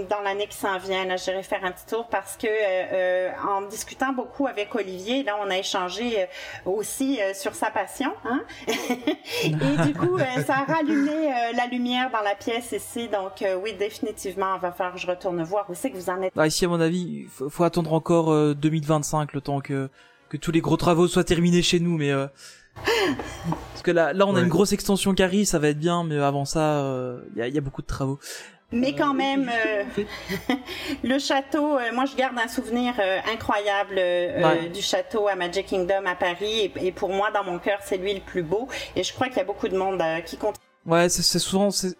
dans 0.08 0.20
l'année 0.22 0.46
qui 0.48 0.56
s'en 0.56 0.78
vient, 0.78 1.04
là, 1.04 1.16
j'irai 1.16 1.42
faire 1.42 1.64
un 1.64 1.70
petit 1.70 1.86
tour 1.86 2.06
parce 2.08 2.36
que 2.36 2.46
euh, 2.46 2.50
euh, 2.92 3.30
en 3.48 3.62
discutant 3.62 4.12
beaucoup 4.12 4.46
avec 4.46 4.74
Olivier, 4.74 5.22
là, 5.22 5.36
on 5.44 5.50
a 5.50 5.58
échangé 5.58 6.22
euh, 6.22 6.26
aussi 6.70 7.20
euh, 7.20 7.34
sur 7.34 7.54
sa 7.54 7.70
passion, 7.70 8.12
hein? 8.24 8.42
Et 9.44 9.50
du 9.50 9.94
coup, 9.94 10.16
euh, 10.16 10.42
ça 10.46 10.56
a 10.66 10.72
rallumé 10.72 11.10
euh, 11.28 11.52
la 11.56 11.66
lumière 11.66 12.10
dans 12.10 12.20
la 12.22 12.34
pièce 12.34 12.72
ici, 12.72 13.08
donc 13.08 13.42
euh, 13.42 13.56
oui, 13.62 13.74
définitivement, 13.74 14.54
il 14.56 14.60
va 14.60 14.72
falloir 14.72 14.94
que 14.94 15.00
je 15.00 15.06
retourne 15.06 15.42
voir 15.42 15.66
où 15.68 15.74
c'est 15.74 15.90
que 15.90 15.96
vous 15.96 16.10
en 16.10 16.20
êtes. 16.22 16.32
Ah, 16.36 16.46
ici, 16.46 16.64
à 16.64 16.68
mon 16.68 16.80
avis, 16.80 17.22
il 17.22 17.28
faut, 17.28 17.48
faut 17.48 17.64
attendre 17.64 17.92
encore 17.92 17.99
euh, 18.08 18.54
2025, 18.54 19.32
le 19.32 19.40
temps 19.40 19.60
que 19.60 19.88
que 20.28 20.36
tous 20.36 20.52
les 20.52 20.60
gros 20.60 20.76
travaux 20.76 21.08
soient 21.08 21.24
terminés 21.24 21.60
chez 21.62 21.80
nous, 21.80 21.96
mais 21.98 22.12
euh, 22.12 22.26
parce 23.72 23.82
que 23.82 23.90
là, 23.90 24.12
là, 24.12 24.26
on 24.26 24.30
a 24.30 24.34
Ouais. 24.38 24.42
une 24.42 24.48
grosse 24.48 24.72
extension 24.72 25.12
qui 25.14 25.22
arrive, 25.22 25.44
ça 25.46 25.58
va 25.58 25.68
être 25.68 25.78
bien, 25.78 26.04
mais 26.04 26.18
avant 26.18 26.44
ça, 26.44 26.60
euh, 26.84 27.20
il 27.34 27.38
y, 27.40 27.42
a, 27.42 27.48
il 27.48 27.54
y 27.54 27.58
a 27.58 27.60
beaucoup 27.60 27.82
de 27.82 27.86
travaux. 27.88 28.18
Mais 28.72 28.94
quand 28.94 29.10
Euh, 29.10 29.16
même, 29.16 29.50
euh, 29.52 29.84
le 31.02 31.18
château, 31.18 31.76
euh, 31.78 31.92
moi 31.92 32.04
je 32.04 32.14
garde 32.14 32.38
un 32.38 32.46
souvenir 32.46 32.94
euh, 33.00 33.18
incroyable 33.32 33.96
euh, 33.98 34.40
Ouais. 34.42 34.68
du 34.68 34.80
château 34.80 35.26
à 35.26 35.34
Magic 35.34 35.66
Kingdom 35.66 36.04
à 36.06 36.14
Paris. 36.14 36.70
Et, 36.76 36.86
et 36.86 36.92
pour 36.92 37.08
moi, 37.08 37.32
dans 37.32 37.42
mon 37.42 37.58
cœur, 37.58 37.80
c'est 37.84 37.96
lui 37.96 38.14
le 38.14 38.20
plus 38.20 38.44
beau. 38.44 38.68
Et 38.94 39.02
je 39.02 39.12
crois 39.12 39.26
qu'il 39.26 39.38
y 39.38 39.40
a 39.40 39.44
beaucoup 39.44 39.66
de 39.66 39.76
monde 39.76 40.00
euh, 40.00 40.20
qui 40.20 40.36
compte. 40.36 40.54
Ouais, 40.86 41.08
c'est 41.08 41.38
souvent 41.40 41.70
c'est 41.72 41.96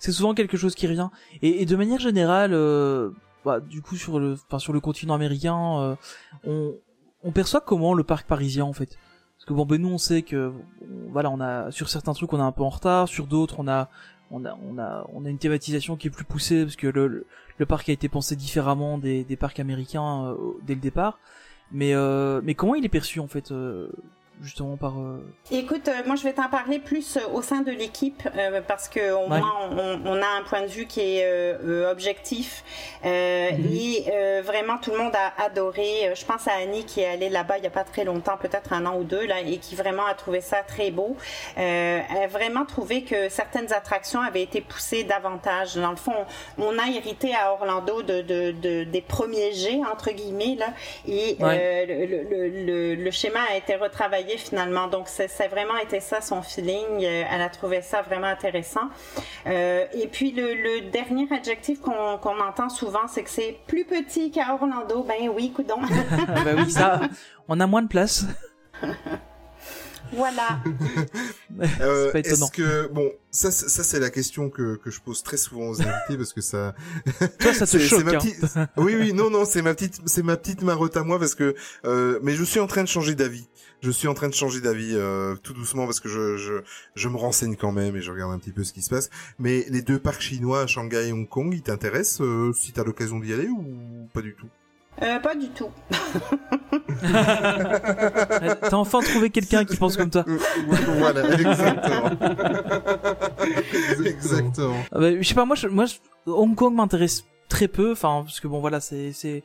c'est 0.00 0.12
souvent 0.12 0.34
quelque 0.34 0.56
chose 0.56 0.74
qui 0.74 0.88
revient. 0.88 1.08
Et, 1.42 1.62
et 1.62 1.66
de 1.66 1.76
manière 1.76 2.00
générale, 2.00 2.52
euh, 2.54 3.10
bah, 3.44 3.60
du 3.60 3.82
coup 3.82 3.96
sur 3.96 4.18
le 4.18 4.34
enfin 4.34 4.58
sur 4.58 4.72
le 4.72 4.80
continent 4.80 5.14
américain, 5.14 5.78
euh, 5.80 5.96
on 6.44 6.74
on 7.22 7.32
perçoit 7.32 7.60
comment 7.60 7.94
le 7.94 8.04
parc 8.04 8.26
parisien 8.26 8.64
en 8.64 8.72
fait? 8.72 8.98
Parce 9.36 9.46
que 9.46 9.52
bon, 9.54 9.64
ben 9.64 9.80
nous 9.80 9.88
on 9.88 9.98
sait 9.98 10.22
que 10.22 10.52
voilà, 11.10 11.30
on 11.30 11.40
a 11.40 11.70
sur 11.70 11.88
certains 11.88 12.12
trucs 12.12 12.32
on 12.32 12.38
est 12.38 12.42
un 12.42 12.52
peu 12.52 12.62
en 12.62 12.68
retard, 12.68 13.08
sur 13.08 13.26
d'autres 13.26 13.56
on 13.58 13.68
a 13.68 13.88
on 14.30 14.44
a 14.44 14.56
on 14.68 14.78
a 14.78 15.06
on 15.12 15.24
a 15.24 15.28
une 15.30 15.38
thématisation 15.38 15.96
qui 15.96 16.08
est 16.08 16.10
plus 16.10 16.24
poussée 16.24 16.64
parce 16.64 16.76
que 16.76 16.86
le 16.86 17.26
le, 17.58 17.66
parc 17.66 17.88
a 17.88 17.92
été 17.92 18.08
pensé 18.08 18.36
différemment 18.36 18.98
des 18.98 19.24
des 19.24 19.36
parcs 19.36 19.60
américains 19.60 20.26
euh, 20.26 20.36
dès 20.66 20.74
le 20.74 20.80
départ. 20.80 21.18
Mais 21.72 21.94
euh, 21.94 22.40
mais 22.44 22.54
comment 22.54 22.74
il 22.74 22.84
est 22.84 22.90
perçu 22.90 23.20
en 23.20 23.28
fait 23.28 23.52
justement 24.42 24.76
par 24.76 24.98
euh, 24.98 25.22
Écoute, 25.50 25.88
euh, 25.88 26.02
moi 26.06 26.16
je 26.16 26.22
vais 26.24 26.32
t'en 26.32 26.48
parler 26.48 26.78
plus 26.78 27.16
euh, 27.16 27.20
au 27.32 27.42
sein 27.42 27.60
de 27.60 27.70
l'équipe 27.70 28.22
parce 28.66 28.88
que 28.88 29.12
au 29.12 29.20
Ouais. 29.30 29.38
moins 29.38 29.68
on, 29.70 30.00
on 30.06 30.22
a 30.22 30.26
un 30.38 30.42
point 30.48 30.62
de 30.62 30.66
vue 30.66 30.86
qui 30.86 31.00
est 31.00 31.54
objectif 31.90 32.64
Mhm. 33.04 33.10
et 33.10 34.40
vraiment 34.42 34.78
tout 34.78 34.90
le 34.90 34.98
monde 34.98 35.14
a 35.14 35.42
adoré. 35.44 36.12
Je 36.14 36.24
pense 36.24 36.46
à 36.48 36.52
Annie 36.62 36.84
qui 36.84 37.00
est 37.00 37.06
allée 37.06 37.28
là-bas 37.28 37.58
il 37.58 37.64
y 37.64 37.66
a 37.66 37.70
pas 37.70 37.84
très 37.84 38.04
longtemps, 38.04 38.36
peut-être 38.36 38.72
un 38.72 38.86
an 38.86 38.96
ou 38.98 39.04
deux 39.04 39.26
là, 39.26 39.40
et 39.40 39.58
qui 39.58 39.74
vraiment 39.74 40.06
a 40.06 40.14
trouvé 40.14 40.40
ça 40.40 40.58
très 40.66 40.90
beau. 40.90 41.16
Elle 41.56 42.02
a 42.22 42.26
vraiment 42.26 42.64
trouvé 42.64 43.02
que 43.04 43.28
certaines 43.28 43.72
attractions 43.72 44.20
avaient 44.20 44.42
été 44.42 44.60
poussées 44.60 45.04
davantage. 45.04 45.76
Dans 45.76 45.90
le 45.90 45.96
fond, 45.96 46.14
on 46.58 46.78
a 46.78 46.88
hérité 46.88 47.34
à 47.34 47.52
Orlando 47.52 48.02
de, 48.02 48.20
de, 48.22 48.52
de- 48.52 48.84
des 48.84 49.00
premiers 49.02 49.52
G 49.52 49.80
entre 49.90 50.10
guillemets 50.12 50.56
là, 50.58 50.68
et 51.06 51.36
Ouais. 51.40 51.86
le, 51.86 52.22
le, 52.24 52.48
le, 52.66 52.94
le 52.94 53.10
schéma 53.10 53.40
a 53.50 53.56
été 53.56 53.76
retravaillé 53.76 54.29
finalement. 54.38 54.86
Donc, 54.88 55.08
c'est 55.08 55.28
c'est 55.28 55.48
vraiment 55.48 55.76
été 55.78 56.00
ça 56.00 56.20
son 56.20 56.42
feeling. 56.42 57.04
Euh, 57.04 57.24
Elle 57.30 57.42
a 57.42 57.48
trouvé 57.48 57.82
ça 57.82 58.02
vraiment 58.02 58.26
intéressant. 58.28 58.88
Euh, 59.46 59.84
et 59.92 60.06
puis, 60.08 60.32
le, 60.32 60.54
le 60.54 60.90
dernier 60.90 61.28
adjectif 61.32 61.80
qu'on 61.80 62.18
qu'on 62.18 62.38
entend 62.40 62.68
souvent, 62.68 63.06
c'est 63.08 63.22
que 63.22 63.30
c'est 63.30 63.58
plus 63.66 63.84
petit 63.84 64.30
qu'à 64.30 64.54
Orlando. 64.54 65.02
Ben 65.04 65.28
oui, 65.34 65.52
coudon. 65.52 65.80
bah 66.26 66.52
oui 66.56 66.70
ça 66.70 67.00
on 67.48 67.58
a 67.60 67.66
moins 67.66 67.82
de 67.82 67.88
place. 67.88 68.24
voilà. 70.12 70.58
Euh, 71.80 72.06
c'est 72.06 72.12
pas 72.12 72.18
étonnant. 72.20 72.46
Est-ce 72.46 72.52
que 72.52 72.86
bon, 72.92 73.10
ça, 73.30 73.50
c'est- 73.50 73.68
ça 73.68 73.82
c'est 73.84 74.00
la 74.00 74.08
question 74.08 74.48
que 74.48 74.76
que 74.76 74.90
je 74.90 75.00
pose 75.00 75.22
très 75.22 75.36
souvent 75.36 75.68
aux 75.68 75.82
invités 75.82 76.16
parce 76.16 76.32
que 76.32 76.40
ça. 76.40 76.74
Toi 77.40 77.52
ça 77.52 77.66
te 77.66 77.70
c'est- 77.72 77.78
c'est 77.80 77.80
choque 77.80 78.04
ma 78.04 78.12
hein. 78.62 78.68
Oui, 78.78 78.94
oui, 78.96 79.12
non, 79.12 79.28
non, 79.28 79.44
c'est 79.44 79.60
ma 79.60 79.74
petite, 79.74 80.00
c'est 80.06 80.22
ma 80.22 80.36
petite 80.38 80.62
marotte 80.62 80.96
à 80.96 81.02
moi 81.02 81.18
parce 81.18 81.34
que. 81.34 81.54
Euh, 81.84 82.18
mais 82.22 82.32
je 82.32 82.44
suis 82.44 82.60
en 82.60 82.66
train 82.66 82.82
de 82.82 82.88
changer 82.88 83.14
d'avis. 83.14 83.46
Je 83.82 83.90
suis 83.90 84.08
en 84.08 84.14
train 84.14 84.28
de 84.28 84.34
changer 84.34 84.60
d'avis 84.60 84.92
euh, 84.94 85.34
tout 85.42 85.54
doucement 85.54 85.86
parce 85.86 86.00
que 86.00 86.08
je, 86.08 86.36
je 86.36 86.52
je 86.94 87.08
me 87.08 87.16
renseigne 87.16 87.56
quand 87.56 87.72
même 87.72 87.96
et 87.96 88.02
je 88.02 88.10
regarde 88.10 88.32
un 88.32 88.38
petit 88.38 88.52
peu 88.52 88.62
ce 88.64 88.72
qui 88.74 88.82
se 88.82 88.90
passe. 88.90 89.08
Mais 89.38 89.64
les 89.70 89.80
deux 89.82 89.98
parcs 89.98 90.20
chinois, 90.20 90.66
Shanghai 90.66 91.08
et 91.08 91.12
Hong 91.12 91.28
Kong, 91.28 91.52
ils 91.54 91.62
t'intéressent 91.62 92.20
euh, 92.20 92.52
si 92.54 92.72
t'as 92.72 92.84
l'occasion 92.84 93.18
d'y 93.20 93.32
aller 93.32 93.48
ou 93.48 93.64
pas 94.12 94.20
du 94.20 94.34
tout? 94.34 94.48
Euh, 95.02 95.18
pas 95.20 95.34
du 95.34 95.48
tout. 95.48 95.70
T'as 97.00 98.76
enfin 98.76 99.00
trouvé 99.00 99.30
quelqu'un 99.30 99.64
qui 99.64 99.76
pense 99.76 99.96
comme 99.96 100.10
toi. 100.10 100.24
Euh, 100.28 100.36
Voilà, 100.98 101.32
exactement. 101.38 102.10
exactement. 104.04 104.76
Ah 104.92 104.98
bah, 105.00 105.10
je 105.20 105.26
sais 105.26 105.34
pas, 105.34 105.44
moi, 105.46 105.56
je, 105.56 105.68
moi, 105.68 105.86
je- 105.86 105.96
Hong 106.30 106.54
Kong 106.54 106.74
m'intéresse 106.74 107.24
très 107.50 107.68
peu, 107.68 107.92
enfin, 107.92 108.22
parce 108.24 108.40
que 108.40 108.48
bon, 108.48 108.60
voilà, 108.60 108.80
c'est, 108.80 109.12
c'est, 109.12 109.42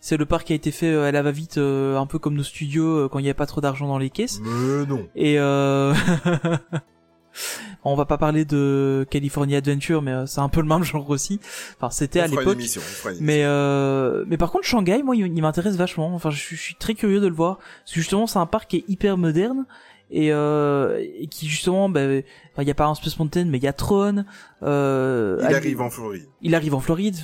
c'est 0.00 0.16
le 0.16 0.24
parc 0.24 0.46
qui 0.46 0.52
a 0.54 0.56
été 0.56 0.70
fait 0.70 0.90
euh, 0.90 1.04
à 1.04 1.12
la 1.12 1.22
va-vite, 1.22 1.58
euh, 1.58 1.98
un 1.98 2.06
peu 2.06 2.18
comme 2.18 2.34
nos 2.34 2.42
studios 2.42 3.04
euh, 3.04 3.08
quand 3.08 3.18
il 3.18 3.22
n'y 3.22 3.28
avait 3.28 3.34
pas 3.34 3.46
trop 3.46 3.60
d'argent 3.60 3.86
dans 3.86 3.98
les 3.98 4.10
caisses. 4.10 4.40
Mais 4.42 4.86
non. 4.86 5.06
Et 5.14 5.38
euh... 5.38 5.92
on 7.84 7.94
va 7.94 8.04
pas 8.04 8.18
parler 8.18 8.44
de 8.44 9.06
California 9.10 9.58
Adventure, 9.58 10.02
mais 10.02 10.26
c'est 10.26 10.40
un 10.40 10.48
peu 10.48 10.60
le 10.60 10.66
même 10.66 10.84
genre 10.84 11.08
aussi. 11.10 11.40
Enfin, 11.76 11.90
c'était 11.90 12.20
à 12.20 12.26
l'époque. 12.26 12.58
Mais 13.20 13.42
euh, 13.44 14.24
mais 14.26 14.36
par 14.36 14.50
contre 14.50 14.66
Shanghai, 14.66 15.02
moi, 15.02 15.16
il, 15.16 15.42
m'intéresse 15.42 15.76
vachement. 15.76 16.14
Enfin, 16.14 16.30
je, 16.30 16.56
suis- 16.56 16.74
très 16.76 16.94
curieux 16.94 17.20
de 17.20 17.26
le 17.26 17.34
voir 17.34 17.58
parce 17.58 17.92
que 17.92 18.00
justement, 18.00 18.26
c'est 18.26 18.38
un 18.38 18.46
parc 18.46 18.70
qui 18.70 18.78
est 18.78 18.84
hyper 18.88 19.16
moderne 19.16 19.66
et, 20.10 20.32
euh, 20.32 21.04
et 21.18 21.26
qui 21.26 21.48
justement, 21.48 21.88
bah, 21.88 22.00
enfin, 22.00 22.62
il 22.62 22.68
y 22.68 22.70
a 22.70 22.74
pas 22.74 22.86
un 22.86 22.94
Space 22.94 23.18
Mountain, 23.18 23.44
mais 23.44 23.58
il 23.58 23.64
y 23.64 23.68
a 23.68 23.72
Tron. 23.72 24.24
Euh, 24.62 25.38
Il 25.48 25.54
arrive 25.54 25.80
en 25.80 25.90
Floride. 25.90 26.26
il 26.42 26.54
arrive 26.54 26.74
en 26.74 26.80
Floride 26.80 27.16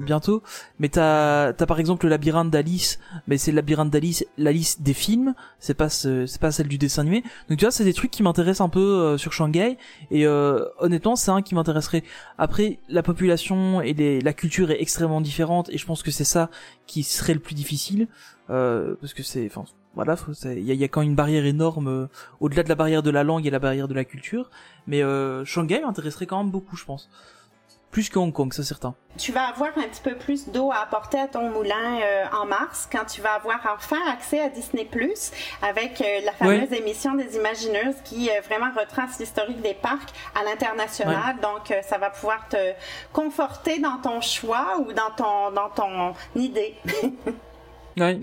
bientôt. 0.00 0.42
Mais 0.78 0.88
t'as 0.88 1.52
t'as 1.52 1.66
par 1.66 1.78
exemple 1.80 2.06
le 2.06 2.10
labyrinthe 2.10 2.50
d'Alice, 2.50 2.98
mais 3.26 3.38
c'est 3.38 3.50
le 3.52 3.56
labyrinthe 3.56 3.90
d'Alice, 3.90 4.24
l'Alice 4.38 4.80
des 4.80 4.94
films. 4.94 5.34
C'est 5.58 5.74
pas 5.74 5.88
ce- 5.88 6.26
c'est 6.26 6.40
pas 6.40 6.50
celle 6.52 6.68
du 6.68 6.78
dessin 6.78 7.02
animé. 7.02 7.22
Donc 7.48 7.58
tu 7.58 7.64
vois, 7.64 7.72
c'est 7.72 7.84
des 7.84 7.94
trucs 7.94 8.10
qui 8.10 8.22
m'intéressent 8.22 8.64
un 8.66 8.68
peu 8.68 8.80
euh, 8.80 9.18
sur 9.18 9.32
Shanghai. 9.32 9.78
Et 10.10 10.26
euh, 10.26 10.64
honnêtement, 10.78 11.16
c'est 11.16 11.30
un 11.30 11.42
qui 11.42 11.54
m'intéresserait. 11.54 12.02
Après, 12.38 12.78
la 12.88 13.02
population 13.02 13.80
et 13.80 13.92
les, 13.94 14.20
la 14.20 14.32
culture 14.32 14.70
est 14.70 14.80
extrêmement 14.80 15.20
différente, 15.20 15.68
et 15.70 15.78
je 15.78 15.86
pense 15.86 16.02
que 16.02 16.10
c'est 16.10 16.24
ça 16.24 16.50
qui 16.86 17.02
serait 17.02 17.34
le 17.34 17.40
plus 17.40 17.54
difficile, 17.54 18.08
euh, 18.50 18.94
parce 19.00 19.14
que 19.14 19.22
c'est, 19.22 19.46
enfin, 19.46 19.64
voilà, 19.94 20.14
il 20.44 20.58
y 20.70 20.74
y 20.76 20.84
a 20.84 20.88
quand 20.88 21.00
même 21.00 21.10
une 21.10 21.16
barrière 21.16 21.46
énorme 21.46 21.88
euh, 21.88 22.06
au-delà 22.40 22.62
de 22.62 22.68
la 22.68 22.74
barrière 22.74 23.02
de 23.02 23.10
la 23.10 23.24
langue 23.24 23.46
et 23.46 23.50
la 23.50 23.58
barrière 23.58 23.88
de 23.88 23.94
la 23.94 24.04
culture. 24.04 24.50
Mais 24.86 25.02
euh, 25.02 25.44
Shanghai 25.44 25.80
m'intéresserait 25.80 26.26
quand 26.26 26.38
même 26.42 26.50
beaucoup, 26.52 26.76
je 26.76 26.84
pense. 26.84 27.08
Plus 27.96 28.10
que 28.10 28.18
Hong 28.18 28.30
Kong, 28.30 28.52
c'est 28.52 28.62
certain. 28.62 28.94
Tu 29.16 29.32
vas 29.32 29.44
avoir 29.44 29.70
un 29.78 29.88
petit 29.88 30.02
peu 30.02 30.16
plus 30.16 30.50
d'eau 30.50 30.70
à 30.70 30.82
apporter 30.82 31.18
à 31.18 31.28
ton 31.28 31.48
moulin 31.48 31.98
euh, 32.02 32.24
en 32.38 32.44
mars 32.44 32.86
quand 32.92 33.06
tu 33.06 33.22
vas 33.22 33.32
avoir 33.32 33.58
enfin 33.74 33.96
accès 34.12 34.38
à 34.38 34.50
Disney 34.50 34.84
Plus 34.84 35.32
avec 35.62 36.02
euh, 36.02 36.20
la 36.22 36.32
fameuse 36.32 36.70
émission 36.74 37.14
des 37.14 37.36
Imagineuses 37.36 37.94
qui 38.04 38.28
euh, 38.28 38.42
vraiment 38.42 38.70
retrace 38.78 39.18
l'historique 39.18 39.62
des 39.62 39.72
parcs 39.72 40.10
à 40.38 40.44
l'international. 40.44 41.36
Donc 41.40 41.74
ça 41.88 41.96
va 41.96 42.10
pouvoir 42.10 42.46
te 42.50 42.74
conforter 43.14 43.78
dans 43.78 43.96
ton 43.96 44.20
choix 44.20 44.78
ou 44.78 44.92
dans 44.92 45.12
ton 45.16 45.50
dans 45.52 45.70
ton 45.70 46.12
idée. 46.38 46.74
Ouais. 47.98 48.20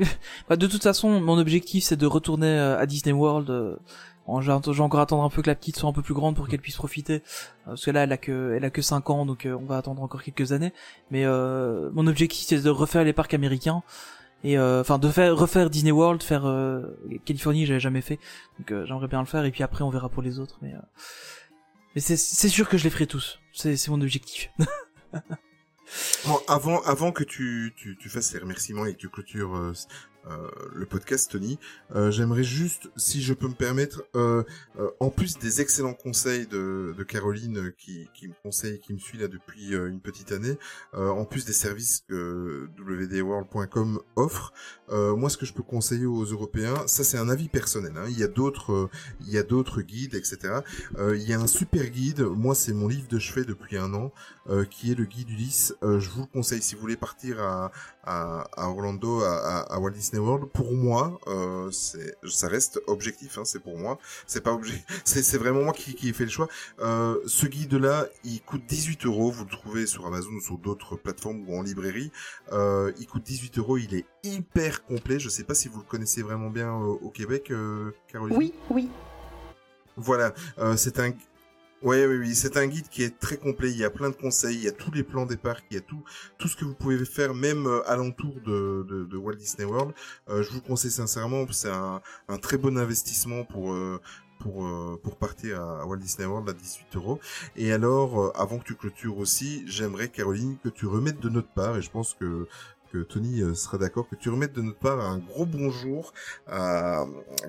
Bah, 0.48 0.56
de 0.56 0.68
toute 0.68 0.84
façon, 0.84 1.20
mon 1.20 1.40
objectif 1.40 1.84
c'est 1.86 1.96
de 1.96 2.06
retourner 2.06 2.60
à 2.60 2.86
Disney 2.86 3.12
World. 3.12 3.80
Vais 4.28 4.82
encore 4.82 5.00
attendre 5.00 5.24
un 5.24 5.30
peu 5.30 5.42
que 5.42 5.50
la 5.50 5.56
petite 5.56 5.78
soit 5.78 5.90
un 5.90 5.94
peu 5.94 6.02
plus 6.02 6.14
grande 6.14 6.36
pour 6.36 6.48
qu'elle 6.48 6.62
puisse 6.62 6.76
profiter. 6.78 7.16
euh, 7.16 7.22
parce 7.68 7.86
que 7.86 7.92
là, 7.92 8.04
elle 8.04 8.12
a 8.12 8.18
que, 8.18 8.54
elle 8.56 8.66
a 8.66 8.70
que 8.70 8.82
5 8.82 9.10
ans, 9.10 9.26
donc 9.26 9.46
euh, 9.46 9.58
on 9.60 9.66
va 9.66 9.78
attendre 9.78 10.02
encore 10.02 10.24
quelques 10.24 10.52
années. 10.52 10.74
Mais 11.12 11.26
euh, 11.26 11.90
mon 11.94 12.08
objectif 12.08 12.48
c'est 12.48 12.62
de 12.62 12.70
refaire 12.70 13.04
les 13.04 13.14
parcs 13.14 13.34
américains 13.34 13.84
et 14.44 14.58
euh, 14.58 14.82
enfin 14.82 15.00
de 15.00 15.10
faire 15.10 15.36
refaire 15.36 15.70
Disney 15.70 15.92
World, 15.92 16.22
faire 16.24 16.46
euh, 16.46 16.82
Californie, 17.26 17.66
j'avais 17.66 17.80
jamais 17.80 18.02
fait, 18.02 18.20
donc 18.60 18.86
j'aimerais 18.86 19.08
bien 19.08 19.20
le 19.22 19.26
faire. 19.28 19.46
Et 19.46 19.52
puis 19.52 19.64
après, 19.64 19.84
on 19.84 19.90
verra 19.90 20.10
pour 20.10 20.22
les 20.24 20.40
autres. 20.40 20.58
Mais 20.62 20.74
mais 21.96 22.02
c'est 22.02 22.18
sûr 22.50 22.68
que 22.70 22.78
je 22.78 22.84
les 22.84 22.90
ferai 22.90 23.08
tous. 23.08 23.40
C'est 23.54 23.88
mon 23.90 24.02
objectif. 24.02 24.50
Bon, 26.26 26.40
avant, 26.48 26.82
avant 26.84 27.12
que 27.12 27.24
tu, 27.24 27.74
tu, 27.76 27.98
tu 27.98 28.10
fasses 28.10 28.34
les 28.34 28.40
remerciements 28.40 28.86
et 28.86 28.94
que 28.94 28.98
tu 28.98 29.10
clôtures 29.10 29.56
euh, 29.56 29.74
euh, 30.30 30.50
le 30.74 30.86
podcast, 30.86 31.32
Tony, 31.32 31.60
euh, 31.96 32.12
j'aimerais 32.12 32.44
juste, 32.44 32.90
si 32.96 33.22
je 33.22 33.34
peux 33.34 33.48
me 33.48 33.54
permettre, 33.54 34.04
euh, 34.16 34.44
en 35.00 35.10
plus 35.10 35.38
des 35.38 35.62
excellents 35.62 35.94
conseils 35.94 36.48
de, 36.48 36.96
Caroline 37.08 37.74
qui, 37.78 38.08
me 38.24 38.34
conseille, 38.44 38.80
qui 38.80 38.94
me 38.94 38.98
suit 38.98 39.18
là 39.18 39.28
depuis 39.28 39.74
une 39.74 40.00
petite 40.00 40.32
année, 40.32 40.58
en 40.94 41.26
plus 41.26 41.46
des 41.46 41.54
services 41.54 42.06
que 42.08 42.70
wdworld.com 42.80 44.00
offre, 44.16 44.54
moi 44.90 45.30
ce 45.30 45.38
que 45.38 45.46
je 45.46 45.54
peux 45.54 45.64
conseiller 45.64 46.06
aux 46.06 46.24
Européens, 46.24 46.88
ça 46.88 47.04
c'est 47.04 47.18
un 47.18 47.28
avis 47.28 47.50
personnel. 47.50 47.92
Hein, 47.98 48.06
il 48.08 48.18
y 48.18 48.24
a 48.24 48.28
d'autres, 48.28 48.90
il 49.20 49.30
y 49.30 49.38
a 49.38 49.44
d'autres 49.44 49.82
guides, 49.82 50.16
etc. 50.16 50.62
Il 50.98 51.22
y 51.22 51.34
a 51.34 51.40
un 51.40 51.48
super 51.48 51.90
guide. 51.90 52.22
Moi 52.22 52.56
c'est 52.56 52.74
mon 52.74 52.88
livre 52.88 53.08
de 53.10 53.20
chevet 53.20 53.44
depuis 53.46 53.78
un 53.78 53.94
an, 53.94 54.14
qui 54.70 54.92
est 54.92 54.96
le 54.96 55.04
guide 55.04 55.30
Ulysse. 55.30 55.76
Je 55.82 56.10
vous 56.10 56.22
le 56.22 56.28
conseille 56.28 56.62
si 56.62 56.76
vous 56.76 56.82
voulez 56.82 56.98
partir 56.98 57.42
à, 57.42 57.72
à, 58.04 58.46
à 58.56 58.70
Orlando, 58.70 59.22
à, 59.22 59.36
à, 59.38 59.74
à 59.74 59.80
Walt 59.80 59.92
Disney 59.92 60.22
World. 60.22 60.50
Pour 60.52 60.74
moi, 60.74 61.20
euh, 61.28 61.72
c'est, 61.72 62.16
ça 62.28 62.48
reste 62.48 62.82
objectif. 62.88 63.38
Hein, 63.38 63.46
c'est 63.46 63.60
pour 63.60 63.78
moi. 63.78 63.98
C'est 64.28 64.42
pas 64.42 64.54
objet. 64.54 64.84
C'est, 65.06 65.38
vraiment 65.38 65.64
moi 65.64 65.74
qui, 65.74 65.96
qui 65.96 66.10
ai 66.10 66.14
fait 66.14 66.26
le 66.26 66.30
choix. 66.30 66.48
Euh, 66.80 67.20
ce 67.26 67.46
guide-là, 67.46 68.08
il 68.24 68.42
coûte 68.42 68.66
18 68.66 69.06
euros. 69.06 69.32
Vous 69.32 69.46
le 69.46 69.50
trouvez 69.50 69.88
sur 69.88 70.06
Amazon 70.06 70.32
ou 70.32 70.42
sur 70.42 70.58
d'autres 70.58 70.96
plateformes 70.96 71.48
ou 71.48 71.58
en 71.58 71.62
librairie. 71.62 72.12
Euh, 72.52 72.92
il 73.00 73.08
coûte 73.08 73.24
18 73.24 73.58
euros. 73.60 73.78
Il 73.78 73.96
est 73.96 74.06
hyper 74.24 74.86
complet. 74.86 75.20
Je 75.20 75.30
sais 75.30 75.44
pas 75.44 75.54
si 75.54 75.68
vous 75.68 75.80
le 75.80 75.86
connaissez 75.86 76.22
vraiment 76.22 76.50
bien 76.50 76.70
euh, 76.70 76.98
au 77.02 77.10
Québec, 77.10 77.52
euh, 77.52 77.92
Caroline. 78.08 78.38
Oui, 78.38 78.54
oui. 78.70 78.90
Voilà, 79.96 80.34
euh, 80.58 80.76
c'est 80.76 81.00
un. 81.00 81.12
Oui, 81.84 81.98
oui, 82.06 82.18
oui, 82.18 82.36
c'est 82.36 82.56
un 82.56 82.66
guide 82.68 82.88
qui 82.90 83.04
est 83.04 83.20
très 83.20 83.36
complet. 83.38 83.70
Il 83.72 83.78
y 83.78 83.84
a 83.84 83.90
plein 83.90 84.10
de 84.10 84.16
conseils, 84.16 84.56
il 84.56 84.64
y 84.64 84.68
a 84.70 84.72
tous 84.72 84.92
les 84.92 85.04
plans 85.04 85.26
des 85.26 85.36
parcs, 85.38 85.66
il 85.70 85.76
y 85.76 85.78
a 85.78 85.82
tout, 85.82 86.02
tout 86.38 86.48
ce 86.48 86.56
que 86.56 86.64
vous 86.64 86.74
pouvez 86.76 87.04
faire, 87.04 87.34
même 87.34 87.68
euh, 87.68 87.82
alentour 87.90 88.36
de, 88.46 88.86
de, 88.88 89.04
de 89.04 89.18
Walt 89.18 89.36
Disney 89.36 89.66
World. 89.66 89.94
Euh, 90.30 90.44
je 90.44 90.50
vous 90.52 90.62
conseille 90.62 90.92
sincèrement, 90.92 91.46
c'est 91.52 91.70
un, 91.70 92.02
un 92.30 92.38
très 92.38 92.58
bon 92.58 92.78
investissement 92.78 93.44
pour 93.44 93.74
euh, 93.74 94.00
pour 94.40 94.66
euh, 94.66 95.00
pour 95.04 95.18
partir 95.18 95.62
à 95.62 95.86
Walt 95.86 95.98
Disney 95.98 96.26
World 96.26 96.48
à 96.50 96.54
18 96.54 96.96
euros. 96.96 97.20
Et 97.58 97.74
alors, 97.74 98.20
euh, 98.22 98.32
avant 98.36 98.60
que 98.60 98.64
tu 98.64 98.76
clôtures 98.76 99.18
aussi, 99.18 99.64
j'aimerais 99.68 100.08
Caroline 100.08 100.58
que 100.64 100.70
tu 100.70 100.86
remettes 100.86 101.20
de 101.20 101.30
notre 101.30 101.50
part, 101.54 101.76
et 101.78 101.82
je 101.82 101.92
pense 101.92 102.14
que 102.14 102.48
que 102.92 103.00
Tony 103.00 103.42
euh, 103.42 103.56
sera 103.56 103.80
d'accord, 103.80 104.08
que 104.08 104.16
tu 104.16 104.30
remettes 104.30 104.54
de 104.54 104.62
notre 104.62 104.78
part 104.78 105.00
un 105.02 105.18
gros 105.18 105.48
bonjour 105.48 106.14
à 106.46 107.06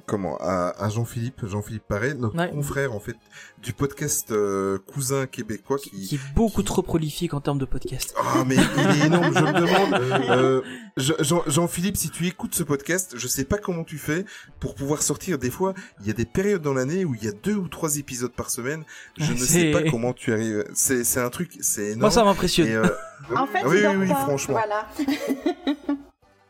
comment 0.06 0.38
à, 0.40 0.70
à 0.82 0.88
Jean-Philippe, 0.88 1.44
Jean-Philippe 1.46 1.84
Paré, 1.86 2.14
notre 2.14 2.34
Ouais. 2.38 2.50
confrère 2.50 2.94
en 2.94 3.00
fait 3.00 3.16
du 3.64 3.72
podcast 3.72 4.30
euh, 4.30 4.78
cousin 4.92 5.26
québécois 5.26 5.78
qui, 5.78 5.90
Qui 5.90 6.14
est 6.16 6.34
beaucoup 6.34 6.62
trop 6.62 6.82
prolifique 6.82 7.32
en 7.34 7.40
termes 7.40 7.58
de 7.58 7.64
podcast. 7.64 8.14
ah 8.18 8.44
mais 8.46 8.56
il 8.56 9.02
est 9.02 9.06
énorme, 9.06 9.32
je 9.34 9.40
me 9.40 9.52
demande. 9.60 10.30
Euh, 10.30 10.60
Je- 10.98 11.14
Jean- 11.20 11.42
Jean-Philippe, 11.46 11.96
si 11.96 12.10
tu 12.10 12.26
écoutes 12.26 12.54
ce 12.54 12.62
podcast, 12.62 13.14
je 13.16 13.26
sais 13.26 13.44
pas 13.44 13.56
comment 13.58 13.82
tu 13.82 13.96
fais 13.98 14.24
pour 14.60 14.74
pouvoir 14.74 15.00
sortir. 15.02 15.38
Des 15.38 15.50
fois, 15.50 15.72
il 16.00 16.06
y 16.06 16.10
a 16.10 16.12
des 16.12 16.26
périodes 16.26 16.62
dans 16.62 16.74
l'année 16.74 17.04
où 17.06 17.14
il 17.14 17.24
y 17.24 17.28
a 17.28 17.32
deux 17.32 17.54
ou 17.54 17.66
trois 17.68 17.96
épisodes 17.96 18.32
par 18.32 18.50
semaine. 18.50 18.84
Je 19.18 19.32
ne 19.32 19.38
sais 19.38 19.70
pas 19.70 19.82
comment 19.90 20.12
tu 20.12 20.32
arrives. 20.32 20.64
C'est 20.74 21.02
c'est 21.02 21.20
un 21.20 21.30
truc, 21.30 21.52
c'est 21.60 21.84
énorme. 21.86 22.00
Moi, 22.00 22.10
ça 22.10 22.22
m'impressionne. 22.24 22.68
Euh, 22.68 22.86
En 23.34 23.46
fait, 23.46 23.64
oui, 23.66 23.78
oui, 23.88 23.96
oui, 24.00 24.08
pas. 24.08 24.14
franchement. 24.16 24.58
Voilà. 24.60 24.86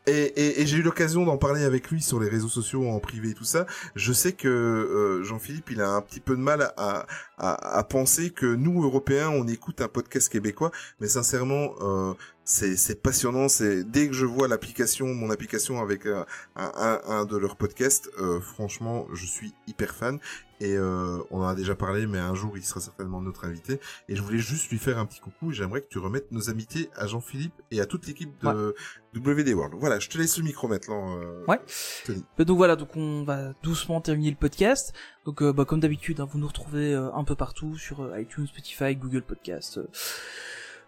Et, 0.07 0.11
et, 0.11 0.61
et 0.61 0.67
j'ai 0.67 0.77
eu 0.77 0.81
l'occasion 0.83 1.25
d'en 1.25 1.37
parler 1.37 1.63
avec 1.63 1.89
lui 1.89 2.01
sur 2.01 2.19
les 2.19 2.29
réseaux 2.29 2.47
sociaux 2.47 2.87
en 2.89 2.99
privé 2.99 3.29
et 3.29 3.33
tout 3.33 3.43
ça. 3.43 3.65
Je 3.95 4.13
sais 4.13 4.33
que 4.33 4.47
euh, 4.47 5.23
Jean-Philippe, 5.23 5.71
il 5.71 5.81
a 5.81 5.89
un 5.89 6.01
petit 6.01 6.19
peu 6.19 6.35
de 6.35 6.41
mal 6.41 6.73
à, 6.77 7.07
à, 7.37 7.77
à 7.77 7.83
penser 7.83 8.29
que 8.29 8.45
nous, 8.45 8.83
Européens, 8.83 9.29
on 9.29 9.47
écoute 9.47 9.81
un 9.81 9.87
podcast 9.87 10.29
québécois. 10.29 10.71
Mais 10.99 11.07
sincèrement, 11.07 11.73
euh, 11.81 12.13
c'est 12.45 12.77
c'est 12.77 13.01
passionnant. 13.01 13.49
C'est 13.49 13.83
dès 13.83 14.07
que 14.07 14.13
je 14.13 14.25
vois 14.25 14.47
l'application, 14.47 15.07
mon 15.07 15.29
application 15.31 15.81
avec 15.81 16.05
euh, 16.05 16.23
un, 16.55 16.71
un, 16.75 17.01
un 17.11 17.25
de 17.25 17.35
leurs 17.37 17.57
podcasts, 17.57 18.09
euh, 18.19 18.39
franchement, 18.39 19.07
je 19.13 19.25
suis 19.25 19.53
hyper 19.67 19.93
fan. 19.95 20.19
Et 20.61 20.77
euh, 20.77 21.17
on 21.31 21.41
en 21.41 21.47
a 21.47 21.53
déjà 21.55 21.75
parlé, 21.75 22.07
mais 22.07 22.17
un 22.17 22.33
jour, 22.33 22.57
il 22.57 22.63
sera 22.63 22.79
certainement 22.79 23.19
notre 23.21 23.43
invité. 23.43 23.81
Et 24.07 24.15
je 24.15 24.21
voulais 24.21 24.37
juste 24.37 24.69
lui 24.71 24.77
faire 24.77 24.97
un 24.97 25.05
petit 25.05 25.19
coucou. 25.19 25.51
et 25.51 25.53
J'aimerais 25.53 25.81
que 25.81 25.89
tu 25.89 25.99
remettes 25.99 26.31
nos 26.31 26.49
amitiés 26.49 26.89
à 26.95 27.07
Jean-Philippe 27.07 27.61
et 27.71 27.81
à 27.81 27.85
toute 27.85 28.07
l'équipe 28.07 28.31
de 28.41 28.73
WD 29.15 29.49
World. 29.53 29.73
Voilà, 29.77 29.99
je 29.99 30.07
te 30.07 30.17
laisse 30.17 30.37
le 30.37 30.45
micro 30.45 30.69
maintenant. 30.69 31.19
euh, 31.19 31.43
Ouais. 31.49 31.59
Tony. 32.05 32.23
Euh, 32.39 32.45
Donc 32.45 32.55
voilà, 32.55 32.77
donc 32.77 32.95
on 32.95 33.23
va 33.25 33.51
doucement 33.63 33.99
terminer 33.99 34.29
le 34.29 34.37
podcast. 34.37 34.93
Donc 35.25 35.41
euh, 35.41 35.51
bah, 35.51 35.65
comme 35.65 35.81
d'habitude, 35.81 36.21
hein, 36.21 36.27
vous 36.31 36.39
nous 36.39 36.47
retrouvez 36.47 36.93
euh, 36.93 37.11
un 37.13 37.25
peu 37.25 37.35
partout 37.35 37.77
sur 37.77 38.17
iTunes, 38.17 38.47
Spotify, 38.47 38.95
Google 38.95 39.23
Podcast. 39.23 39.81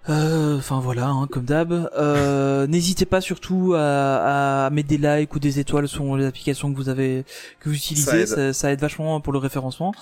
Euh, 0.10 0.14
euh, 0.56 0.58
Enfin 0.58 0.80
voilà, 0.80 1.08
hein, 1.08 1.28
comme 1.30 1.44
d'hab. 1.44 1.72
Euh, 1.98 2.66
N'hésitez 2.68 3.06
pas 3.06 3.20
surtout 3.22 3.74
à, 3.76 4.66
à 4.66 4.70
mettre 4.70 4.88
des 4.90 4.98
likes 4.98 5.34
ou 5.36 5.40
des 5.40 5.60
étoiles 5.60 5.88
sur 5.88 6.16
les 6.18 6.26
applications 6.26 6.72
que 6.72 6.78
vous 6.78 6.90
avez 6.90 7.26
que 7.60 7.70
vous 7.70 7.76
utilisez. 7.76 8.26
Ça 8.26 8.36
Ça 8.36 8.42
aide. 8.48 8.54
ça, 8.54 8.72
aide 8.72 8.80
vachement 8.80 9.20
pour 9.22 9.34
le 9.34 9.40
référencement. 9.40 9.94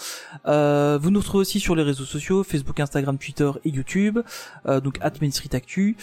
Euh, 0.47 0.99
vous 1.01 1.09
nous 1.11 1.19
retrouvez 1.19 1.41
aussi 1.41 1.59
sur 1.59 1.75
les 1.75 1.83
réseaux 1.83 2.05
sociaux 2.05 2.43
Facebook, 2.43 2.79
Instagram, 2.79 3.17
Twitter 3.17 3.49
et 3.65 3.69
YouTube. 3.69 4.19
Euh, 4.67 4.79
donc 4.79 4.97
at 5.01 5.13
Main 5.21 5.31
Street 5.31 5.49
Actu. 5.53 5.97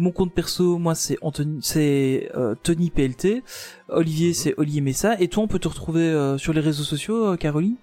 Mon 0.00 0.12
compte 0.12 0.32
perso, 0.32 0.78
moi 0.78 0.94
c'est 0.94 1.18
Anthony, 1.22 1.58
c'est 1.60 2.30
euh, 2.36 2.54
Tony 2.62 2.90
PLT. 2.90 3.42
Olivier, 3.88 4.28
Mhm. 4.28 4.34
c'est 4.34 4.54
Olivier 4.58 4.80
Messa. 4.80 5.16
Et 5.18 5.26
toi, 5.28 5.42
on 5.42 5.48
peut 5.48 5.58
te 5.58 5.66
retrouver 5.66 6.02
euh, 6.02 6.38
sur 6.38 6.52
les 6.52 6.60
réseaux 6.60 6.84
sociaux, 6.84 7.32
euh, 7.32 7.36
Caroline? 7.36 7.74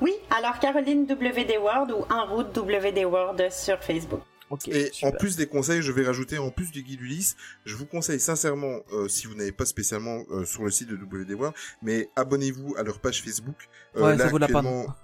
Oui, 0.00 0.12
alors 0.30 0.58
Caroline 0.60 1.02
WD 1.10 1.56
World 1.60 1.90
ou 1.90 2.04
En 2.14 2.26
route 2.32 2.56
WD 2.56 3.04
World 3.04 3.50
sur 3.50 3.78
Facebook. 3.80 4.20
Ok. 4.50 4.68
Et 4.68 4.90
super. 4.92 5.08
en 5.08 5.12
plus 5.16 5.36
des 5.36 5.46
conseils, 5.46 5.82
je 5.82 5.90
vais 5.92 6.04
rajouter 6.04 6.38
en 6.38 6.50
plus 6.50 6.70
du 6.70 6.82
guide 6.82 7.00
Ulysse, 7.00 7.36
je 7.64 7.74
vous 7.76 7.86
conseille 7.86 8.20
sincèrement, 8.20 8.80
euh, 8.92 9.08
si 9.08 9.26
vous 9.26 9.34
n'avez 9.34 9.52
pas 9.52 9.64
spécialement 9.64 10.22
euh, 10.30 10.44
sur 10.44 10.64
le 10.64 10.70
site 10.70 10.88
de 10.88 10.96
WD 10.96 11.32
World, 11.32 11.54
mais 11.82 12.08
abonnez-vous 12.16 12.74
à 12.76 12.82
leur 12.82 13.00
page 13.00 13.22
Facebook. 13.22 13.68
Euh, 13.96 14.02
Ouais, 14.02 14.16
là, 14.16 14.24
ça 14.24 14.30
vaut 14.30 14.38
la 14.38 14.46
peine. 14.46 14.56
actuellement, 14.56 14.94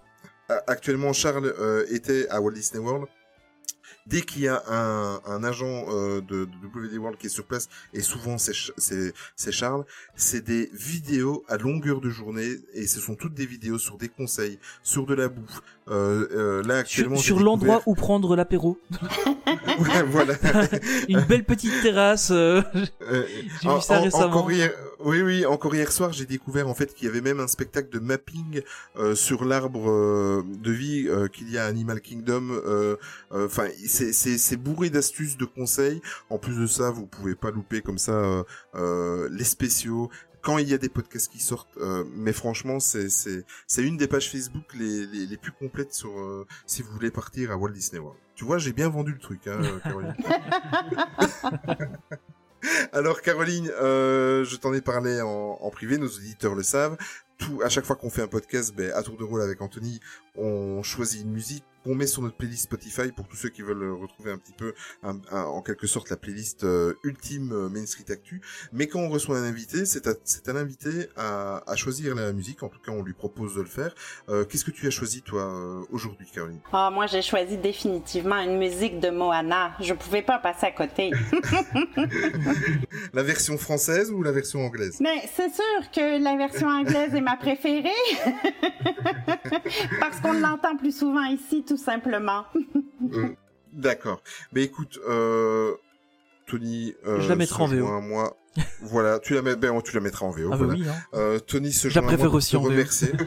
actuellement, 0.66 1.12
Charles 1.12 1.54
euh, 1.58 1.86
était 1.90 2.28
à 2.28 2.40
Walt 2.40 2.52
Disney 2.52 2.82
World. 2.82 3.06
Dès 4.10 4.22
qu'il 4.22 4.42
y 4.42 4.48
a 4.48 4.62
un, 4.68 5.20
un 5.24 5.44
agent 5.44 5.86
euh, 5.88 6.20
de, 6.20 6.44
de 6.46 6.66
WD 6.88 6.98
World 6.98 7.16
qui 7.18 7.26
est 7.28 7.30
sur 7.30 7.44
place, 7.44 7.68
et 7.94 8.00
souvent 8.00 8.38
c'est 8.38 8.52
Ch- 8.52 8.72
c'est 8.76 9.14
c'est 9.36 9.52
Charles, 9.52 9.84
c'est 10.16 10.44
des 10.44 10.68
vidéos 10.74 11.44
à 11.48 11.56
longueur 11.56 12.00
de 12.00 12.10
journée, 12.10 12.50
et 12.74 12.86
ce 12.88 12.98
sont 13.00 13.14
toutes 13.14 13.34
des 13.34 13.46
vidéos 13.46 13.78
sur 13.78 13.96
des 13.98 14.08
conseils, 14.08 14.58
sur 14.82 15.06
de 15.06 15.14
la 15.14 15.28
bouffe. 15.28 15.60
Euh, 15.88 16.26
euh, 16.32 16.62
là 16.64 16.78
actuellement, 16.78 17.16
sur, 17.16 17.38
l'endroit 17.40 17.76
découvert- 17.78 17.88
où 17.88 17.94
prendre 17.94 18.34
l'apéro. 18.36 18.78
Ouais, 19.78 20.02
voilà. 20.06 20.34
Une 21.08 21.20
belle 21.22 21.44
petite 21.44 21.72
terrasse. 21.82 22.30
euh, 22.30 22.62
Euh, 23.02 23.24
J'ai 23.62 23.68
vu 23.68 23.80
ça 23.80 23.98
en- 23.98 24.02
récemment. 24.02 24.26
Encore 24.26 24.52
hier, 24.52 24.72
oui, 25.04 25.22
oui, 25.22 25.46
encore 25.46 25.74
hier 25.74 25.90
soir, 25.92 26.12
j'ai 26.12 26.26
découvert 26.26 26.68
en 26.68 26.74
fait 26.74 26.94
qu'il 26.94 27.06
y 27.06 27.10
avait 27.10 27.20
même 27.20 27.40
un 27.40 27.46
spectacle 27.46 27.90
de 27.90 27.98
mapping 27.98 28.62
euh, 28.96 29.14
sur 29.14 29.44
l'arbre 29.44 29.90
euh, 29.90 30.42
de 30.46 30.72
vie 30.72 31.06
euh, 31.08 31.28
qu'il 31.28 31.50
y 31.50 31.58
a 31.58 31.64
à 31.64 31.68
Animal 31.68 32.00
Kingdom. 32.00 32.50
euh, 32.50 32.96
euh, 33.32 33.46
Enfin, 33.46 33.66
c'est 33.86 34.56
bourré 34.56 34.90
d'astuces, 34.90 35.36
de 35.36 35.44
conseils. 35.44 36.00
En 36.28 36.38
plus 36.38 36.56
de 36.58 36.66
ça, 36.66 36.90
vous 36.90 37.06
pouvez 37.06 37.34
pas 37.34 37.50
louper 37.50 37.82
comme 37.82 37.98
ça 37.98 38.44
euh, 38.74 39.28
les 39.30 39.44
spéciaux. 39.44 40.10
Quand 40.42 40.56
il 40.56 40.70
y 40.70 40.74
a 40.74 40.78
des 40.78 40.88
podcasts 40.88 41.30
qui 41.30 41.38
sortent, 41.40 41.76
euh, 41.76 42.02
mais 42.14 42.32
franchement, 42.32 42.80
c'est 42.80 43.10
c'est 43.10 43.44
c'est 43.66 43.82
une 43.82 43.98
des 43.98 44.08
pages 44.08 44.30
Facebook 44.30 44.64
les 44.74 45.06
les, 45.06 45.26
les 45.26 45.36
plus 45.36 45.52
complètes 45.52 45.92
sur 45.92 46.18
euh, 46.18 46.46
si 46.66 46.80
vous 46.80 46.90
voulez 46.92 47.10
partir 47.10 47.50
à 47.50 47.58
Walt 47.58 47.72
Disney 47.72 48.00
World. 48.00 48.18
Tu 48.36 48.46
vois, 48.46 48.56
j'ai 48.56 48.72
bien 48.72 48.88
vendu 48.88 49.12
le 49.12 49.18
truc, 49.18 49.46
hein, 49.46 49.60
Caroline. 49.84 50.14
Alors 52.92 53.22
Caroline, 53.22 53.70
euh, 53.80 54.44
je 54.44 54.56
t'en 54.56 54.72
ai 54.74 54.80
parlé 54.80 55.20
en, 55.20 55.70
privé, 55.70 55.98
nos 55.98 56.08
auditeurs 56.08 56.54
le 56.54 56.62
savent. 56.62 56.96
Tout, 57.38 57.62
à 57.64 57.68
chaque 57.70 57.86
fois 57.86 57.96
qu'on 57.96 58.10
fait 58.10 58.22
un 58.22 58.28
podcast, 58.28 58.74
ben, 58.76 58.92
à 58.92 59.02
tour 59.02 59.16
de 59.16 59.24
rôle 59.24 59.40
avec 59.40 59.62
Anthony, 59.62 60.00
on 60.36 60.82
choisit 60.82 61.22
une 61.22 61.30
musique 61.30 61.64
qu'on 61.84 61.94
met 61.94 62.06
sur 62.06 62.22
notre 62.22 62.36
playlist 62.36 62.64
Spotify 62.64 63.10
pour 63.12 63.26
tous 63.28 63.36
ceux 63.36 63.48
qui 63.48 63.62
veulent 63.62 63.90
retrouver 63.92 64.30
un 64.32 64.38
petit 64.38 64.52
peu, 64.52 64.74
un- 65.02 65.18
un- 65.30 65.44
en 65.44 65.62
quelque 65.62 65.86
sorte, 65.86 66.10
la 66.10 66.16
playlist 66.16 66.64
euh, 66.64 66.94
ultime 67.04 67.52
euh, 67.52 67.68
Main 67.68 67.86
Street 67.86 68.04
Actu. 68.10 68.40
Mais 68.72 68.86
quand 68.86 69.00
on 69.00 69.08
reçoit 69.08 69.38
un 69.38 69.44
invité, 69.44 69.84
c'est 69.86 70.06
à, 70.06 70.10
à 70.10 70.52
l'invité 70.52 71.08
à, 71.16 71.62
à 71.70 71.76
choisir 71.76 72.14
la 72.14 72.32
musique. 72.32 72.62
En 72.62 72.68
tout 72.68 72.80
cas, 72.80 72.92
on 72.92 73.02
lui 73.02 73.14
propose 73.14 73.54
de 73.54 73.60
le 73.62 73.66
faire. 73.68 73.94
Euh, 74.28 74.44
Qu'est-ce 74.44 74.64
que 74.64 74.70
tu 74.70 74.86
as 74.86 74.90
choisi 74.90 75.22
toi 75.22 75.42
euh, 75.42 75.82
aujourd'hui, 75.90 76.26
Caroline? 76.32 76.60
Ah, 76.72 76.90
moi, 76.92 77.06
j'ai 77.06 77.22
choisi 77.22 77.56
définitivement 77.56 78.40
une 78.40 78.58
musique 78.58 79.00
de 79.00 79.10
Moana. 79.10 79.72
Je 79.80 79.94
pouvais 79.94 80.22
pas 80.22 80.38
passer 80.38 80.66
à 80.66 80.72
côté. 80.72 81.10
La 83.12 83.22
version 83.22 83.58
française 83.58 84.10
ou 84.10 84.22
la 84.22 84.32
version 84.32 84.60
anglaise? 84.64 84.98
Mais 85.00 85.22
c'est 85.34 85.52
sûr 85.52 85.90
que 85.92 86.22
la 86.22 86.36
version 86.36 86.68
anglaise 86.68 87.14
est 87.14 87.20
ma 87.20 87.36
préférée. 87.36 87.90
Parce 90.00 90.20
qu'on 90.20 90.32
l'entend 90.32 90.76
plus 90.76 90.96
souvent 90.96 91.24
ici, 91.24 91.64
tout 91.70 91.76
simplement. 91.76 92.44
Euh, 93.14 93.28
D'accord. 93.72 94.22
Mais 94.52 94.62
écoute, 94.62 94.98
euh, 95.08 95.74
Tony, 96.46 96.92
euh, 97.06 97.18
Je 97.22 97.28
la 97.30 97.34
mettrai 97.34 97.62
en 97.62 97.66
VO. 97.66 98.00
moi 98.02 98.36
Voilà, 98.82 99.18
tu 99.20 99.34
la 99.34 99.42
mets, 99.42 99.54
ben, 99.56 99.80
tu 99.82 99.94
la 99.94 100.00
mettras 100.00 100.26
en 100.26 100.30
VO. 100.30 100.50
Ah 100.52 100.56
bah 100.56 100.66
oui, 100.68 100.84
hein. 100.88 100.94
Euh, 101.14 101.38
Tony 101.38 101.72
se 101.72 101.88
joint 101.88 102.02
à 102.08 102.16
moi 102.16 102.26
pour 102.26 102.34
aussi 102.34 102.52
te 102.52 102.56
remercier. 102.56 103.12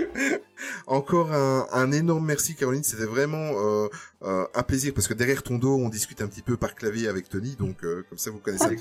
Encore 0.86 1.32
un, 1.32 1.66
un 1.72 1.92
énorme 1.92 2.26
merci 2.26 2.54
Caroline, 2.54 2.82
c'était 2.84 3.06
vraiment 3.06 3.38
euh, 3.38 3.88
euh, 4.22 4.44
un 4.54 4.62
plaisir 4.62 4.92
parce 4.94 5.08
que 5.08 5.14
derrière 5.14 5.42
ton 5.42 5.56
dos 5.56 5.74
on 5.76 5.88
discute 5.88 6.20
un 6.20 6.26
petit 6.26 6.42
peu 6.42 6.56
par 6.56 6.74
clavier 6.74 7.08
avec 7.08 7.28
Tony, 7.28 7.56
donc 7.58 7.82
euh, 7.82 8.04
comme 8.08 8.18
ça 8.18 8.30
vous 8.30 8.38
connaissez 8.38 8.68
les 8.70 8.76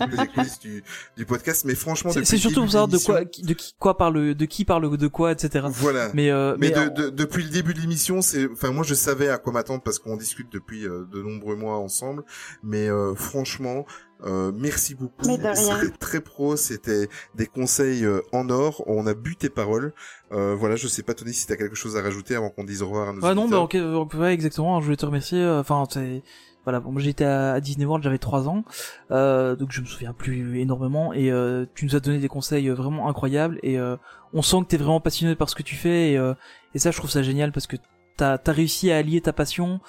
du, 0.61 0.83
du 1.15 1.25
podcast. 1.25 1.63
Mais 1.65 1.75
franchement, 1.75 2.11
C'est 2.11 2.25
surtout 2.37 2.61
pour 2.61 2.71
savoir 2.71 2.87
de 2.89 2.97
quoi, 2.97 3.21
de 3.23 3.53
qui, 3.53 3.75
quoi 3.79 3.97
parle, 3.97 4.35
de 4.35 4.45
qui 4.45 4.65
parle 4.65 4.97
de 4.97 5.07
quoi, 5.07 5.31
etc. 5.31 5.67
Voilà. 5.71 6.09
Mais, 6.13 6.31
euh, 6.31 6.55
Mais, 6.59 6.73
mais, 6.75 6.89
de, 6.89 7.03
de- 7.03 7.09
depuis 7.09 7.43
le 7.43 7.49
début 7.49 7.73
de 7.73 7.79
l'émission, 7.79 8.21
c'est, 8.21 8.49
enfin 8.51 8.71
moi 8.71 8.83
je 8.83 8.93
savais 8.93 9.29
à 9.29 9.37
quoi 9.37 9.53
m'attendre 9.53 9.81
parce 9.81 9.99
qu'on 9.99 10.17
discute 10.17 10.51
depuis 10.51 10.85
euh, 10.85 11.05
de 11.11 11.21
nombreux 11.21 11.55
mois 11.55 11.77
ensemble. 11.77 12.23
Mais 12.63 12.89
euh, 12.89 13.15
franchement, 13.15 13.85
euh, 14.25 14.51
merci 14.53 14.95
beaucoup. 14.95 15.25
Mais 15.25 15.37
de 15.37 15.43
rien. 15.43 15.53
C'était 15.55 15.97
très 15.97 16.19
pro, 16.21 16.55
c'était 16.57 17.07
des 17.35 17.45
conseils 17.47 18.03
euh, 18.05 18.21
en 18.33 18.49
or. 18.49 18.83
On 18.87 19.07
a 19.07 19.13
bu 19.13 19.35
tes 19.35 19.49
paroles. 19.49 19.93
Euh, 20.31 20.55
voilà, 20.55 20.75
je 20.75 20.87
sais 20.87 21.03
pas 21.03 21.13
Tony 21.13 21.33
si 21.33 21.47
t'as 21.47 21.55
quelque 21.55 21.75
chose 21.75 21.95
à 21.97 22.01
rajouter 22.01 22.35
avant 22.35 22.49
qu'on 22.49 22.63
dise 22.63 22.81
au 22.81 22.87
revoir 22.87 23.09
à 23.09 23.13
nos 23.13 23.21
Ouais, 23.21 23.33
non, 23.35 23.47
bah, 23.47 23.61
auditeurs. 23.61 24.03
ok, 24.05 24.15
euh, 24.15 24.19
ouais, 24.19 24.33
exactement. 24.33 24.79
Je 24.79 24.85
voulais 24.85 24.97
te 24.97 25.05
remercier. 25.05 25.41
euh, 25.41 25.59
Enfin, 25.61 25.85
c'est 25.89 26.21
voilà. 26.65 26.81
Bon, 26.81 26.91
moi, 26.91 27.01
j'étais 27.01 27.23
à 27.23 27.53
à 27.53 27.59
Disney 27.61 27.85
World, 27.85 28.03
j'avais 28.03 28.17
trois 28.17 28.47
ans, 28.49 28.63
euh, 29.11 29.55
donc 29.55 29.71
je 29.71 29.79
me 29.81 29.85
souviens 29.85 30.13
plus 30.13 30.59
énormément. 30.59 31.13
Et 31.13 31.31
euh, 31.31 31.65
tu 31.73 31.85
nous 31.85 31.95
as 31.95 31.99
donné 32.01 32.19
des 32.19 32.27
conseils 32.27 32.67
vraiment 32.69 33.07
incroyables. 33.07 33.57
Et 33.63 33.79
euh, 33.79 33.95
on 34.33 34.41
sent 34.41 34.57
que 34.61 34.65
t'es 34.65 34.77
vraiment 34.77 34.99
passionné 34.99 35.35
par 35.35 35.49
ce 35.49 35.55
que 35.55 35.63
tu 35.63 35.75
fais. 35.75 36.11
Et, 36.11 36.17
euh, 36.17 36.33
et 36.75 36.79
ça, 36.79 36.91
je 36.91 36.97
trouve 36.97 37.09
ça 37.09 37.23
génial 37.23 37.51
parce 37.53 37.65
que 37.67 37.77
t'as 38.17 38.37
as 38.45 38.51
réussi 38.51 38.91
à 38.91 38.97
allier 38.97 39.21
ta 39.21 39.31
passion 39.33 39.79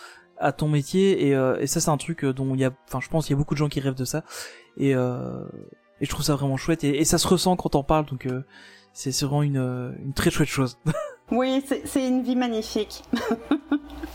à 0.40 0.52
ton 0.52 0.68
métier. 0.68 1.26
Et, 1.28 1.34
euh, 1.34 1.58
et 1.60 1.66
ça, 1.66 1.80
c'est 1.80 1.90
un 1.90 1.96
truc 1.96 2.24
euh, 2.24 2.32
dont 2.32 2.54
il 2.54 2.60
y 2.60 2.64
a. 2.64 2.72
Enfin, 2.88 3.00
je 3.00 3.08
pense 3.08 3.26
qu'il 3.26 3.34
y 3.34 3.36
a 3.36 3.38
beaucoup 3.38 3.54
de 3.54 3.58
gens 3.58 3.68
qui 3.68 3.80
rêvent 3.80 3.94
de 3.94 4.04
ça. 4.04 4.24
Et 4.76 4.94
euh, 4.94 5.44
et 6.00 6.06
je 6.06 6.10
trouve 6.10 6.24
ça 6.24 6.34
vraiment 6.34 6.56
chouette. 6.56 6.84
Et, 6.84 7.00
et 7.00 7.04
ça 7.04 7.18
se 7.18 7.28
ressent 7.28 7.56
quand 7.56 7.74
on 7.74 7.82
parle. 7.82 8.06
Donc 8.06 8.26
euh, 8.26 8.42
c'est 8.92 9.12
c'est 9.12 9.26
vraiment 9.26 9.42
une 9.42 9.58
euh, 9.58 9.92
une 10.02 10.12
très 10.12 10.30
chouette 10.30 10.48
chose. 10.48 10.78
Oui, 11.32 11.62
c'est 11.64 11.86
c'est 11.86 12.08
une 12.08 12.24
vie 12.24 12.34
magnifique. 12.34 13.04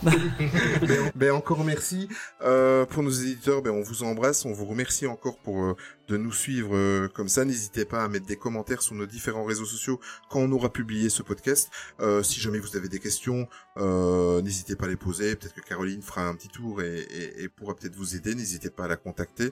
Ben, 0.03 0.11
ben, 1.15 1.31
encore 1.31 1.63
merci 1.63 2.09
euh, 2.41 2.85
pour 2.85 3.03
nos 3.03 3.09
éditeurs. 3.09 3.61
Ben 3.61 3.71
on 3.71 3.81
vous 3.83 4.03
embrasse, 4.03 4.43
on 4.43 4.51
vous 4.51 4.65
remercie 4.65 5.07
encore 5.07 5.37
pour 5.37 5.63
euh, 5.63 5.77
de 6.07 6.17
nous 6.17 6.31
suivre 6.31 6.75
euh, 6.75 7.07
comme 7.07 7.27
ça. 7.27 7.45
N'hésitez 7.45 7.85
pas 7.85 8.03
à 8.03 8.07
mettre 8.07 8.25
des 8.25 8.35
commentaires 8.35 8.81
sur 8.81 8.95
nos 8.95 9.05
différents 9.05 9.43
réseaux 9.43 9.65
sociaux 9.65 9.99
quand 10.29 10.39
on 10.39 10.51
aura 10.51 10.71
publié 10.71 11.09
ce 11.09 11.23
podcast. 11.23 11.69
Euh, 11.99 12.23
si 12.23 12.39
jamais 12.39 12.59
vous 12.59 12.75
avez 12.77 12.89
des 12.89 12.99
questions, 12.99 13.47
euh, 13.77 14.41
n'hésitez 14.41 14.75
pas 14.75 14.85
à 14.85 14.89
les 14.89 14.95
poser. 14.95 15.35
Peut-être 15.35 15.55
que 15.55 15.61
Caroline 15.61 16.01
fera 16.01 16.27
un 16.27 16.35
petit 16.35 16.47
tour 16.47 16.81
et, 16.81 17.05
et- 17.37 17.49
pourra 17.49 17.75
peut-être 17.75 17.95
vous 17.95 18.15
aider. 18.15 18.35
N'hésitez 18.35 18.69
pas 18.69 18.85
à 18.85 18.87
la 18.87 18.97
contacter 18.97 19.51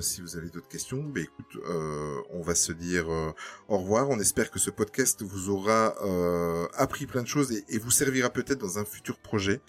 si 0.00 0.22
vous 0.22 0.36
avez 0.36 0.48
d'autres 0.48 0.68
questions. 0.68 1.02
Ben 1.02 1.24
écoute, 1.24 1.62
euh, 1.68 2.16
on 2.30 2.40
va 2.40 2.54
se 2.54 2.72
dire 2.72 3.08
au 3.68 3.78
revoir. 3.78 4.08
On 4.08 4.18
espère 4.18 4.50
que 4.50 4.58
ce 4.58 4.70
podcast 4.70 5.22
vous 5.22 5.50
aura 5.50 5.94
appris 6.74 7.06
plein 7.06 7.22
de 7.22 7.28
choses 7.28 7.52
et, 7.52 7.78
vous 7.78 7.90
servira 7.90 8.30
peut-être 8.30 8.58
dans 8.58 8.78
un 8.78 8.84
futur 8.84 9.18
projet. 9.18 9.60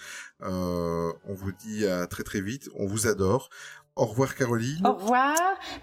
On 0.42 1.14
vous 1.28 1.52
dit 1.52 1.86
à 1.86 2.08
très 2.08 2.24
très 2.24 2.42
vite. 2.42 2.70
On 2.76 2.86
vous 2.86 3.08
adore. 3.08 3.50
Au 3.98 4.06
revoir 4.06 4.36
Caroline. 4.36 4.86
Au 4.86 4.94
revoir. 4.94 5.36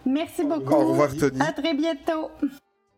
Merci 0.07 0.45
beaucoup. 0.45 0.73
Au 0.73 0.89
revoir 0.91 1.15
Tony. 1.17 1.41
À 1.41 1.53
très 1.53 1.75
bientôt. 1.75 2.31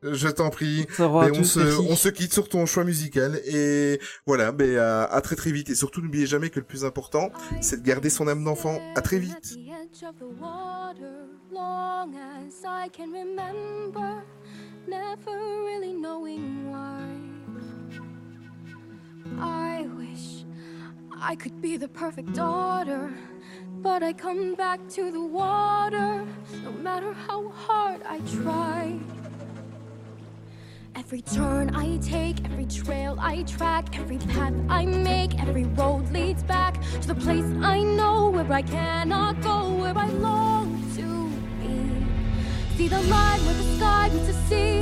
Je 0.02 0.28
t'en 0.28 0.50
prie. 0.50 0.86
Au 0.98 1.04
revoir 1.04 1.24
à 1.24 1.30
Ben, 1.30 1.40
on, 1.40 1.44
se, 1.44 1.80
on 1.90 1.96
se 1.96 2.08
quitte 2.10 2.32
sur 2.32 2.48
ton 2.48 2.66
choix 2.66 2.84
musical 2.84 3.40
et 3.46 3.98
voilà, 4.26 4.52
ben, 4.52 4.76
à, 4.76 5.04
à 5.04 5.20
très 5.20 5.36
très 5.36 5.50
vite 5.50 5.70
et 5.70 5.74
surtout 5.74 6.00
n'oubliez 6.02 6.26
jamais 6.26 6.50
que 6.50 6.60
le 6.60 6.66
plus 6.66 6.84
important 6.84 7.30
c'est 7.60 7.82
de 7.82 7.86
garder 7.86 8.10
son 8.10 8.28
âme 8.28 8.44
d'enfant. 8.44 8.78
À 8.94 9.02
très 9.02 9.18
vite. 9.18 9.56
Wish 19.98 20.44
I 21.18 21.34
could 21.34 21.60
be 21.62 21.78
the 21.78 21.88
perfect 21.88 22.32
daughter, 22.34 23.08
but 23.86 24.02
I 24.02 24.12
come 24.12 24.56
back 24.56 24.80
to 24.96 25.12
the 25.12 25.20
water, 25.20 26.26
no 26.64 26.72
matter 26.82 27.12
how 27.12 27.50
hard 27.50 28.02
I 28.02 28.18
try. 28.42 28.98
Every 30.96 31.22
turn 31.22 31.72
I 31.72 31.98
take, 31.98 32.44
every 32.46 32.66
trail 32.66 33.16
I 33.20 33.44
track, 33.44 33.96
every 33.96 34.18
path 34.18 34.54
I 34.68 34.86
make, 34.86 35.40
every 35.40 35.66
road 35.78 36.10
leads 36.10 36.42
back 36.42 36.82
to 37.02 37.06
the 37.06 37.14
place 37.14 37.48
I 37.62 37.84
know 37.84 38.30
where 38.30 38.52
I 38.52 38.62
cannot 38.62 39.40
go, 39.40 39.72
where 39.74 39.96
I 39.96 40.08
long 40.08 40.68
to 40.96 41.06
be. 41.60 41.78
See 42.76 42.88
the 42.88 43.02
line 43.02 43.40
where 43.46 43.54
the 43.54 43.68
sky 43.76 44.08
meets 44.12 44.26
the 44.26 44.38
sea, 44.48 44.78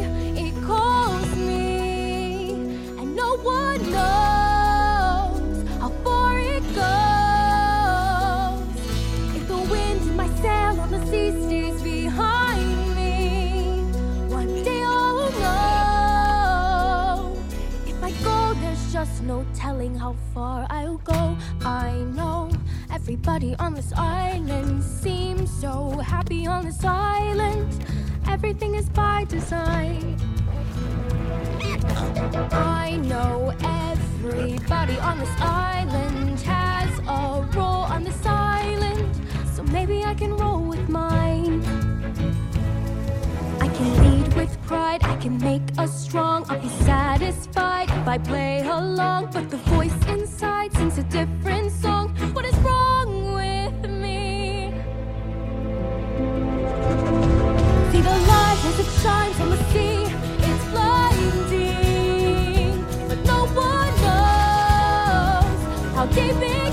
it 0.47 0.55
calls 0.65 1.37
me, 1.37 2.53
and 2.99 3.15
no 3.15 3.37
one 3.37 3.83
knows 3.97 5.69
how 5.79 5.91
far 6.03 6.39
it 6.39 6.65
goes. 6.75 7.14
No 19.27 19.45
telling 19.55 19.95
how 19.95 20.15
far 20.35 20.67
I'll 20.69 20.99
go. 20.99 21.37
I 21.63 21.93
know 22.15 22.51
everybody 22.91 23.55
on 23.59 23.75
this 23.75 23.93
island 23.97 24.83
seems 24.83 25.51
so 25.61 25.91
happy 25.99 26.47
on 26.47 26.67
this 26.67 26.85
island. 26.85 27.85
Everything 28.29 28.75
is 28.75 28.89
by 28.91 29.25
design. 29.25 30.17
I 32.53 33.01
know 33.03 33.55
everybody 33.65 34.99
on 34.99 35.19
this 35.19 35.41
island 35.41 36.41
has 36.41 36.91
a 36.99 37.43
role 37.57 37.85
on 37.95 38.05
this 38.05 38.27
island, 38.27 38.84
Maybe 39.75 40.05
I 40.05 40.15
can 40.15 40.37
roll 40.37 40.63
with 40.63 40.89
mine. 40.89 41.61
I 43.61 43.69
can 43.77 43.89
lead 44.05 44.33
with 44.35 44.57
pride, 44.69 45.03
I 45.03 45.17
can 45.17 45.37
make 45.39 45.63
us 45.77 45.93
strong. 46.07 46.45
I'll 46.49 46.61
be 46.61 46.69
satisfied 46.91 47.91
if 47.91 48.07
I 48.07 48.19
play 48.19 48.61
along. 48.61 49.31
But 49.33 49.51
the 49.51 49.57
voice 49.75 49.93
inside 50.07 50.73
sings 50.75 50.99
a 50.99 51.03
different 51.03 51.73
song. 51.73 52.15
What 52.35 52.45
is 52.45 52.55
wrong 52.59 53.35
with 53.35 53.91
me? 53.91 54.71
See 57.91 58.01
the 58.11 58.17
light 58.31 58.61
as 58.71 58.79
it 58.79 58.91
shines 59.03 59.41
on 59.41 59.49
the 59.55 59.61
sea, 59.73 59.99
it's 60.49 60.65
blinding. 60.71 62.79
But 63.09 63.19
no 63.33 63.41
one 63.69 63.93
knows 64.05 65.59
how 65.97 66.07
deep 66.07 66.41
it 66.53 66.64